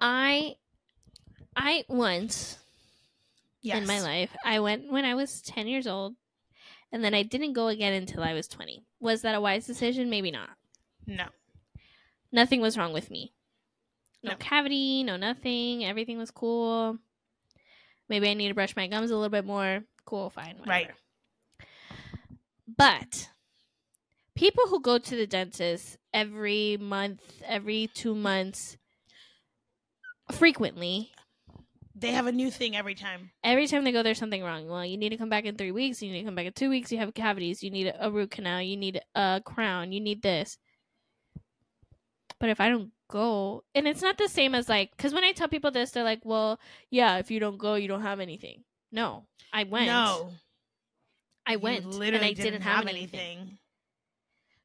I, 0.00 0.56
I 1.56 1.84
once 1.88 2.58
Yes. 3.62 3.78
in 3.78 3.86
my 3.86 4.00
life. 4.00 4.30
I 4.44 4.60
went 4.60 4.92
when 4.92 5.04
I 5.04 5.14
was 5.14 5.40
10 5.42 5.66
years 5.66 5.86
old, 5.86 6.14
and 6.92 7.02
then 7.02 7.14
I 7.14 7.22
didn't 7.22 7.54
go 7.54 7.68
again 7.68 7.92
until 7.94 8.22
I 8.22 8.32
was 8.34 8.46
20. 8.46 8.84
Was 9.00 9.22
that 9.22 9.34
a 9.34 9.40
wise 9.40 9.66
decision? 9.66 10.08
Maybe 10.10 10.30
not. 10.30 10.50
No. 11.06 11.26
Nothing 12.30 12.60
was 12.60 12.76
wrong 12.78 12.92
with 12.92 13.10
me. 13.10 13.32
No, 14.22 14.32
No. 14.32 14.36
cavity, 14.38 15.02
no 15.02 15.16
nothing. 15.16 15.84
Everything 15.84 16.18
was 16.18 16.30
cool. 16.30 16.98
Maybe 18.08 18.28
I 18.28 18.34
need 18.34 18.48
to 18.48 18.54
brush 18.54 18.76
my 18.76 18.86
gums 18.86 19.10
a 19.10 19.14
little 19.16 19.30
bit 19.30 19.44
more. 19.44 19.82
Cool, 20.04 20.30
fine. 20.30 20.58
Whatever. 20.58 20.68
Right. 20.70 20.90
But 22.76 23.30
people 24.34 24.64
who 24.68 24.80
go 24.80 24.98
to 24.98 25.16
the 25.16 25.26
dentist 25.26 25.96
every 26.12 26.76
month, 26.76 27.42
every 27.44 27.88
two 27.94 28.14
months, 28.14 28.76
frequently, 30.32 31.12
They 31.98 32.10
have 32.12 32.26
a 32.26 32.32
new 32.32 32.50
thing 32.50 32.76
every 32.76 32.94
time. 32.94 33.30
every 33.42 33.66
time 33.66 33.84
they 33.84 33.92
go, 33.92 34.02
there's 34.02 34.18
something 34.18 34.42
wrong. 34.42 34.68
Well, 34.68 34.84
you 34.84 34.98
need 34.98 35.08
to 35.10 35.16
come 35.16 35.30
back 35.30 35.46
in 35.46 35.56
three 35.56 35.72
weeks. 35.72 36.02
You 36.02 36.12
need 36.12 36.20
to 36.20 36.26
come 36.26 36.34
back 36.34 36.44
in 36.44 36.52
two 36.52 36.68
weeks. 36.68 36.92
You 36.92 36.98
have 36.98 37.14
cavities. 37.14 37.62
You 37.62 37.70
need 37.70 37.92
a 37.98 38.10
root 38.10 38.30
canal. 38.30 38.60
You 38.60 38.76
need 38.76 39.00
a 39.14 39.40
crown. 39.42 39.92
You 39.92 40.00
need 40.00 40.20
this. 40.20 40.58
But 42.38 42.50
if 42.50 42.60
I 42.60 42.68
don't 42.68 42.90
go, 43.08 43.64
and 43.74 43.88
it's 43.88 44.02
not 44.02 44.18
the 44.18 44.28
same 44.28 44.54
as 44.54 44.68
like, 44.68 44.90
because 44.94 45.14
when 45.14 45.24
I 45.24 45.32
tell 45.32 45.48
people 45.48 45.70
this, 45.70 45.90
they're 45.90 46.04
like, 46.04 46.20
well, 46.22 46.60
yeah, 46.90 47.16
if 47.16 47.30
you 47.30 47.40
don't 47.40 47.56
go, 47.56 47.76
you 47.76 47.88
don't 47.88 48.02
have 48.02 48.20
anything. 48.20 48.64
No, 48.92 49.24
I 49.52 49.64
went. 49.64 49.86
No. 49.86 50.30
I 51.46 51.52
you 51.52 51.58
went. 51.60 51.86
literally 51.86 52.14
and 52.16 52.24
I 52.24 52.32
didn't, 52.32 52.62
have, 52.62 52.86
anything. 52.86 53.20
anything. 53.20 53.58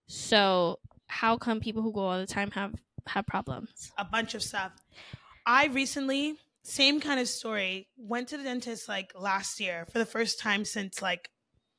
So 0.07 0.79
how 1.07 1.37
come 1.37 1.59
people 1.59 1.81
who 1.81 1.93
go 1.93 2.01
all 2.01 2.19
the 2.19 2.27
time 2.27 2.51
have 2.51 2.73
have 3.07 3.25
problems? 3.25 3.91
A 3.97 4.05
bunch 4.05 4.33
of 4.33 4.43
stuff. 4.43 4.71
I 5.45 5.67
recently, 5.67 6.35
same 6.63 6.99
kind 6.99 7.19
of 7.19 7.27
story, 7.27 7.87
went 7.97 8.29
to 8.29 8.37
the 8.37 8.43
dentist 8.43 8.87
like 8.87 9.11
last 9.17 9.59
year 9.59 9.85
for 9.91 9.99
the 9.99 10.05
first 10.05 10.39
time 10.39 10.65
since 10.65 11.01
like 11.01 11.29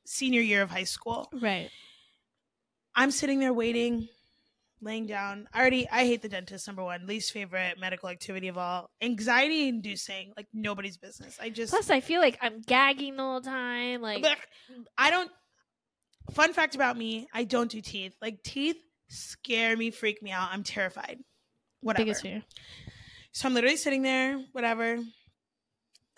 senior 0.05 0.41
year 0.41 0.61
of 0.61 0.69
high 0.69 0.83
school. 0.83 1.29
Right. 1.33 1.69
I'm 2.95 3.11
sitting 3.11 3.39
there 3.39 3.53
waiting, 3.53 4.07
laying 4.81 5.07
down. 5.07 5.47
I 5.53 5.59
already 5.61 5.87
I 5.89 6.05
hate 6.05 6.21
the 6.21 6.29
dentist, 6.29 6.67
number 6.67 6.83
one. 6.83 7.07
Least 7.07 7.31
favorite 7.31 7.79
medical 7.79 8.09
activity 8.09 8.49
of 8.49 8.57
all. 8.57 8.89
Anxiety 9.01 9.67
inducing, 9.67 10.33
like 10.37 10.47
nobody's 10.53 10.97
business. 10.97 11.37
I 11.41 11.49
just 11.49 11.71
Plus, 11.71 11.89
I 11.89 12.01
feel 12.01 12.21
like 12.21 12.37
I'm 12.41 12.61
gagging 12.61 13.15
the 13.15 13.23
whole 13.23 13.41
time. 13.41 14.01
Like, 14.01 14.25
I 14.97 15.09
don't. 15.09 15.31
Fun 16.31 16.53
fact 16.53 16.75
about 16.75 16.97
me: 16.97 17.27
I 17.33 17.45
don't 17.45 17.69
do 17.69 17.81
teeth. 17.81 18.15
Like 18.21 18.43
teeth 18.43 18.77
scare 19.07 19.75
me, 19.75 19.91
freak 19.91 20.21
me 20.21 20.31
out. 20.31 20.49
I'm 20.51 20.63
terrified. 20.63 21.19
Whatever. 21.81 22.05
biggest 22.05 22.21
fear. 22.21 22.43
So 23.33 23.47
I'm 23.47 23.53
literally 23.53 23.77
sitting 23.77 24.03
there, 24.03 24.39
whatever. 24.51 24.99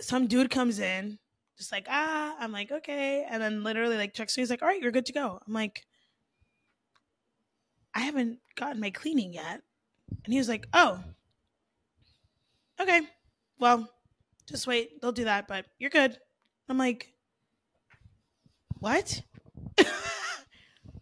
Some 0.01 0.27
dude 0.27 0.49
comes 0.51 0.79
in, 0.79 1.17
just 1.57 1.71
like 1.71 1.87
ah. 1.89 2.35
I'm 2.39 2.51
like 2.51 2.71
okay, 2.71 3.25
and 3.29 3.41
then 3.41 3.63
literally 3.63 3.95
like 3.97 4.13
checks 4.13 4.35
me. 4.37 4.41
He's 4.41 4.49
like, 4.49 4.61
all 4.61 4.67
right, 4.67 4.81
you're 4.81 4.91
good 4.91 5.05
to 5.07 5.13
go. 5.13 5.39
I'm 5.47 5.53
like, 5.53 5.85
I 7.93 8.01
haven't 8.01 8.39
gotten 8.57 8.81
my 8.81 8.89
cleaning 8.89 9.33
yet, 9.33 9.61
and 10.25 10.33
he 10.33 10.37
was 10.37 10.49
like, 10.49 10.67
oh, 10.73 10.99
okay, 12.81 13.01
well, 13.59 13.89
just 14.45 14.67
wait. 14.67 15.01
They'll 15.01 15.13
do 15.13 15.23
that, 15.23 15.47
but 15.47 15.65
you're 15.79 15.89
good. 15.89 16.17
I'm 16.67 16.77
like, 16.77 17.13
what? 18.79 19.21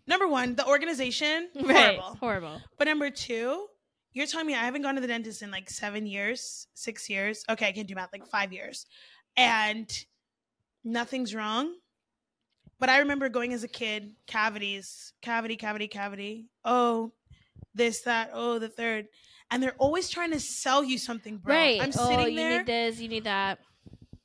number 0.08 0.28
one, 0.28 0.56
the 0.56 0.68
organization 0.68 1.50
Right. 1.56 1.98
horrible. 1.98 2.18
Horrible. 2.20 2.62
But 2.78 2.88
number 2.88 3.10
two, 3.10 3.68
you're 4.14 4.28
telling 4.28 4.48
me 4.48 4.54
I 4.54 4.64
haven't 4.64 4.84
gone 4.84 4.96
to 4.96 5.02
the 5.02 5.08
dentist 5.08 5.42
in 5.42 5.52
like 5.52 5.70
seven 5.70 6.06
years, 6.06 6.68
six 6.74 7.10
years. 7.10 7.44
Okay, 7.50 7.68
I 7.68 7.72
can 7.72 7.86
do 7.86 7.96
math, 7.96 8.10
like 8.14 8.28
five 8.28 8.54
years. 8.54 8.86
And 9.36 9.92
nothing's 10.84 11.34
wrong. 11.34 11.74
But 12.80 12.90
I 12.90 13.00
remember 13.00 13.30
going 13.30 13.54
as 13.54 13.64
a 13.64 13.68
kid, 13.68 14.12
cavities, 14.28 15.14
cavity, 15.22 15.56
cavity, 15.56 15.88
cavity. 15.88 16.48
Oh, 16.64 17.12
this, 17.74 18.02
that, 18.02 18.32
oh, 18.34 18.60
the 18.60 18.70
third. 18.70 19.08
And 19.50 19.64
they're 19.64 19.76
always 19.78 20.10
trying 20.10 20.32
to 20.32 20.40
sell 20.40 20.84
you 20.84 20.98
something, 20.98 21.38
bro. 21.38 21.56
Right. 21.56 21.82
I'm 21.82 21.92
oh, 21.98 22.10
sitting 22.10 22.34
you 22.34 22.36
there. 22.36 22.52
You 22.52 22.58
need 22.60 22.68
this. 22.68 23.00
You 23.00 23.08
need 23.08 23.24
that. 23.24 23.60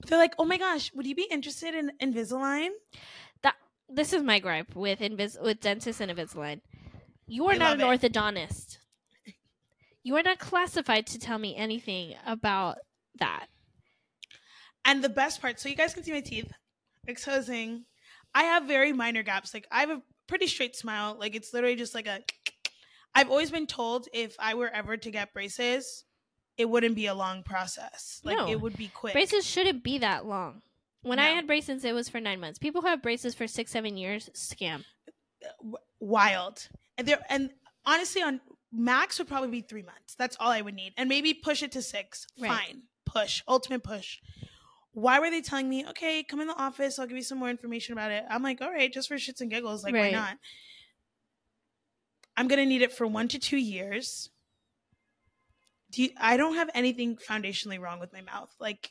They're 0.07 0.19
like, 0.19 0.35
oh 0.39 0.45
my 0.45 0.59
gosh, 0.59 0.93
would 0.95 1.07
you 1.07 1.15
be 1.15 1.27
interested 1.31 1.75
in 1.75 1.93
Invisalign? 2.03 2.71
That 3.43 3.57
This 3.89 4.13
is 4.13 4.23
my 4.23 4.39
gripe 4.39 4.75
with 4.75 5.01
Invis- 5.01 5.41
with 5.41 5.61
dentists 5.61 6.01
and 6.01 6.11
Invisalign. 6.11 6.61
You 7.27 7.47
are 7.49 7.55
I 7.55 7.59
not 7.59 7.73
an 7.75 7.81
love 7.81 8.01
orthodontist. 8.01 8.79
You 10.09 10.17
are 10.17 10.23
not 10.23 10.39
classified 10.39 11.07
to 11.09 11.19
tell 11.19 11.37
me 11.37 11.55
anything 11.55 12.15
about 12.25 12.79
that. 13.19 13.49
And 14.87 15.05
the 15.05 15.11
best 15.11 15.43
part, 15.43 15.61
so 15.61 15.69
you 15.69 15.75
guys 15.75 15.93
can 15.93 16.03
see 16.03 16.13
my 16.13 16.23
teeth 16.23 16.51
exposing. 17.07 17.85
I 18.35 18.45
have 18.45 18.65
very 18.65 18.95
minor 18.95 19.23
gaps. 19.23 19.53
Like 19.53 19.67
I 19.71 19.81
have 19.81 19.91
a 19.91 20.01
pretty 20.27 20.47
straight 20.47 20.75
smile. 20.75 21.15
Like 21.21 21.35
it's 21.37 21.53
literally 21.53 21.77
just 21.77 21.95
like 21.95 22.07
a. 22.07 22.21
I've 23.15 23.29
always 23.29 23.51
been 23.51 23.67
told 23.67 24.09
if 24.15 24.35
I 24.39 24.55
were 24.55 24.71
ever 24.71 24.97
to 24.97 25.11
get 25.11 25.35
braces, 25.35 26.05
it 26.57 26.71
wouldn't 26.71 26.95
be 26.95 27.05
a 27.05 27.15
long 27.15 27.43
process. 27.43 28.23
Like 28.25 28.39
No. 28.39 28.49
it 28.49 28.63
would 28.63 28.79
be 28.79 28.89
quick. 28.89 29.13
Braces 29.13 29.45
shouldn't 29.45 29.85
be 29.85 29.99
that 29.99 30.25
long. 30.25 30.63
When 31.03 31.19
I 31.19 31.33
had 31.33 31.47
braces, 31.47 31.85
it 31.85 31.93
was 31.93 32.09
for 32.09 32.19
nine 32.19 32.41
months. 32.41 32.59
People 32.59 32.81
who 32.81 32.89
have 32.89 33.03
braces 33.03 33.35
for 33.35 33.47
six, 33.47 33.73
seven 33.73 33.99
years, 33.99 34.31
scam. 34.33 34.85
Wild. 36.01 36.67
And 36.97 37.07
there 37.07 37.21
and 37.29 37.51
honestly, 37.85 38.23
on 38.23 38.41
max 38.73 39.19
would 39.19 39.29
probably 39.29 39.51
be 39.51 39.61
three 39.61 39.83
months. 39.83 40.15
That's 40.17 40.37
all 40.41 40.51
I 40.51 40.61
would 40.61 40.75
need, 40.75 40.93
and 40.97 41.09
maybe 41.09 41.35
push 41.35 41.63
it 41.63 41.73
to 41.73 41.83
six. 41.83 42.27
Right. 42.41 42.51
Fine, 42.51 42.83
push, 43.05 43.43
ultimate 43.49 43.83
push. 43.83 44.19
Why 44.93 45.21
were 45.21 45.31
they 45.31 45.41
telling 45.43 45.69
me, 45.69 45.87
okay, 45.91 46.25
come 46.25 46.41
in 46.41 46.49
the 46.49 46.57
office, 46.57 46.99
I'll 46.99 47.07
give 47.07 47.17
you 47.17 47.23
some 47.23 47.39
more 47.39 47.51
information 47.51 47.93
about 47.93 48.11
it? 48.11 48.25
I'm 48.29 48.43
like, 48.43 48.61
all 48.61 48.71
right, 48.71 48.93
just 48.93 49.07
for 49.09 49.15
shits 49.17 49.41
and 49.41 49.51
giggles, 49.51 49.85
like 49.85 49.95
Right. 49.95 50.13
why 50.13 50.19
not? 50.19 50.39
I'm 52.37 52.49
gonna 52.49 52.67
need 52.67 52.83
it 52.83 52.93
for 52.93 53.07
one 53.07 53.29
to 53.29 53.39
two 53.39 53.57
years. 53.57 54.31
Do 55.91 56.03
you, 56.03 56.11
I 56.21 56.37
don't 56.37 56.55
have 56.55 56.69
anything 56.75 57.17
foundationally 57.17 57.81
wrong 57.81 57.99
with 58.01 58.13
my 58.13 58.21
mouth. 58.21 58.51
Like 58.61 58.91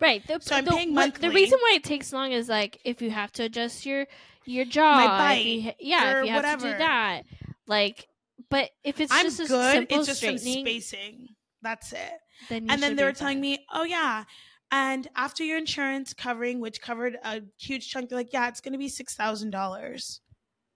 Right. 0.00 0.26
The, 0.26 0.38
So 0.40 0.54
I'm 0.56 0.64
the, 0.64 0.70
paying 0.72 0.94
what- 0.94 1.14
The 1.14 1.30
reason 1.30 1.58
why 1.60 1.72
it 1.76 1.84
takes 1.84 2.12
long 2.12 2.32
is 2.32 2.48
like 2.48 2.78
if 2.84 3.00
you 3.02 3.10
have 3.10 3.32
to 3.32 3.44
adjust 3.44 3.84
your 3.86 4.06
your 4.44 4.64
jaw, 4.64 4.94
my 4.96 5.06
bite 5.06 5.46
if 5.46 5.64
you, 5.64 5.72
yeah, 5.80 6.20
if 6.20 6.26
you 6.26 6.32
have 6.32 6.58
to 6.60 6.64
do 6.72 6.78
that, 6.78 7.22
like. 7.66 8.08
But 8.50 8.70
if 8.84 9.00
it's 9.00 9.12
I'm 9.12 9.24
just 9.26 9.40
a 9.40 9.46
good. 9.46 9.72
simple 9.72 9.98
It's 9.98 10.06
just 10.06 10.20
some 10.20 10.38
spacing. 10.38 11.28
That's 11.62 11.92
it. 11.92 12.12
then 12.48 12.66
and 12.70 12.82
then 12.82 12.96
they 12.96 13.02
were 13.04 13.12
telling 13.12 13.40
me, 13.40 13.64
oh 13.72 13.84
yeah, 13.84 14.24
and 14.70 15.08
after 15.16 15.42
your 15.44 15.58
insurance 15.58 16.12
covering, 16.14 16.60
which 16.60 16.80
covered 16.80 17.16
a 17.24 17.42
huge 17.58 17.88
chunk, 17.90 18.08
they're 18.08 18.18
like, 18.18 18.32
yeah, 18.32 18.48
it's 18.48 18.60
gonna 18.60 18.78
be 18.78 18.88
six 18.88 19.14
thousand 19.14 19.50
dollars. 19.50 20.20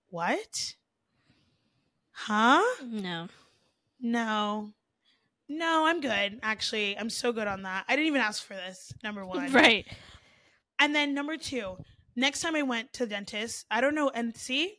What? 0.08 0.74
Huh? 2.12 2.62
no. 2.84 3.28
No. 4.00 4.72
No, 5.48 5.84
I'm 5.86 6.00
good. 6.00 6.38
Actually, 6.42 6.96
I'm 6.96 7.10
so 7.10 7.32
good 7.32 7.46
on 7.48 7.62
that. 7.62 7.84
I 7.88 7.96
didn't 7.96 8.06
even 8.08 8.20
ask 8.20 8.44
for 8.44 8.54
this. 8.54 8.92
Number 9.02 9.24
one, 9.26 9.52
Right. 9.52 9.86
And 10.78 10.94
then 10.94 11.12
number 11.12 11.36
two, 11.36 11.76
next 12.16 12.40
time 12.40 12.56
I 12.56 12.62
went 12.62 12.92
to 12.94 13.04
the 13.04 13.10
dentist, 13.10 13.66
I 13.70 13.80
don't 13.80 13.94
know, 13.94 14.08
and 14.10 14.34
see, 14.36 14.78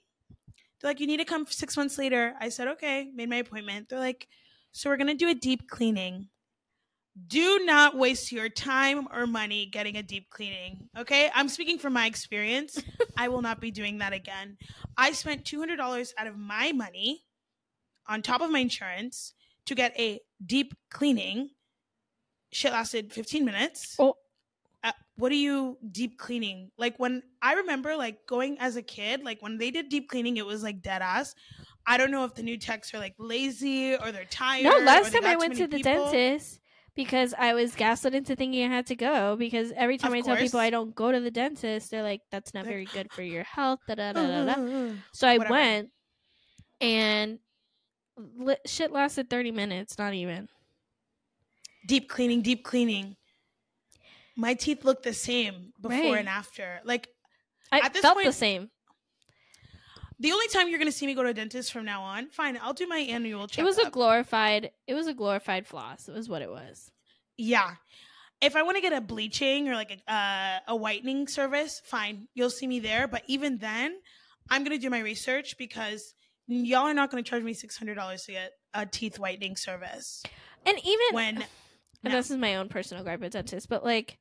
they're 0.81 0.89
like, 0.89 0.99
you 0.99 1.07
need 1.07 1.17
to 1.17 1.25
come 1.25 1.45
six 1.47 1.77
months 1.77 1.97
later. 1.97 2.33
I 2.39 2.49
said, 2.49 2.67
okay, 2.69 3.09
made 3.13 3.29
my 3.29 3.37
appointment. 3.37 3.89
They're 3.89 3.99
like, 3.99 4.27
so 4.71 4.89
we're 4.89 4.97
gonna 4.97 5.13
do 5.15 5.29
a 5.29 5.35
deep 5.35 5.69
cleaning. 5.69 6.29
Do 7.27 7.59
not 7.65 7.97
waste 7.97 8.31
your 8.31 8.47
time 8.47 9.07
or 9.11 9.27
money 9.27 9.65
getting 9.65 9.97
a 9.97 10.03
deep 10.03 10.29
cleaning. 10.29 10.87
Okay, 10.97 11.29
I'm 11.35 11.49
speaking 11.49 11.77
from 11.77 11.93
my 11.93 12.05
experience. 12.05 12.81
I 13.17 13.27
will 13.27 13.41
not 13.41 13.59
be 13.59 13.69
doing 13.69 13.97
that 13.97 14.13
again. 14.13 14.57
I 14.97 15.11
spent 15.11 15.45
two 15.45 15.59
hundred 15.59 15.75
dollars 15.75 16.13
out 16.17 16.27
of 16.27 16.37
my 16.37 16.71
money 16.71 17.23
on 18.07 18.21
top 18.21 18.41
of 18.41 18.49
my 18.49 18.59
insurance 18.59 19.33
to 19.65 19.75
get 19.75 19.93
a 19.99 20.19
deep 20.45 20.73
cleaning. 20.89 21.49
Shit 22.53 22.73
lasted 22.73 23.13
15 23.13 23.45
minutes 23.45 23.95
Oh. 23.97 24.15
What 25.21 25.31
are 25.31 25.35
you 25.35 25.77
deep 25.91 26.17
cleaning? 26.17 26.71
Like 26.79 26.97
when 26.97 27.21
I 27.43 27.53
remember 27.53 27.95
like 27.95 28.25
going 28.25 28.57
as 28.59 28.75
a 28.75 28.81
kid, 28.81 29.23
like 29.23 29.39
when 29.43 29.59
they 29.59 29.69
did 29.69 29.87
deep 29.87 30.09
cleaning, 30.09 30.37
it 30.37 30.45
was 30.47 30.63
like 30.63 30.81
dead 30.81 31.03
ass. 31.03 31.35
I 31.85 31.97
don't 31.97 32.09
know 32.09 32.25
if 32.25 32.33
the 32.33 32.41
new 32.41 32.57
techs 32.57 32.91
are 32.95 32.97
like 32.97 33.13
lazy 33.19 33.93
or 33.93 34.11
they're 34.11 34.25
tired. 34.25 34.63
No, 34.63 34.75
last 34.79 35.13
time 35.13 35.23
I 35.23 35.35
went 35.35 35.55
to 35.57 35.67
the 35.67 35.77
people. 35.77 36.11
dentist 36.11 36.59
because 36.95 37.35
I 37.37 37.53
was 37.53 37.75
gaslit 37.75 38.15
into 38.15 38.35
thinking 38.35 38.65
I 38.65 38.73
had 38.73 38.87
to 38.87 38.95
go 38.95 39.35
because 39.35 39.71
every 39.75 39.99
time 39.99 40.11
Of 40.11 40.17
I 40.17 40.21
tell 40.21 40.37
people. 40.37 40.59
I 40.59 40.71
don't 40.71 40.95
go 40.95 41.11
to 41.11 41.19
the 41.19 41.29
dentist, 41.29 41.91
they're 41.91 42.01
like, 42.01 42.21
"That's 42.31 42.55
not 42.55 42.65
very 42.65 42.85
good 42.85 43.11
for 43.13 43.21
your 43.21 43.43
health." 43.43 43.81
Da 43.87 43.93
da 43.93 44.13
da 44.13 44.25
da 44.25 44.55
da. 44.55 44.93
So 45.13 45.27
I 45.27 45.37
Whatever. 45.37 45.53
went, 45.53 45.89
and 46.81 47.37
li- 48.17 48.65
shit 48.65 48.91
lasted 48.91 49.29
30 49.29 49.51
minutes, 49.51 49.99
not 49.99 50.15
even. 50.15 50.49
Deep 51.87 52.09
cleaning, 52.09 52.41
deep 52.41 52.63
cleaning. 52.63 53.17
My 54.37 54.53
teeth 54.53 54.83
look 54.85 55.03
the 55.03 55.13
same 55.13 55.73
before 55.81 55.97
Right. 56.13 56.19
and 56.19 56.29
after. 56.29 56.79
Like 56.83 57.09
I 57.71 57.79
At 57.79 57.93
this 57.93 58.01
felt 58.01 58.17
the 58.23 58.31
same. 58.33 58.69
the 60.19 60.31
only 60.31 60.47
time 60.49 60.69
you're 60.69 60.79
gonna 60.79 60.91
see 60.91 61.05
me 61.07 61.13
go 61.13 61.23
to 61.23 61.29
a 61.29 61.33
dentist 61.33 61.71
from 61.71 61.85
now 61.85 62.01
on, 62.03 62.29
fine, 62.29 62.57
I'll 62.61 62.73
do 62.73 62.87
my 62.87 62.97
annual 62.99 63.47
checkup. 63.47 63.63
It 63.63 63.65
was 63.65 63.77
a 63.79 63.89
glorified 63.89 64.71
it 64.87 64.93
was 64.93 65.07
a 65.07 65.13
glorified 65.13 65.67
floss. 65.67 66.07
It 66.07 66.13
was 66.13 66.29
what 66.29 66.41
it 66.41 66.49
was. 66.49 66.91
Yeah. 67.37 67.75
If 68.41 68.55
I 68.55 68.63
want 68.63 68.77
to 68.77 68.81
get 68.81 68.93
a 68.93 69.01
bleaching 69.01 69.69
or 69.69 69.75
like 69.75 70.01
a, 70.07 70.11
uh, 70.13 70.59
a 70.69 70.75
whitening 70.75 71.27
service, 71.27 71.81
fine, 71.85 72.27
you'll 72.33 72.49
see 72.49 72.65
me 72.67 72.79
there. 72.79 73.07
But 73.07 73.23
even 73.27 73.57
then, 73.59 73.95
I'm 74.49 74.63
gonna 74.63 74.77
do 74.79 74.89
my 74.89 74.99
research 74.99 75.57
because 75.57 76.13
y'all 76.47 76.87
are 76.87 76.93
not 76.93 77.09
gonna 77.11 77.23
charge 77.23 77.43
me 77.43 77.53
six 77.53 77.77
hundred 77.77 77.95
dollars 77.95 78.23
to 78.23 78.31
get 78.33 78.51
a 78.73 78.85
teeth 78.85 79.19
whitening 79.19 79.55
service. 79.55 80.23
And 80.65 80.77
even 80.83 81.05
When 81.11 81.35
and 82.03 82.11
no. 82.11 82.11
this 82.11 82.31
is 82.31 82.37
my 82.37 82.55
own 82.55 82.67
personal 82.69 83.03
gripe 83.03 83.19
with 83.21 83.33
dentist, 83.33 83.69
but 83.69 83.83
like 83.83 84.17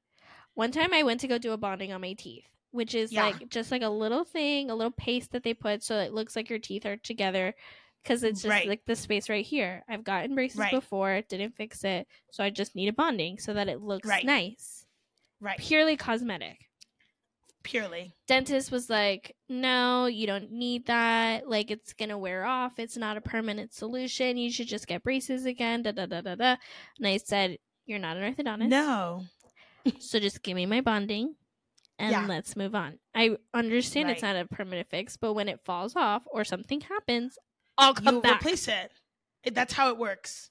one 0.55 0.73
time 0.73 0.93
I 0.93 1.03
went 1.03 1.21
to 1.21 1.29
go 1.29 1.39
do 1.39 1.53
a 1.53 1.57
bonding 1.57 1.93
on 1.93 2.01
my 2.01 2.13
teeth, 2.15 2.45
which 2.73 2.95
is 2.95 3.13
Yeah. 3.13 3.27
like 3.27 3.49
just 3.49 3.71
like 3.71 3.83
a 3.83 3.89
little 3.89 4.25
thing, 4.25 4.71
a 4.71 4.75
little 4.75 4.91
paste 4.93 5.33
that 5.33 5.43
they 5.43 5.55
put 5.55 5.83
so 5.83 5.99
it 5.99 6.13
looks 6.13 6.37
like 6.37 6.51
your 6.51 6.59
teeth 6.59 6.87
are 6.87 6.97
together 6.97 7.55
because 8.03 8.23
it's 8.23 8.43
just 8.43 8.51
Right. 8.51 8.69
like 8.69 8.85
the 8.87 8.97
space 8.97 9.29
right 9.29 9.45
here. 9.45 9.85
I've 9.89 10.05
gotten 10.05 10.35
braces 10.35 10.59
Right. 10.59 10.71
before, 10.73 11.21
didn't 11.29 11.57
fix 11.57 11.85
it, 11.85 12.07
so 12.31 12.43
I 12.43 12.51
just 12.51 12.75
need 12.75 12.89
a 12.89 12.93
bonding 12.93 13.39
so 13.39 13.53
that 13.55 13.69
it 13.69 13.81
looks 13.81 14.09
Right. 14.09 14.25
nice. 14.25 14.87
right, 15.41 15.59
Purely 15.59 15.97
cosmetic. 15.97 16.59
purely, 17.63 18.15
Dentist 18.27 18.73
was 18.73 18.89
like, 18.89 19.37
"No, 19.49 20.07
you 20.07 20.27
don't 20.27 20.51
need 20.51 20.87
that. 20.87 21.47
Like 21.49 21.71
it's 21.71 21.93
going 21.93 22.09
to 22.09 22.17
wear 22.19 22.45
off. 22.45 22.79
It's 22.79 22.97
not 22.97 23.17
a 23.19 23.21
permanent 23.21 23.73
solution. 23.75 24.39
You 24.39 24.51
should 24.51 24.67
just 24.69 24.87
get 24.87 25.03
braces 25.03 25.45
again." 25.45 25.83
Da 25.83 25.93
da 25.93 26.07
da 26.07 26.21
da 26.23 26.35
da. 26.37 26.57
And 26.99 27.07
I 27.07 27.19
said, 27.19 27.59
"You're 27.87 27.99
not 27.99 28.17
an 28.17 28.35
orthodontist." 28.35 28.69
no, 28.69 29.25
So 29.99 30.19
just 30.19 30.43
give 30.43 30.55
me 30.57 30.67
my 30.67 30.81
bonding 30.81 31.35
and 31.99 32.13
Yeah. 32.13 32.27
let's 32.27 32.57
move 32.57 32.75
on. 32.75 32.99
I 33.15 33.37
understand 33.55 34.11
it's 34.11 34.23
not 34.23 34.37
a 34.37 34.45
permanent 34.47 34.89
fix, 34.91 35.17
but 35.17 35.35
when 35.35 35.49
it 35.49 35.61
falls 35.65 35.95
off 35.97 36.23
or 36.27 36.45
something 36.45 36.81
happens, 36.83 37.39
I'll 37.79 37.95
come 37.95 38.17
you 38.17 38.21
back. 38.23 38.41
replace 38.41 38.69
it. 38.69 38.93
That's 39.53 39.73
how 39.73 39.89
it 39.89 39.97
works. 39.99 40.51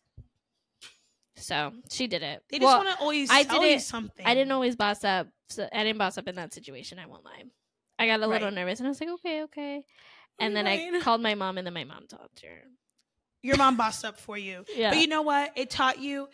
so 1.36 1.72
she 1.90 2.08
did 2.08 2.22
it. 2.22 2.44
They 2.50 2.58
just 2.60 2.66
well, 2.68 2.84
want 2.84 2.90
to 2.98 3.02
always 3.02 3.30
I 3.30 3.44
tell 3.44 3.62
you 3.62 3.70
didn't- 3.70 3.82
something. 3.84 4.26
I 4.26 4.34
didn't 4.34 4.52
always 4.52 4.76
boss 4.76 5.04
up. 5.04 5.28
So 5.50 5.68
I 5.72 5.84
didn't 5.84 5.98
boss 5.98 6.18
up 6.18 6.28
in 6.28 6.36
that 6.36 6.54
situation. 6.54 7.00
I 7.00 7.06
won't 7.08 7.24
lie. 7.26 7.44
I 7.98 8.08
got 8.08 8.20
a 8.20 8.28
little 8.28 8.48
Right. 8.48 8.54
nervous 8.54 8.80
and 8.80 8.88
I 8.88 8.90
was 8.90 9.00
like, 9.02 9.10
okay, 9.10 9.44
okay. 9.44 9.84
And 10.40 10.56
then 10.56 10.68
I 10.68 11.00
called 11.02 11.22
my 11.22 11.36
mom 11.36 11.58
and 11.58 11.66
then 11.66 11.74
my 11.74 11.84
mom 11.86 12.08
told 12.08 12.30
her. 12.44 12.64
Your 13.42 13.58
mom 13.58 13.78
bossed 13.78 14.04
up 14.06 14.20
for 14.20 14.38
you. 14.38 14.66
Yeah. 14.76 14.92
But 14.92 15.00
you 15.00 15.08
know 15.08 15.22
what? 15.22 15.52
It 15.56 15.70
taught 15.70 16.00
you 16.00 16.28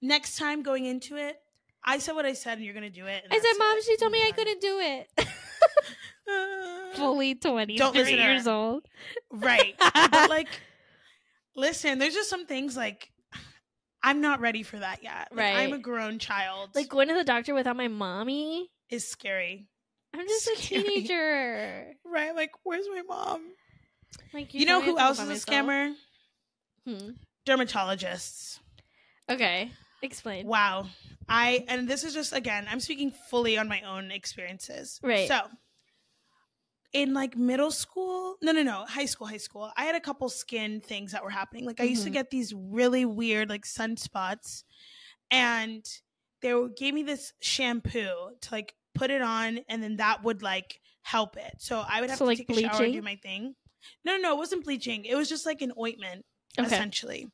next 0.00 0.36
time 0.36 0.62
going 0.62 0.84
into 0.84 1.16
it. 1.16 1.40
I 1.86 1.98
said 1.98 2.14
what 2.14 2.26
I 2.26 2.32
said, 2.32 2.58
and 2.58 2.64
you're 2.64 2.74
gonna 2.74 2.90
do 2.90 3.06
it. 3.06 3.24
I 3.30 3.38
said, 3.38 3.58
Mom, 3.58 3.78
it. 3.78 3.84
she 3.84 3.96
told 3.96 4.12
me 4.12 4.20
I 4.26 4.32
couldn't 4.32 4.60
do 4.60 4.80
it. 4.80 5.08
Fully 6.96 7.34
23 7.36 7.76
Don't 7.76 7.94
listen 7.94 8.16
to 8.16 8.22
years 8.22 8.46
old. 8.48 8.84
right, 9.32 9.74
but 9.78 10.28
like, 10.30 10.48
listen, 11.54 11.98
there's 11.98 12.14
just 12.14 12.28
some 12.30 12.46
things 12.46 12.76
like 12.76 13.10
I'm 14.02 14.20
not 14.20 14.40
ready 14.40 14.62
for 14.62 14.78
that 14.78 15.02
yet. 15.02 15.28
Like, 15.32 15.54
I'm 15.54 15.72
a 15.72 15.78
grown 15.78 16.18
child. 16.18 16.70
like 16.74 16.88
going 16.88 17.08
to 17.08 17.14
the 17.14 17.24
doctor 17.24 17.54
without 17.54 17.76
my 17.76 17.88
mommy. 17.88 18.70
is 18.90 19.08
scary. 19.08 19.66
I'm 20.14 20.26
just 20.26 20.44
Scary. 20.64 20.80
a 20.80 20.84
teenager. 20.84 21.92
Right? 22.04 22.34
Like, 22.34 22.50
where's 22.62 22.86
my 22.88 23.02
mom? 23.06 23.42
Like 24.32 24.54
You 24.54 24.64
know 24.64 24.80
who 24.80 24.98
else 24.98 25.18
is 25.18 25.24
a 25.26 25.28
myself. 25.32 25.66
scammer? 25.66 25.92
Hmm. 26.86 27.10
Dermatologists. 27.46 28.58
Okay, 29.28 29.70
explain. 30.02 30.46
Wow. 30.46 30.86
I 31.28 31.64
and 31.68 31.88
this 31.88 32.04
is 32.04 32.14
just 32.14 32.32
again, 32.32 32.66
I'm 32.68 32.80
speaking 32.80 33.10
fully 33.10 33.58
on 33.58 33.68
my 33.68 33.82
own 33.82 34.10
experiences. 34.10 35.00
Right. 35.02 35.28
So 35.28 35.40
in 36.92 37.12
like 37.12 37.36
middle 37.36 37.70
school, 37.70 38.36
no, 38.42 38.52
no, 38.52 38.62
no, 38.62 38.84
high 38.86 39.04
school, 39.04 39.26
high 39.26 39.36
school, 39.36 39.70
I 39.76 39.84
had 39.84 39.94
a 39.94 40.00
couple 40.00 40.28
skin 40.28 40.80
things 40.80 41.12
that 41.12 41.22
were 41.22 41.30
happening. 41.30 41.64
Like 41.66 41.80
I 41.80 41.84
used 41.84 42.04
to 42.04 42.10
Mhm. 42.10 42.14
get 42.14 42.30
these 42.30 42.54
really 42.54 43.04
weird 43.04 43.48
like 43.48 43.64
sunspots, 43.64 44.62
and 45.30 45.84
they 46.42 46.54
gave 46.76 46.94
me 46.94 47.02
this 47.02 47.32
shampoo 47.40 48.36
to 48.40 48.48
like 48.52 48.74
put 48.94 49.10
it 49.10 49.22
on, 49.22 49.60
and 49.68 49.82
then 49.82 49.96
that 49.96 50.22
would 50.22 50.42
like 50.42 50.80
help 51.02 51.36
it. 51.36 51.54
So 51.58 51.84
I 51.86 52.00
would 52.00 52.10
have 52.10 52.18
So, 52.18 52.24
to 52.24 52.28
like, 52.28 52.38
take 52.38 52.50
a 52.50 52.54
shower 52.54 52.82
and 52.84 52.92
do 52.92 53.02
my 53.02 53.16
thing. 53.16 53.56
No, 54.04 54.16
no, 54.16 54.22
no, 54.22 54.34
it 54.34 54.38
wasn't 54.38 54.64
bleaching. 54.64 55.04
It 55.04 55.16
was 55.16 55.28
just 55.28 55.46
like 55.46 55.62
an 55.62 55.72
ointment 55.78 56.24
Okay. 56.58 56.66
essentially 56.66 57.26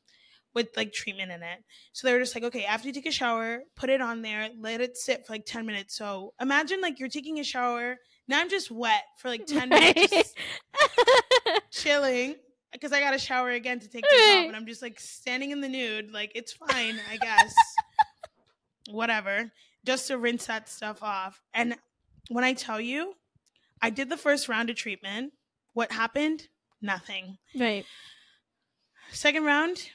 with 0.53 0.69
like 0.75 0.93
treatment 0.93 1.31
in 1.31 1.41
it. 1.43 1.63
So 1.93 2.07
they 2.07 2.13
were 2.13 2.19
just 2.19 2.35
like, 2.35 2.43
okay, 2.43 2.65
after 2.65 2.87
you 2.87 2.93
take 2.93 3.05
a 3.05 3.11
shower, 3.11 3.61
put 3.75 3.89
it 3.89 4.01
on 4.01 4.21
there, 4.21 4.49
let 4.59 4.81
it 4.81 4.97
sit 4.97 5.25
for 5.25 5.33
like 5.33 5.45
10 5.45 5.65
minutes. 5.65 5.95
So 5.95 6.33
imagine 6.39 6.81
like 6.81 6.99
you're 6.99 7.09
taking 7.09 7.39
a 7.39 7.43
shower. 7.43 7.97
Now 8.27 8.39
I'm 8.39 8.49
just 8.49 8.71
wet 8.71 9.03
for 9.17 9.29
like 9.29 9.45
10 9.45 9.69
minutes, 9.69 10.11
just 10.11 10.37
chilling 11.71 12.35
because 12.71 12.91
I 12.91 12.99
got 12.99 13.11
to 13.11 13.19
shower 13.19 13.51
again 13.51 13.79
to 13.79 13.89
take 13.89 14.03
this 14.09 14.35
off. 14.35 14.47
And 14.47 14.55
I'm 14.55 14.65
just 14.65 14.81
like 14.81 14.99
standing 14.99 15.51
in 15.51 15.61
the 15.61 15.69
nude. 15.69 16.11
Like 16.11 16.31
it's 16.35 16.53
fine, 16.53 16.99
I 17.11 17.17
guess. 17.17 17.53
Whatever. 18.89 19.51
Just 19.85 20.07
to 20.07 20.17
rinse 20.17 20.45
that 20.47 20.69
stuff 20.69 21.03
off. 21.03 21.41
And 21.53 21.75
when 22.29 22.43
I 22.43 22.53
tell 22.53 22.79
you, 22.79 23.13
I 23.81 23.89
did 23.89 24.09
the 24.09 24.17
first 24.17 24.47
round 24.47 24.69
of 24.69 24.75
treatment. 24.75 25.33
What 25.73 25.91
happened? 25.91 26.47
Nothing. 26.81 27.37
right. 27.57 27.85
Second 29.11 29.43
round, 29.45 29.89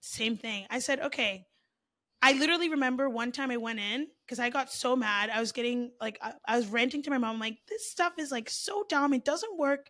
same 0.00 0.36
thing. 0.36 0.66
I 0.70 0.78
said, 0.78 1.00
okay. 1.00 1.44
I 2.20 2.32
literally 2.32 2.68
remember 2.68 3.08
one 3.08 3.30
time 3.30 3.52
I 3.52 3.58
went 3.58 3.78
in 3.78 4.08
because 4.26 4.40
I 4.40 4.50
got 4.50 4.72
so 4.72 4.96
mad. 4.96 5.30
I 5.30 5.38
was 5.38 5.52
getting 5.52 5.92
like, 6.00 6.18
I, 6.20 6.32
I 6.48 6.56
was 6.56 6.66
ranting 6.66 7.00
to 7.04 7.10
my 7.10 7.18
mom, 7.18 7.38
like, 7.38 7.58
this 7.68 7.88
stuff 7.88 8.14
is 8.18 8.32
like 8.32 8.50
so 8.50 8.84
dumb. 8.88 9.14
It 9.14 9.24
doesn't 9.24 9.56
work. 9.56 9.86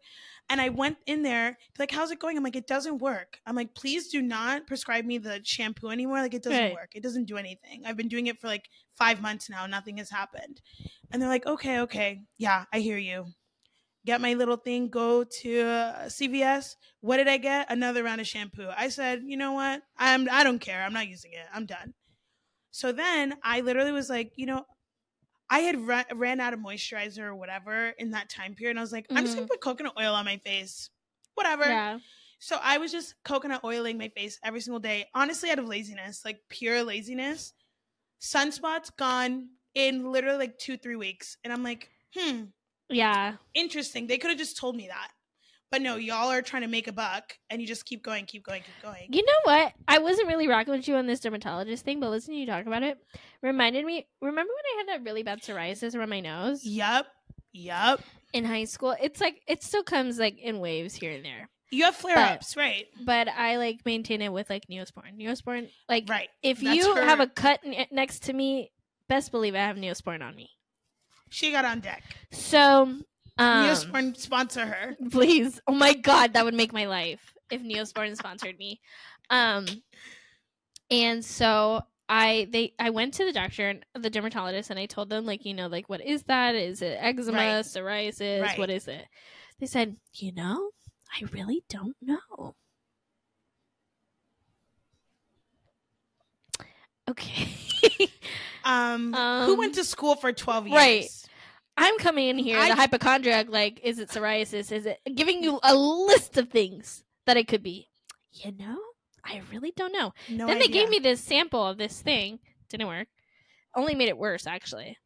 And 0.51 0.60
I 0.60 0.68
went 0.68 0.98
in 1.06 1.22
there, 1.22 1.56
like, 1.78 1.90
how's 1.90 2.10
it 2.10 2.18
going? 2.18 2.36
I'm 2.36 2.43
like, 2.44 2.56
it 2.56 2.66
doesn't 2.66 2.98
work. 2.98 3.39
I'm 3.47 3.56
like, 3.56 3.74
please 3.74 4.09
do 4.09 4.20
not 4.20 4.66
prescribe 4.66 5.06
me 5.06 5.16
the 5.16 5.40
shampoo 5.43 5.89
anymore. 5.89 6.20
Like, 6.20 6.35
it 6.35 6.43
doesn't 6.43 6.64
Right. 6.64 6.74
work. 6.74 6.90
It 6.94 7.02
doesn't 7.02 7.24
do 7.24 7.39
anything. 7.39 7.85
I've 7.86 7.97
been 7.97 8.09
doing 8.09 8.26
it 8.26 8.39
for 8.39 8.47
like 8.47 8.68
five 8.94 9.22
months 9.22 9.48
now. 9.48 9.66
Nothing 9.66 9.97
has 9.97 10.10
happened. 10.10 10.60
And 11.10 11.22
they're 11.22 11.30
like, 11.30 11.47
okay, 11.47 11.80
okay. 11.80 12.24
Yeah, 12.36 12.66
I 12.74 12.80
hear 12.80 12.98
you. 12.98 13.26
Get 14.06 14.20
my 14.20 14.34
little 14.34 14.56
thing, 14.56 14.88
go 14.88 15.24
to 15.24 15.60
uh, 15.62 16.04
CVS. 16.06 16.76
What 17.00 17.18
did 17.18 17.28
I 17.28 17.36
get? 17.36 17.70
Another 17.70 18.02
round 18.02 18.20
of 18.20 18.26
shampoo. 18.26 18.68
I 18.74 18.88
said, 18.88 19.22
you 19.24 19.36
know 19.36 19.52
what? 19.52 19.82
I'm 19.96 20.28
I 20.30 20.44
don't 20.44 20.60
care. 20.60 20.82
I'm 20.82 20.92
not 20.92 21.08
using 21.08 21.32
it. 21.32 21.46
I'm 21.52 21.66
done. 21.66 21.94
So 22.70 22.92
then 22.92 23.34
I 23.42 23.60
literally 23.60 23.92
was 23.92 24.08
like, 24.08 24.32
you 24.36 24.46
know, 24.46 24.64
I 25.50 25.60
had 25.60 25.80
run, 25.86 26.04
ran 26.14 26.40
out 26.40 26.52
of 26.54 26.60
moisturizer 26.60 27.24
or 27.24 27.34
whatever 27.34 27.88
in 27.98 28.10
that 28.10 28.28
time 28.28 28.54
period. 28.54 28.72
And 28.72 28.78
I 28.78 28.82
was 28.82 28.92
like, 28.92 29.06
I'm 29.10 29.24
just 29.24 29.36
gonna 29.36 29.48
put 29.48 29.60
coconut 29.60 29.94
oil 29.98 30.14
on 30.14 30.24
my 30.24 30.36
face. 30.38 30.90
Whatever. 31.34 31.64
Yeah. 31.64 31.98
So 32.38 32.58
I 32.62 32.78
was 32.78 32.92
just 32.92 33.14
coconut 33.24 33.64
oiling 33.64 33.98
my 33.98 34.08
face 34.08 34.38
every 34.44 34.60
single 34.60 34.80
day. 34.80 35.06
Honestly, 35.14 35.50
out 35.50 35.58
of 35.58 35.66
laziness, 35.66 36.24
like 36.24 36.40
pure 36.48 36.82
laziness. 36.82 37.52
Sunspots 38.20 38.94
gone 38.96 39.48
in 39.74 40.10
literally 40.10 40.38
like 40.38 40.58
two, 40.58 40.76
three 40.76 40.96
weeks. 40.96 41.36
And 41.42 41.52
I'm 41.52 41.62
like, 41.62 41.90
hmm, 42.14 42.44
Yeah. 42.90 43.35
interesting. 43.55 44.06
They 44.06 44.19
could 44.19 44.31
have 44.31 44.39
just 44.39 44.56
told 44.56 44.77
me 44.77 44.89
that. 44.89 45.09
But 45.70 45.82
no, 45.82 45.97
y'all 45.97 46.31
are 46.31 46.40
trying 46.40 46.62
to 46.62 46.69
make 46.69 46.89
a 46.89 46.93
buck 46.93 47.35
and 47.51 47.60
you 47.60 47.66
just 47.69 47.85
keep 47.85 48.02
going, 48.02 48.24
keep 48.24 48.43
going, 48.43 48.62
keep 48.62 48.82
going. 48.82 49.06
You 49.10 49.23
know 49.23 49.32
what? 49.44 49.74
I 49.86 49.98
wasn't 49.98 50.28
really 50.28 50.48
rocking 50.48 50.73
with 50.73 50.89
you 50.89 50.97
on 50.97 51.06
this 51.06 51.20
dermatologist 51.20 51.85
thing, 51.85 52.01
but 52.01 52.09
listening 52.09 52.36
to 52.36 52.40
you 52.40 52.47
talk 52.47 52.65
about 52.66 52.82
it 52.82 52.97
reminded 53.43 53.85
me. 53.85 54.06
Remember 54.23 54.51
when 54.51 54.65
I 54.74 54.78
had 54.78 54.89
that 54.89 55.05
really 55.05 55.23
bad 55.23 55.43
psoriasis 55.43 55.94
around 55.94 56.09
my 56.09 56.20
nose 56.20 56.65
Yup. 56.65 57.06
Yup. 57.52 58.01
in 58.32 58.47
high 58.47 58.65
school? 58.65 58.97
It's 58.98 59.20
like 59.20 59.43
it 59.47 59.62
still 59.62 59.82
comes 59.82 60.19
like 60.19 60.39
in 60.39 60.59
waves 60.60 60.94
here 60.94 61.12
and 61.12 61.23
there, 61.23 61.51
You 61.70 61.85
have 61.85 61.97
flare 61.97 62.16
ups, 62.16 62.56
right? 62.56 62.86
but 63.05 63.28
I 63.28 63.56
like 63.59 63.81
maintain 63.85 64.23
it 64.23 64.32
with 64.32 64.48
like 64.48 64.62
Neosporin. 64.70 65.19
Neosporin, 65.20 65.69
like 65.86 66.05
Right. 66.09 66.28
if 66.43 66.60
That's 66.60 66.77
you 66.78 66.94
her- 66.94 67.05
have 67.05 67.20
a 67.20 67.27
cut 67.27 67.60
next 67.93 68.23
to 68.24 68.32
me, 68.32 68.70
best 69.06 69.32
believe 69.32 69.55
I 69.55 69.59
have 69.59 69.77
Neosporin 69.77 70.23
on 70.23 70.35
me. 70.35 70.48
She 71.30 71.52
got 71.52 71.64
on 71.64 71.80
deck. 71.80 72.02
So, 72.30 72.82
um, 72.82 73.05
Neosporin 73.38 74.16
sponsor 74.16 74.66
her. 74.66 74.96
please 75.10 75.60
oh 75.66 75.72
my 75.74 75.94
god 75.94 76.32
that 76.32 76.44
would 76.44 76.55
make 76.55 76.72
my 76.72 76.86
life 76.86 77.34
if 77.50 77.62
neosporin 77.62 78.16
sponsored 78.16 78.59
me 78.59 78.80
um 79.30 79.64
and 80.90 81.24
so 81.24 81.80
i 82.09 82.48
they 82.50 82.74
i 82.80 82.90
went 82.90 83.14
to 83.14 83.24
the 83.24 83.32
doctor 83.32 83.68
and 83.68 83.84
the 84.02 84.10
dermatologist 84.10 84.70
and 84.70 84.78
i 84.78 84.86
told 84.86 85.09
them 85.09 85.24
like 85.24 85.44
you 85.44 85.55
know 85.55 85.66
like 85.68 85.88
what 85.88 86.00
is 86.00 86.24
that 86.24 86.55
is 86.55 86.82
it 86.82 86.98
eczema 87.00 87.36
Right. 87.36 87.64
psoriasis 87.64 88.42
Right. 88.42 88.59
what 88.59 88.70
is 88.70 88.88
it 88.88 89.05
they 89.60 89.66
said 89.66 89.96
you 90.14 90.32
know 90.32 90.70
i 91.14 91.24
really 91.32 91.62
don't 91.68 91.96
know 92.02 92.55
okay 97.09 97.48
Um, 98.64 99.14
who 99.14 99.18
Um, 99.18 99.59
went 99.59 99.74
to 99.76 99.84
school 99.84 100.14
for 100.14 100.30
12 100.30 100.68
years? 100.68 100.76
right. 100.76 101.09
I'm 101.78 101.98
coming 101.98 102.28
in 102.28 102.38
here, 102.38 102.59
I- 102.59 102.68
the 102.68 102.74
hypochondriac, 102.76 103.48
like, 103.48 103.80
is 103.82 103.98
it 103.98 104.09
psoriasis? 104.09 104.72
Is 104.72 104.86
it 104.86 105.00
giving 105.14 105.42
you 105.42 105.60
a 105.62 105.74
list 105.74 106.36
of 106.36 106.48
things 106.50 107.05
that 107.26 107.36
it 107.36 107.46
could 107.46 107.62
be. 107.62 107.88
You 108.32 108.52
know, 108.52 108.78
I 109.24 109.42
really 109.52 109.70
don't 109.76 109.92
know. 109.92 110.12
No 110.30 110.46
then 110.46 110.59
they 110.59 110.68
gave 110.68 110.88
me 110.88 110.98
this 110.98 111.20
sample 111.20 111.64
of 111.66 111.76
this 111.76 112.00
thing. 112.00 112.38
Didn't 112.70 112.86
work. 112.88 113.09
Only 113.76 113.94
made 113.94 114.09
it 114.09 114.16
worse, 114.18 114.46
actually. 114.46 114.96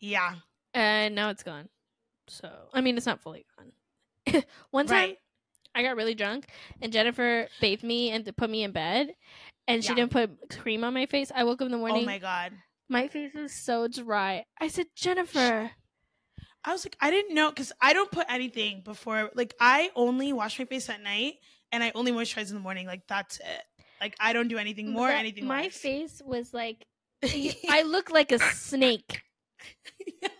Yeah. 0.00 0.36
And 0.74 1.14
now 1.14 1.30
it's 1.30 1.42
gone. 1.42 1.68
So, 2.28 2.48
I 2.72 2.80
mean, 2.82 2.96
it's 2.96 3.06
not 3.06 3.20
fully 3.20 3.46
gone. 3.56 4.42
One 4.70 4.86
time, 4.86 4.94
Right. 5.10 5.18
I 5.74 5.82
got 5.82 5.96
really 5.96 6.14
drunk, 6.14 6.46
and 6.80 6.92
Jennifer 6.92 7.48
bathed 7.60 7.82
me 7.82 8.10
and 8.10 8.24
put 8.36 8.48
me 8.48 8.62
in 8.62 8.70
bed, 8.72 9.08
and 9.66 9.82
she 9.82 9.90
Yeah. 9.90 9.96
didn't 9.96 10.12
put 10.12 10.58
cream 10.58 10.84
on 10.84 10.94
my 10.94 11.06
face. 11.06 11.30
I 11.34 11.44
woke 11.44 11.60
up 11.60 11.66
in 11.66 11.72
the 11.72 11.78
oh 11.78 11.80
morning. 11.80 12.02
Oh 12.04 12.06
my 12.06 12.18
god. 12.18 12.52
my 12.88 13.08
face 13.08 13.34
was 13.34 13.52
so 13.52 13.88
dry. 13.88 14.44
I 14.60 14.68
said, 14.68 14.86
Jennifer. 14.94 15.72
I 16.66 16.72
was 16.72 16.84
like, 16.84 16.96
I 17.00 17.10
didn't 17.10 17.34
know 17.34 17.48
because 17.50 17.72
I 17.80 17.92
don't 17.92 18.10
put 18.10 18.26
anything 18.28 18.82
before. 18.84 19.30
Like, 19.34 19.54
I 19.60 19.90
only 19.94 20.32
wash 20.32 20.58
my 20.58 20.64
face 20.64 20.90
at 20.90 21.00
night 21.02 21.34
and 21.72 21.82
I 21.82 21.92
only 21.94 22.12
moisturize 22.12 22.48
in 22.48 22.54
the 22.54 22.60
morning. 22.60 22.86
Like, 22.86 23.06
that's 23.06 23.38
it. 23.38 23.62
Like, 24.00 24.16
I 24.20 24.32
don't 24.32 24.48
do 24.48 24.58
anything 24.58 24.90
more, 24.90 25.08
That- 25.08 25.18
anything 25.20 25.46
My 25.46 25.62
less. 25.62 25.76
face 25.76 26.20
was 26.24 26.52
like, 26.52 26.84
I 27.24 27.82
look 27.86 28.10
like 28.10 28.32
a 28.32 28.38
snake. 28.38 29.22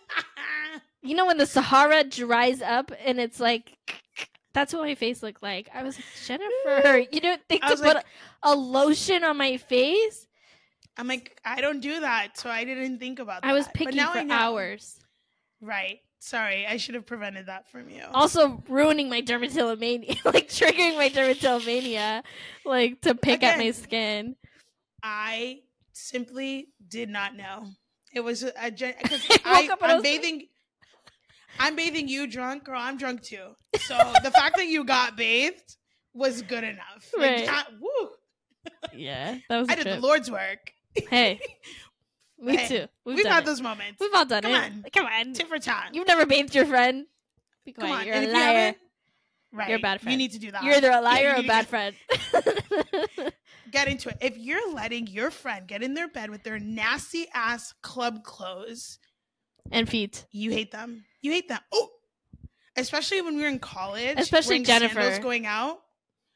You 1.03 1.15
know 1.15 1.25
when 1.25 1.37
the 1.37 1.45
Sahara 1.45 2.03
dries 2.03 2.61
up 2.61 2.91
and 3.05 3.17
it's 3.17 3.39
like, 3.39 3.71
that's 4.53 4.73
what 4.73 4.81
my 4.81 4.95
face 4.95 5.23
looked 5.23 5.41
like. 5.41 5.69
I 5.73 5.83
was 5.83 5.95
like, 5.95 6.05
Jennifer, 6.25 6.97
you 7.11 7.21
don't 7.21 7.41
think 7.47 7.63
to 7.63 7.69
was 7.69 7.79
put 7.81 7.95
a, 7.95 8.03
a 8.43 8.53
lotion 8.55 9.23
on 9.23 9.37
my 9.37 9.55
face? 9.55 10.27
I'm 10.97 11.07
like, 11.07 11.39
I 11.45 11.61
don't 11.61 11.79
do 11.79 12.01
that, 12.01 12.37
so 12.37 12.49
I 12.49 12.65
didn't 12.65 12.99
think 12.99 13.19
about 13.19 13.43
that. 13.43 13.47
I 13.47 13.53
was 13.53 13.67
now 13.93 14.11
for 14.13 14.25
hours. 14.29 14.99
Right. 15.61 15.99
Sorry, 16.19 16.65
I 16.67 16.77
should 16.77 16.95
have 16.95 17.05
prevented 17.05 17.45
that 17.45 17.69
from 17.69 17.89
you. 17.89 18.03
Also 18.13 18.61
ruining 18.67 19.07
my 19.09 19.21
dermatillomania, 19.21 20.23
like 20.25 20.49
triggering 20.49 20.95
my 20.97 21.09
dermatillomania, 21.09 22.23
like 22.65 23.01
to 23.01 23.15
pick 23.15 23.43
at 23.43 23.57
my 23.57 23.71
skin. 23.71 24.35
I 25.03 25.59
simply 25.93 26.69
did 26.87 27.09
not 27.09 27.35
know. 27.35 27.67
It 28.13 28.21
was 28.21 28.43
a 28.43 28.51
because 28.71 29.25
I 29.45 29.67
I, 29.69 29.73
up 29.73 29.81
and 29.81 29.91
I 29.91 29.95
I'm 29.95 29.97
was 29.97 30.03
like- 30.05 30.21
bathing. 30.21 30.47
I'm 31.59 31.75
bathing 31.75 32.07
you 32.07 32.27
drunk, 32.27 32.65
girl. 32.65 32.79
I'm 32.79 32.97
drunk 32.97 33.23
too. 33.23 33.55
So 33.79 33.97
the 34.23 34.29
fact 34.31 34.57
that 34.57 34.67
you 34.67 34.83
got 34.83 35.17
bathed 35.17 35.75
was 36.13 36.41
good 36.43 36.63
enough. 36.63 37.11
Like, 37.17 37.47
Right. 37.47 37.65
woo! 37.81 38.09
Yeah, 38.93 39.37
that 39.49 39.57
was 39.59 39.69
I 39.69 39.75
did 39.75 39.83
trip. 39.83 39.95
the 39.95 40.01
Lord's 40.05 40.29
work. 40.29 40.71
Hey, 41.09 41.39
me 42.39 42.67
too. 42.67 42.85
We've, 43.05 43.17
We've 43.17 43.25
had 43.25 43.43
it. 43.43 43.45
those 43.45 43.61
moments. 43.61 43.99
We've 43.99 44.13
all 44.13 44.25
done 44.25 44.43
Come 44.43 44.51
it. 44.53 44.63
on. 44.63 44.85
Come 44.93 45.05
on. 45.05 45.33
Tit 45.33 45.47
for 45.47 45.59
tat. 45.59 45.89
You've 45.93 46.07
never 46.07 46.25
bathed 46.25 46.53
your 46.55 46.65
friend. 46.65 47.05
Be 47.65 47.73
Come 47.73 47.87
quiet. 47.87 47.99
on. 48.01 48.05
You're 48.05 48.15
and 48.15 48.23
a 48.25 48.27
if 48.29 48.33
you 48.33 48.39
liar. 48.41 48.75
right, 49.53 49.69
You're 49.69 49.77
a 49.77 49.81
bad 49.81 50.01
friend. 50.01 50.11
You 50.13 50.17
need 50.17 50.31
to 50.33 50.39
do 50.39 50.51
that. 50.51 50.63
You're 50.63 50.75
either 50.75 50.91
a 50.91 51.01
liar 51.01 51.29
you 51.29 51.35
or 51.35 51.35
a 51.39 51.43
bad 51.43 51.61
to- 51.63 51.67
friend. 51.67 51.95
get 53.71 53.87
into 53.87 54.09
it. 54.09 54.17
If 54.21 54.37
you're 54.37 54.73
letting 54.73 55.07
your 55.07 55.31
friend 55.31 55.67
get 55.67 55.83
in 55.83 55.93
their 55.93 56.07
bed 56.07 56.29
with 56.29 56.43
their 56.43 56.59
nasty 56.59 57.27
ass 57.33 57.73
club 57.81 58.23
clothes, 58.23 58.99
and 59.71 59.89
feet. 59.89 60.25
you 60.31 60.51
hate 60.51 60.71
them. 60.71 61.03
You 61.21 61.31
hate 61.31 61.49
them. 61.49 61.59
Oh, 61.73 61.89
especially 62.77 63.21
when 63.21 63.35
we 63.35 63.41
were 63.41 63.49
in 63.49 63.59
college, 63.59 64.17
Especially 64.17 64.59
Jennifer. 64.63 65.19
going 65.21 65.45
out. 65.45 65.79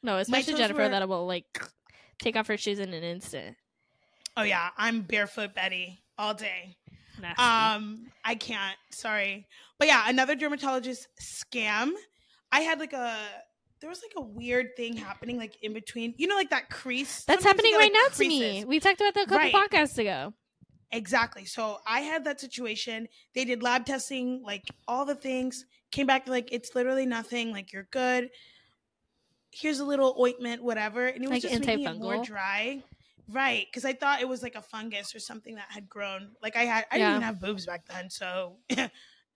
No, 0.04 0.18
especially 0.18 0.56
Jennifer 0.56 0.82
were- 0.82 0.90
that 0.90 1.08
will 1.08 1.26
like 1.28 1.46
take 2.20 2.36
off 2.36 2.48
her 2.48 2.58
shoes 2.58 2.80
in 2.80 2.94
an 2.94 3.04
instant. 3.04 3.56
Oh 4.38 4.44
yeah, 4.44 4.70
I'm 4.78 5.02
barefoot 5.02 5.54
Betty 5.54 6.02
all 6.18 6.34
day. 6.34 6.78
Nasty. 7.22 7.42
Um, 7.42 8.08
I 8.24 8.36
can't. 8.36 8.78
Sorry, 8.92 9.48
but 9.78 9.88
yeah, 9.88 10.04
another 10.08 10.36
dermatologist 10.36 11.08
scam. 11.22 11.92
I 12.52 12.62
had 12.62 12.80
like 12.80 12.94
a. 12.94 13.16
There 13.80 13.90
was 13.90 14.02
like 14.04 14.14
a 14.16 14.22
weird 14.22 14.76
thing 14.78 14.96
happening, 14.96 15.38
like 15.38 15.58
in 15.64 15.74
between. 15.74 16.14
You 16.18 16.28
know, 16.28 16.36
like 16.36 16.52
that 16.52 16.70
crease. 16.70 17.24
That's 17.26 17.44
happening 17.44 17.72
get, 17.72 17.78
right 17.78 17.92
like, 17.92 18.12
now 18.12 18.16
to 18.16 18.28
me. 18.28 18.64
We 18.64 18.80
talked 18.80 19.02
about 19.02 19.16
that 19.16 19.24
a 19.24 19.30
couple 19.30 19.38
Right. 19.38 19.54
podcasts 19.54 19.98
ago. 19.98 20.34
Exactly. 20.92 21.46
So 21.46 21.78
I 21.88 22.02
had 22.02 22.26
that 22.26 22.40
situation. 22.40 23.08
They 23.34 23.46
did 23.46 23.64
lab 23.64 23.86
testing, 23.86 24.44
like 24.46 24.64
all 24.88 25.06
the 25.06 25.16
things, 25.16 25.66
came 25.92 26.06
back 26.06 26.28
like 26.28 26.52
it's 26.52 26.76
literally 26.76 27.06
nothing, 27.06 27.52
like 27.52 27.72
you're 27.72 27.88
good. 27.92 28.30
Here's 29.52 29.80
a 29.80 29.86
little 29.86 30.16
ointment, 30.20 30.64
whatever. 30.64 31.08
And 31.08 31.24
it 31.24 31.30
was 31.30 31.44
Like 31.44 31.52
just 31.52 31.66
making 31.66 31.86
it 31.88 31.98
more 31.98 32.24
dry. 32.24 32.84
Right. 33.32 33.66
Because 33.66 33.86
I 33.86 33.94
thought 33.94 34.22
it 34.22 34.28
was 34.28 34.44
like 34.44 34.56
a 34.56 34.62
fungus 34.62 35.16
or 35.16 35.20
something 35.20 35.56
that 35.56 35.68
had 35.70 35.90
grown. 35.90 36.32
Like 36.42 36.56
I 36.56 36.64
had 36.64 36.86
I 36.92 36.98
didn't 36.98 37.12
even 37.12 37.22
have 37.24 37.40
boobs 37.40 37.66
back 37.66 37.86
then, 37.88 38.10
so 38.10 38.58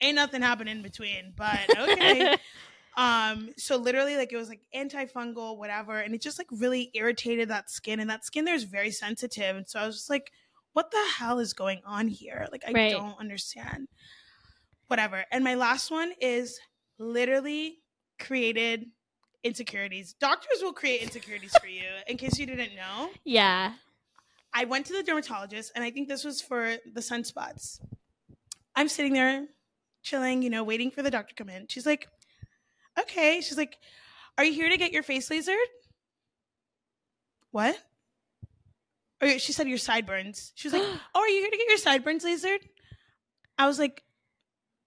ain't 0.02 0.16
nothing 0.16 0.42
happened 0.42 0.70
in 0.70 0.82
between. 0.82 1.34
But 1.36 1.70
okay. 1.76 2.30
um, 2.98 3.50
so 3.58 3.78
literally 3.78 4.16
like 4.18 4.32
it 4.32 4.38
was 4.38 4.50
like 4.50 4.62
antifungal, 4.76 5.58
whatever, 5.58 6.00
and 6.00 6.14
it 6.14 6.22
just 6.22 6.38
like 6.38 6.48
really 6.52 6.92
irritated 6.94 7.50
that 7.50 7.70
skin. 7.70 8.00
And 8.00 8.10
that 8.10 8.26
skin 8.26 8.46
there 8.46 8.56
is 8.56 8.64
very 8.64 8.92
sensitive. 8.92 9.56
And 9.56 9.68
so 9.68 9.80
I 9.80 9.86
was 9.86 9.96
just 9.96 10.10
like, 10.10 10.32
what 10.74 10.92
the 10.92 11.04
hell 11.18 11.40
is 11.40 11.54
going 11.54 11.82
on 11.86 12.08
here? 12.08 12.48
Like 12.52 12.64
I 12.68 12.74
Right. 12.74 12.92
don't 12.92 13.20
understand. 13.20 13.88
Whatever. 14.88 15.26
And 15.32 15.44
my 15.44 15.56
last 15.56 15.90
one 15.90 16.14
is 16.22 16.60
literally 17.00 17.80
created 18.20 18.86
insecurities. 19.44 20.14
Doctors 20.14 20.62
will 20.62 20.74
create 20.74 21.02
insecurities 21.02 21.56
for 21.58 21.68
you. 21.68 21.84
In 22.08 22.18
case 22.18 22.38
you 22.38 22.46
didn't 22.46 22.76
know, 22.76 23.10
yeah. 23.24 23.74
I 24.56 24.64
went 24.64 24.86
to 24.86 24.94
the 24.94 25.03
dermatologist, 25.03 25.73
and 25.76 25.84
I 25.84 25.91
think 25.91 26.07
this 26.07 26.23
was 26.23 26.41
for 26.41 26.77
the 26.94 27.02
sunspots. 27.02 27.82
I'm 28.73 28.88
sitting 28.88 29.11
there, 29.11 29.48
chilling, 30.02 30.41
you 30.41 30.49
know, 30.49 30.64
waiting 30.64 30.91
for 30.91 31.02
the 31.02 31.11
doctor 31.11 31.36
to 31.36 31.44
come 31.44 31.49
in. 31.49 31.68
She's 31.68 31.86
like, 31.86 32.07
"Okay." 32.98 33.41
She's 33.41 33.57
like, 33.57 33.77
"Are 34.38 34.45
you 34.45 34.53
here 34.53 34.69
to 34.69 34.77
get 34.77 34.94
your 34.94 35.03
face 35.03 35.30
lasered?" 35.30 35.68
What? 37.52 37.77
Oh, 39.22 39.27
or 39.27 39.40
she 39.40 39.52
said 39.52 39.68
your 39.68 39.77
sideburns. 39.77 40.53
She 40.56 40.69
was 40.69 40.73
like, 40.73 40.84
"Oh, 41.15 41.19
are 41.19 41.27
you 41.27 41.41
here 41.41 41.52
to 41.52 41.57
get 41.57 41.68
your 41.68 41.77
sideburns 41.77 42.23
lasered?" 42.23 42.60
I 43.57 43.68
was 43.68 43.77
like, 43.77 44.03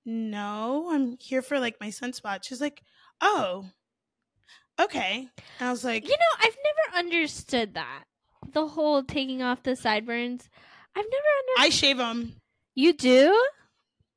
"No, 0.07 0.91
I'm 0.93 1.19
here 1.19 1.43
for 1.43 1.61
like 1.61 1.77
my 1.79 1.89
sunspots." 1.89 2.45
She's 2.45 2.61
like, 2.61 2.83
"Oh, 3.21 3.67
okay." 4.81 5.29
And 5.61 5.69
I 5.69 5.71
was 5.71 5.85
like, 5.85 6.05
You 6.05 6.17
know, 6.17 6.39
I've 6.41 6.57
never 6.65 7.07
understood 7.07 7.75
that. 7.75 8.05
The 8.59 8.67
whole 8.69 9.03
taking 9.03 9.43
off 9.43 9.63
the 9.63 9.77
sideburns. 9.77 10.49
I've 10.97 11.05
never 11.05 11.27
understood. 11.41 11.65
"I 11.67 11.69
shave 11.71 11.97
them." 11.99 12.37
you 12.75 12.93
do? 12.93 13.37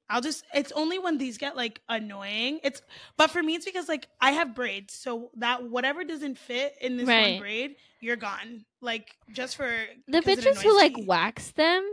I'll 0.10 0.22
just 0.22 0.44
it's 0.54 0.72
only 0.74 1.00
when 1.00 1.18
these 1.18 1.38
get 1.38 1.56
like 1.56 1.80
annoying. 1.88 2.60
It's 2.64 2.82
but 3.18 3.32
for 3.32 3.42
me 3.42 3.56
it's 3.56 3.66
because 3.66 3.88
like 3.88 4.08
I 4.20 4.32
have 4.32 4.54
braids. 4.56 4.94
So 4.94 5.30
that 5.38 5.64
whatever 5.64 6.04
doesn't 6.04 6.38
fit 6.38 6.76
in 6.82 6.98
this 6.98 7.08
Right. 7.08 7.34
one 7.34 7.40
braid, 7.40 7.76
you're 8.02 8.18
gone. 8.18 8.66
Like 8.82 9.16
just 9.32 9.56
for 9.56 9.70
the 10.08 10.18
it 10.18 10.26
bitches 10.26 10.62
who 10.62 10.76
like 10.76 10.94
me. 10.96 11.06
wax 11.06 11.52
them, 11.52 11.88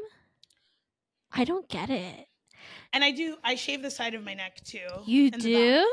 I 1.33 1.45
don't 1.45 1.69
get 1.69 1.91
it. 1.91 2.27
and 2.93 3.05
I 3.05 3.13
do 3.13 3.37
I 3.45 3.55
shave 3.55 3.83
the 3.83 3.91
side 3.91 4.15
of 4.15 4.25
my 4.25 4.35
neck 4.35 4.63
too. 4.65 4.89
You 5.07 5.31
do? 5.31 5.87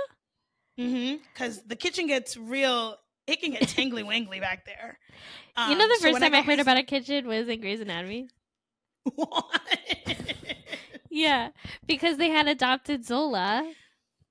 Mm-hmm. 0.80 1.18
Because 1.34 1.62
the 1.64 1.76
kitchen 1.76 2.08
gets 2.08 2.36
real 2.36 2.98
it 3.28 3.42
can 3.42 3.52
get 3.52 3.68
tingly 3.68 4.04
wingly 4.04 4.40
back 4.40 4.66
there. 4.66 5.00
you 5.70 5.76
know, 5.76 5.84
Um, 5.84 5.90
the 5.90 5.98
first 6.02 6.14
when 6.14 6.22
time 6.22 6.34
I, 6.34 6.38
got 6.40 6.46
heard 6.46 6.58
my- 6.58 6.62
about 6.62 6.78
a 6.78 6.84
kitchen 6.84 7.28
was 7.28 7.48
in 7.48 7.60
Grey's 7.62 7.80
Anatomy. 7.82 8.28
what? 9.16 9.46
Yeah, 11.10 11.52
because 11.88 12.18
they 12.18 12.30
had 12.30 12.48
adopted 12.50 13.06
Zola, 13.06 13.72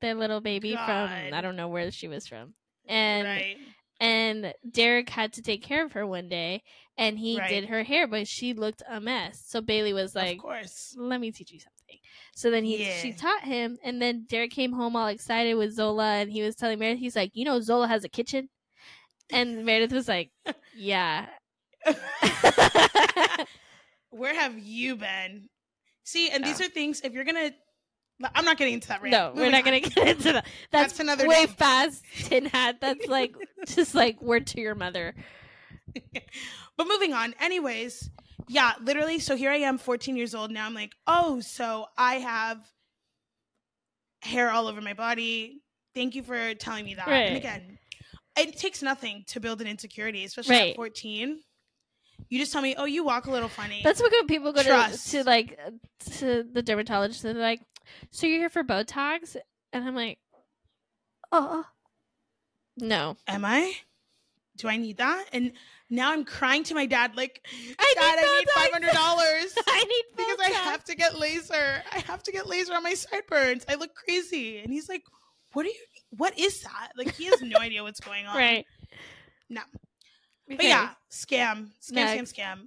their 0.02 0.14
little 0.14 0.42
baby 0.42 0.72
from 0.74 1.08
I 1.32 1.40
don't 1.40 1.56
know 1.56 1.68
where 1.68 1.90
she 1.90 2.08
was 2.08 2.26
from, 2.26 2.52
and 2.86 3.26
right. 3.26 3.56
and 4.00 4.52
Derek 4.70 5.08
had 5.08 5.32
to 5.34 5.42
take 5.42 5.62
care 5.62 5.82
of 5.86 5.92
her 5.92 6.06
one 6.06 6.28
day, 6.28 6.62
and 6.98 7.18
he 7.18 7.38
Right. 7.38 7.48
did 7.48 7.70
her 7.70 7.84
hair, 7.84 8.06
but 8.06 8.28
she 8.28 8.52
looked 8.52 8.82
a 8.86 9.00
mess. 9.00 9.42
So 9.46 9.62
Bailey 9.62 9.94
was 9.94 10.14
like, 10.14 10.36
of 10.36 10.42
course. 10.42 10.94
"Let 10.98 11.20
me 11.22 11.32
teach 11.32 11.52
you 11.52 11.60
something." 11.60 12.00
So 12.34 12.50
then 12.50 12.64
he 12.64 12.84
she 13.00 13.14
taught 13.14 13.44
him, 13.44 13.78
and 13.82 14.02
then 14.02 14.26
Derek 14.28 14.50
came 14.50 14.72
home 14.74 14.94
all 14.94 15.06
excited 15.06 15.54
with 15.54 15.72
Zola, 15.72 16.16
and 16.16 16.30
he 16.30 16.42
was 16.42 16.54
telling 16.54 16.78
Meredith, 16.78 17.00
he's 17.00 17.16
like, 17.16 17.30
"You 17.32 17.46
know, 17.46 17.60
Zola 17.62 17.88
has 17.88 18.04
a 18.04 18.10
kitchen," 18.10 18.50
and 19.30 19.64
Meredith 19.64 19.92
was 19.92 20.08
like, 20.08 20.30
"Yeah." 20.76 21.26
Where 24.10 24.34
have 24.34 24.58
you 24.58 24.96
been? 24.96 25.48
See, 26.04 26.30
and 26.30 26.44
these 26.44 26.60
are 26.60 26.68
things 26.68 27.00
if 27.02 27.12
you're 27.12 27.24
gonna 27.24 27.52
I'm 28.34 28.44
not 28.44 28.58
getting 28.58 28.74
into 28.74 28.88
that 28.88 29.02
right 29.02 29.10
no, 29.10 29.32
we're 29.34 29.50
not 29.50 29.64
gonna 29.64 29.80
get 29.80 29.96
into 30.08 30.32
that. 30.32 30.46
That's, 30.70 30.92
That's 30.92 31.00
another 31.00 31.26
way 31.26 31.46
day. 31.46 31.52
past 31.58 32.04
tin 32.16 32.46
hat. 32.46 32.76
That's 32.80 33.06
like 33.08 33.34
just 33.66 33.94
like 33.94 34.22
word 34.22 34.46
to 34.48 34.60
your 34.60 34.74
mother. 34.74 35.14
but 36.76 36.86
moving 36.86 37.12
on. 37.12 37.34
Anyways, 37.40 38.10
yeah, 38.48 38.72
literally. 38.80 39.18
So 39.18 39.36
here 39.36 39.50
I 39.50 39.56
am, 39.56 39.78
14 39.78 40.16
years 40.16 40.34
old. 40.34 40.50
Now 40.50 40.66
I'm 40.66 40.74
like, 40.74 40.92
oh, 41.06 41.40
so 41.40 41.86
I 41.98 42.16
have 42.16 42.58
hair 44.22 44.50
all 44.50 44.68
over 44.68 44.80
my 44.80 44.94
body. 44.94 45.60
Thank 45.94 46.14
you 46.14 46.22
for 46.22 46.54
telling 46.54 46.84
me 46.84 46.94
that. 46.94 47.06
Right. 47.06 47.28
And 47.28 47.36
again, 47.36 47.78
it 48.36 48.56
takes 48.58 48.82
nothing 48.82 49.24
to 49.28 49.40
build 49.40 49.60
an 49.60 49.66
insecurity, 49.66 50.24
especially 50.24 50.56
Right. 50.56 50.70
at 50.70 50.76
14. 50.76 51.40
You 52.28 52.38
just 52.38 52.52
tell 52.52 52.62
me, 52.62 52.74
oh, 52.76 52.84
you 52.84 53.04
walk 53.04 53.26
a 53.26 53.30
little 53.30 53.48
funny. 53.48 53.80
That's 53.84 54.00
what 54.00 54.10
good 54.10 54.26
people 54.28 54.52
go 54.52 54.62
to, 54.62 54.68
Trust. 54.68 55.10
to 55.10 55.24
like 55.24 55.58
to 56.18 56.44
the 56.50 56.62
dermatologist 56.62 57.24
and 57.24 57.36
they're 57.36 57.42
like, 57.42 57.60
"So 58.10 58.26
you're 58.26 58.38
here 58.38 58.48
for 58.48 58.62
Botox?" 58.64 59.36
And 59.72 59.84
I'm 59.84 59.94
like, 59.94 60.18
"Oh, 61.32 61.64
no." 62.76 63.16
Am 63.26 63.44
I? 63.44 63.74
do 64.56 64.68
I 64.68 64.76
need 64.76 64.98
that? 64.98 65.24
And 65.32 65.50
now 65.90 66.12
I'm 66.12 66.24
crying 66.24 66.62
to 66.64 66.74
my 66.76 66.86
dad, 66.86 67.16
like, 67.16 67.44
I 67.76 67.94
Dad, 67.96 68.16
need 68.16 68.24
I 68.24 68.38
need 68.38 68.48
five 68.50 68.70
hundred 68.72 68.92
dollars. 68.92 69.52
I 69.66 69.82
need 69.84 70.04
because 70.16 70.38
I 70.46 70.50
have 70.70 70.84
to 70.84 70.94
get 70.94 71.18
laser. 71.18 71.82
I 71.92 71.98
have 72.06 72.22
to 72.22 72.30
get 72.32 72.46
laser 72.46 72.72
on 72.72 72.84
my 72.84 72.94
sideburns. 72.94 73.64
I 73.68 73.74
look 73.74 73.96
crazy. 73.96 74.58
And 74.60 74.72
he's 74.72 74.88
like, 74.88 75.02
What 75.54 75.66
are 75.66 75.70
you? 75.70 75.74
What 76.16 76.38
is 76.38 76.60
that? 76.62 76.90
Like 76.96 77.14
he 77.14 77.24
has 77.26 77.42
no 77.42 77.58
idea 77.58 77.82
what's 77.82 78.00
going 78.00 78.26
on. 78.26 78.36
right. 78.36 78.66
No. 79.48 79.62
But 80.48 80.62
yeah, 80.64 80.90
scam, 81.10 81.68
scam, 81.80 81.92
Next. 81.92 82.32
scam, 82.34 82.38
scam. 82.38 82.58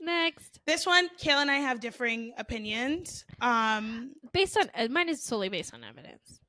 Next, 0.00 0.58
This 0.66 0.84
one, 0.84 1.08
Kayla 1.20 1.42
and 1.42 1.50
I 1.50 1.58
have 1.58 1.78
differing 1.78 2.32
opinions. 2.36 3.24
Um, 3.40 4.12
based 4.32 4.56
on 4.58 4.68
uh, 4.74 4.88
mine 4.90 5.08
is 5.08 5.22
solely 5.22 5.48
based 5.48 5.72
on 5.72 5.84
evidence. 5.84 6.40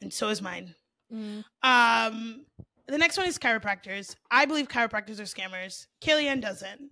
and 0.00 0.12
so 0.12 0.28
is 0.28 0.40
mine. 0.40 0.74
Mm. 1.12 1.44
Um, 1.62 2.46
the 2.88 2.98
next 2.98 3.18
one 3.18 3.26
is 3.26 3.38
chiropractors. 3.38 4.16
I 4.30 4.46
believe 4.46 4.68
chiropractors 4.68 5.20
are 5.20 5.24
scammers. 5.24 5.86
Killian 6.00 6.40
doesn't. 6.40 6.90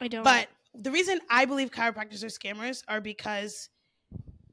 I 0.00 0.08
don't. 0.08 0.24
But 0.24 0.48
the 0.74 0.90
reason 0.90 1.20
I 1.30 1.44
believe 1.46 1.70
chiropractors 1.70 2.22
are 2.22 2.26
scammers 2.26 2.82
are 2.88 3.00
because 3.00 3.68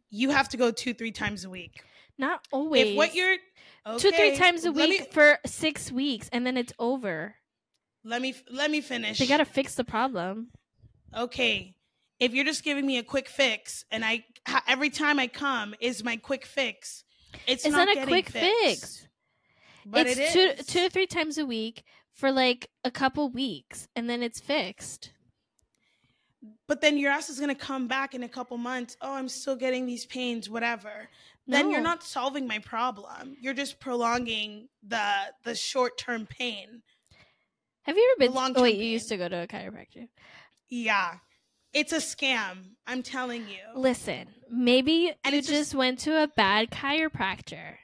you 0.09 0.29
have 0.29 0.49
to 0.49 0.57
go 0.57 0.71
two, 0.71 0.93
three 0.93 1.11
times 1.11 1.45
a 1.45 1.49
week. 1.49 1.83
Not 2.19 2.47
always. 2.51 2.87
If 2.89 2.97
what 2.97 3.15
you're 3.15 3.37
two, 3.97 4.11
three 4.11 4.35
times 4.35 4.65
a 4.65 4.71
week 4.71 5.01
me- 5.01 5.07
for 5.11 5.39
six 5.45 5.91
weeks, 5.91 6.29
and 6.31 6.45
then 6.45 6.57
it's 6.57 6.73
over. 6.79 7.35
let 8.03 8.21
me 8.21 8.35
let 8.51 8.69
me 8.69 8.81
finish. 8.81 9.17
They 9.19 9.27
gotta 9.27 9.45
fix 9.45 9.75
the 9.75 9.83
problem. 9.83 10.49
okay. 11.15 11.75
If 12.19 12.33
you're 12.33 12.43
just 12.43 12.65
giving 12.65 12.85
me 12.85 12.97
a 12.97 13.03
quick 13.03 13.29
fix, 13.29 13.85
and 13.91 14.03
I 14.03 14.25
every 14.67 14.89
time 14.89 15.19
I 15.19 15.27
come 15.27 15.73
is 15.79 16.03
my 16.03 16.17
quick 16.17 16.45
fix, 16.45 17.05
it's, 17.47 17.63
It's 17.63 17.73
not, 17.73 17.87
not, 17.87 18.03
a 18.03 18.07
quick 18.07 18.27
fixed. 18.29 18.63
fix. 18.63 19.07
But 19.85 20.05
it's 20.05 20.19
it 20.19 20.33
two 20.57 20.63
two 20.63 20.79
to 20.87 20.89
three 20.89 21.07
times 21.07 21.37
a 21.37 21.45
week 21.45 21.83
for 22.13 22.29
like 22.33 22.69
a 22.83 22.91
couple 22.91 23.29
weeks, 23.29 23.87
and 23.95 24.09
then 24.09 24.21
it's 24.21 24.41
fixed. 24.41 25.11
But 26.67 26.81
then 26.81 26.97
your 26.97 27.11
ass 27.11 27.29
is 27.29 27.39
gonna 27.39 27.55
come 27.55 27.87
back 27.87 28.13
in 28.13 28.23
a 28.23 28.29
couple 28.29 28.57
months. 28.57 28.97
Oh, 29.01 29.13
I'm 29.13 29.29
still 29.29 29.55
getting 29.55 29.85
these 29.85 30.05
pains, 30.05 30.49
whatever. 30.49 31.09
Then 31.49 31.71
you're 31.71 31.81
not 31.81 32.03
solving 32.03 32.47
my 32.47 32.59
problem. 32.59 33.35
You're 33.41 33.55
just 33.55 33.79
prolonging 33.79 34.69
the 34.87 35.03
the 35.43 35.55
short 35.55 35.97
term 35.97 36.27
pain. 36.27 36.83
Have 37.83 37.97
you 37.97 38.15
ever 38.15 38.27
been? 38.27 38.35
long-term 38.35 38.59
Oh 38.59 38.63
wait, 38.63 38.77
you 38.77 38.83
used 38.85 39.09
to 39.09 39.17
go 39.17 39.27
to 39.27 39.43
a 39.43 39.47
chiropractor. 39.47 40.07
Yeah, 40.69 41.15
it's 41.73 41.91
a 41.91 41.97
scam. 41.97 42.75
I'm 42.85 43.01
telling 43.01 43.47
you. 43.49 43.63
Listen, 43.75 44.27
maybe 44.49 45.11
And 45.23 45.33
you 45.33 45.41
just 45.41 45.51
just- 45.51 45.75
went 45.75 45.99
to 45.99 46.21
a 46.21 46.27
bad 46.27 46.69
chiropractor. 46.69 47.77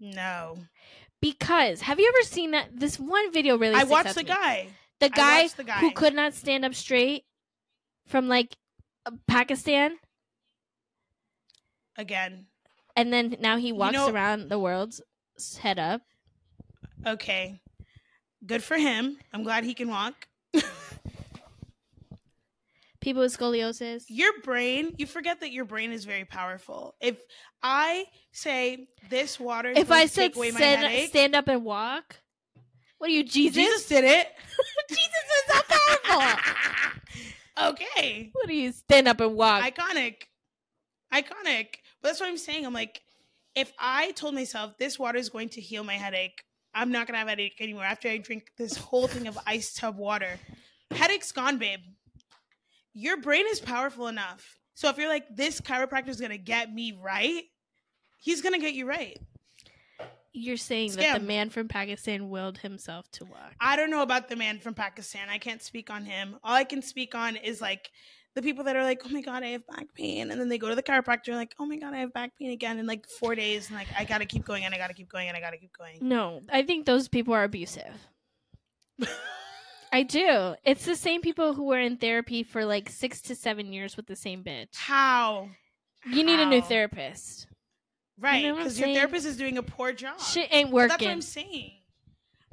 No, 0.00 0.56
Because 1.20 1.80
have 1.80 1.98
you 1.98 2.06
ever 2.06 2.22
seen 2.24 2.52
that? 2.52 2.68
This 2.72 3.00
one 3.00 3.32
video 3.32 3.58
really. 3.58 3.74
I 3.74 3.82
watched 3.82 4.14
the 4.14 4.22
guy. 4.22 4.68
The 5.00 5.08
guy, 5.08 5.48
the 5.48 5.64
guy. 5.64 5.80
who 5.80 5.90
could 5.90 6.14
not 6.14 6.34
stand 6.34 6.64
up 6.64 6.74
straight 6.74 7.24
from 8.06 8.28
like 8.28 8.56
uh, 9.06 9.10
Pakistan, 9.26 9.98
again. 11.96 12.46
And 12.98 13.12
then 13.12 13.36
now 13.40 13.56
he 13.56 13.72
walks 13.72 13.94
know- 13.94 14.10
around 14.10 14.48
the 14.48 14.58
world 14.58 14.94
s- 15.38 15.56
head 15.56 15.78
up. 15.78 16.02
Okay, 17.06 17.60
good 18.44 18.62
for 18.62 18.76
him. 18.76 19.18
I'm 19.32 19.42
glad 19.44 19.64
he 19.64 19.72
can 19.74 19.88
walk. 19.88 20.26
People 23.00 23.22
with 23.22 23.38
scoliosis. 23.38 24.04
Your 24.08 24.32
brain, 24.42 24.94
you 24.98 25.06
forget 25.06 25.38
that 25.40 25.52
your 25.52 25.64
brain 25.64 25.92
is 25.92 26.04
very 26.04 26.24
powerful. 26.24 26.96
If 27.00 27.22
I 27.62 28.06
say 28.32 28.88
this 29.08 29.38
water, 29.38 29.70
If 29.74 29.92
I 29.92 30.06
said 30.06 30.32
take 30.32 30.36
away 30.36 30.50
my 30.50 30.56
stand, 30.58 31.08
stand 31.08 31.34
up 31.36 31.46
and 31.46 31.64
walk, 31.64 32.16
what 32.98 33.08
are 33.08 33.12
you, 33.12 33.22
Jesus? 33.22 33.54
Jesus 33.54 33.86
did 33.86 34.04
it. 34.04 34.26
Jesus 34.88 35.00
is 35.00 35.54
so 35.54 35.60
powerful. 35.68 36.38
okay, 37.68 38.30
what 38.32 38.48
are 38.48 38.52
you, 38.52 38.72
stand 38.72 39.06
up 39.06 39.20
and 39.20 39.36
walk? 39.36 39.62
iconic, 39.62 40.22
iconic. 41.14 41.66
But 42.00 42.08
that's 42.08 42.20
what 42.20 42.28
I'm 42.28 42.38
saying. 42.38 42.64
I'm 42.64 42.72
like, 42.72 43.00
if 43.54 43.72
I 43.78 44.12
told 44.12 44.34
myself 44.34 44.78
this 44.78 44.98
water 44.98 45.18
is 45.18 45.28
going 45.28 45.48
to 45.50 45.60
heal 45.60 45.84
my 45.84 45.94
headache, 45.94 46.42
I'm 46.74 46.92
not 46.92 47.06
gonna 47.06 47.18
have 47.18 47.28
headache 47.28 47.56
anymore 47.60 47.84
after 47.84 48.08
I 48.08 48.18
drink 48.18 48.52
this 48.56 48.76
whole 48.76 49.08
thing 49.08 49.26
of 49.26 49.38
ice 49.46 49.74
tub 49.74 49.96
water. 49.96 50.38
Headache's 50.90 51.32
gone, 51.32 51.58
babe. 51.58 51.80
Your 52.94 53.16
brain 53.16 53.44
is 53.48 53.60
powerful 53.60 54.06
enough. 54.06 54.58
So 54.74 54.88
if 54.88 54.96
you're 54.96 55.08
like, 55.08 55.24
this 55.34 55.60
chiropractor 55.60 56.08
is 56.08 56.20
gonna 56.20 56.38
get 56.38 56.72
me 56.72 56.96
right, 57.02 57.42
he's 58.20 58.42
gonna 58.42 58.58
get 58.58 58.74
you 58.74 58.86
right. 58.86 59.18
You're 60.32 60.56
saying 60.56 60.92
that 60.92 61.20
the 61.20 61.26
man 61.26 61.50
from 61.50 61.66
Pakistan 61.66 62.28
willed 62.28 62.58
himself 62.58 63.10
to 63.12 63.24
walk. 63.24 63.54
I 63.60 63.74
don't 63.74 63.90
know 63.90 64.02
about 64.02 64.28
the 64.28 64.36
man 64.36 64.60
from 64.60 64.74
Pakistan. 64.74 65.28
I 65.28 65.38
can't 65.38 65.62
speak 65.62 65.90
on 65.90 66.04
him. 66.04 66.36
All 66.44 66.54
I 66.54 66.64
can 66.64 66.82
speak 66.82 67.14
on 67.14 67.34
is 67.34 67.60
like 67.60 67.90
the 68.38 68.42
people 68.42 68.62
that 68.64 68.76
are 68.76 68.84
like, 68.84 69.02
oh 69.04 69.08
my 69.08 69.20
god, 69.20 69.42
I 69.42 69.48
have 69.48 69.66
back 69.66 69.92
pain, 69.94 70.30
and 70.30 70.40
then 70.40 70.48
they 70.48 70.58
go 70.58 70.68
to 70.68 70.76
the 70.76 70.82
chiropractor 70.82 71.34
like, 71.34 71.56
oh 71.58 71.66
my 71.66 71.76
god, 71.76 71.92
I 71.92 71.98
have 71.98 72.12
back 72.12 72.38
pain 72.38 72.52
again 72.52 72.78
in 72.78 72.86
like 72.86 73.08
four 73.08 73.34
days, 73.34 73.66
and 73.66 73.76
like 73.76 73.88
I 73.98 74.04
gotta 74.04 74.26
keep 74.26 74.44
going, 74.44 74.64
and 74.64 74.72
I 74.72 74.78
gotta 74.78 74.94
keep 74.94 75.08
going, 75.08 75.26
and 75.26 75.36
I 75.36 75.40
gotta 75.40 75.56
keep 75.56 75.76
going. 75.76 75.98
No, 76.00 76.42
I 76.48 76.62
think 76.62 76.86
those 76.86 77.08
people 77.08 77.34
are 77.34 77.42
abusive. 77.42 77.92
I 79.92 80.04
do. 80.04 80.54
It's 80.64 80.84
the 80.84 80.94
same 80.94 81.20
people 81.20 81.52
who 81.52 81.64
were 81.64 81.80
in 81.80 81.96
therapy 81.96 82.44
for 82.44 82.64
like 82.64 82.88
six 82.88 83.20
to 83.22 83.34
seven 83.34 83.72
years 83.72 83.96
with 83.96 84.06
the 84.06 84.14
same 84.14 84.44
bitch. 84.44 84.68
How? 84.76 85.48
You 86.08 86.22
need 86.22 86.38
a 86.38 86.46
new 86.46 86.62
therapist. 86.62 87.48
Right, 88.20 88.44
know 88.44 88.52
what 88.52 88.58
I'm 88.58 88.64
because 88.64 88.78
your 88.78 88.94
therapist 88.94 89.26
is 89.26 89.36
doing 89.36 89.58
a 89.58 89.62
poor 89.62 89.92
job. 89.92 90.20
Shit 90.20 90.48
ain't 90.52 90.70
But 90.70 90.88
That's 90.88 91.02
what. 91.02 91.10
I'm 91.10 91.22
saying. 91.22 91.72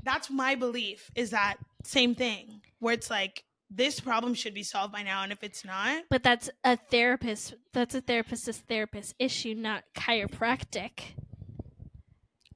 That's 0.03 0.32
my 0.32 0.56
belief. 0.56 1.12
Is 1.14 1.30
that 1.30 1.57
same 1.84 2.16
thing 2.16 2.62
where 2.80 2.94
it's 2.94 3.12
like 3.12 3.44
this 3.69 3.99
problem 3.99 4.33
should 4.33 4.53
be 4.53 4.63
solved 4.63 4.93
by 4.93 5.03
now, 5.03 5.23
and 5.23 5.31
if 5.31 5.43
it's 5.43 5.65
not, 5.65 6.03
But 6.09 6.23
that's 6.23 6.49
a 6.63 6.77
therapist. 6.77 7.55
That's 7.73 7.95
a 7.95 8.01
therapist's 8.01 8.59
therapist 8.59 9.15
issue, 9.19 9.55
not 9.55 9.83
chiropractic. 9.95 10.91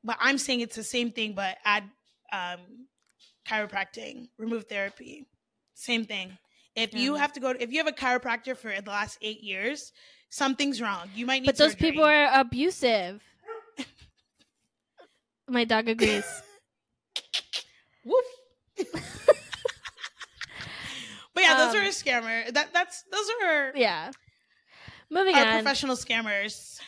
but 0.04 0.18
I'm 0.20 0.38
saying 0.38 0.62
it's 0.62 0.76
the 0.76 0.84
same 0.84 1.12
thing, 1.12 1.34
but 1.34 1.58
add 1.66 1.84
um, 2.32 2.60
chiropractic, 3.48 4.30
remove 4.38 4.66
therapy, 4.66 5.28
same 5.74 6.06
thing. 6.06 6.38
If 6.76 6.94
you 6.94 7.16
have 7.16 7.34
to 7.34 7.40
go, 7.40 7.50
if 7.50 7.72
you 7.72 7.80
have 7.80 7.88
a 7.88 7.92
chiropractor 7.92 8.56
for 8.56 8.70
the 8.70 8.90
last 8.90 9.18
eight 9.22 9.42
years, 9.44 9.92
something's 10.30 10.82
wrong. 10.82 11.10
You 11.16 11.26
might 11.26 11.42
need. 11.42 11.48
But 11.48 11.58
those 11.58 11.72
surgery. 11.72 11.92
people 11.92 12.06
are 12.06 12.30
abusive. 12.40 13.22
My 15.48 15.66
dog 15.66 15.90
agrees. 15.90 16.24
Woof. 18.06 18.26
but 21.42 21.48
yeah, 21.48 21.58
those 21.66 21.76
Um, 21.76 21.82
are 21.82 21.86
a 21.86 21.90
scammer. 21.90 22.54
That 22.54 22.74
that's 22.74 23.04
those 23.12 23.26
are 23.44 23.72
yeah. 23.76 24.12
Moving 25.10 25.36
our 25.36 25.46
on. 25.46 25.54
professional 25.64 25.96
scammers. 25.96 26.80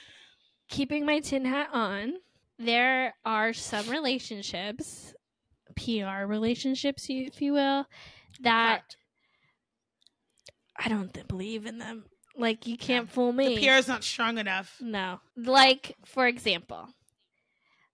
keeping 0.69 1.05
my 1.05 1.19
tin 1.19 1.45
hat 1.45 1.69
on, 1.73 2.13
there 2.59 3.15
are 3.25 3.51
some 3.53 3.89
relationships, 3.89 5.13
PR 5.75 6.25
relationships, 6.25 7.07
if 7.09 7.41
you 7.41 7.53
will, 7.53 7.85
that 8.41 8.77
Fact. 8.81 8.97
I 10.77 10.87
don't 10.89 11.27
believe 11.27 11.65
in 11.65 11.77
them. 11.79 12.05
Like 12.37 12.65
you 12.67 12.77
can't 12.77 13.09
fool 13.09 13.33
me. 13.33 13.55
The 13.55 13.67
PR 13.67 13.73
is 13.73 13.87
not 13.87 14.03
strong 14.03 14.37
enough. 14.37 14.77
no. 14.79 15.19
Like 15.35 15.95
for 16.05 16.27
example, 16.27 16.87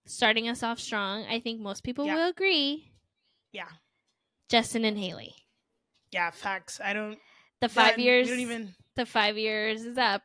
starting 0.06 0.48
us 0.48 0.62
off 0.64 0.80
strong, 0.80 1.26
I 1.26 1.40
think 1.40 1.60
most 1.60 1.84
people 1.84 2.06
Yeah. 2.06 2.16
will 2.16 2.30
agree. 2.30 2.92
Yeah, 3.52 3.70
Justin 4.50 4.86
and 4.86 4.98
Hailey. 4.98 5.34
Yeah, 6.12 6.32
facts. 6.32 6.80
I 6.84 6.94
don't. 6.94 7.18
The 7.62 7.70
five 7.70 8.00
years. 8.00 8.28
Don't 8.28 8.40
even. 8.40 8.74
The 8.96 9.06
five 9.06 9.38
years 9.38 9.84
is 9.86 9.98
up. 9.98 10.24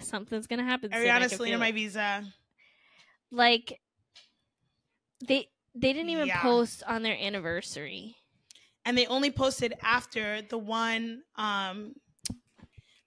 Something's 0.00 0.46
gonna 0.46 0.64
happen. 0.64 0.90
soon, 0.92 1.00
I 1.00 1.20
Ariana 1.20 1.38
can 1.38 1.58
my 1.60 1.72
visa. 1.72 2.24
like 3.30 3.80
they 5.26 5.48
they 5.74 5.92
didn't 5.92 6.10
even 6.10 6.26
Yeah. 6.28 6.40
post 6.42 6.82
on 6.86 7.02
their 7.02 7.16
anniversary. 7.16 8.16
and 8.86 8.96
they 8.96 9.06
only 9.06 9.30
posted 9.30 9.74
after 9.82 10.40
the 10.42 10.56
one 10.56 11.22
um 11.36 11.94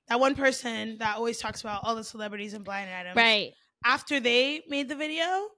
that 0.08 0.20
one 0.20 0.36
person 0.36 0.98
that 1.00 1.16
always 1.18 1.40
talks 1.40 1.62
about 1.62 1.84
all 1.84 1.96
the 1.96 2.04
celebrities 2.04 2.54
and 2.54 2.64
blind 2.64 2.90
items 2.92 3.16
Right. 3.16 3.54
after 3.84 4.20
they 4.20 4.62
made 4.68 4.88
the 4.88 4.96
video 4.96 5.50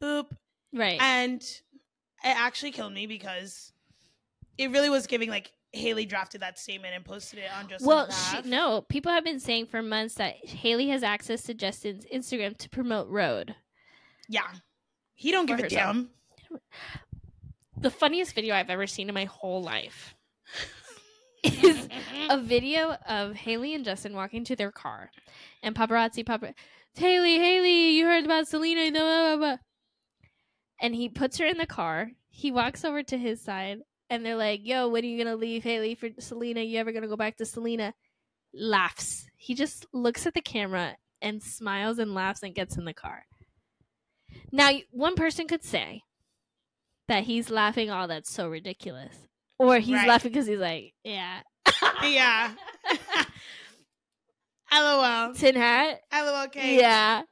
boop 0.00 0.30
Right. 0.72 1.00
and 1.00 1.42
it 1.42 1.60
actually 2.22 2.70
killed 2.70 2.92
me 2.92 3.06
because 3.06 3.72
it 4.58 4.70
really 4.70 4.90
was 4.90 5.06
giving 5.06 5.30
like 5.30 5.52
hailey 5.72 6.04
drafted 6.06 6.40
that 6.42 6.58
statement 6.58 6.94
and 6.94 7.04
posted 7.04 7.38
it 7.38 7.50
on 7.58 7.68
just 7.68 7.84
well, 7.84 8.10
she, 8.10 8.40
no, 8.48 8.80
people 8.88 9.12
have 9.12 9.22
been 9.24 9.38
saying 9.40 9.66
for 9.66 9.82
months 9.82 10.14
that 10.14 10.34
Hailey 10.46 10.88
has 10.88 11.02
access 11.02 11.42
to 11.42 11.52
Justin's 11.54 12.04
Instagram 12.12 12.56
to 12.58 12.68
promote 12.70 13.08
Rhode. 13.08 13.54
yeah 14.28 14.48
he 15.14 15.30
don't 15.30 15.46
For 15.46 15.56
give 15.56 15.60
a 15.60 15.62
herself. 15.64 15.96
damn 15.96 16.60
The 17.76 17.90
funniest 17.90 18.34
video 18.34 18.54
I've 18.54 18.70
ever 18.70 18.86
seen 18.86 19.08
in 19.08 19.14
my 19.14 19.26
whole 19.26 19.62
life 19.62 20.14
is 21.44 21.88
a 22.30 22.38
video 22.40 22.96
of 23.08 23.34
Hailey 23.36 23.74
and 23.74 23.84
Justin 23.84 24.14
walking 24.14 24.44
to 24.44 24.56
their 24.56 24.72
car, 24.72 25.10
and 25.62 25.74
paparazzi, 25.76 26.24
paparazzi, 26.24 26.54
Hailey, 26.96 27.36
Hailey, 27.38 27.90
you 27.90 28.04
heard 28.06 28.24
about 28.24 28.48
Selena? 28.48 28.90
Blah, 28.90 29.00
blah, 29.00 29.36
blah. 29.36 29.56
and 30.80 30.94
he 30.94 31.08
puts 31.08 31.38
her 31.38 31.46
in 31.46 31.58
the 31.58 31.66
car. 31.66 32.10
He 32.30 32.50
walks 32.50 32.84
over 32.84 33.02
to 33.04 33.16
his 33.18 33.40
side, 33.40 33.78
and 34.10 34.24
they're 34.24 34.36
like, 34.36 34.60
"Yo, 34.64 34.88
when 34.88 35.04
are 35.04 35.06
you 35.06 35.22
gonna 35.22 35.36
leave 35.36 35.64
Hailey 35.64 35.94
for 35.94 36.08
Selena? 36.18 36.60
You 36.60 36.78
ever 36.78 36.92
gonna 36.92 37.08
go 37.08 37.16
back 37.16 37.36
to 37.36 37.44
Selena?" 37.46 37.94
Laughs. 38.54 39.26
He 39.36 39.54
just 39.54 39.86
looks 39.92 40.26
at 40.26 40.34
the 40.34 40.40
camera 40.40 40.96
and 41.20 41.42
smiles 41.42 41.98
and 41.98 42.14
laughs 42.14 42.42
and 42.42 42.54
gets 42.54 42.76
in 42.76 42.84
the 42.84 42.94
car. 42.94 43.24
Now, 44.52 44.70
one 44.90 45.14
person 45.14 45.46
could 45.46 45.62
say 45.64 46.02
that 47.08 47.24
he's 47.24 47.50
laughing. 47.50 47.90
Oh, 47.90 48.06
that's 48.06 48.30
so 48.32 48.48
ridiculous. 48.48 49.14
Or 49.58 49.78
he's 49.78 49.94
Right. 49.96 50.08
laughing 50.08 50.30
because 50.32 50.46
he's 50.46 50.58
like, 50.58 50.94
yeah, 51.04 51.40
Yeah. 52.02 52.54
LOL. 54.72 55.34
tin 55.34 55.54
hat. 55.56 56.00
LOL. 56.12 56.44
Okay. 56.46 56.78
Yeah, 56.78 57.22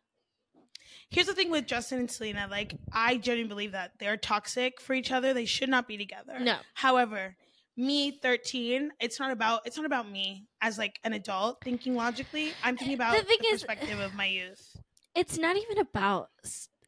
Here's 1.10 1.26
the 1.28 1.34
thing 1.34 1.50
with 1.50 1.66
Justin 1.66 2.00
and 2.00 2.10
Selena. 2.10 2.48
Like, 2.50 2.74
I 2.92 3.16
genuinely 3.16 3.48
believe 3.48 3.72
that 3.72 3.92
they're 4.00 4.16
toxic 4.16 4.80
for 4.80 4.92
each 4.92 5.12
other. 5.12 5.32
They 5.32 5.44
should 5.44 5.68
not 5.68 5.86
be 5.88 5.96
together. 5.96 6.38
no, 6.40 6.56
However, 6.74 7.36
me 7.76 8.10
13, 8.10 8.90
it's 9.00 9.20
not 9.20 9.30
about 9.30 9.60
it's 9.66 9.76
not 9.76 9.86
about 9.86 10.10
me 10.10 10.46
as 10.60 10.78
like 10.78 10.98
an 11.04 11.12
adult 11.12 11.58
thinking 11.62 11.94
logically. 11.94 12.52
I'm 12.64 12.76
thinking 12.76 12.94
about 12.94 13.16
The 13.16 13.22
thing 13.24 13.38
the 13.40 13.46
is- 13.48 13.62
perspective 13.64 14.00
of 14.00 14.14
my 14.14 14.26
youth. 14.26 14.76
it's 15.14 15.38
not 15.38 15.56
even 15.56 15.78
about 15.78 16.28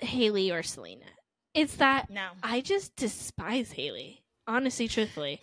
Hailey 0.00 0.50
or 0.50 0.62
Selena. 0.62 1.04
It's 1.54 1.76
that 1.76 2.08
No. 2.10 2.28
I 2.42 2.60
just 2.60 2.96
despise 2.96 3.72
Hailey. 3.72 4.24
Honestly, 4.46 4.88
truthfully, 4.88 5.40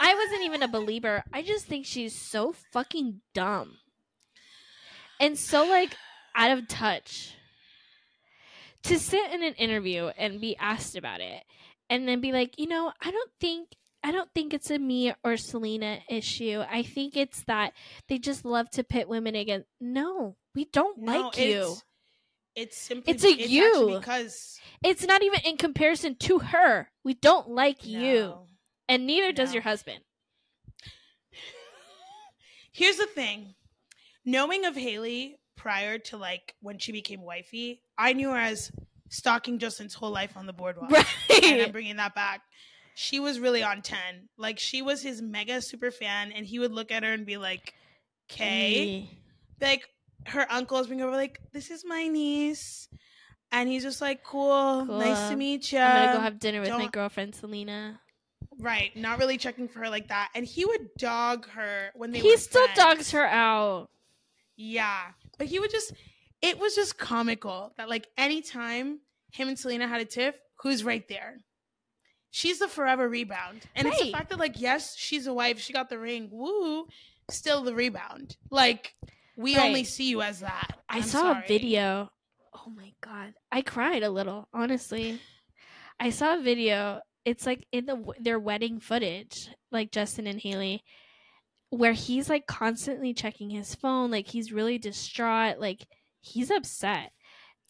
I 0.00 0.14
wasn't 0.14 0.42
even 0.44 0.62
a 0.62 0.68
believer. 0.68 1.24
I 1.32 1.42
just 1.42 1.66
think 1.66 1.86
she's 1.86 2.16
so 2.16 2.54
fucking 2.72 3.20
dumb 3.34 3.78
and 5.20 5.36
so 5.38 5.64
like 5.66 5.96
out 6.36 6.56
of 6.56 6.68
touch. 6.68 7.34
To 8.84 8.98
sit 8.98 9.32
in 9.32 9.42
an 9.42 9.54
interview 9.54 10.06
and 10.18 10.40
be 10.40 10.56
asked 10.56 10.96
about 10.96 11.20
it, 11.20 11.42
and 11.88 12.06
then 12.06 12.20
be 12.20 12.32
like, 12.32 12.58
you 12.58 12.66
know, 12.66 12.92
I 13.00 13.10
don't 13.10 13.30
think. 13.40 13.68
I 14.06 14.12
don't 14.12 14.28
think 14.34 14.52
it's 14.52 14.70
a 14.70 14.78
me 14.78 15.14
or 15.24 15.38
Selena 15.38 15.98
issue. 16.10 16.62
I 16.70 16.82
think 16.82 17.16
it's 17.16 17.42
that 17.44 17.72
they 18.06 18.18
just 18.18 18.44
love 18.44 18.68
to 18.72 18.84
pit 18.84 19.08
women 19.08 19.34
against. 19.34 19.66
No, 19.80 20.36
we 20.54 20.66
don't 20.66 20.98
No, 20.98 21.20
like 21.20 21.38
you. 21.38 21.62
It's, 21.62 21.84
it's 22.54 22.76
simply 22.76 23.14
It's 23.14 23.24
a 23.24 23.30
actually 23.30 23.48
you. 23.48 23.96
because 23.98 24.60
It's 24.84 25.06
not 25.06 25.22
even 25.22 25.40
in 25.46 25.56
comparison 25.56 26.16
to 26.16 26.38
her. 26.40 26.90
We 27.02 27.14
don't 27.14 27.48
like 27.48 27.86
you. 27.86 28.34
And 28.90 29.06
neither 29.06 29.32
does 29.32 29.54
your 29.54 29.62
husband. 29.62 30.00
Here's 32.72 32.98
the 32.98 33.06
thing. 33.06 33.54
Knowing 34.24 34.66
of 34.66 34.76
Hailey 34.76 35.38
prior 35.56 35.98
to 35.98 36.16
like 36.16 36.54
when 36.60 36.78
she 36.78 36.92
became 36.92 37.22
wifey, 37.22 37.80
I 37.98 38.12
knew 38.12 38.30
her 38.30 38.36
as 38.38 38.70
stalking 39.10 39.58
Justin's 39.58 39.94
whole 39.94 40.10
life 40.10 40.36
on 40.36 40.46
the 40.46 40.52
boardwalk. 40.52 40.90
Right. 41.30 41.44
And 41.44 41.62
I'm 41.62 41.72
bringing 41.72 41.96
that 41.96 42.14
back. 42.14 42.40
She 42.94 43.18
was 43.20 43.40
really 43.40 43.62
on 43.62 43.82
10. 43.82 43.98
Like 44.36 44.58
she 44.58 44.80
was 44.82 45.02
his 45.02 45.20
mega 45.20 45.60
super 45.60 45.90
fan 45.90 46.32
and 46.32 46.46
he 46.46 46.58
would 46.58 46.72
look 46.72 46.90
at 46.92 47.02
her 47.02 47.12
and 47.12 47.26
be 47.26 47.36
like, 47.36 47.74
"Okay." 48.30 49.08
Like 49.60 49.88
her 50.26 50.46
uncles 50.50 50.86
bring 50.86 51.00
over 51.02 51.12
like, 51.12 51.40
"This 51.52 51.70
is 51.70 51.84
my 51.84 52.06
niece." 52.08 52.88
And 53.52 53.68
he's 53.68 53.82
just 53.82 54.00
like, 54.00 54.24
"Cool. 54.24 54.84
Nice 54.86 55.28
to 55.30 55.36
meet 55.36 55.70
you." 55.72 55.78
I'm 55.78 56.06
gonna 56.06 56.16
go 56.18 56.22
have 56.22 56.38
dinner 56.38 56.60
with 56.60 56.70
my 56.70 56.78
don't- 56.78 56.92
girlfriend 56.92 57.34
Selena. 57.34 58.00
right, 58.60 58.94
not 58.96 59.18
really 59.18 59.36
checking 59.38 59.66
for 59.68 59.80
her 59.80 59.88
like 59.90 60.08
that. 60.08 60.30
And 60.34 60.44
he 60.46 60.64
would 60.64 60.88
dog 60.98 61.48
her 61.50 61.90
when 61.94 62.12
they 62.12 62.20
He 62.20 62.36
still 62.36 62.64
friends. 62.66 62.78
dogs 62.78 63.10
her 63.12 63.24
out. 63.26 63.90
Yeah. 64.56 65.12
But 65.38 65.48
he 65.48 65.58
would 65.58 65.70
just 65.70 65.92
it 66.42 66.58
was 66.58 66.74
just 66.74 66.98
comical 66.98 67.72
that 67.76 67.88
like 67.88 68.08
anytime 68.18 69.00
him 69.32 69.48
and 69.48 69.58
Selena 69.58 69.88
had 69.88 70.00
a 70.00 70.04
tiff, 70.04 70.36
who's 70.62 70.84
right 70.84 71.06
there? 71.08 71.38
She's 72.30 72.58
the 72.58 72.68
forever 72.68 73.08
rebound. 73.08 73.62
And 73.76 73.86
it's 73.88 74.00
the 74.00 74.12
fact 74.12 74.30
that 74.30 74.38
like, 74.38 74.60
yes, 74.60 74.96
she's 74.96 75.26
a 75.26 75.34
wife, 75.34 75.58
she 75.60 75.72
got 75.72 75.88
the 75.88 75.98
ring, 75.98 76.28
woo, 76.32 76.86
still 77.30 77.62
the 77.62 77.74
rebound. 77.74 78.36
Like, 78.50 78.94
we 79.36 79.56
only 79.56 79.84
see 79.84 80.08
you 80.10 80.20
as 80.22 80.40
that. 80.40 80.78
I 80.88 80.96
I'm 80.96 81.02
saw 81.02 81.20
sorry. 81.20 81.44
a 81.44 81.48
video. 81.48 82.10
Oh 82.52 82.70
my 82.70 82.92
god, 83.00 83.34
I 83.50 83.62
cried 83.62 84.02
a 84.02 84.10
little. 84.10 84.48
Honestly, 84.52 85.20
I 85.98 86.10
saw 86.10 86.36
a 86.38 86.42
video. 86.42 87.00
It's 87.24 87.46
like 87.46 87.66
in 87.72 87.86
the 87.86 88.04
their 88.20 88.38
wedding 88.38 88.80
footage, 88.80 89.48
like 89.72 89.92
Justin 89.92 90.26
and 90.26 90.40
Hailey, 90.40 90.82
where 91.74 91.92
he's 91.92 92.28
like 92.28 92.46
constantly 92.46 93.12
checking 93.14 93.50
his 93.50 93.74
phone, 93.74 94.10
like 94.10 94.28
he's 94.28 94.52
really 94.52 94.78
distraught, 94.78 95.58
like 95.58 95.86
he's 96.20 96.50
upset, 96.50 97.12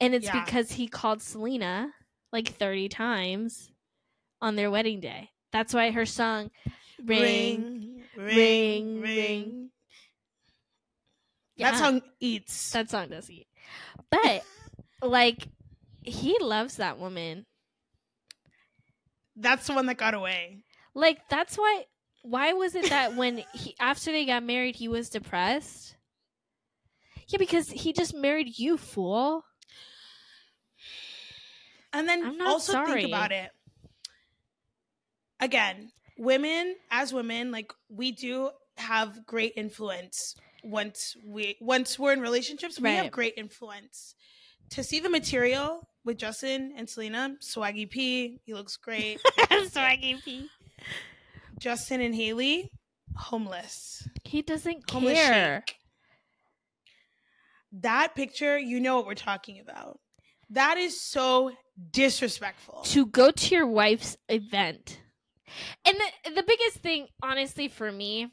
and 0.01 0.15
it's 0.15 0.27
Yeah. 0.27 0.45
because 0.45 0.73
he 0.73 0.87
called 0.89 1.23
Selena 1.23 1.93
like 2.33 2.49
thirty 2.49 2.89
times 2.89 3.71
on 4.41 4.57
their 4.57 4.71
wedding 4.71 5.01
day. 5.01 5.31
That's 5.53 5.73
why 5.73 5.91
her 5.91 6.07
song 6.07 6.51
"Ring." 7.03 7.07
ring, 7.07 8.05
ring, 8.17 8.27
ring, 8.27 9.01
ring. 9.01 9.01
ring. 9.01 9.71
Yeah. 11.57 11.71
That 11.71 11.79
song 11.79 12.03
eats. 12.21 12.73
That 12.73 12.91
song 12.91 13.09
does 13.09 13.31
eat. 13.31 13.47
But 14.11 14.43
like 15.03 15.49
he 16.03 16.37
loves 16.41 16.77
that 16.77 16.99
woman. 16.99 17.47
That's 19.37 19.67
the 19.67 19.75
one 19.75 19.87
that 19.87 19.97
got 19.97 20.15
away. 20.15 20.65
Like 20.95 21.29
that's 21.29 21.57
why 21.57 21.85
why 22.25 22.55
was 22.55 22.75
it 22.75 22.89
that 22.89 23.17
when 23.17 23.43
he 23.53 23.77
after 23.79 24.11
they 24.11 24.25
got 24.25 24.43
married 24.43 24.77
he 24.77 24.89
was 24.89 25.11
depressed? 25.11 25.97
Yeah, 27.29 27.39
because 27.39 27.69
he 27.69 27.93
just 27.93 28.15
married 28.15 28.59
you, 28.59 28.77
fool. 28.77 29.45
And 31.93 32.09
then 32.09 32.41
also 32.43 32.73
sorry. 32.73 33.03
think 33.03 33.09
about 33.09 33.31
it. 33.31 33.51
Again, 35.39 35.91
women 36.19 36.77
as 36.91 37.13
women, 37.13 37.51
like 37.53 37.73
we 37.89 38.11
do 38.11 38.51
have 38.77 39.25
great 39.27 39.53
influence 39.57 40.35
once 40.65 41.15
we 41.25 41.57
once 41.61 41.99
we're 41.99 42.13
in 42.13 42.21
relationships, 42.21 42.81
we 42.81 42.89
have 42.91 43.11
great 43.11 43.35
influence. 43.37 44.15
To 44.71 44.83
see 44.83 44.99
the 44.99 45.11
material 45.11 45.87
with 46.05 46.17
Justin 46.17 46.73
and 46.77 46.89
Selena, 46.89 47.37
Swaggy 47.43 47.89
P, 47.89 48.41
he 48.45 48.55
looks 48.55 48.77
great. 48.79 49.21
Swaggy 49.51 50.25
P. 50.25 50.49
Justin 51.59 52.01
and 52.01 52.15
Hailey, 52.15 52.71
homeless. 53.17 54.07
He 54.25 54.43
doesn't 54.43 54.89
Homeless 54.91 55.19
care. 55.19 55.65
chic. 55.67 55.77
That 57.73 58.15
picture, 58.15 58.57
you 58.59 58.81
know 58.81 58.97
what 58.97 59.07
we're 59.07 59.15
talking 59.15 59.59
about. 59.61 59.99
That 60.51 60.79
is 60.79 61.01
so 61.01 61.51
disrespectful. 61.91 62.83
To 62.85 63.07
go 63.07 63.31
to 63.31 63.55
your 63.55 63.67
wife's 63.67 64.17
event. 64.29 65.01
And 65.85 65.97
the 65.97 66.31
the 66.37 66.43
biggest 66.43 66.79
thing, 66.79 67.09
honestly, 67.23 67.69
for 67.69 67.91
me, 67.91 68.29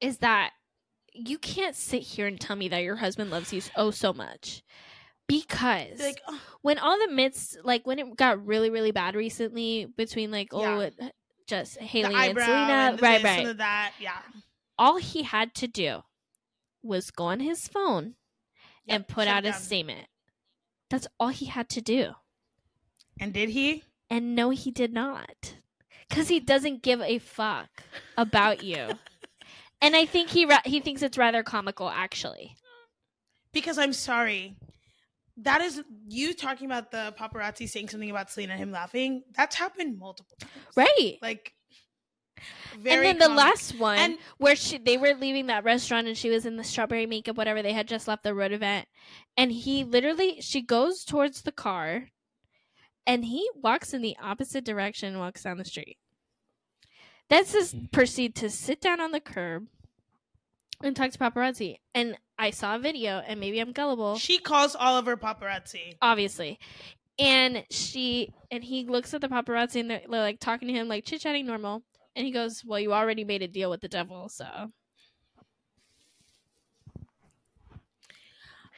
is 0.00 0.18
that 0.18 0.50
you 1.12 1.38
can't 1.38 1.74
sit 1.74 2.02
here 2.02 2.26
and 2.26 2.40
tell 2.40 2.56
me 2.56 2.68
that 2.68 2.82
your 2.82 2.96
husband 2.96 3.30
loves 3.30 3.52
you 3.52 3.62
oh 3.76 3.90
so 3.90 4.12
much. 4.12 4.62
Because 5.28 5.98
Like, 5.98 6.20
oh, 6.28 6.40
when 6.62 6.78
all 6.78 6.98
the 6.98 7.12
myths 7.12 7.56
like 7.64 7.86
when 7.86 7.98
it 7.98 8.16
got 8.16 8.44
really 8.46 8.70
really 8.70 8.92
bad 8.92 9.14
recently 9.16 9.86
between 9.96 10.30
like 10.30 10.48
oh 10.52 10.60
Yeah. 10.60 10.80
it, 10.80 10.94
just 11.46 11.78
Hailey 11.78 12.14
and 12.14 12.38
Selena. 12.38 12.52
and 12.52 13.02
right 13.02 13.22
right. 13.22 13.56
that, 13.56 13.92
yeah. 14.00 14.18
all 14.78 14.96
he 14.96 15.22
had 15.22 15.54
to 15.56 15.66
do 15.66 16.02
was 16.82 17.10
go 17.10 17.24
on 17.24 17.40
his 17.40 17.68
phone 17.68 18.14
and 18.88 19.06
put 19.08 19.26
out 19.28 19.44
a 19.44 19.52
statement. 19.52 20.06
That's 20.90 21.08
all 21.18 21.28
he 21.28 21.46
had 21.46 21.68
to 21.70 21.80
do. 21.80 22.12
And 23.18 23.32
did 23.32 23.50
he? 23.50 23.82
and 24.08 24.36
no 24.36 24.50
he 24.50 24.70
did 24.70 24.92
not. 24.92 25.54
Cuz 26.08 26.28
he 26.28 26.38
doesn't 26.38 26.82
give 26.82 27.00
a 27.00 27.18
fuck 27.18 27.82
about 28.16 28.62
you. 28.62 28.90
And 29.82 29.94
I 29.94 30.06
think 30.06 30.30
he 30.30 30.46
ra- 30.46 30.60
he 30.64 30.80
thinks 30.80 31.02
it's 31.02 31.18
rather 31.18 31.42
comical 31.42 31.90
actually. 31.90 32.56
Because 33.52 33.76
I'm 33.76 33.92
sorry. 33.92 34.56
That 35.38 35.60
is 35.60 35.82
you 36.08 36.32
talking 36.32 36.66
about 36.66 36.90
the 36.90 37.14
paparazzi 37.18 37.68
saying 37.68 37.90
something 37.90 38.10
about 38.10 38.30
Selena 38.30 38.54
and 38.54 38.62
him 38.62 38.70
laughing. 38.70 39.22
That's 39.36 39.54
happened 39.56 39.98
multiple 39.98 40.36
times. 40.40 40.52
right 40.76 41.18
Like 41.20 41.52
very 42.78 42.78
and 42.78 42.82
very 42.82 43.06
then 43.06 43.18
the 43.18 43.28
last 43.28 43.78
one 43.78 43.98
And- 43.98 44.18
where 44.38 44.56
she 44.56 44.78
they 44.78 44.96
were 44.96 45.14
leaving 45.14 45.46
that 45.46 45.64
restaurant 45.64 46.06
and 46.06 46.16
she 46.16 46.30
was 46.30 46.46
in 46.46 46.56
the 46.56 46.64
strawberry 46.64 47.06
makeup 47.06 47.36
whatever 47.36 47.62
they 47.62 47.72
had 47.72 47.88
just 47.88 48.06
left 48.08 48.22
the 48.22 48.34
Rhode 48.34 48.52
event 48.52 48.88
and 49.36 49.52
he 49.52 49.84
literally 49.84 50.40
she 50.40 50.60
goes 50.60 51.04
towards 51.04 51.42
the 51.42 51.52
car 51.52 52.08
and 53.06 53.24
he 53.24 53.48
walks 53.54 53.94
in 53.94 54.02
the 54.02 54.16
opposite 54.22 54.64
direction 54.64 55.10
and 55.10 55.18
walks 55.18 55.42
down 55.44 55.58
the 55.58 55.64
street 55.64 55.96
that's 57.28 57.52
just 57.52 57.74
mm-hmm. 57.74 57.86
proceed 57.86 58.34
to 58.36 58.50
sit 58.50 58.80
down 58.80 59.00
on 59.00 59.12
the 59.12 59.20
curb 59.20 59.66
and 60.82 60.94
talk 60.96 61.10
to 61.10 61.18
paparazzi. 61.18 61.76
And 61.94 62.16
i 62.38 62.50
saw 62.50 62.76
a 62.76 62.78
video 62.78 63.22
and 63.26 63.40
maybe 63.40 63.58
i'm 63.60 63.72
gullible. 63.72 64.16
She 64.16 64.38
calls 64.38 64.74
her 64.74 65.16
paparazzi. 65.16 65.96
obviously. 66.02 66.58
And 67.18 67.64
she 67.70 68.34
and 68.50 68.62
he 68.62 68.84
looks 68.84 69.14
at 69.14 69.20
the 69.22 69.28
paparazzi 69.28 69.80
and 69.80 69.90
they're, 69.90 70.02
they're 70.08 70.20
like 70.20 70.38
talking 70.40 70.68
to 70.68 70.74
him 70.74 70.88
like 70.88 71.04
chit-chatting 71.04 71.46
normal. 71.46 71.82
And 72.14 72.26
he 72.26 72.32
goes 72.32 72.62
well 72.64 72.80
you 72.80 72.92
already 72.92 73.24
made 73.24 73.42
a 73.42 73.48
deal 73.48 73.70
with 73.70 73.80
the 73.80 73.88
devil 73.88 74.28
so. 74.28 74.70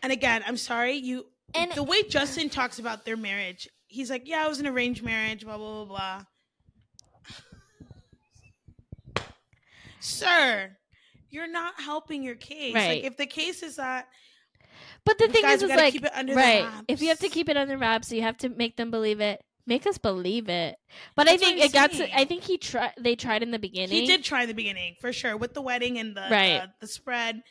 And 0.02 0.12
again, 0.12 0.42
I'm 0.46 0.56
sorry, 0.56 0.94
you 0.94 1.26
And- 1.54 1.72
the 1.72 1.82
way 1.82 2.04
Justin 2.04 2.48
talks 2.50 2.78
about 2.78 3.04
their 3.04 3.16
marriage, 3.16 3.68
he's 3.88 4.10
like, 4.10 4.28
yeah, 4.28 4.44
it 4.46 4.48
was 4.48 4.60
an 4.60 4.66
arranged 4.68 5.02
marriage, 5.02 5.44
blah 5.44 5.56
blah 5.56 5.84
blah 5.84 6.24
blah. 9.16 9.24
Sir, 10.00 10.76
you're 11.30 11.50
not 11.50 11.80
helping 11.80 12.22
your 12.22 12.34
case. 12.34 12.74
Right. 12.74 12.88
Like 12.88 13.04
if 13.04 13.16
the 13.16 13.26
case 13.26 13.62
is 13.62 13.76
that 13.76 14.08
But 15.04 15.18
the 15.18 15.28
thing 15.28 15.44
is, 15.44 15.62
is 15.62 15.70
like 15.70 15.92
keep 15.92 16.04
it 16.04 16.12
under 16.14 16.34
the 16.34 16.36
right. 16.40 16.84
If 16.88 17.02
you 17.02 17.08
have 17.08 17.18
to 17.20 17.28
keep 17.28 17.48
it 17.48 17.56
under 17.56 17.76
wraps, 17.76 18.10
you 18.12 18.22
have 18.22 18.38
to 18.38 18.48
make 18.48 18.76
them 18.76 18.90
believe 18.90 19.20
it. 19.20 19.42
Make 19.66 19.86
us 19.86 19.98
believe 19.98 20.48
it. 20.48 20.76
But 21.14 21.28
I 21.28 21.32
That's 21.36 21.42
what 21.42 21.48
think 21.54 21.64
it 21.64 21.72
got. 21.74 21.92
To. 21.92 22.18
I 22.18 22.24
think 22.24 22.44
he 22.44 22.56
tried. 22.56 22.92
They 22.98 23.14
tried 23.16 23.42
in 23.42 23.50
the 23.50 23.58
beginning. 23.58 23.90
he 24.00 24.06
did 24.06 24.24
try 24.24 24.42
in 24.42 24.48
the 24.48 24.54
beginning 24.54 24.96
for 25.00 25.12
sure 25.12 25.36
with 25.36 25.52
the 25.52 25.60
wedding 25.60 25.98
and 25.98 26.16
the 26.16 26.22
Right. 26.30 26.62
the, 26.62 26.70
the 26.80 26.86
spread. 26.86 27.42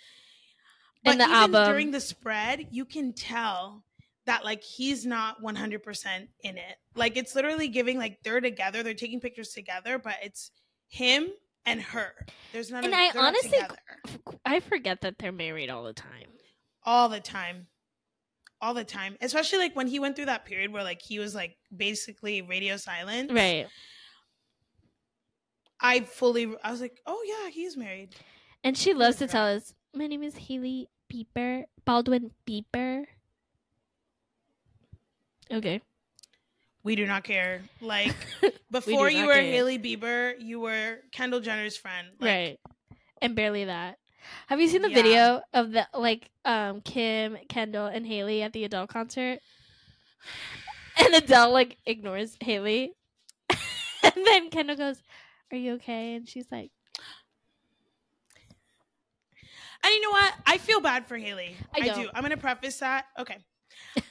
But 1.03 1.11
And 1.11 1.21
the 1.21 1.25
even 1.25 1.35
album. 1.35 1.65
during 1.67 1.91
the 1.91 1.99
spread, 1.99 2.67
you 2.71 2.85
can 2.85 3.13
tell 3.13 3.83
that 4.25 4.43
like 4.43 4.63
he's 4.63 5.05
not 5.05 5.41
100% 5.43 6.27
in 6.43 6.57
it. 6.57 6.75
Like 6.95 7.17
it's 7.17 7.35
literally 7.35 7.67
giving 7.67 7.97
like 7.99 8.23
they're 8.23 8.41
together, 8.41 8.81
they're 8.81 8.93
taking 8.95 9.19
pictures 9.19 9.49
together, 9.49 9.99
but 9.99 10.15
it's 10.23 10.51
him 10.89 11.29
and 11.67 11.81
her. 11.81 12.13
There's 12.53 12.71
none 12.71 12.83
And 12.85 12.93
of 12.93 12.99
I 12.99 13.11
honestly- 13.15 13.59
I 14.45 14.59
forget 14.61 15.01
that 15.01 15.19
they're 15.19 15.31
married 15.31 15.69
all 15.69 15.83
the 15.83 15.93
time. 15.93 16.29
all 16.83 17.09
the 17.09 17.19
time. 17.19 17.67
All 18.61 18.73
the 18.73 18.83
time. 18.85 19.17
Especially 19.21 19.59
like 19.59 19.75
when 19.75 19.85
he 19.87 19.99
went 19.99 20.15
through 20.15 20.25
that 20.25 20.45
period 20.45 20.71
where 20.73 20.83
like 20.83 21.01
he 21.01 21.19
was 21.19 21.35
like 21.35 21.57
basically 21.75 22.41
radio 22.41 22.77
silent. 22.77 23.31
Right. 23.31 23.67
I 25.79 25.99
fully 25.99 26.55
I 26.63 26.71
was 26.71 26.81
like, 26.81 26.99
"Oh 27.05 27.21
yeah, 27.27 27.51
he's 27.51 27.77
married." 27.77 28.15
And 28.63 28.75
she 28.75 28.95
loves 28.95 29.17
to 29.17 29.27
tell 29.27 29.45
us, 29.45 29.75
"My 29.93 30.07
name 30.07 30.23
is 30.23 30.35
Hailey 30.35 30.89
Bieber, 31.13 31.65
Baldwin 31.85 32.31
Bieber." 32.47 33.05
Okay. 35.51 35.81
We 36.87 36.95
do 36.95 37.05
not 37.05 37.25
care. 37.25 37.63
Like 37.81 38.15
before 38.71 39.09
you 39.09 39.25
were 39.25 39.33
care. 39.33 39.43
Hailey 39.43 39.77
Bieber, 39.77 40.35
you 40.39 40.61
were 40.61 40.99
Kendall 41.11 41.41
Jenner's 41.41 41.75
friend. 41.75 42.07
Like, 42.17 42.29
right. 42.29 42.59
And 43.21 43.35
barely 43.35 43.65
that. 43.65 43.97
Have 44.47 44.61
you 44.61 44.69
seen 44.69 44.83
the 44.83 44.89
Yeah. 44.89 44.95
video 44.95 45.41
of 45.53 45.73
the 45.73 45.85
like 45.93 46.29
um 46.45 46.79
Kim, 46.79 47.37
Kendall, 47.49 47.87
and 47.87 48.07
Hailey 48.07 48.41
at 48.41 48.53
the 48.53 48.63
Adele 48.63 48.87
concert? 48.87 49.39
And 50.97 51.13
Adele 51.13 51.51
like 51.51 51.77
ignores 51.85 52.37
Hailey. 52.39 52.93
and 53.49 54.13
then 54.25 54.49
Kendall 54.49 54.77
goes, 54.77 55.03
Are 55.51 55.57
you 55.57 55.73
okay? 55.73 56.15
And 56.15 56.25
she's 56.25 56.47
like, 56.49 56.71
And 59.83 59.93
you 59.93 60.01
know 60.03 60.11
what? 60.11 60.33
I 60.45 60.57
feel 60.57 60.79
bad 60.79 61.05
for 61.05 61.17
Hailey. 61.17 61.57
I 61.75 61.89
I, 61.89 61.89
do. 61.89 62.09
I'm 62.15 62.23
gonna 62.23 62.37
preface 62.37 62.79
that. 62.79 63.07
Okay. 63.19 63.39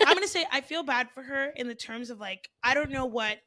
I'm 0.04 0.14
gonna 0.14 0.28
say 0.28 0.44
I 0.52 0.60
feel 0.60 0.82
bad 0.82 1.10
for 1.10 1.22
her 1.22 1.46
in 1.56 1.68
the 1.68 1.74
terms 1.74 2.10
of 2.10 2.18
like 2.20 2.48
I 2.62 2.74
don't 2.74 2.90
know 2.90 3.06
what 3.06 3.38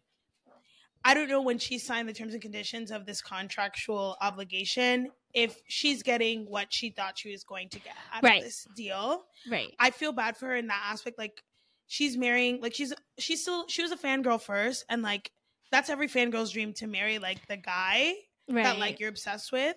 I 1.03 1.13
don't 1.13 1.29
know 1.29 1.41
when 1.41 1.59
she 1.59 1.79
signed 1.79 2.09
the 2.09 2.13
terms 2.13 2.33
and 2.33 2.41
conditions 2.41 2.91
of 2.91 3.05
this 3.05 3.21
contractual 3.21 4.17
obligation 4.21 5.09
if 5.33 5.61
she's 5.67 6.03
getting 6.03 6.45
what 6.49 6.73
she 6.73 6.89
thought 6.89 7.17
she 7.17 7.31
was 7.31 7.43
going 7.43 7.69
to 7.69 7.79
get 7.79 7.93
out 8.13 8.21
Right. 8.23 8.39
of 8.39 8.43
this 8.43 8.67
deal. 8.75 9.23
Right. 9.49 9.73
I 9.79 9.91
feel 9.91 10.11
bad 10.11 10.35
for 10.35 10.47
her 10.47 10.55
in 10.55 10.67
that 10.67 10.81
aspect. 10.91 11.17
Like 11.17 11.41
she's 11.87 12.17
marrying, 12.17 12.59
like 12.61 12.73
she's 12.73 12.93
she's 13.17 13.41
still 13.41 13.65
she 13.67 13.81
was 13.81 13.91
a 13.91 13.97
fangirl 13.97 14.41
first, 14.41 14.85
and 14.89 15.01
like 15.01 15.31
that's 15.71 15.89
every 15.89 16.07
fangirl's 16.09 16.51
dream 16.51 16.73
to 16.73 16.87
marry 16.87 17.17
like 17.19 17.47
the 17.47 17.57
guy 17.57 18.13
Right. 18.49 18.63
that 18.63 18.79
like 18.79 18.99
you're 18.99 19.09
obsessed 19.09 19.51
with. 19.51 19.75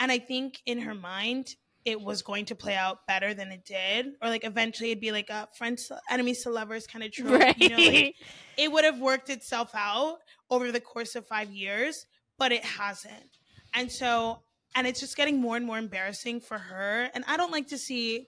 And 0.00 0.10
I 0.12 0.18
think 0.18 0.62
in 0.66 0.80
her 0.80 0.94
mind 0.94 1.56
it 1.86 2.00
was 2.00 2.20
going 2.20 2.44
to 2.46 2.56
play 2.56 2.74
out 2.74 3.06
better 3.06 3.32
than 3.32 3.52
it 3.52 3.64
did, 3.64 4.06
or 4.20 4.28
like 4.28 4.44
eventually 4.44 4.90
it'd 4.90 5.00
be 5.00 5.12
like 5.12 5.30
a 5.30 5.48
friends 5.56 5.90
enemies 6.10 6.42
to 6.42 6.50
lovers 6.50 6.86
kind 6.86 7.04
of 7.04 7.12
trope. 7.12 7.40
right. 7.40 7.56
You 7.56 7.68
know, 7.70 7.76
like, 7.76 8.16
it 8.58 8.70
would 8.70 8.84
have 8.84 8.98
worked 8.98 9.30
itself 9.30 9.70
out 9.72 10.18
over 10.50 10.72
the 10.72 10.80
course 10.80 11.14
of 11.14 11.26
five 11.26 11.50
years, 11.50 12.06
but 12.38 12.50
it 12.50 12.64
hasn't. 12.64 13.38
And 13.72 13.90
so, 13.90 14.40
and 14.74 14.86
it's 14.86 14.98
just 14.98 15.16
getting 15.16 15.40
more 15.40 15.56
and 15.56 15.64
more 15.64 15.78
embarrassing 15.78 16.40
for 16.40 16.58
her. 16.58 17.08
And 17.14 17.24
I 17.28 17.36
don't 17.36 17.52
like 17.52 17.68
to 17.68 17.78
see, 17.78 18.26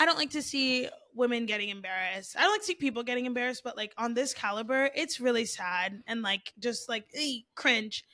I 0.00 0.04
don't 0.04 0.18
like 0.18 0.30
to 0.30 0.42
see 0.42 0.88
women 1.14 1.46
getting 1.46 1.68
embarrassed. 1.68 2.34
I 2.36 2.42
don't 2.42 2.52
like 2.52 2.62
to 2.62 2.66
see 2.66 2.74
people 2.74 3.04
getting 3.04 3.26
embarrassed, 3.26 3.62
but 3.62 3.76
like 3.76 3.92
on 3.96 4.14
this 4.14 4.34
caliber, 4.34 4.90
it's 4.96 5.20
really 5.20 5.44
sad 5.44 6.02
and 6.08 6.22
like 6.22 6.52
just 6.58 6.88
like 6.88 7.06
eh, 7.14 7.38
cringe. 7.54 8.04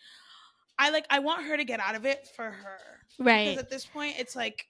I 0.79 0.91
like, 0.91 1.07
I 1.09 1.21
want 1.21 1.47
her 1.47 1.57
to 1.57 1.65
get 1.65 1.81
out 1.81 1.95
of 1.95 2.05
it 2.05 2.29
for 2.37 2.45
her. 2.45 3.00
Right. 3.21 3.51
Because 3.51 3.63
at 3.63 3.71
this 3.71 3.87
point, 3.87 4.17
it's 4.19 4.35
like, 4.35 4.67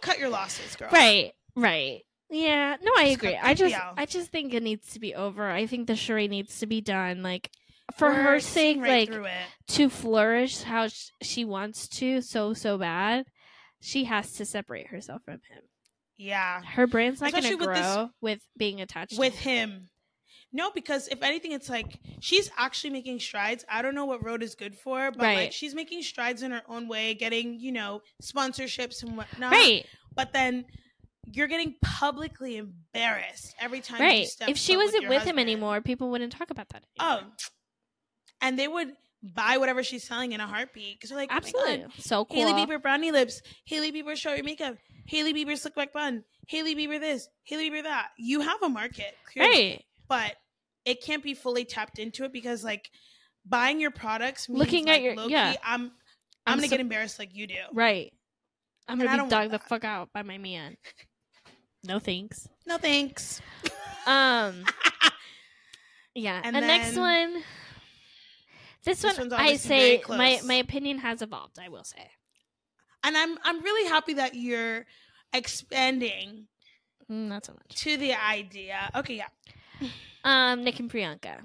cut 0.00 0.18
your 0.18 0.28
losses, 0.30 0.74
girl. 0.76 0.88
Right, 0.92 1.32
right. 1.54 2.00
Yeah, 2.30 2.76
no, 2.82 2.92
I 2.96 3.06
Just 3.06 3.16
agree. 3.16 3.36
I 3.36 3.54
just 3.54 3.74
I 3.96 4.04
just 4.06 4.30
think 4.30 4.52
it 4.52 4.62
needs 4.62 4.92
to 4.92 5.00
be 5.00 5.14
over. 5.14 5.48
I 5.48 5.66
think 5.66 5.86
the 5.86 5.96
charade 5.96 6.30
needs 6.30 6.58
to 6.58 6.66
be 6.66 6.80
done 6.82 7.22
like 7.22 7.50
for 7.96 8.08
We're 8.08 8.22
her 8.22 8.40
sake 8.40 8.76
right 8.82 9.10
like 9.10 9.30
to 9.68 9.88
flourish 9.88 10.60
how 10.60 10.88
sh- 10.88 11.08
she 11.22 11.46
wants 11.46 11.88
to 11.88 12.20
so 12.20 12.52
so 12.52 12.76
bad. 12.76 13.24
She 13.80 14.04
has 14.04 14.32
to 14.34 14.44
separate 14.44 14.88
herself 14.88 15.22
from 15.24 15.34
him. 15.48 15.62
Yeah. 16.18 16.60
Her 16.62 16.86
brand's 16.86 17.20
not 17.22 17.32
going 17.32 17.44
to 17.44 17.48
Especially 17.48 17.66
with 17.66 17.76
this- 17.76 17.94
grow 17.94 18.10
with 18.20 18.40
being 18.58 18.80
attached 18.82 19.12
to 19.14 19.18
with 19.20 19.38
him. 19.38 19.88
No, 20.52 20.70
because 20.70 21.08
if 21.08 21.22
anything, 21.22 21.52
it's 21.52 21.68
like 21.68 21.98
she's 22.20 22.50
actually 22.56 22.90
making 22.90 23.20
strides. 23.20 23.64
I 23.70 23.82
don't 23.82 23.94
know 23.94 24.06
what 24.06 24.24
Rhode 24.24 24.42
is 24.42 24.54
good 24.54 24.76
for, 24.76 25.10
but 25.10 25.22
Right. 25.22 25.36
like 25.36 25.52
she's 25.52 25.74
making 25.74 26.02
strides 26.02 26.42
in 26.42 26.52
her 26.52 26.62
own 26.68 26.88
way, 26.88 27.14
getting 27.14 27.60
you 27.60 27.72
know 27.72 28.02
sponsorships 28.22 29.02
and 29.02 29.16
whatnot. 29.16 29.52
Right, 29.52 29.84
But 30.14 30.32
then 30.32 30.64
you're 31.32 31.48
getting 31.48 31.74
publicly 31.82 32.56
embarrassed 32.56 33.54
every 33.60 33.80
time. 33.80 34.00
You 34.00 34.06
right. 34.06 34.28
If 34.48 34.56
she 34.56 34.76
wasn't 34.76 35.02
your 35.02 35.10
with 35.10 35.24
him 35.24 35.38
anymore, 35.38 35.80
people 35.82 36.10
wouldn't 36.10 36.32
talk 36.32 36.50
about 36.50 36.70
that 36.70 36.84
oh, 36.98 37.20
and 38.40 38.58
they 38.58 38.68
would 38.68 38.92
buy 39.22 39.58
whatever 39.58 39.82
she's 39.82 40.04
selling 40.04 40.32
in 40.32 40.40
a 40.40 40.46
heartbeat 40.46 40.96
because 40.96 41.10
they're 41.10 41.18
like, 41.18 41.32
absolutely. 41.32 41.74
Oh 41.74 41.76
my 41.76 41.82
God, 41.82 41.92
so 41.98 42.24
cool. 42.24 42.36
Hailey 42.36 42.52
Bieber 42.52 42.80
brownie 42.80 43.10
lips, 43.10 43.42
Hailey 43.64 43.92
Bieber 43.92 44.16
show 44.16 44.32
your 44.32 44.44
makeup, 44.44 44.76
Hailey 45.06 45.34
Bieber 45.34 45.58
slick 45.58 45.74
back 45.74 45.92
bun, 45.92 46.24
Hailey 46.46 46.74
Bieber 46.74 47.00
this, 47.00 47.28
Hailey 47.44 47.70
Bieber 47.70 47.82
that. 47.82 48.08
You 48.16 48.40
have 48.40 48.62
a 48.62 48.68
market, 48.68 49.14
clearly. 49.30 49.50
Right. 49.50 49.84
But 50.08 50.34
it 50.84 51.02
can't 51.02 51.22
be 51.22 51.34
fully 51.34 51.64
tapped 51.64 51.98
into 51.98 52.24
it 52.24 52.32
because 52.32 52.64
like 52.64 52.90
buying 53.44 53.80
your 53.80 53.90
products 53.90 54.48
means, 54.48 54.58
Looking 54.58 54.88
at 54.88 54.92
like, 54.94 55.02
your- 55.02 55.16
low-key, 55.16 55.32
yeah. 55.32 55.54
I'm 55.64 55.82
I'm, 55.82 55.90
I'm 56.46 56.56
gonna 56.58 56.68
so- 56.68 56.70
get 56.70 56.80
embarrassed 56.80 57.18
like 57.18 57.34
you 57.34 57.46
do. 57.46 57.54
Right. 57.72 58.12
I'm 58.90 58.98
And 59.00 59.08
going 59.08 59.10
to 59.12 59.16
don't 59.18 59.28
be 59.28 59.30
dogged 59.34 59.52
the 59.52 59.58
fuck 59.68 59.84
out 59.84 60.08
by 60.14 60.22
my 60.22 60.38
man. 60.38 60.78
No 61.84 61.98
thanks. 61.98 62.48
No 62.66 62.78
thanks. 62.78 63.42
Um 64.06 64.64
Yeah. 66.14 66.40
And 66.42 66.56
And, 66.56 66.66
next 66.66 66.96
one. 66.96 67.42
This, 68.84 69.02
This 69.02 69.18
one, 69.18 69.32
I 69.34 69.56
say 69.56 70.02
my 70.08 70.40
my 70.44 70.54
opinion 70.54 70.98
has 70.98 71.20
evolved. 71.20 71.58
I 71.60 71.68
will 71.68 71.84
say. 71.84 72.10
and 73.04 73.16
I'm 73.16 73.36
I'm 73.44 73.62
really 73.62 73.88
happy 73.88 74.14
that 74.14 74.34
you're 74.34 74.86
expanding 75.34 76.46
Mm, 77.10 77.28
not 77.28 77.44
so 77.46 77.52
much. 77.52 77.80
to 77.82 77.96
the 77.96 78.14
idea. 78.14 78.90
Okay, 78.94 79.14
yeah. 79.16 79.28
Um, 80.24 80.64
Nick 80.64 80.78
and 80.80 80.90
Priyanka. 80.90 81.38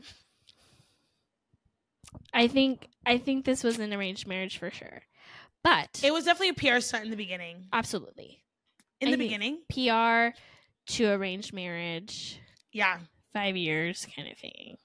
I 2.33 2.47
think 2.47 2.87
I 3.05 3.17
think 3.17 3.45
this 3.45 3.63
was 3.63 3.79
an 3.79 3.93
arranged 3.93 4.27
marriage 4.27 4.57
for 4.57 4.71
sure, 4.71 5.03
but 5.63 6.01
It 6.03 6.11
was 6.13 6.25
definitely 6.25 6.49
a 6.49 6.73
PR 6.75 6.79
stunt 6.79 7.05
in 7.05 7.11
the 7.11 7.17
beginning. 7.17 7.67
absolutely 7.73 8.43
In 8.99 9.09
I 9.09 9.11
the 9.11 9.17
beginning, 9.17 9.59
PR 9.69 10.35
to 10.93 11.05
arranged 11.11 11.53
marriage, 11.53 12.39
yeah, 12.71 12.99
five 13.33 13.55
years 13.55 14.07
kind 14.15 14.27
of 14.31 14.37
thing. 14.37 14.77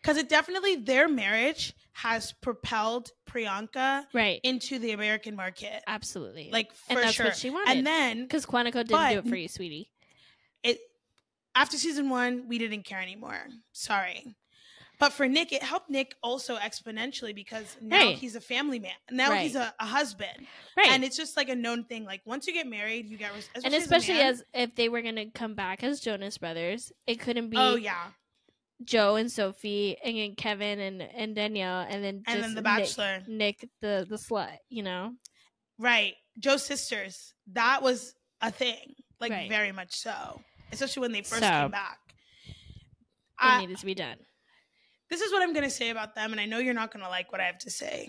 because 0.00 0.16
it 0.16 0.28
definitely 0.28 0.76
their 0.76 1.08
marriage 1.08 1.74
has 1.92 2.32
propelled 2.40 3.10
Priyanka 3.28 4.06
Right. 4.14 4.40
into 4.42 4.78
the 4.78 4.92
American 4.92 5.36
market, 5.36 5.82
Absolutely. 5.86 6.48
like 6.50 6.72
for 6.72 6.92
and 6.94 6.98
that's 7.02 7.14
sure. 7.14 7.26
what 7.26 7.36
she 7.36 7.50
wanted. 7.50 7.76
and 7.76 7.86
then 7.86 8.22
because 8.22 8.46
Quantico 8.46 8.72
didn't 8.74 8.90
but- 8.92 9.10
do 9.12 9.18
it 9.18 9.26
for 9.28 9.36
you, 9.36 9.48
sweetie. 9.48 9.90
it 10.62 10.78
after 11.54 11.76
season 11.76 12.08
one 12.10 12.46
we 12.48 12.58
didn't 12.58 12.84
care 12.84 13.00
anymore. 13.00 13.40
Sorry. 13.72 14.34
But 14.98 15.12
for 15.14 15.26
nick 15.26 15.50
it 15.52 15.62
helped 15.62 15.88
nick 15.88 16.14
also 16.22 16.56
exponentially 16.56 17.34
because 17.34 17.76
now 17.80 17.98
Right. 18.06 18.16
he's 18.18 18.36
a 18.36 18.40
family 18.40 18.78
man. 18.78 18.92
Now 19.10 19.32
he's 19.32 19.56
a, 19.56 19.72
a 19.80 19.86
husband. 19.86 20.46
Right. 20.76 20.88
and 20.90 21.02
it's 21.04 21.16
just 21.16 21.36
like 21.36 21.48
a 21.48 21.56
known 21.56 21.84
thing. 21.84 22.04
Like 22.04 22.20
once 22.26 22.46
you 22.46 22.52
get 22.52 22.66
married 22.66 23.06
you 23.06 23.16
get 23.16 23.32
res- 23.34 23.48
and 23.64 23.72
as 23.74 23.82
especially 23.82 24.14
man- 24.14 24.34
as 24.34 24.42
if 24.52 24.74
they 24.76 24.88
were 24.88 25.00
gonna 25.02 25.30
come 25.30 25.54
back 25.54 25.82
as 25.82 26.00
Jonas 26.00 26.36
Brothers, 26.38 26.92
it 27.06 27.18
couldn't 27.20 27.48
be 27.50 27.56
oh 27.56 27.76
yeah. 27.76 28.08
Joe 28.84 29.16
and 29.16 29.30
Sophie 29.30 29.96
and 30.02 30.36
Kevin 30.38 30.78
and, 30.80 31.02
and 31.02 31.34
Danielle 31.34 31.86
and 31.88 32.02
then 32.04 32.22
and 32.26 32.42
then 32.42 32.50
the 32.54 32.62
Nick- 32.62 32.64
bachelor. 32.64 33.22
Nick, 33.26 33.68
the 33.80 34.06
the 34.08 34.16
slut, 34.16 34.56
you 34.68 34.82
know. 34.82 35.12
right. 35.78 36.14
Joe's 36.38 36.62
sisters. 36.64 37.34
That 37.52 37.82
was 37.82 38.14
a 38.40 38.50
thing. 38.50 38.94
Like 39.20 39.32
Right. 39.32 39.50
very 39.50 39.72
much 39.72 39.94
so 39.96 40.40
especially 40.72 41.00
when 41.00 41.12
they 41.12 41.22
first 41.22 41.40
So- 41.42 41.48
came 41.48 41.70
back 41.70 41.98
It 42.48 42.54
I, 43.38 43.60
needed 43.60 43.78
to 43.78 43.86
be 43.86 43.94
done. 43.94 44.16
this 45.08 45.20
is 45.20 45.32
what 45.32 45.42
i'm 45.42 45.52
gonna 45.52 45.70
say 45.70 45.90
about 45.90 46.14
them 46.14 46.32
and 46.32 46.40
i 46.40 46.46
know 46.46 46.58
you're 46.58 46.74
not 46.74 46.92
gonna 46.92 47.08
like 47.08 47.32
what 47.32 47.40
i 47.40 47.44
have 47.44 47.58
to 47.60 47.70
say 47.70 48.08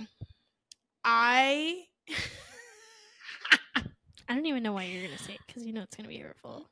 i 1.04 1.84
I 4.30 4.36
don't 4.36 4.46
even 4.46 4.64
know 4.64 4.72
why 4.72 4.84
you're 4.86 5.04
gonna 5.06 5.18
say 5.18 5.34
it 5.34 5.40
because 5.46 5.66
you 5.66 5.74
know 5.74 5.82
it's 5.82 5.96
gonna 5.98 6.08
be 6.08 6.18
hurtful. 6.20 6.66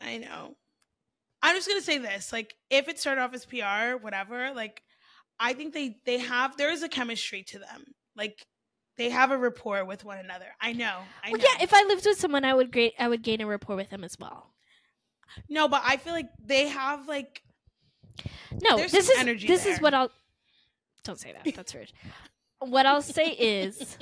I 0.00 0.16
know. 0.16 0.54
I'm 1.42 1.54
just 1.54 1.68
gonna 1.68 1.82
say 1.82 1.98
this: 1.98 2.32
like, 2.32 2.54
if 2.70 2.88
it 2.88 2.98
started 2.98 3.20
off 3.20 3.34
as 3.34 3.44
PR, 3.44 3.96
whatever, 4.02 4.52
like, 4.54 4.82
I 5.38 5.52
think 5.52 5.74
they 5.74 5.96
they 6.06 6.16
have 6.18 6.56
there 6.56 6.70
is 6.70 6.82
a 6.82 6.88
chemistry 6.88 7.42
to 7.48 7.58
them. 7.58 7.84
Like, 8.16 8.46
they 8.96 9.10
have 9.10 9.30
a 9.32 9.36
rapport 9.36 9.84
with 9.84 10.02
one 10.04 10.16
another. 10.16 10.46
I 10.62 10.72
know. 10.72 11.00
I 11.22 11.30
Well, 11.30 11.38
know. 11.40 11.44
yeah, 11.58 11.62
if 11.62 11.74
I 11.74 11.82
lived 11.84 12.06
with 12.06 12.18
someone, 12.18 12.44
I 12.46 12.54
would 12.54 12.72
great. 12.72 12.94
I 12.98 13.06
would 13.08 13.22
gain 13.22 13.42
a 13.42 13.46
rapport 13.46 13.76
with 13.76 13.90
them 13.90 14.02
as 14.02 14.16
well. 14.18 14.54
No, 15.48 15.68
but 15.68 15.82
I 15.84 15.96
feel 15.96 16.12
like 16.12 16.28
they 16.44 16.68
have 16.68 17.06
like 17.08 17.42
No, 18.62 18.76
There's 18.76 18.92
this 18.92 19.08
is 19.08 19.18
energy 19.18 19.46
this 19.46 19.66
is 19.66 19.80
what 19.80 19.94
I'll. 19.94 20.10
Don't 21.04 21.18
say 21.18 21.32
that. 21.32 21.54
That's 21.54 21.74
rude. 21.74 21.92
what 22.60 22.84
I'll 22.86 23.02
say 23.02 23.30
is, 23.30 23.96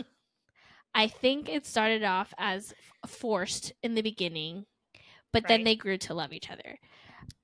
I 0.94 1.08
think 1.08 1.48
it 1.48 1.66
started 1.66 2.02
off 2.02 2.32
as 2.38 2.74
forced 3.06 3.72
in 3.82 3.94
the 3.94 4.02
beginning, 4.02 4.66
but 5.32 5.46
then 5.46 5.62
they 5.64 5.76
grew 5.76 5.98
to 5.98 6.14
love 6.14 6.32
each 6.32 6.50
other. 6.50 6.78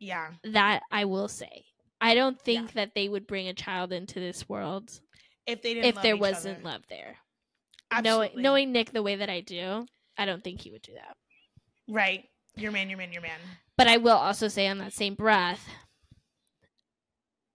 yeah, 0.01 0.31
That 0.45 0.83
I 0.91 1.05
will 1.05 1.29
say. 1.29 1.65
I 2.01 2.15
don't 2.15 2.41
think 2.41 2.69
Yeah. 2.69 2.73
that 2.87 2.95
they 2.97 3.09
would 3.09 3.27
bring 3.29 3.47
a 3.49 3.55
child 3.55 3.93
into 3.93 4.19
this 4.19 4.49
world 4.49 4.91
if 5.47 5.63
they 5.63 5.75
didn't 5.75 5.87
if 5.87 5.95
love 5.97 6.03
there 6.03 6.15
each 6.17 6.21
wasn't 6.21 6.57
other. 6.59 6.65
love 6.65 6.83
there. 6.89 7.17
Absolutely. 7.93 8.29
Knowing 8.31 8.43
knowing 8.43 8.73
Nick 8.73 8.91
the 8.93 9.03
way 9.03 9.17
that 9.17 9.29
I 9.31 9.41
do, 9.41 9.87
I 10.17 10.25
don't 10.25 10.43
think 10.43 10.61
he 10.63 10.71
would 10.73 10.83
do 10.83 10.95
that. 10.95 11.17
right, 11.89 12.25
your 12.57 12.73
man, 12.73 12.89
your 12.89 12.99
man, 12.99 13.13
your 13.13 13.23
man. 13.23 13.39
But 13.77 13.89
I 13.89 13.97
will 13.97 14.17
also 14.17 14.49
say 14.49 14.67
on 14.69 14.79
that 14.79 14.93
same 14.93 15.15
breath, 15.15 15.67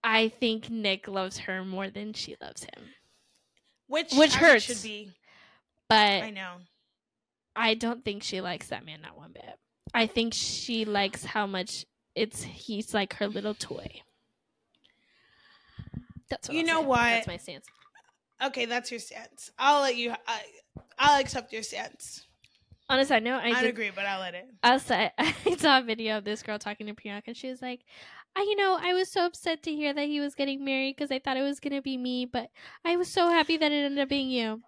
I 0.04 0.30
think 0.30 0.70
Nick 0.70 1.08
loves 1.08 1.38
her 1.40 1.64
more 1.64 1.90
than 1.90 2.14
she 2.14 2.36
loves 2.42 2.64
him. 2.64 2.84
Which 3.88 4.14
Which 4.14 4.36
hurts. 4.36 4.64
should 4.66 4.82
be. 4.84 5.12
But 5.90 6.24
I 6.24 6.30
know. 6.32 6.56
I 7.56 7.74
don't 7.74 8.04
think 8.04 8.24
she 8.24 8.42
likes 8.42 8.68
that 8.68 8.86
man 8.86 9.02
not 9.02 9.18
one 9.18 9.32
bit. 9.34 9.56
I 9.94 10.06
think 10.08 10.34
she 10.34 10.86
likes 10.86 11.24
how 11.24 11.48
much 11.48 11.86
it's 12.14 12.44
he's 12.44 12.94
like 12.94 13.14
her 13.14 13.28
little 13.28 13.54
toy. 13.54 14.02
That's 16.30 16.50
what 16.50 16.56
You 16.56 16.62
I'll 16.62 16.68
know 16.68 16.82
say. 16.82 16.88
what? 16.88 16.98
That's 17.04 17.28
my 17.28 17.38
stance. 17.38 17.66
Okay, 18.44 18.66
that's 18.66 18.92
your 18.92 19.00
stance. 19.00 19.52
I'll 19.58 19.82
let 19.82 19.96
you. 19.96 20.14
I, 20.28 20.42
I'll 21.00 21.20
accept 21.22 21.54
your 21.54 21.64
stance. 21.64 22.27
On 22.90 23.00
a 23.00 23.06
side 23.06 23.24
note, 23.24 23.42
I, 23.44 23.52
I 23.52 23.62
did, 23.62 23.70
agree, 23.70 23.92
but 23.94 24.06
I'll 24.06 24.22
let 24.22 24.34
it. 24.34 24.48
I 24.64 24.78
saw, 24.78 25.10
I 25.18 25.56
saw 25.58 25.80
a 25.80 25.84
video 25.84 26.18
of 26.18 26.24
this 26.24 26.42
girl 26.42 26.58
talking 26.58 26.88
to 26.88 26.94
Priyanka, 26.94 27.28
and 27.28 27.38
she 27.38 27.50
was 27.50 27.62
like, 27.62 27.82
I, 28.36 28.42
you 28.42 28.56
know, 28.56 28.78
I 28.82 28.94
was 28.94 29.12
so 29.12 29.26
upset 29.26 29.62
to 29.64 29.76
hear 29.76 29.94
that 29.94 30.08
he 30.08 30.22
was 30.22 30.36
getting 30.36 30.64
married 30.64 30.96
because 30.96 31.12
I 31.12 31.20
thought 31.20 31.38
it 31.38 31.42
was 31.42 31.60
gonna 31.60 31.82
be 31.82 31.98
me, 31.98 32.26
but 32.26 32.50
I 32.86 32.96
was 32.96 33.10
so 33.10 33.30
happy 33.30 33.58
that 33.58 33.72
it 33.72 33.86
ended 33.86 34.00
up 34.00 34.08
being 34.08 34.30
you. 34.30 34.62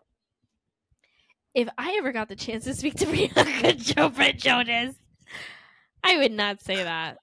If 1.54 1.70
I 1.78 1.96
ever 1.98 2.12
got 2.12 2.28
the 2.28 2.36
chance 2.36 2.66
to 2.66 2.76
speak 2.76 2.96
to 2.96 3.06
Priyanka 3.06 3.78
Chopra 3.78 4.36
Jonas, 4.36 4.96
I 6.04 6.18
would 6.18 6.34
not 6.34 6.62
say 6.62 6.84
that. 6.84 7.18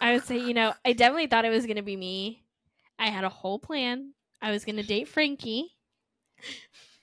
I 0.00 0.12
would 0.12 0.24
say, 0.24 0.38
you 0.38 0.52
know, 0.52 0.74
I 0.84 0.92
definitely 0.92 1.28
thought 1.28 1.46
it 1.46 1.50
was 1.50 1.66
gonna 1.66 1.82
be 1.82 1.96
me. 1.96 2.44
I 2.98 3.08
had 3.08 3.24
a 3.24 3.30
whole 3.30 3.58
plan. 3.58 4.12
I 4.42 4.50
was 4.50 4.64
gonna 4.66 4.82
date 4.82 5.08
Frankie 5.08 5.74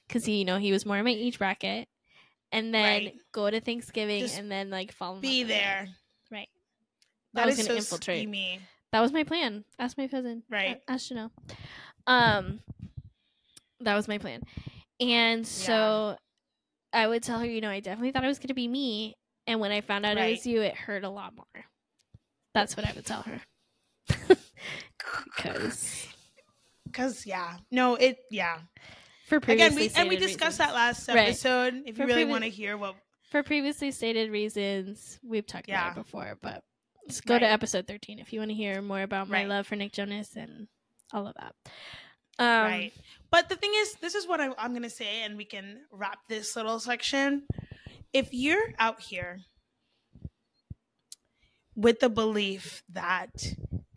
because 0.08 0.26
he, 0.26 0.38
you 0.38 0.46
know, 0.46 0.58
he 0.58 0.72
was 0.72 0.86
more 0.86 0.98
in 0.98 1.06
my 1.06 1.12
age 1.12 1.40
bracket, 1.40 1.88
and 2.56 2.74
then 2.74 2.84
Right. 3.06 3.14
go 3.32 3.50
to 3.52 3.60
Thanksgiving 3.62 4.22
Just 4.22 4.38
and 4.40 4.52
then 4.52 4.70
like 4.70 4.92
follow. 4.92 5.16
in 5.16 5.22
Be 5.22 5.44
love 5.44 5.50
with 5.50 5.58
there. 5.58 5.88
Right. 6.32 6.50
That 7.34 7.44
I 7.44 7.46
was 7.48 7.60
is 7.60 7.68
gonna 7.68 7.82
so 7.82 7.96
infiltrate. 7.96 8.28
schemy. 8.28 8.60
That 8.92 9.02
was 9.02 9.12
my 9.12 9.24
plan. 9.24 9.66
Ask 9.78 9.98
my 9.98 10.08
cousin. 10.08 10.44
Right. 10.50 10.82
A- 10.88 10.92
Ask 10.92 11.08
Chanel. 11.08 11.32
Um, 12.08 12.62
that 13.82 13.96
was 13.96 14.08
my 14.08 14.18
plan, 14.18 14.42
and 15.00 15.46
so 15.46 16.18
I 16.94 17.08
would 17.08 17.24
tell 17.24 17.40
her, 17.40 17.46
you 17.46 17.60
know, 17.62 17.70
I 17.70 17.80
definitely 17.82 18.12
thought 18.12 18.24
it 18.24 18.28
was 18.28 18.40
gonna 18.40 18.54
be 18.54 18.68
me, 18.68 19.16
and 19.48 19.60
when 19.60 19.72
I 19.72 19.82
found 19.82 20.06
out 20.06 20.18
it 20.18 20.32
was 20.32 20.46
you, 20.48 20.62
it 20.62 20.76
hurt 20.76 21.04
a 21.04 21.10
lot 21.10 21.36
more. 21.36 21.66
That's 22.54 22.78
what 22.78 22.88
I 22.88 22.94
would 22.94 23.06
tell 23.06 23.24
her. 23.24 23.42
Because 25.36 26.08
Because 26.86 27.26
yeah, 27.26 27.58
no, 27.72 27.96
it 27.96 28.18
yeah. 28.32 28.60
For 29.26 29.38
Again, 29.38 29.74
previously 29.74 29.88
we 29.88 29.94
and 29.96 30.10
we 30.10 30.16
discussed 30.18 30.42
reasons- 30.42 30.58
that 30.60 30.74
last 30.74 31.08
Right. 31.10 31.18
episode. 31.30 31.84
If 31.86 31.96
For 31.96 32.04
you 32.04 32.08
really 32.08 32.26
previ- 32.26 32.30
want 32.30 32.44
to 32.44 32.50
hear 32.50 32.78
what, 32.78 32.96
for 33.32 33.44
previously 33.44 33.92
stated 33.92 34.32
reasons. 34.32 35.20
We've 35.24 35.46
talked 35.46 35.68
Yeah. 35.68 35.82
about 35.92 35.98
it 35.98 36.04
before, 36.04 36.38
but 36.42 36.64
just 37.08 37.26
go 37.26 37.38
to 37.38 37.46
episode 37.46 37.88
thirteen 37.88 38.20
if 38.20 38.32
you 38.34 38.40
want 38.40 38.50
to 38.52 38.56
hear 38.56 38.82
more 38.82 39.02
about 39.02 39.28
my 39.30 39.40
Right. 39.40 39.48
love 39.48 39.68
for 39.68 39.76
Nick 39.76 39.94
Jonas 39.94 40.36
and 40.36 40.68
all 41.14 41.28
of 41.28 41.36
that. 41.40 41.56
Um, 42.38 42.46
right? 42.72 42.94
But 43.32 43.48
the 43.50 43.56
thing 43.56 43.72
is, 43.76 43.94
this 44.02 44.14
is 44.16 44.28
what 44.28 44.42
I, 44.42 44.50
I'm 44.58 44.74
gonna 44.74 44.90
say, 44.90 45.22
and 45.24 45.38
we 45.38 45.46
can 45.46 45.86
wrap 45.92 46.20
this 46.28 46.56
little 46.56 46.80
section. 46.80 47.48
If 48.14 48.30
you're 48.34 48.74
out 48.80 49.02
here 49.02 49.42
with 51.76 52.00
the 52.00 52.10
belief 52.10 52.84
that 52.90 53.32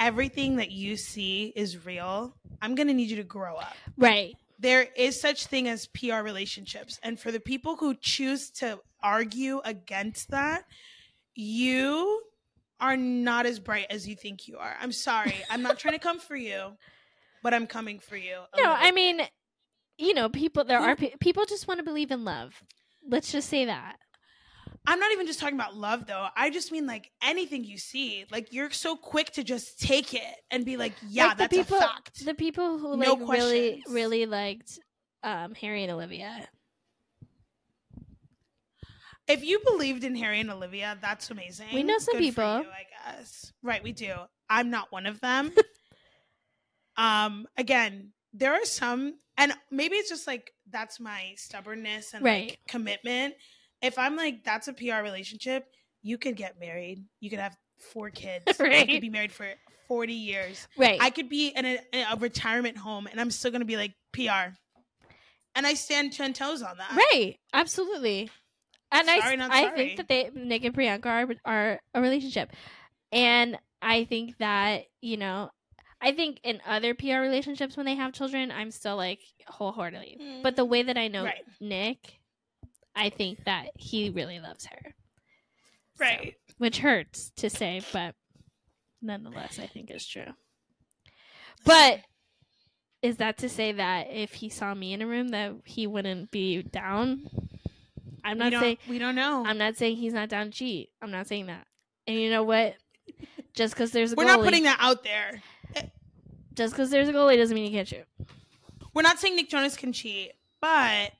everything 0.00 0.56
that 0.56 0.70
you 0.70 0.96
see 0.96 1.52
is 1.54 1.84
real, 1.84 2.36
I'm 2.60 2.74
gonna 2.74 2.94
need 2.94 3.10
you 3.10 3.16
to 3.16 3.24
grow 3.24 3.56
up. 3.56 3.76
Right. 3.96 4.34
There 4.58 4.86
is 4.96 5.20
such 5.20 5.46
thing 5.46 5.68
as 5.68 5.86
PR 5.86 6.22
relationships. 6.22 6.98
And 7.02 7.18
for 7.18 7.30
the 7.30 7.40
people 7.40 7.76
who 7.76 7.94
choose 7.94 8.50
to 8.52 8.80
argue 9.02 9.60
against 9.64 10.30
that, 10.30 10.64
you 11.34 12.22
are 12.80 12.96
not 12.96 13.46
as 13.46 13.58
bright 13.60 13.86
as 13.90 14.08
you 14.08 14.16
think 14.16 14.48
you 14.48 14.58
are. 14.58 14.76
I'm 14.80 14.92
sorry. 14.92 15.36
I'm 15.50 15.62
not 15.62 15.78
trying 15.78 15.94
to 15.94 16.00
come 16.00 16.18
for 16.18 16.36
you, 16.36 16.72
but 17.42 17.54
I'm 17.54 17.66
coming 17.66 17.98
for 17.98 18.16
you. 18.16 18.38
No, 18.56 18.70
I 18.70 18.86
bit. 18.86 18.94
mean, 18.94 19.20
you 19.96 20.14
know, 20.14 20.28
people. 20.28 20.64
There 20.64 20.78
are 20.78 20.96
people 20.96 21.44
just 21.44 21.68
want 21.68 21.78
to 21.78 21.84
believe 21.84 22.10
in 22.10 22.24
love. 22.24 22.62
Let's 23.06 23.32
just 23.32 23.48
say 23.48 23.64
that. 23.64 23.98
I'm 24.90 24.98
not 24.98 25.12
even 25.12 25.26
just 25.26 25.38
talking 25.38 25.54
about 25.54 25.76
love 25.76 26.06
though. 26.06 26.26
I 26.34 26.48
just 26.48 26.72
mean 26.72 26.86
like 26.86 27.10
anything 27.22 27.62
you 27.62 27.76
see. 27.76 28.24
Like 28.30 28.54
you're 28.54 28.70
so 28.70 28.96
quick 28.96 29.32
to 29.32 29.44
just 29.44 29.78
take 29.78 30.14
it 30.14 30.22
and 30.50 30.64
be 30.64 30.78
like, 30.78 30.94
yeah, 31.06 31.26
Like, 31.26 31.36
the 31.36 31.42
that's 31.42 31.56
people- 31.56 31.76
a 31.76 31.80
fact. 31.80 32.24
The 32.24 32.32
people 32.34 32.78
who 32.78 32.96
No 32.96 33.12
like 33.12 33.18
really, 33.20 33.26
questions. 33.26 33.84
really 33.94 34.24
liked 34.24 34.78
um, 35.22 35.54
Harry 35.56 35.82
and 35.82 35.92
Olivia. 35.92 36.48
if 39.26 39.44
you 39.44 39.60
believed 39.64 40.04
in 40.04 40.14
Harry 40.16 40.40
and 40.40 40.50
Olivia, 40.50 40.96
that's 41.02 41.30
amazing. 41.30 41.66
We 41.74 41.82
know 41.82 41.98
some 41.98 42.14
Good 42.14 42.20
people. 42.20 42.60
you, 42.60 42.68
I 42.70 43.12
guess. 43.16 43.52
Right, 43.62 43.82
we 43.82 43.92
do. 43.92 44.12
I'm 44.48 44.70
not 44.70 44.90
one 44.90 45.04
of 45.04 45.20
them. 45.20 45.52
um, 46.96 47.46
again, 47.58 48.12
there 48.32 48.54
are 48.54 48.64
some, 48.64 49.14
and 49.36 49.52
maybe 49.70 49.96
it's 49.96 50.08
just 50.08 50.26
like 50.26 50.52
that's 50.70 50.98
my 50.98 51.34
stubbornness 51.36 52.14
and 52.14 52.24
Right. 52.24 52.50
like 52.50 52.58
commitment. 52.68 53.34
If 53.82 53.98
I'm 53.98 54.16
like 54.16 54.44
that's 54.44 54.68
a 54.68 54.72
PR 54.72 55.02
relationship, 55.02 55.66
you 56.02 56.18
could 56.18 56.36
get 56.36 56.58
married. 56.60 57.04
You 57.20 57.30
could 57.30 57.38
have 57.38 57.56
four 57.92 58.10
kids. 58.10 58.44
You 58.58 58.66
Right. 58.66 58.88
could 58.88 59.00
be 59.00 59.10
married 59.10 59.32
for 59.32 59.46
40 59.88 60.12
years. 60.12 60.66
Right. 60.76 60.98
I 61.00 61.10
could 61.10 61.28
be 61.28 61.48
in 61.48 61.64
a, 61.64 61.78
in 61.92 62.06
a 62.10 62.16
retirement 62.16 62.76
home, 62.76 63.06
and 63.06 63.20
I'm 63.20 63.30
still 63.30 63.50
gonna 63.50 63.64
be 63.64 63.76
like 63.76 63.94
PR. 64.12 64.54
And 65.54 65.66
I 65.66 65.74
stand 65.74 66.12
ten 66.12 66.32
toes 66.32 66.62
on 66.62 66.76
that. 66.78 66.92
right. 67.12 67.36
Absolutely. 67.52 68.30
And 68.90 69.06
Sorry, 69.06 69.32
I, 69.32 69.36
not 69.36 69.50
I 69.50 69.70
think 69.70 69.96
that 69.96 70.08
they 70.08 70.30
Nick 70.34 70.64
and 70.64 70.74
Priyanka 70.74 71.06
are 71.06 71.26
are 71.44 71.80
a 71.94 72.00
relationship, 72.00 72.52
and 73.12 73.58
I 73.82 74.04
think 74.04 74.38
that 74.38 74.84
you 75.02 75.16
know, 75.16 75.50
I 76.00 76.12
think 76.12 76.40
in 76.42 76.60
other 76.66 76.94
PR 76.94 77.18
relationships 77.18 77.76
when 77.76 77.86
they 77.86 77.96
have 77.96 78.12
children, 78.12 78.50
I'm 78.50 78.70
still 78.70 78.96
like 78.96 79.20
wholeheartedly. 79.46 80.40
But 80.42 80.56
the 80.56 80.64
mm. 80.64 80.70
way 80.70 80.82
that 80.84 80.96
I 80.96 81.08
know 81.08 81.24
Right. 81.24 81.44
Nick, 81.60 82.17
I 82.94 83.10
think 83.10 83.44
that 83.44 83.68
he 83.76 84.10
really 84.10 84.40
loves 84.40 84.66
her. 84.66 84.78
So, 85.96 86.04
Right. 86.04 86.34
which 86.58 86.78
hurts 86.78 87.30
to 87.36 87.50
say, 87.50 87.80
but 87.92 88.14
nonetheless, 89.02 89.58
I 89.58 89.66
think 89.66 89.90
it's 89.90 90.06
true. 90.06 90.32
But 91.64 92.00
is 93.02 93.16
that 93.18 93.38
to 93.38 93.48
say 93.48 93.72
that 93.72 94.08
if 94.10 94.34
he 94.34 94.48
saw 94.48 94.74
me 94.74 94.92
in 94.92 95.02
a 95.02 95.06
room 95.06 95.28
that 95.28 95.52
he 95.64 95.86
wouldn't 95.86 96.30
be 96.30 96.62
down? 96.62 97.28
I'm 98.24 98.38
not 98.38 98.52
don't, 98.52 98.60
saying 98.60 98.78
we 98.88 98.98
don't 98.98 99.14
know. 99.14 99.44
I'm 99.46 99.58
not 99.58 99.76
saying 99.76 99.96
he's 99.96 100.12
not 100.12 100.28
down 100.28 100.46
to 100.46 100.52
cheat. 100.52 100.90
I'm 101.00 101.10
not 101.10 101.26
saying 101.26 101.46
that. 101.46 101.66
And 102.06 102.18
you 102.18 102.30
know 102.30 102.42
what? 102.42 102.74
Just 103.54 103.74
because 103.74 103.90
there's 103.92 104.12
a 104.12 104.14
We're 104.16 104.24
goalie, 104.24 104.26
not 104.28 104.44
putting 104.44 104.62
that 104.64 104.78
out 104.80 105.02
there. 105.04 105.42
just 106.54 106.74
because 106.74 106.90
there's 106.90 107.08
a 107.08 107.12
goalie 107.12 107.36
doesn't 107.36 107.54
mean 107.54 107.64
you 107.64 107.70
can't 107.70 107.88
shoot. 107.88 108.04
We're 108.94 109.02
not 109.02 109.18
saying 109.18 109.36
Nick 109.36 109.48
Jonas 109.48 109.76
can 109.76 109.92
cheat, 109.92 110.32
but 110.60 111.12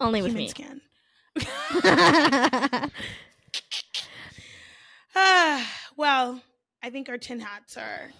Only 0.00 0.22
with 0.22 0.32
humans 0.32 0.58
me. 0.58 0.64
can. 0.64 0.80
Ah, 5.14 5.70
well, 5.96 6.40
I 6.82 6.90
think 6.90 7.08
our 7.08 7.18
tin 7.18 7.40
hats 7.40 7.76
are 7.76 8.10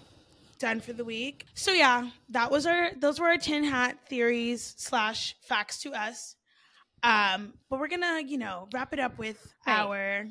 done 0.58 0.80
for 0.80 0.92
the 0.92 1.04
week. 1.04 1.46
So 1.54 1.72
yeah, 1.72 2.10
that 2.30 2.50
was 2.50 2.66
our 2.66 2.90
those 2.96 3.18
were 3.20 3.28
our 3.28 3.38
tin 3.38 3.64
hat 3.64 3.96
theories 4.08 4.74
slash 4.76 5.34
facts 5.42 5.80
to 5.82 5.92
us. 5.92 6.36
Um, 7.02 7.54
but 7.70 7.78
we're 7.80 7.88
gonna, 7.88 8.20
you 8.26 8.36
know, 8.36 8.68
wrap 8.74 8.92
it 8.92 8.98
up 9.00 9.18
with 9.18 9.38
Right. 9.66 9.78
our 9.78 10.26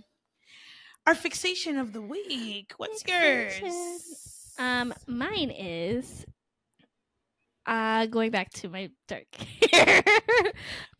our 1.07 1.15
fixation 1.15 1.77
of 1.77 1.93
the 1.93 2.01
week. 2.01 2.73
What's 2.77 3.01
Fixation. 3.01 3.65
yours? 3.67 4.53
um, 4.59 4.93
mine 5.07 5.49
is 5.49 6.25
uh 7.65 8.05
going 8.07 8.31
back 8.31 8.49
to 8.53 8.69
my 8.69 8.89
dark 9.07 9.25
hair. 9.71 10.03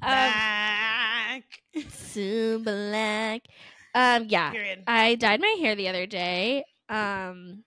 um, 0.02 0.10
Back. 0.10 1.44
so 1.90 2.60
black. 2.60 3.42
Um, 3.96 4.26
yeah, 4.30 4.54
I 4.88 5.16
dyed 5.16 5.42
my 5.42 5.56
hair 5.60 5.76
the 5.76 5.90
other 5.90 6.06
day. 6.06 6.64
Um, 6.90 7.64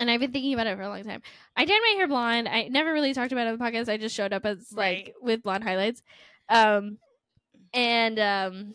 and 0.00 0.10
I've 0.10 0.20
been 0.20 0.32
thinking 0.32 0.54
about 0.54 0.66
it 0.66 0.76
for 0.76 0.82
a 0.82 0.88
long 0.88 1.04
time. 1.04 1.22
I 1.56 1.64
dyed 1.64 1.78
my 1.80 1.94
hair 1.96 2.08
blonde. 2.08 2.48
I 2.48 2.68
never 2.68 2.92
really 2.92 3.14
talked 3.14 3.30
about 3.32 3.46
it 3.46 3.50
on 3.52 3.58
the 3.58 3.64
podcast. 3.64 3.88
I 3.88 3.96
just 3.96 4.14
showed 4.14 4.32
up 4.32 4.44
as 4.44 4.66
Right. 4.74 5.06
like 5.06 5.14
with 5.22 5.42
blonde 5.42 5.62
highlights. 5.64 6.02
Um, 6.48 6.98
and 7.72 8.18
um, 8.18 8.74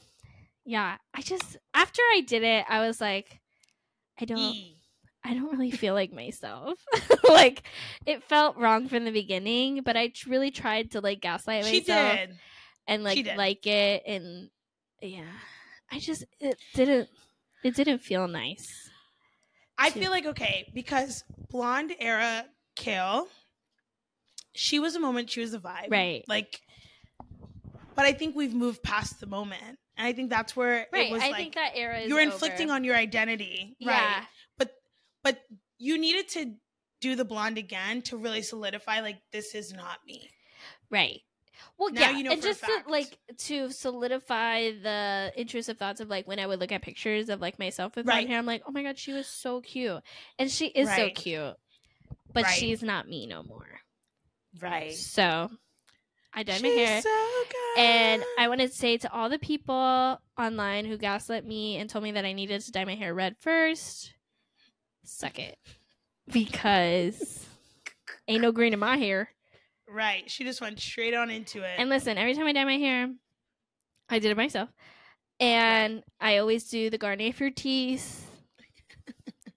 yeah, 0.65 0.98
I 1.14 1.22
just 1.22 1.57
after 1.73 2.02
I 2.14 2.22
did 2.22 2.44
it, 2.44 2.65
I 2.69 2.88
was 2.88 3.02
like, 3.02 3.40
I 4.19 4.26
don't. 4.26 4.38
E. 4.40 4.77
I 5.23 5.33
don't 5.33 5.51
really 5.51 5.71
feel 5.71 5.93
like 5.93 6.13
myself. 6.13 6.79
like 7.29 7.63
it 8.05 8.23
felt 8.23 8.57
wrong 8.57 8.87
from 8.87 9.05
the 9.05 9.11
beginning, 9.11 9.81
but 9.83 9.97
I 9.97 10.11
really 10.27 10.51
tried 10.51 10.91
to 10.91 11.01
like 11.01 11.21
gaslight 11.21 11.65
She 11.65 11.79
myself 11.81 12.17
did. 12.17 12.35
and 12.87 13.03
like 13.03 13.27
like 13.35 13.65
it 13.67 14.03
and 14.05 14.49
yeah. 15.01 15.23
I 15.91 15.99
just 15.99 16.23
it 16.39 16.57
didn't 16.73 17.09
it 17.63 17.75
didn't 17.75 17.99
feel 17.99 18.27
nice. 18.27 18.89
I 19.77 19.89
too. 19.89 19.99
feel 19.99 20.11
like 20.11 20.25
okay 20.25 20.71
because 20.73 21.23
blonde 21.49 21.93
era 21.99 22.45
Kale, 22.75 23.27
she 24.53 24.79
was 24.79 24.95
a 24.95 24.99
moment. 24.99 25.29
She 25.29 25.41
was 25.41 25.53
a 25.53 25.59
vibe, 25.59 25.89
Right. 25.91 26.23
Like, 26.27 26.61
but 27.95 28.05
I 28.05 28.13
think 28.13 28.35
we've 28.35 28.53
moved 28.53 28.81
past 28.83 29.19
the 29.19 29.25
moment, 29.27 29.77
and 29.97 30.07
I 30.07 30.13
think 30.13 30.29
that's 30.29 30.55
where 30.55 30.87
Right. 30.93 31.07
it 31.07 31.11
was 31.11 31.21
I 31.21 31.27
like 31.29 31.35
think 31.37 31.55
that 31.55 31.71
era 31.75 31.99
is 31.99 32.07
you 32.09 32.15
were 32.15 32.21
inflicting 32.21 32.69
on 32.71 32.83
your 32.83 32.95
identity, 32.95 33.75
right? 33.85 34.23
But 35.23 35.39
you 35.77 35.97
needed 35.97 36.27
to 36.29 36.53
do 37.01 37.15
the 37.15 37.25
blonde 37.25 37.57
again 37.57 38.01
to 38.03 38.17
really 38.17 38.41
solidify 38.41 38.99
like 39.01 39.21
this 39.31 39.55
is 39.55 39.73
not 39.73 39.99
me. 40.05 40.29
Right. 40.89 41.21
Well, 41.77 41.91
Now 41.91 42.01
yeah, 42.01 42.17
you 42.17 42.23
know 42.23 42.31
and 42.31 42.41
just 42.41 42.61
to, 42.63 42.83
like 42.87 43.17
to 43.37 43.69
solidify 43.71 44.71
the 44.71 45.31
intrusive 45.35 45.77
thoughts 45.77 45.99
of 46.01 46.09
like 46.09 46.27
when 46.27 46.39
I 46.39 46.47
would 46.47 46.59
look 46.59 46.71
at 46.71 46.81
pictures 46.81 47.29
of 47.29 47.41
like 47.41 47.59
myself 47.59 47.95
with 47.95 48.05
Right. 48.05 48.15
blonde 48.15 48.29
hair, 48.29 48.37
I'm 48.39 48.45
like, 48.45 48.63
oh 48.67 48.71
my 48.71 48.83
god, 48.83 48.97
she 48.97 49.13
was 49.13 49.27
so 49.27 49.61
cute, 49.61 50.01
and 50.37 50.49
she 50.49 50.67
is 50.67 50.93
so 50.93 51.09
cute, 51.09 51.55
but 52.33 52.43
Right. 52.45 52.53
she's 52.53 52.81
not 52.81 53.07
me 53.07 53.27
no 53.27 53.43
more. 53.43 53.81
Right. 54.59 54.93
So 54.93 55.49
I 56.33 56.43
dyed 56.43 56.61
my 56.61 56.69
hair. 56.69 57.01
so 57.01 57.09
good. 57.49 57.81
And 57.81 58.23
I 58.37 58.47
want 58.47 58.61
to 58.61 58.69
say 58.69 58.97
to 58.97 59.11
all 59.11 59.29
the 59.29 59.39
people 59.39 60.19
online 60.37 60.85
who 60.85 60.97
gaslit 60.97 61.45
me 61.45 61.77
and 61.77 61.89
told 61.89 62.03
me 62.03 62.11
that 62.13 62.25
I 62.25 62.33
needed 62.33 62.61
to 62.61 62.71
dye 62.71 62.85
my 62.85 62.95
hair 62.95 63.13
red 63.13 63.35
first, 63.39 64.13
suck 65.10 65.40
it. 65.40 65.57
Because 66.31 67.45
ain't 68.27 68.41
no 68.41 68.52
green 68.52 68.73
in 68.73 68.80
my 68.80 68.98
hair. 68.98 69.30
right, 69.88 70.30
she 70.30 70.44
just 70.44 70.61
went 70.61 70.80
straight 70.80 71.14
on 71.14 71.30
into 71.30 71.64
it. 71.64 71.76
And 71.77 71.90
listen, 71.90 72.18
every 72.18 72.34
time 72.36 72.45
I 72.45 72.53
dye 72.53 72.65
my 72.65 72.77
hair, 72.77 73.10
I 74.10 74.19
did 74.19 74.31
it 74.31 74.38
myself. 74.38 74.69
And 75.40 76.03
I 76.19 76.38
always 76.38 76.69
do 76.69 76.90
the 76.90 76.98
Garnier 76.98 77.31
Fructis. 77.34 78.22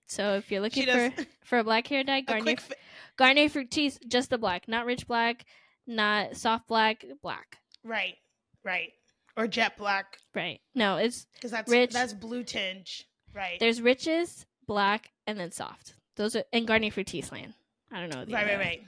So 0.06 0.34
if 0.34 0.50
you're 0.52 0.60
looking 0.60 0.86
for, 0.86 1.10
for 1.42 1.58
a 1.60 1.64
black 1.64 1.86
hair 1.86 2.04
dye, 2.04 2.20
Garnier. 2.26 2.56
Fi- 2.58 2.74
Garnier 3.16 3.48
Fructis, 3.48 3.98
just 4.06 4.28
the 4.28 4.36
black, 4.36 4.68
not 4.68 4.84
rich 4.84 5.06
black, 5.06 5.46
not 5.86 6.36
soft 6.36 6.68
black, 6.68 7.02
black. 7.22 7.56
right, 7.82 8.16
right, 8.62 8.90
or 9.38 9.46
jet 9.46 9.78
black 9.78 10.18
Right. 10.34 10.60
No, 10.74 10.98
it's 10.98 11.26
because 11.32 11.50
that's 11.50 11.70
Rich. 11.70 11.92
that's 11.94 12.12
blue 12.12 12.44
tinge. 12.44 13.06
Right. 13.34 13.58
There's 13.58 13.80
riches, 13.80 14.44
black, 14.66 15.10
and 15.26 15.38
then 15.38 15.52
soft. 15.52 15.94
Those 16.16 16.36
are 16.36 16.44
and 16.52 16.66
Garnier 16.66 16.90
Fructis 16.90 17.32
land. 17.32 17.54
I 17.90 18.00
don't 18.00 18.14
know. 18.14 18.24
the 18.24 18.32
right, 18.32 18.46
right, 18.46 18.58
right. 18.58 18.82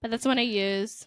But 0.00 0.10
that's 0.10 0.22
the 0.22 0.28
one 0.30 0.38
I 0.38 0.42
use. 0.42 1.06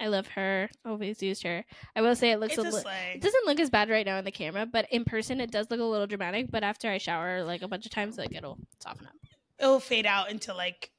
I 0.00 0.08
love 0.08 0.26
her. 0.28 0.68
Always 0.84 1.22
used 1.22 1.44
her. 1.44 1.64
I 1.94 2.02
will 2.02 2.16
say 2.16 2.32
it 2.32 2.40
looks 2.40 2.54
It's 2.54 2.64
a 2.64 2.68
a 2.68 2.70
li- 2.70 2.82
it 3.14 3.20
doesn't 3.20 3.46
look 3.46 3.60
as 3.60 3.70
bad 3.70 3.88
right 3.88 4.04
now 4.04 4.18
in 4.18 4.24
the 4.24 4.32
camera, 4.32 4.66
but 4.66 4.88
in 4.90 5.04
person 5.04 5.40
it 5.40 5.52
does 5.52 5.70
look 5.70 5.78
a 5.78 5.84
little 5.84 6.08
dramatic. 6.08 6.50
But 6.50 6.64
after 6.64 6.90
I 6.90 6.98
shower 6.98 7.44
like 7.44 7.62
a 7.62 7.68
bunch 7.68 7.86
of 7.86 7.92
times, 7.92 8.18
like 8.18 8.34
it'll 8.34 8.58
soften 8.80 9.06
up. 9.06 9.12
It'll 9.58 9.78
fade 9.80 10.06
out 10.06 10.30
into 10.30 10.54
like. 10.54 10.90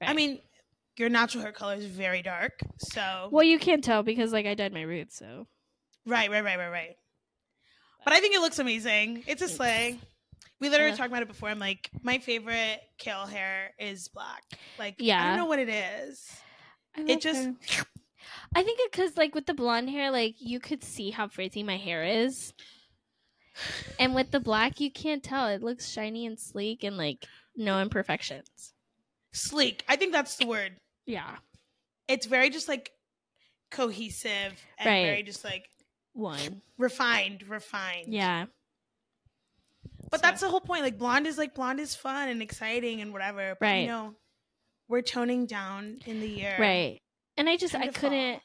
I 0.00 0.14
mean, 0.14 0.40
your 0.96 1.10
natural 1.10 1.42
hair 1.42 1.52
color 1.52 1.74
is 1.74 1.84
very 1.84 2.22
dark, 2.22 2.60
so 2.78 3.28
Well, 3.30 3.44
you 3.44 3.58
can't 3.58 3.84
tell 3.84 4.02
because 4.02 4.32
like 4.32 4.46
I 4.46 4.54
dyed 4.54 4.72
my 4.72 4.82
roots, 4.82 5.16
so 5.18 5.46
right, 6.06 6.30
right, 6.30 6.42
right, 6.42 6.56
right, 6.58 6.70
right. 6.70 6.96
But 8.04 8.14
I 8.14 8.20
think 8.20 8.34
it 8.34 8.40
looks 8.40 8.58
amazing. 8.58 9.24
It's 9.26 9.42
a 9.42 9.46
Thanks. 9.46 9.56
slay. 9.56 9.98
We 10.60 10.68
literally 10.68 10.92
Uh, 10.92 10.96
talked 10.96 11.08
about 11.08 11.22
it 11.22 11.28
before. 11.28 11.48
I'm 11.48 11.58
like, 11.58 11.90
my 12.02 12.18
favorite 12.18 12.80
kale 12.98 13.26
hair 13.26 13.72
is 13.78 14.08
black. 14.08 14.42
Like, 14.78 14.96
yeah. 14.98 15.22
I 15.22 15.28
don't 15.28 15.36
know 15.38 15.46
what 15.46 15.58
it 15.58 15.68
is. 15.70 16.30
I 16.96 17.02
It 17.02 17.20
just- 17.20 17.48
her. 17.76 17.84
I 18.54 18.62
think 18.62 18.78
it 18.80 18.92
because 18.92 19.16
like 19.16 19.34
with 19.34 19.46
the 19.46 19.54
blonde 19.54 19.88
hair, 19.90 20.10
like 20.10 20.34
you 20.38 20.60
could 20.60 20.84
see 20.84 21.10
how 21.10 21.28
frizzy 21.28 21.62
my 21.62 21.76
hair 21.78 22.04
is, 22.04 22.52
and 23.98 24.14
with 24.14 24.30
the 24.30 24.40
black, 24.40 24.80
you 24.80 24.90
can't 24.90 25.22
tell. 25.22 25.46
It 25.48 25.62
looks 25.62 25.88
shiny 25.88 26.26
and 26.26 26.38
sleek 26.38 26.84
and 26.84 26.96
like 26.96 27.26
no 27.56 27.80
imperfections. 27.80 28.74
Sleek. 29.32 29.84
I 29.88 29.96
think 29.96 30.12
that's 30.12 30.36
the 30.36 30.46
word. 30.46 30.76
Yeah, 31.06 31.36
It's 32.08 32.26
very 32.26 32.50
just 32.50 32.68
like 32.68 32.92
cohesive 33.70 34.54
and 34.78 34.86
Right. 34.86 35.04
very 35.04 35.22
just 35.22 35.44
like 35.44 35.68
one. 36.12 36.62
refined, 36.76 37.44
refined. 37.48 38.12
Yeah, 38.12 38.46
But 40.10 40.20
So- 40.20 40.26
that's 40.26 40.40
the 40.40 40.48
whole 40.48 40.60
point. 40.60 40.82
Like 40.82 40.98
blonde 40.98 41.26
is 41.26 41.38
like 41.38 41.54
blonde 41.54 41.80
is 41.80 41.94
fun 41.94 42.28
and 42.28 42.42
exciting 42.42 43.00
and 43.00 43.12
whatever. 43.12 43.56
But 43.58 43.64
Right. 43.66 43.76
you 43.82 43.86
know, 43.88 44.14
we're 44.88 45.02
toning 45.02 45.46
down 45.46 46.00
in 46.06 46.20
the 46.20 46.28
year. 46.28 46.56
right. 46.58 47.00
And 47.36 47.48
I 47.48 47.56
just 47.56 47.74
I 47.74 47.88
couldn't. 47.88 48.42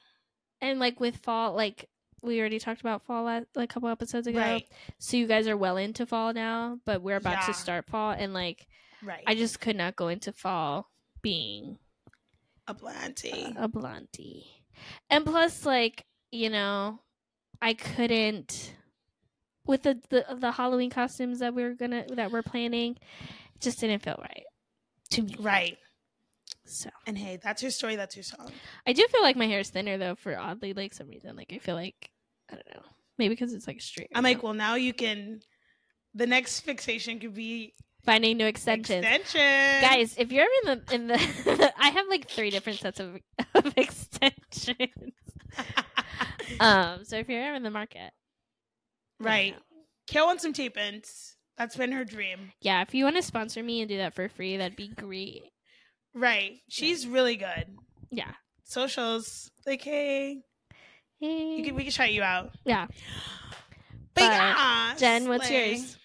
And 0.62 0.80
like 0.80 1.00
with 1.00 1.18
fall, 1.18 1.54
like 1.54 1.90
we 2.22 2.40
already 2.40 2.60
talked 2.60 2.82
about 2.82 3.04
fall 3.06 3.24
last, 3.26 3.48
like 3.56 3.70
a 3.70 3.74
couple 3.74 3.90
episodes 3.90 4.26
ago. 4.28 4.40
Right. 4.40 4.68
So 5.00 5.18
you 5.18 5.28
guys 5.28 5.48
are 5.48 5.58
well 5.58 5.78
into 5.78 6.06
fall 6.06 6.34
now, 6.34 6.80
but 6.86 7.02
we're 7.02 7.18
about 7.18 7.40
Yeah. 7.42 7.48
to 7.48 7.54
start 7.54 7.86
fall, 7.88 8.12
and 8.12 8.34
like 8.34 8.68
Right. 9.04 9.24
I 9.28 9.36
just 9.36 9.60
could 9.60 9.76
not 9.76 9.96
go 9.96 10.08
into 10.08 10.32
fall 10.32 10.90
being 11.22 11.78
a 12.68 12.74
blondie. 12.74 13.54
a 13.58 13.68
blondie. 13.68 14.64
And 15.10 15.26
plus, 15.26 15.66
like, 15.66 16.06
you 16.32 16.50
know, 16.50 17.00
I 17.62 17.74
couldn't 17.76 18.74
with 19.66 19.84
the, 19.84 20.00
the 20.10 20.26
the 20.40 20.52
Halloween 20.52 20.90
costumes 20.90 21.40
that 21.40 21.54
we 21.54 21.64
are 21.64 21.74
gonna 21.74 22.06
that 22.12 22.32
we're 22.32 22.44
planning, 22.44 22.98
it 23.56 23.62
just 23.62 23.80
didn't 23.80 24.04
feel 24.04 24.18
right 24.20 24.46
to 25.12 25.22
me. 25.24 25.36
right. 25.40 25.78
So 26.66 26.90
And 27.06 27.18
hey, 27.18 27.38
that's 27.42 27.62
your 27.62 27.72
story, 27.72 27.96
that's 27.96 28.16
your 28.16 28.24
song. 28.24 28.52
I 28.88 28.94
do 28.94 29.06
feel 29.08 29.22
like 29.22 29.36
my 29.36 29.46
hair 29.46 29.60
is 29.60 29.70
thinner 29.70 29.98
though 29.98 30.16
for 30.16 30.38
oddly 30.38 30.74
like 30.74 30.94
some 30.94 31.08
reason. 31.08 31.36
Like 31.36 31.52
I 31.54 31.60
feel 31.60 31.76
like 31.76 32.10
I 32.50 32.56
don't 32.56 32.70
know. 32.74 32.82
Maybe 33.18 33.34
because 33.34 33.54
it's 33.54 33.68
like 33.68 33.82
straight. 33.82 34.10
I'm 34.14 34.24
like, 34.24 34.38
now. 34.38 34.44
well 34.44 34.54
now 34.54 34.76
you 34.76 34.94
can 34.94 35.42
the 36.14 36.26
next 36.26 36.62
fixation 36.62 37.20
could 37.20 37.36
be 37.36 37.74
finding 38.04 38.38
new 38.38 38.46
extensions. 38.46 39.06
extension. 39.06 39.82
Guys, 39.82 40.16
if 40.18 40.32
you're 40.32 40.44
ever 40.44 40.74
in 40.74 40.84
the 40.88 40.96
in 40.96 41.08
the 41.08 41.74
I 41.78 41.90
have 41.90 42.08
like 42.10 42.30
three 42.30 42.50
different 42.50 42.80
sets 42.80 43.00
of, 43.00 43.18
of 43.56 43.74
extensions. 43.78 45.14
um, 46.60 47.04
so 47.04 47.18
if 47.18 47.30
you're 47.30 47.44
ever 47.44 47.56
in 47.56 47.64
the 47.64 47.72
market, 47.72 48.12
right. 49.20 49.56
Kale 50.08 50.26
wants 50.26 50.44
some 50.44 50.54
tape 50.54 50.78
ins. 50.78 51.36
That's 51.58 51.76
been 51.78 51.92
her 51.94 52.04
dream. 52.06 52.52
Yeah, 52.62 52.82
if 52.82 52.94
you 52.94 53.04
want 53.06 53.16
to 53.16 53.22
sponsor 53.22 53.64
me 53.64 53.80
and 53.82 53.90
do 53.90 53.98
that 53.98 54.14
for 54.14 54.28
free, 54.30 54.58
that'd 54.58 54.76
be 54.76 54.90
great. 54.90 55.44
Right. 56.14 56.58
She's 56.70 57.08
really 57.08 57.38
good. 57.38 57.66
Yeah. 58.12 58.34
Socials. 58.66 59.50
Like, 59.66 59.82
hey, 59.82 60.42
Hey. 61.20 61.56
you 61.58 61.64
can, 61.64 61.76
we 61.76 61.84
can 61.84 61.92
shout 61.92 62.12
you 62.12 62.24
out. 62.24 62.52
yeah. 62.66 62.88
But, 64.14 64.22
But, 64.22 64.32
yeah, 64.32 64.94
Jen, 64.98 65.28
what's 65.30 65.48
slay. 65.48 65.72
yours? 65.76 65.98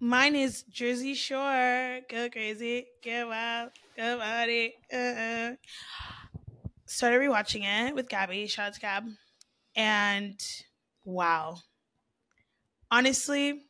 Mine 0.00 0.34
is 0.36 0.62
Jersey 0.64 1.14
Shore. 1.14 2.00
Go 2.08 2.28
crazy, 2.30 2.86
go 3.04 3.28
wild, 3.28 3.70
go 3.96 4.18
party. 4.18 4.72
Uh-uh. 4.92 5.52
Started 6.86 7.20
rewatching 7.20 7.62
it 7.64 7.94
with 7.94 8.08
Gabby. 8.08 8.46
Shout 8.46 8.68
out 8.68 8.74
to 8.74 8.80
Gab. 8.80 9.04
And 9.76 10.40
wow. 11.04 11.56
Honestly, 12.90 13.60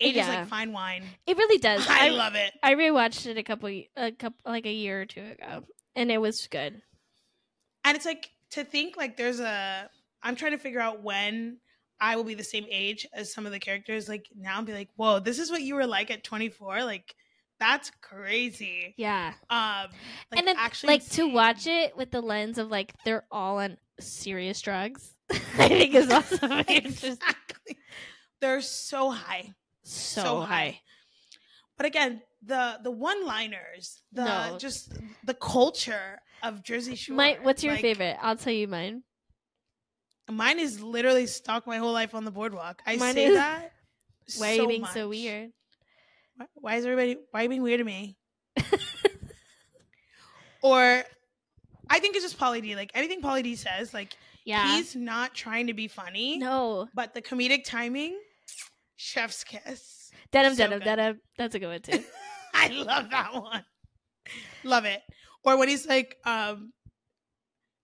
age 0.00 0.16
is 0.16 0.26
like 0.26 0.48
fine 0.48 0.72
wine. 0.72 1.04
It 1.26 1.36
really 1.36 1.58
does. 1.58 1.86
I 1.88 2.08
love 2.08 2.34
it. 2.34 2.52
I 2.62 2.74
rewatched 2.74 3.26
it 3.26 3.36
a 3.36 3.42
couple, 3.42 3.68
a 3.68 4.12
couple, 4.12 4.38
like 4.46 4.66
a 4.66 4.72
year 4.72 5.02
or 5.02 5.06
two 5.06 5.22
ago, 5.22 5.64
and 5.94 6.10
it 6.10 6.18
was 6.18 6.46
good. 6.46 6.80
And 7.84 7.96
it's 7.96 8.06
like 8.06 8.30
to 8.50 8.64
think 8.64 8.96
like 8.96 9.16
there's 9.16 9.40
a 9.40 9.88
I'm 10.22 10.36
trying 10.36 10.52
to 10.52 10.58
figure 10.58 10.80
out 10.80 11.02
when 11.02 11.58
I 12.00 12.16
will 12.16 12.24
be 12.24 12.34
the 12.34 12.44
same 12.44 12.66
age 12.70 13.06
as 13.12 13.32
some 13.32 13.46
of 13.46 13.52
the 13.52 13.58
characters 13.58 14.08
like 14.08 14.26
now 14.36 14.58
and 14.58 14.66
be 14.66 14.72
like, 14.72 14.88
"Whoa, 14.96 15.20
this 15.20 15.38
is 15.38 15.50
what 15.50 15.62
you 15.62 15.74
were 15.74 15.86
like 15.86 16.10
at 16.10 16.24
24?" 16.24 16.84
Like 16.84 17.14
that's 17.58 17.90
crazy. 18.00 18.94
Yeah. 18.96 19.32
Um 19.50 19.90
like 20.30 20.38
and 20.38 20.48
then, 20.48 20.56
actually 20.58 20.94
like 20.94 21.08
to 21.10 21.26
watch 21.26 21.66
it 21.66 21.96
with 21.96 22.10
the 22.10 22.20
lens 22.20 22.58
of 22.58 22.70
like 22.70 22.92
they're 23.04 23.24
all 23.30 23.58
on 23.58 23.76
serious 24.00 24.60
drugs. 24.60 25.10
I 25.30 25.68
think 25.68 25.94
is 25.94 26.10
also 26.10 26.36
very 26.48 26.64
exactly. 26.68 27.78
They're 28.40 28.60
so 28.60 29.10
high. 29.10 29.54
So, 29.82 30.22
So 30.22 30.40
high. 30.40 30.46
high. 30.46 30.80
But 31.76 31.86
again, 31.86 32.22
the 32.42 32.78
the 32.82 32.90
one-liners, 32.90 34.02
the 34.12 34.24
No. 34.24 34.58
just 34.58 34.92
the 35.24 35.34
culture 35.34 36.20
of 36.42 36.62
Jersey 36.62 36.94
Shore. 36.94 37.16
My, 37.16 37.38
what's 37.42 37.62
your 37.64 37.72
like, 37.74 37.82
favorite? 37.82 38.16
I'll 38.20 38.36
tell 38.36 38.52
you 38.52 38.68
mine. 38.68 39.02
Mine 40.30 40.58
is 40.58 40.80
literally 40.80 41.26
stalked 41.26 41.66
my 41.66 41.78
whole 41.78 41.92
life 41.92 42.14
on 42.14 42.24
the 42.24 42.30
boardwalk. 42.30 42.82
I 42.86 42.96
Mine 42.96 43.14
say 43.14 43.26
is- 43.26 43.34
that. 43.34 43.72
Why 44.36 44.50
are 44.50 44.54
you 44.54 44.60
so 44.60 44.66
being 44.68 44.84
so 44.86 45.08
weird? 45.08 45.50
Why, 46.36 46.46
why 46.54 46.74
is 46.76 46.84
everybody? 46.84 47.16
Why 47.30 47.40
are 47.40 47.42
you 47.44 47.48
being 47.48 47.62
weird 47.62 47.78
to 47.78 47.84
me? 47.84 48.18
or, 50.62 51.02
I 51.90 51.98
think 52.00 52.16
it's 52.16 52.24
just 52.24 52.38
Pauly 52.38 52.62
D. 52.62 52.74
Like 52.76 52.90
anything 52.94 53.22
Pauly 53.22 53.42
D 53.42 53.54
says, 53.56 53.94
like 53.94 54.16
Yeah. 54.44 54.76
he's 54.76 54.94
not 54.96 55.34
trying 55.34 55.66
to 55.68 55.74
be 55.74 55.88
funny, 55.88 56.38
no. 56.38 56.88
but 56.94 57.14
the 57.14 57.22
comedic 57.22 57.64
timing, 57.64 58.18
chef's 58.96 59.44
kiss. 59.44 60.10
Denim, 60.32 60.52
so 60.54 60.64
denim, 60.64 60.78
good. 60.80 60.84
denim. 60.84 61.20
That's 61.38 61.54
a 61.54 61.58
good 61.58 61.68
one 61.68 61.80
too. 61.80 62.04
I 62.54 62.68
love 62.68 63.10
that 63.10 63.32
one. 63.34 63.64
Love 64.64 64.84
it. 64.84 65.00
Or 65.44 65.56
when 65.58 65.68
he's 65.68 65.86
like, 65.86 66.16
um, 66.24 66.72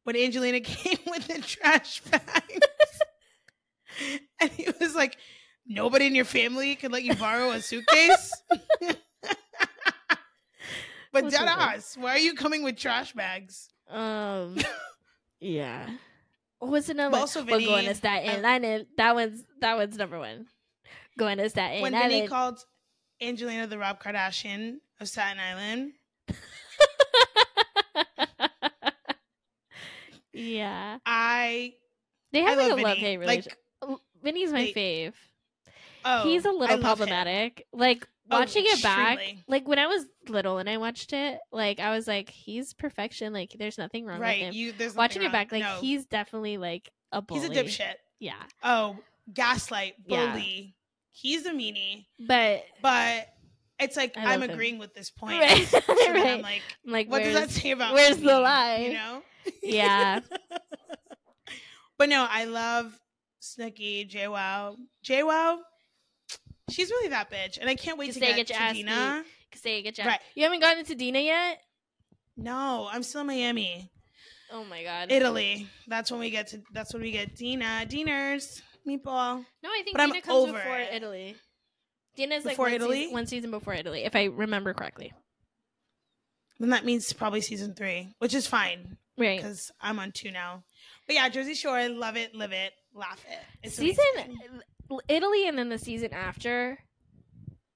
when 0.03 0.17
Angelina 0.17 0.61
came 0.61 0.99
with 1.07 1.27
the 1.27 1.41
trash 1.41 2.01
bags, 2.03 3.01
and 4.41 4.51
he 4.51 4.69
was 4.81 4.95
like, 4.95 5.17
"Nobody 5.67 6.07
in 6.07 6.15
your 6.15 6.25
family 6.27 6.75
could 6.75 6.93
let 6.93 7.05
you 7.05 7.15
borrow 7.15 7.53
a 7.53 7.61
suitcase." 7.63 8.33
but 8.81 8.99
What's 11.25 11.37
dead 11.37 11.49
up, 11.49 11.59
man? 11.59 11.69
ass, 11.77 11.97
why 11.99 12.11
are 12.11 12.19
you 12.19 12.35
coming 12.35 12.63
with 12.65 12.77
trash 12.77 13.13
bags? 13.13 13.69
Um, 13.89 14.57
yeah. 15.41 15.89
What's 16.59 16.89
another 16.89 17.11
But 17.11 17.17
one? 17.17 17.21
also 17.21 17.45
Well, 17.45 17.61
going 17.61 17.67
Vinny, 17.77 17.87
to 17.89 17.95
Staten 17.95 18.45
I- 18.45 18.55
Island. 18.55 18.87
That 18.97 19.15
one's 19.15 19.45
that 19.61 19.77
one's 19.77 19.97
number 19.99 20.19
one. 20.19 20.47
Going 21.19 21.39
to 21.39 21.49
Staten 21.51 21.83
when 21.83 21.93
Vinny 21.93 22.27
called 22.27 22.65
Angelina 23.21 23.67
the 23.67 23.79
Rob 23.79 24.03
Kardashian 24.03 24.79
of 25.01 25.09
Staten 25.09 25.39
Island, 25.39 25.93
yeah, 30.33 30.99
I 31.07 31.75
they 32.33 32.43
I 32.45 32.51
have 32.51 32.59
like 32.59 32.71
love 32.71 32.79
a 32.79 32.83
love 32.83 32.97
hate 32.99 33.17
relationship. 33.19 33.59
Like, 33.87 33.99
Vinny's 34.23 34.53
my 34.53 34.63
they- 34.65 34.73
fave. 34.73 35.13
oh, 36.05 36.23
He's 36.25 36.45
a 36.45 36.49
little 36.51 36.61
love 36.61 36.71
him. 36.71 36.81
problematic. 36.83 37.67
Like 38.31 38.37
Oh, 38.37 38.41
watching 38.41 38.65
it 38.67 38.83
back, 38.83 39.19
like 39.49 39.69
when 39.69 39.79
I 39.79 39.87
was 39.87 40.07
little 40.29 40.57
and 40.59 40.69
I 40.69 40.79
watched 40.79 41.13
it, 41.13 41.39
like 41.53 41.79
I 41.79 41.91
was 41.95 42.07
like, 42.09 42.31
he's 42.31 42.73
perfection. 42.73 43.33
Like 43.35 43.55
there's 43.59 43.77
nothing 43.77 44.07
wrong 44.07 44.21
with 44.21 44.29
him. 44.31 44.55
you 44.55 44.73
there's 44.73 44.95
watching 44.95 45.23
it 45.23 45.31
back, 45.33 45.53
wrong. 45.53 45.61
like 45.61 45.69
No. 45.71 45.81
he's 45.81 46.07
definitely 46.07 46.57
like 46.57 46.91
a 47.13 47.21
bully. 47.21 47.41
He's 47.41 47.51
a 47.51 47.53
dipshit. 47.83 47.95
Yeah, 48.21 48.35
Oh, 48.63 48.97
gaslight, 49.33 49.95
Yeah. 50.07 50.33
bully. 50.33 50.75
He's 51.11 51.45
a 51.47 51.51
meanie. 51.53 52.07
but 52.19 52.65
But 52.81 53.29
it's 53.79 53.97
like 53.97 54.17
I 54.17 54.33
I'm 54.33 54.41
love 54.41 54.49
him. 54.49 54.55
agreeing 54.55 54.79
with 54.79 54.95
this 54.95 55.11
point. 55.19 55.41
Right, 55.41 55.67
So 55.67 55.79
right. 55.89 56.27
I'm 56.27 56.41
like, 56.43 56.63
I'm 56.87 56.93
like, 56.93 57.11
what 57.11 57.23
does 57.23 57.35
that 57.35 57.51
say 57.51 57.73
about 57.73 57.93
where's 57.93 58.17
the 58.17 58.41
lie? 58.41 58.77
You 58.79 58.93
know? 58.95 59.23
yeah, 59.63 60.21
But 61.99 62.09
no, 62.09 62.27
I 62.29 62.45
love 62.45 62.99
Snooki, 63.41 64.11
JWoww. 64.11 64.77
JWoww, 65.05 65.59
she's 66.71 66.91
really 66.91 67.09
that 67.09 67.31
bitch. 67.31 67.59
And 67.61 67.69
I 67.69 67.75
can't 67.75 67.99
wait 67.99 68.13
to 68.13 68.21
get, 68.21 68.37
get 68.37 68.47
to 68.49 68.61
ass 68.61 68.75
Dina. 68.75 69.25
say 69.55 69.83
good 69.83 69.95
job. 69.95 70.07
Right. 70.07 70.21
You 70.35 70.45
haven't 70.45 70.61
gotten 70.61 70.85
to 70.85 70.95
Dina 70.95 71.21
yet. 71.21 71.61
No, 72.37 72.89
I'm 72.91 73.03
still 73.03 73.21
in 73.23 73.29
Miami. 73.29 73.91
Oh 74.53 74.65
my 74.65 74.83
god. 74.83 75.11
Italy. 75.11 75.69
That's 75.87 76.11
when 76.11 76.21
we 76.21 76.31
get 76.31 76.49
to 76.49 76.63
that's 76.73 76.93
when 76.93 77.03
we 77.03 77.11
get 77.13 77.37
Dina. 77.37 77.87
Diners. 77.89 78.63
Meatball. 78.87 79.45
no, 79.63 79.71
I 79.71 79.81
think 79.83 79.97
but 79.97 80.03
I'm 80.03 80.11
Dina 80.11 80.23
comes 80.23 80.49
over 80.49 80.53
before 80.53 80.79
it. 80.79 80.89
Italy. 80.93 81.37
Dina's 82.17 82.45
like 82.45 82.53
Before 82.53 82.67
one 82.67 82.75
Italy? 82.75 82.97
Season, 82.99 83.13
one 83.13 83.27
season 83.27 83.51
before 83.51 83.75
Italy, 83.75 84.05
if 84.05 84.15
I 84.15 84.25
remember 84.25 84.73
correctly. 84.73 85.13
Then 86.61 86.71
that 86.71 86.85
means 86.85 87.13
probably 87.13 87.41
season 87.41 87.75
three, 87.75 88.15
which 88.19 88.35
is 88.35 88.47
fine. 88.47 88.97
Right. 89.17 89.39
because 89.39 89.71
I'm 89.81 89.99
on 89.99 90.13
two 90.13 90.31
now. 90.31 90.65
But 91.07 91.15
yeah, 91.15 91.29
Jersey 91.29 91.55
Shore, 91.55 91.89
love 91.89 92.17
it, 92.17 92.35
live 92.35 92.53
it, 92.53 92.73
laugh 92.95 93.25
it. 93.29 93.39
It's 93.63 93.77
season 93.77 94.05
amazing. 94.15 94.61
Italy 95.09 95.47
and 95.49 95.59
then 95.59 95.69
the 95.69 95.79
season 95.79 96.13
after 96.13 96.79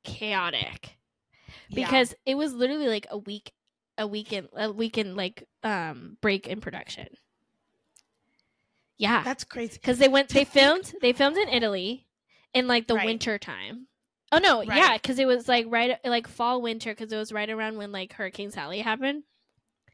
chaotic 0.05 0.97
Yeah. 1.69 1.87
because 1.87 2.15
it 2.25 2.35
was 2.37 2.53
literally 2.55 2.89
like 2.89 3.07
a 3.11 3.19
week 3.19 3.53
a 3.97 4.07
weekend 4.07 4.49
a 4.57 4.71
weekend 4.73 5.17
like 5.17 5.47
um 5.63 6.17
break 6.21 6.47
in 6.47 6.61
production. 6.61 7.09
Yeah. 8.97 9.23
that's 9.23 9.45
crazy. 9.45 9.79
Cuz 9.79 9.99
they 9.99 10.09
went 10.09 10.29
they 10.31 10.45
filmed 10.45 10.93
they 11.01 11.13
filmed 11.13 11.37
in 11.37 11.49
Italy 11.49 12.07
in 12.55 12.67
like 12.67 12.87
the 12.87 12.95
Right. 12.95 13.07
winter 13.07 13.39
time. 13.39 13.87
Oh 14.33 14.39
no, 14.39 14.59
Right. 14.65 14.77
yeah, 14.77 14.99
cuz 14.99 15.19
it 15.19 15.27
was 15.27 15.49
like 15.49 15.67
right 15.69 15.99
like 16.05 16.27
fall 16.27 16.61
winter 16.61 16.95
cuz 16.95 17.13
it 17.13 17.17
was 17.17 17.33
right 17.33 17.49
around 17.49 17.77
when 17.79 17.93
like 17.93 18.13
Hurricane 18.15 18.51
Sally 18.51 18.81
happened. 18.81 19.25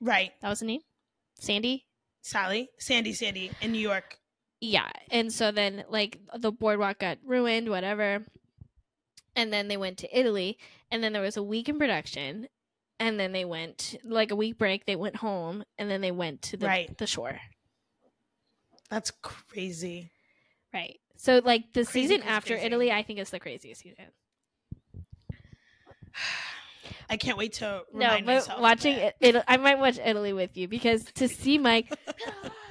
Right, 0.01 0.33
That 0.43 0.49
was 0.51 0.61
the 0.61 0.67
name? 0.67 0.81
Sandy? 1.39 1.87
Sally, 2.23 2.69
Sandy, 2.79 3.13
Sandy 3.13 3.51
in 3.61 3.73
New 3.73 3.79
York. 3.81 4.19
Yeah 4.61 4.89
and 5.11 5.33
so 5.33 5.51
then 5.51 5.85
like 5.89 6.19
the 6.39 6.51
boardwalk 6.53 6.99
got 6.99 7.19
ruined 7.25 7.69
whatever 7.69 8.23
and 9.37 9.53
then 9.53 9.69
they 9.69 9.77
went 9.77 9.99
to 9.99 10.19
italy 10.19 10.57
and 10.91 11.03
then 11.03 11.13
there 11.13 11.23
was 11.23 11.37
a 11.37 11.43
week 11.43 11.69
in 11.69 11.79
production 11.79 12.49
and 13.01 13.19
then 13.21 13.33
they 13.33 13.45
went 13.45 13.97
like 14.05 14.31
a 14.31 14.37
week 14.37 14.57
break 14.57 14.87
they 14.87 14.97
went 14.97 15.17
home 15.17 15.65
and 15.79 15.91
then 15.91 16.01
they 16.01 16.13
went 16.13 16.41
to 16.43 16.57
the, 16.57 16.67
Right. 16.67 16.97
the 16.97 17.07
shore 17.07 17.39
That's 18.91 19.11
crazy. 19.23 20.11
right 20.73 20.99
so 21.17 21.41
like 21.45 21.73
the 21.73 21.85
Crazy, 21.85 22.09
season 22.09 22.23
after 22.27 22.55
crazy. 22.55 22.67
italy 22.67 22.93
i 22.93 23.03
think 23.03 23.19
is 23.19 23.31
the 23.31 23.41
craziest 23.41 23.83
season 23.83 24.07
I 27.11 27.17
can't 27.17 27.37
wait 27.37 27.55
to 27.55 27.83
no 27.93 28.09
but 28.09 28.25
myself. 28.25 28.61
watching 28.61 28.95
it, 28.95 29.15
it 29.21 29.45
i 29.47 29.57
might 29.57 29.79
watch 29.79 29.99
italy 29.99 30.33
with 30.33 30.57
you 30.57 30.69
because 30.69 31.05
to 31.17 31.29
see 31.29 31.59
mike 31.59 31.93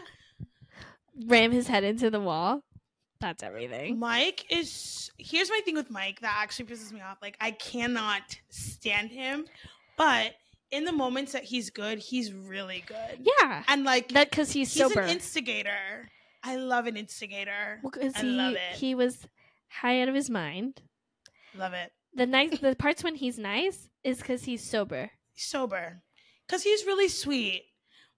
ram 1.27 1.51
his 1.51 1.67
head 1.67 1.83
into 1.83 2.09
the 2.09 2.19
wall 2.19 2.61
that's 3.19 3.41
everything 3.41 3.99
Mike 3.99 4.45
is. 4.49 5.09
Here's 5.17 5.49
my 5.49 5.61
thing 5.63 5.75
with 5.75 5.89
Mike 5.89 6.19
that 6.21 6.39
actually 6.41 6.65
pisses 6.65 6.91
me 6.91 6.99
off. 6.99 7.19
Like 7.21 7.37
I 7.39 7.51
cannot 7.51 8.21
stand 8.49 9.11
him, 9.11 9.45
but 9.97 10.33
in 10.71 10.83
the 10.83 10.91
moments 10.91 11.31
that 11.31 11.43
he's 11.45 11.69
good, 11.69 11.99
he's 11.99 12.33
really 12.33 12.83
good. 12.85 13.25
yeah 13.39 13.63
and 13.69 13.85
like 13.85 14.09
that 14.09 14.29
because 14.29 14.51
he's, 14.51 14.73
he's 14.73 14.83
sober 14.83 14.99
an 14.99 15.09
instigator. 15.09 16.09
I 16.43 16.57
love 16.57 16.85
an 16.85 16.97
instigator. 16.97 17.79
because 17.81 18.13
I 18.15 18.21
he, 18.23 18.27
love 18.27 18.53
it. 18.55 18.75
he 18.75 18.93
was 18.93 19.25
high 19.69 20.01
out 20.01 20.09
of 20.09 20.15
his 20.15 20.29
mind 20.29 20.81
Love 21.55 21.71
it. 21.73 21.91
the 22.13 22.25
nice 22.25 22.59
the 22.59 22.75
parts 22.75 23.05
when 23.05 23.15
he's 23.15 23.39
nice 23.39 23.87
is 24.03 24.17
because 24.17 24.43
he's 24.43 24.61
sober. 24.61 25.11
sober 25.35 26.01
because 26.45 26.63
he's 26.63 26.85
really 26.85 27.07
sweet. 27.07 27.63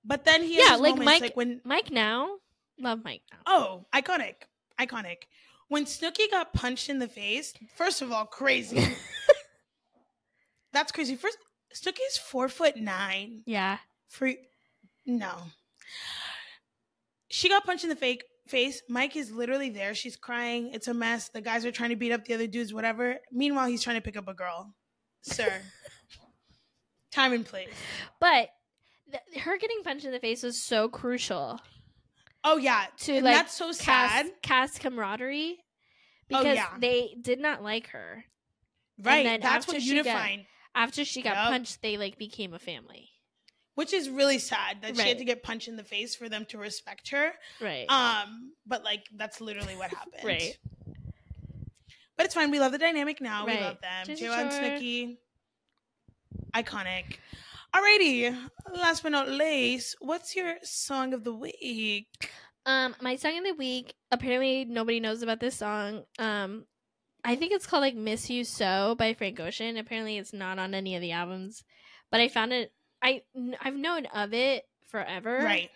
But 0.04 0.26
then 0.26 0.42
he 0.42 0.58
Yeah, 0.58 0.78
like 0.78 0.94
moments 0.96 1.06
Mike- 1.06 1.22
like 1.22 1.38
when 1.38 1.62
Mike 1.64 1.92
now, 1.92 2.38
love 2.80 3.04
Mike 3.04 3.22
now. 3.32 3.38
oh 3.48 3.86
iconic, 3.94 4.36
iconic. 4.80 5.24
When 5.68 5.86
Snooki 5.86 6.30
got 6.30 6.54
punched 6.54 6.90
in 6.90 7.00
the 7.00 7.08
face, 7.08 7.54
first 7.76 8.02
of 8.02 8.12
all, 8.12 8.26
crazy. 8.26 8.96
That's 10.74 10.92
crazy. 10.92 11.16
First, 11.16 11.38
Snooki's 11.74 12.18
four 12.18 12.50
foot 12.50 12.78
nine. 12.78 13.42
Yeah, 13.46 13.78
For 14.10 14.32
no, 15.06 15.32
she 17.30 17.50
got 17.50 17.66
punched 17.66 17.84
in 17.84 17.90
the 17.90 17.96
fake 17.96 18.24
face. 18.48 18.82
Mike 18.90 19.16
is 19.16 19.32
literally 19.32 19.70
there. 19.70 19.96
She's 19.96 20.16
crying. 20.18 20.72
It's 20.74 20.88
a 20.88 20.94
mess. 20.94 21.30
The 21.30 21.42
guys 21.42 21.66
are 21.66 21.72
trying 21.72 21.90
to 21.92 21.96
beat 21.96 22.12
up 22.12 22.26
the 22.26 22.34
other 22.34 22.48
dudes. 22.48 22.74
Whatever. 22.74 23.18
Meanwhile, 23.32 23.68
he's 23.68 23.82
trying 23.84 23.96
to 23.98 24.02
pick 24.02 24.18
up 24.18 24.28
a 24.28 24.34
girl. 24.34 24.74
Sir, 25.22 25.62
time 27.12 27.34
and 27.34 27.46
place. 27.46 27.70
but 28.20 28.50
th- 29.12 29.44
her 29.44 29.58
getting 29.58 29.82
punched 29.84 30.06
in 30.06 30.12
the 30.12 30.20
face 30.20 30.44
was 30.44 30.62
so 30.62 30.88
crucial 30.88 31.60
Oh 32.48 32.58
yeah, 32.58 32.86
to 33.00 33.16
and 33.16 33.26
like 33.26 33.36
that's 33.36 33.54
so 33.54 33.72
sad. 33.72 34.28
cast 34.28 34.42
cast 34.42 34.80
camaraderie 34.80 35.58
Oh, 36.32 36.40
because 36.40 36.56
yeah. 36.56 36.68
they 36.80 37.16
did 37.22 37.40
not 37.40 37.62
like 37.64 37.88
her. 37.90 38.24
Right, 39.02 39.26
and 39.26 39.28
then 39.28 39.40
that's 39.42 39.68
what 39.68 39.82
she 39.82 40.02
got- 40.02 40.32
After 40.74 41.04
she 41.06 41.22
got 41.22 41.36
Yup. 41.36 41.48
punched, 41.50 41.82
they 41.82 41.98
like 41.98 42.18
became 42.18 42.54
a 42.54 42.60
family. 42.60 43.10
which 43.76 43.92
is 43.94 44.10
really 44.10 44.38
sad 44.40 44.78
that 44.84 44.96
she 44.96 45.08
had 45.08 45.18
to 45.18 45.26
get 45.26 45.44
punched 45.44 45.68
in 45.68 45.76
the 45.76 45.84
face 45.84 46.16
for 46.16 46.30
them 46.30 46.46
to 46.46 46.58
respect 46.58 47.10
her. 47.10 47.34
Right. 47.60 47.86
Um, 47.90 48.54
but 48.66 48.84
like 48.86 49.06
that's 49.16 49.42
literally 49.42 49.76
what 49.76 49.90
happened. 50.00 50.24
Right. 50.24 50.58
But 52.18 52.26
it's 52.28 52.34
fine. 52.36 52.52
We 52.52 52.60
love 52.62 52.72
the 52.72 52.78
dynamic 52.78 53.20
now. 53.22 53.46
Right. 53.46 53.58
We 53.60 53.64
love 53.66 53.82
them. 53.82 54.06
And 54.08 54.18
Snooki. 54.52 55.18
Iconic. 56.56 57.18
Alrighty. 57.76 58.34
Last 58.74 59.04
but 59.04 59.12
not 59.12 59.28
least, 59.28 59.98
what's 60.00 60.34
your 60.34 60.56
song 60.64 61.14
of 61.14 61.26
the 61.26 61.34
week? 61.34 62.08
Um, 62.66 62.96
my 63.02 63.18
song 63.18 63.38
of 63.38 63.44
the 63.44 63.54
week. 63.54 63.94
Apparently, 64.12 64.64
nobody 64.64 65.02
knows 65.02 65.22
about 65.22 65.42
this 65.42 65.58
song. 65.58 66.04
Um, 66.18 66.66
I 67.26 67.36
think 67.36 67.52
it's 67.52 67.68
called 67.68 67.82
like 67.82 67.96
"Miss 67.96 68.30
You 68.30 68.46
So" 68.46 68.96
by 68.98 69.14
Frank 69.14 69.42
Ocean. 69.42 69.76
Apparently, 69.76 70.18
it's 70.18 70.32
not 70.32 70.58
on 70.58 70.74
any 70.74 70.96
of 70.96 71.02
the 71.02 71.12
albums, 71.12 71.64
but 72.12 72.22
I 72.22 72.30
found 72.30 72.54
it. 72.54 72.72
I 73.02 73.24
I've 73.60 73.76
known 73.76 74.06
of 74.06 74.34
it 74.34 74.64
forever, 74.88 75.40
Right. 75.44 75.70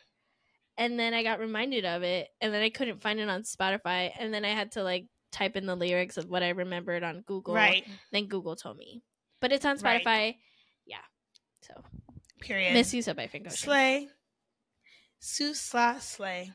And 0.77 0.97
then 0.97 1.13
I 1.13 1.23
got 1.23 1.39
reminded 1.41 1.83
of 1.83 2.03
it, 2.03 2.29
and 2.39 2.53
then 2.53 2.61
I 2.61 2.69
couldn't 2.69 3.01
find 3.01 3.19
it 3.19 3.27
on 3.27 3.41
Spotify, 3.41 4.11
and 4.17 4.33
then 4.33 4.45
I 4.45 4.49
had 4.49 4.71
to 4.73 4.83
like 4.83 5.07
type 5.33 5.57
in 5.57 5.65
the 5.65 5.75
lyrics 5.75 6.15
of 6.15 6.29
what 6.29 6.43
I 6.43 6.49
remembered 6.49 7.03
on 7.03 7.23
Google. 7.27 7.55
Right. 7.55 7.85
Then 8.13 8.27
Google 8.27 8.55
told 8.55 8.77
me, 8.77 9.03
but 9.41 9.51
it's 9.51 9.65
on 9.65 9.77
Spotify. 9.77 10.27
Yeah. 10.27 10.33
So, 11.61 11.83
Period. 12.39 12.73
"Miss 12.73 12.93
You 12.93 13.01
So" 13.01 13.13
by 13.13 13.27
Frank 13.27 13.47
Ocean. 13.47 13.57
Slay. 13.57 14.07
Sue 15.19 15.51
Sla 15.51 15.99
Slay. 16.01 16.51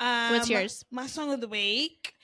Um, 0.00 0.32
What's 0.32 0.50
yours? 0.50 0.84
My 0.90 1.06
song 1.06 1.32
of 1.32 1.40
the 1.40 1.48
week 1.48 2.14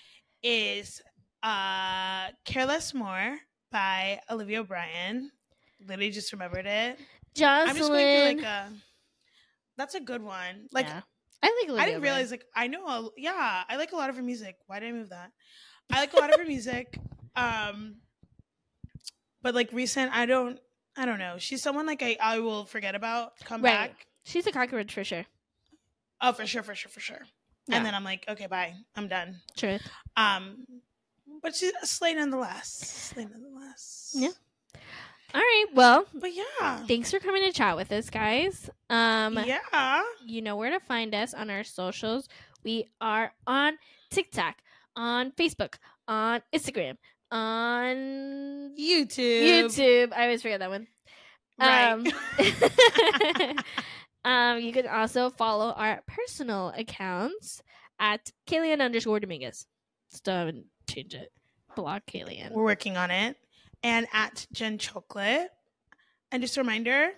is 0.43 1.01
uh 1.43 2.29
"Careless 2.45 2.93
More" 2.93 3.39
by 3.71 4.21
Olivia 4.31 4.61
O'Brien. 4.61 5.31
Literally 5.81 6.11
just 6.11 6.33
remembered 6.33 6.67
it. 6.67 6.99
Jocelyn. 7.35 7.71
I'm 7.71 7.77
just 7.77 7.89
going 7.91 8.37
through 8.37 8.43
like 8.43 8.47
a. 8.47 8.73
That's 9.77 9.95
a 9.95 10.01
good 10.01 10.23
one. 10.23 10.67
Like 10.73 10.87
Yeah. 10.87 11.03
I 11.43 11.47
like. 11.47 11.71
Olivia 11.71 11.83
I 11.83 11.87
didn't 11.87 12.03
realize 12.03 12.31
like 12.31 12.45
I 12.55 12.67
know. 12.67 12.87
A, 12.87 13.09
yeah, 13.17 13.63
I 13.69 13.77
like 13.77 13.93
a 13.93 13.97
lot 13.97 14.11
of 14.11 14.17
her 14.17 14.23
music. 14.23 14.57
Why 14.67 14.81
did 14.81 14.89
I 14.89 14.93
move 14.93 15.11
that? 15.11 15.31
I 15.91 16.01
like 16.01 16.13
a 16.13 16.17
lot 16.17 16.33
of 16.33 16.41
her 16.41 16.47
music. 16.47 16.99
Um, 17.37 17.97
but 19.41 19.55
like 19.55 19.73
recent, 19.73 20.13
I 20.13 20.27
don't. 20.27 20.59
I 20.99 21.05
don't 21.07 21.19
know. 21.19 21.37
She's 21.39 21.63
someone 21.63 21.87
like 21.87 22.03
I 22.03 22.17
I 22.21 22.41
will 22.41 22.65
forget 22.65 22.95
about. 22.95 23.33
Come 23.45 23.63
Right. 23.63 23.91
back. 23.93 24.07
she's 24.25 24.47
a 24.47 24.53
cockroach 24.53 24.93
for 24.93 25.05
sure. 25.05 25.25
Oh, 26.21 26.33
for 26.33 26.47
sure, 26.47 26.63
for 26.65 26.75
sure, 26.75 26.91
for 26.91 27.01
sure. 27.01 27.21
Yeah. 27.69 27.77
And 27.77 27.87
then 27.87 27.95
I'm 27.95 28.03
like, 28.05 28.25
okay, 28.29 28.47
bye. 28.47 28.75
I'm 28.97 29.07
done. 29.09 29.41
True. 29.57 29.79
Um, 30.17 30.67
but 31.43 31.55
she's 31.55 31.73
a 31.83 31.87
slay 31.87 32.15
nonetheless. 32.15 32.69
Slay 33.15 33.25
nonetheless. 33.27 34.13
Yeah. 34.19 34.31
All 35.35 35.41
right. 35.41 35.67
Well, 35.75 36.07
But 36.15 36.35
yeah. 36.35 36.85
thanks 36.87 37.11
for 37.11 37.21
coming 37.21 37.45
to 37.45 37.53
chat 37.53 37.77
with 37.77 37.93
us, 37.93 38.11
guys. 38.11 38.69
Um, 38.91 39.39
yeah. 39.47 40.03
you 40.27 40.43
know 40.43 40.57
where 40.57 40.71
to 40.71 40.81
find 40.81 41.15
us 41.15 41.35
on 41.35 41.51
our 41.51 41.63
socials. 41.63 42.29
We 42.65 42.89
are 43.01 43.33
on 43.47 43.79
TikTok, 44.11 44.57
on 44.97 45.31
Facebook, 45.33 45.75
on 46.09 46.41
Instagram, 46.53 46.97
on 47.31 47.97
YouTube. 48.79 49.65
YouTube. 49.65 50.13
I 50.13 50.25
always 50.25 50.43
forget 50.43 50.61
that 50.61 50.71
one. 50.71 50.87
Right. 51.59 51.93
Um, 51.93 52.07
um, 54.25 54.61
you 54.61 54.73
can 54.73 54.87
also 54.87 55.31
follow 55.31 55.73
our 55.73 56.03
personal 56.07 56.73
accounts 56.77 57.63
at 57.99 58.31
Kalian 58.47 58.81
underscore 58.81 59.21
Dominguez. 59.21 59.67
Still 60.11 60.35
haven't 60.35 60.67
changed 60.89 61.15
it. 61.15 61.33
Block 61.77 62.03
Kalian. 62.07 62.53
We're 62.53 62.65
working 62.65 62.97
on 62.97 63.11
it. 63.11 63.37
And 63.83 64.07
at 64.13 64.47
Jen 64.53 64.79
Chocolate. 64.79 65.51
And 66.31 66.43
just 66.43 66.57
a 66.57 66.61
reminder, 66.61 67.11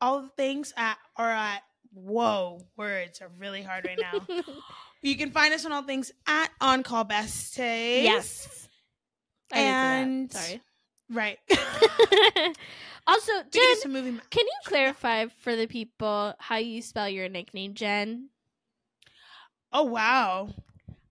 all 0.00 0.22
the 0.22 0.28
things 0.36 0.72
at 0.76 0.98
are 1.16 1.30
at 1.30 1.62
whoa, 1.94 2.60
words 2.76 3.20
are 3.20 3.30
really 3.38 3.62
hard 3.62 3.86
right 3.86 3.98
now. 4.00 4.42
you 5.02 5.16
can 5.16 5.30
find 5.30 5.54
us 5.54 5.64
on 5.64 5.72
all 5.72 5.82
things 5.82 6.12
at 6.26 6.50
On 6.60 6.82
Call 6.82 7.04
Best 7.04 7.56
Besties. 7.56 8.02
yes. 8.02 8.61
I. 9.52 9.58
And 9.60 10.32
Sorry. 10.32 10.60
right. 11.10 11.38
also, 13.06 13.32
can 13.50 13.76
Jen, 13.82 13.92
movie. 13.92 14.20
can 14.30 14.46
you 14.46 14.58
clarify 14.64 15.26
for 15.40 15.56
the 15.56 15.66
people 15.66 16.34
how 16.38 16.56
you 16.56 16.82
spell 16.82 17.08
your 17.08 17.28
nickname, 17.28 17.74
Jen? 17.74 18.28
Oh 19.72 19.84
wow. 19.84 20.48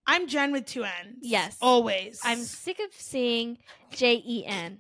I'm 0.07 0.27
Jen 0.27 0.51
with 0.51 0.65
two 0.65 0.83
N's. 0.83 1.17
Yes. 1.21 1.57
Always. 1.61 2.19
I'm 2.23 2.39
sick 2.39 2.79
of 2.79 2.93
seeing 2.93 3.57
J 3.91 4.21
E 4.25 4.45
N. 4.45 4.79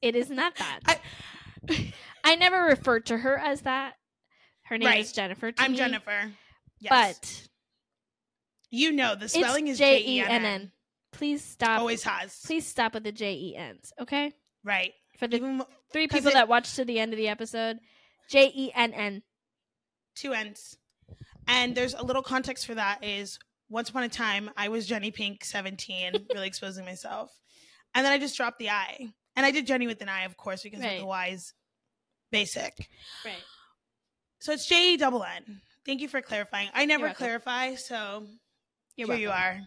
It 0.00 0.16
is 0.16 0.30
not 0.30 0.54
that. 0.56 0.80
I- 1.68 1.92
I 2.24 2.34
never 2.36 2.62
referred 2.64 3.06
to 3.06 3.18
her 3.18 3.38
as 3.38 3.62
that. 3.62 3.94
Her 4.64 4.78
name 4.78 4.88
Right. 4.88 5.00
is 5.00 5.12
Jennifer. 5.12 5.52
To 5.52 5.62
I'm 5.62 5.72
me, 5.72 5.78
Jennifer. 5.78 6.32
Yes. 6.80 6.90
But 6.90 7.48
you 8.70 8.90
know 8.92 9.14
the 9.14 9.28
spelling 9.28 9.68
it's 9.68 9.74
is 9.74 9.78
J 9.78 10.02
E 10.04 10.20
N. 10.20 10.44
N. 10.44 10.71
Please 11.12 11.44
stop. 11.44 11.78
Always 11.80 12.02
has. 12.04 12.38
Please 12.44 12.66
stop 12.66 12.94
with 12.94 13.04
the 13.04 13.12
J 13.12 13.34
E 13.34 13.56
N's. 13.56 13.92
Okay. 14.00 14.32
Right. 14.64 14.92
For 15.18 15.26
the 15.28 15.36
Even 15.36 15.62
three 15.92 16.08
people 16.08 16.28
it- 16.30 16.34
that 16.34 16.48
watched 16.48 16.76
to 16.76 16.84
the 16.84 16.98
end 16.98 17.12
of 17.12 17.16
the 17.18 17.28
episode, 17.28 17.78
J 18.30 18.50
E 18.54 18.72
N 18.74 18.92
N. 18.92 19.22
two 20.14 20.32
ends. 20.32 20.76
And 21.48 21.74
there's 21.74 21.94
a 21.94 22.02
little 22.02 22.22
context 22.22 22.66
for 22.66 22.74
that 22.74 23.02
is 23.04 23.38
once 23.68 23.90
upon 23.90 24.04
a 24.04 24.08
time 24.08 24.50
I 24.56 24.68
was 24.68 24.86
Jenny 24.86 25.10
Pink 25.10 25.44
17, 25.44 26.26
really 26.34 26.46
exposing 26.46 26.84
myself. 26.84 27.30
And 27.94 28.04
then 28.04 28.12
I 28.12 28.18
just 28.18 28.36
dropped 28.36 28.58
the 28.58 28.70
I. 28.70 29.08
And 29.36 29.44
I 29.46 29.50
did 29.50 29.66
Jenny 29.66 29.86
with 29.86 30.00
an 30.02 30.08
I, 30.08 30.22
of 30.24 30.36
course, 30.36 30.62
because 30.62 30.80
Right. 30.80 30.94
of 30.94 31.00
the 31.00 31.06
Y's 31.06 31.52
basic. 32.30 32.88
Right. 33.24 33.34
So 34.40 34.52
it's 34.52 34.66
J 34.66 34.94
E 34.94 34.96
double 34.96 35.24
N. 35.24 35.60
Thank 35.84 36.00
you 36.00 36.08
for 36.08 36.22
clarifying. 36.22 36.68
I 36.74 36.84
never 36.86 37.10
clarify, 37.10 37.74
so 37.74 38.26
You're 38.96 39.08
here 39.08 39.16
you 39.16 39.30
are. 39.30 39.60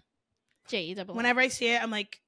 J 0.68 0.82
E 0.84 0.94
double. 0.94 1.16
Whenever 1.16 1.40
I 1.42 1.48
see 1.48 1.68
it, 1.74 1.82
I'm 1.82 1.92
like, 1.92 2.20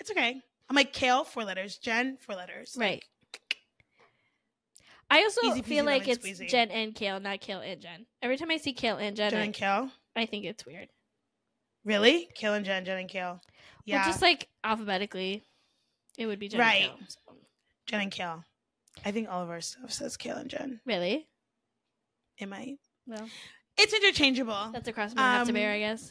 it's 0.00 0.10
okay. 0.10 0.40
I'm 0.68 0.76
like 0.76 0.92
Kale, 0.92 1.24
four 1.24 1.44
letters. 1.44 1.78
Jen, 1.78 2.16
four 2.18 2.34
letters. 2.34 2.76
Right. 2.78 3.04
I 5.08 5.22
also 5.22 5.40
Easy 5.42 5.62
peasy 5.62 5.64
feel 5.64 5.84
like 5.84 6.08
it's 6.08 6.26
squeezy. 6.26 6.48
Jen 6.48 6.70
and 6.70 6.94
Kale, 6.94 7.20
not 7.20 7.40
Kale 7.40 7.60
and 7.60 7.80
Jen. 7.80 8.06
Every 8.22 8.36
time 8.36 8.50
I 8.50 8.56
see 8.56 8.72
Kale 8.72 8.96
and 8.96 9.16
Jen, 9.16 9.30
Jen 9.30 9.40
I, 9.40 9.44
and 9.44 9.54
Kale. 9.54 9.90
I 10.16 10.26
think 10.26 10.44
it's 10.44 10.66
weird. 10.66 10.88
Really? 11.84 12.28
Kale 12.34 12.54
and 12.54 12.64
Jen, 12.66 12.84
Jen 12.84 12.98
and 12.98 13.08
Kale. 13.08 13.40
Yeah. 13.84 13.98
Well, 13.98 14.06
just 14.06 14.20
like 14.22 14.48
alphabetically, 14.64 15.44
it 16.18 16.26
would 16.26 16.40
be 16.40 16.48
Jen 16.48 16.58
Right. 16.60 16.90
and 16.90 16.98
Kale. 16.98 17.06
so- 17.08 17.36
Jen 17.86 18.00
and 18.00 18.10
Kale. 18.10 18.44
I 19.04 19.12
think 19.12 19.28
all 19.28 19.42
of 19.44 19.50
our 19.50 19.60
stuff 19.60 19.92
says 19.92 20.16
Kale 20.16 20.36
and 20.38 20.50
Jen. 20.50 20.80
Really? 20.84 21.28
It 22.38 22.48
might. 22.48 22.78
Well, 23.06 23.28
It's 23.78 23.92
interchangeable. 23.94 24.70
that's 24.72 24.88
a 24.88 24.92
cross 24.92 25.12
I'm 25.12 25.18
have 25.18 25.46
to 25.46 25.50
Um, 25.52 25.54
bear, 25.54 25.70
I 25.72 25.78
guess. 25.78 26.10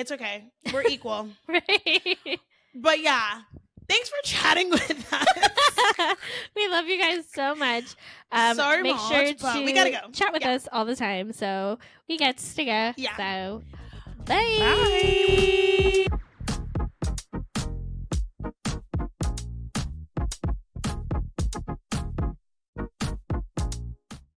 It's 0.00 0.10
okay. 0.12 0.44
We're 0.72 0.82
equal. 0.88 1.28
Right. 1.46 2.40
but 2.74 3.00
yeah. 3.00 3.42
Thanks 3.86 4.08
for 4.08 4.16
chatting 4.24 4.70
with 4.70 5.12
us. 5.12 5.26
we 6.56 6.68
love 6.68 6.86
you 6.86 6.98
guys 6.98 7.24
so 7.30 7.54
much. 7.54 7.96
Um, 8.32 8.56
Sorry, 8.56 8.82
make 8.82 8.96
Moj, 8.96 9.08
sure 9.40 9.52
to 9.52 9.64
we 9.64 9.72
gotta 9.74 9.90
go. 9.90 9.98
chat 10.12 10.32
with 10.32 10.40
Yeah. 10.42 10.52
us 10.52 10.68
all 10.72 10.84
the 10.86 10.96
time. 10.96 11.32
So 11.34 11.78
we 12.08 12.16
get 12.16 12.38
to 12.38 12.64
go. 12.64 12.92
Yeah. 12.96 13.16
So 13.18 13.62
Bye. 14.24 15.76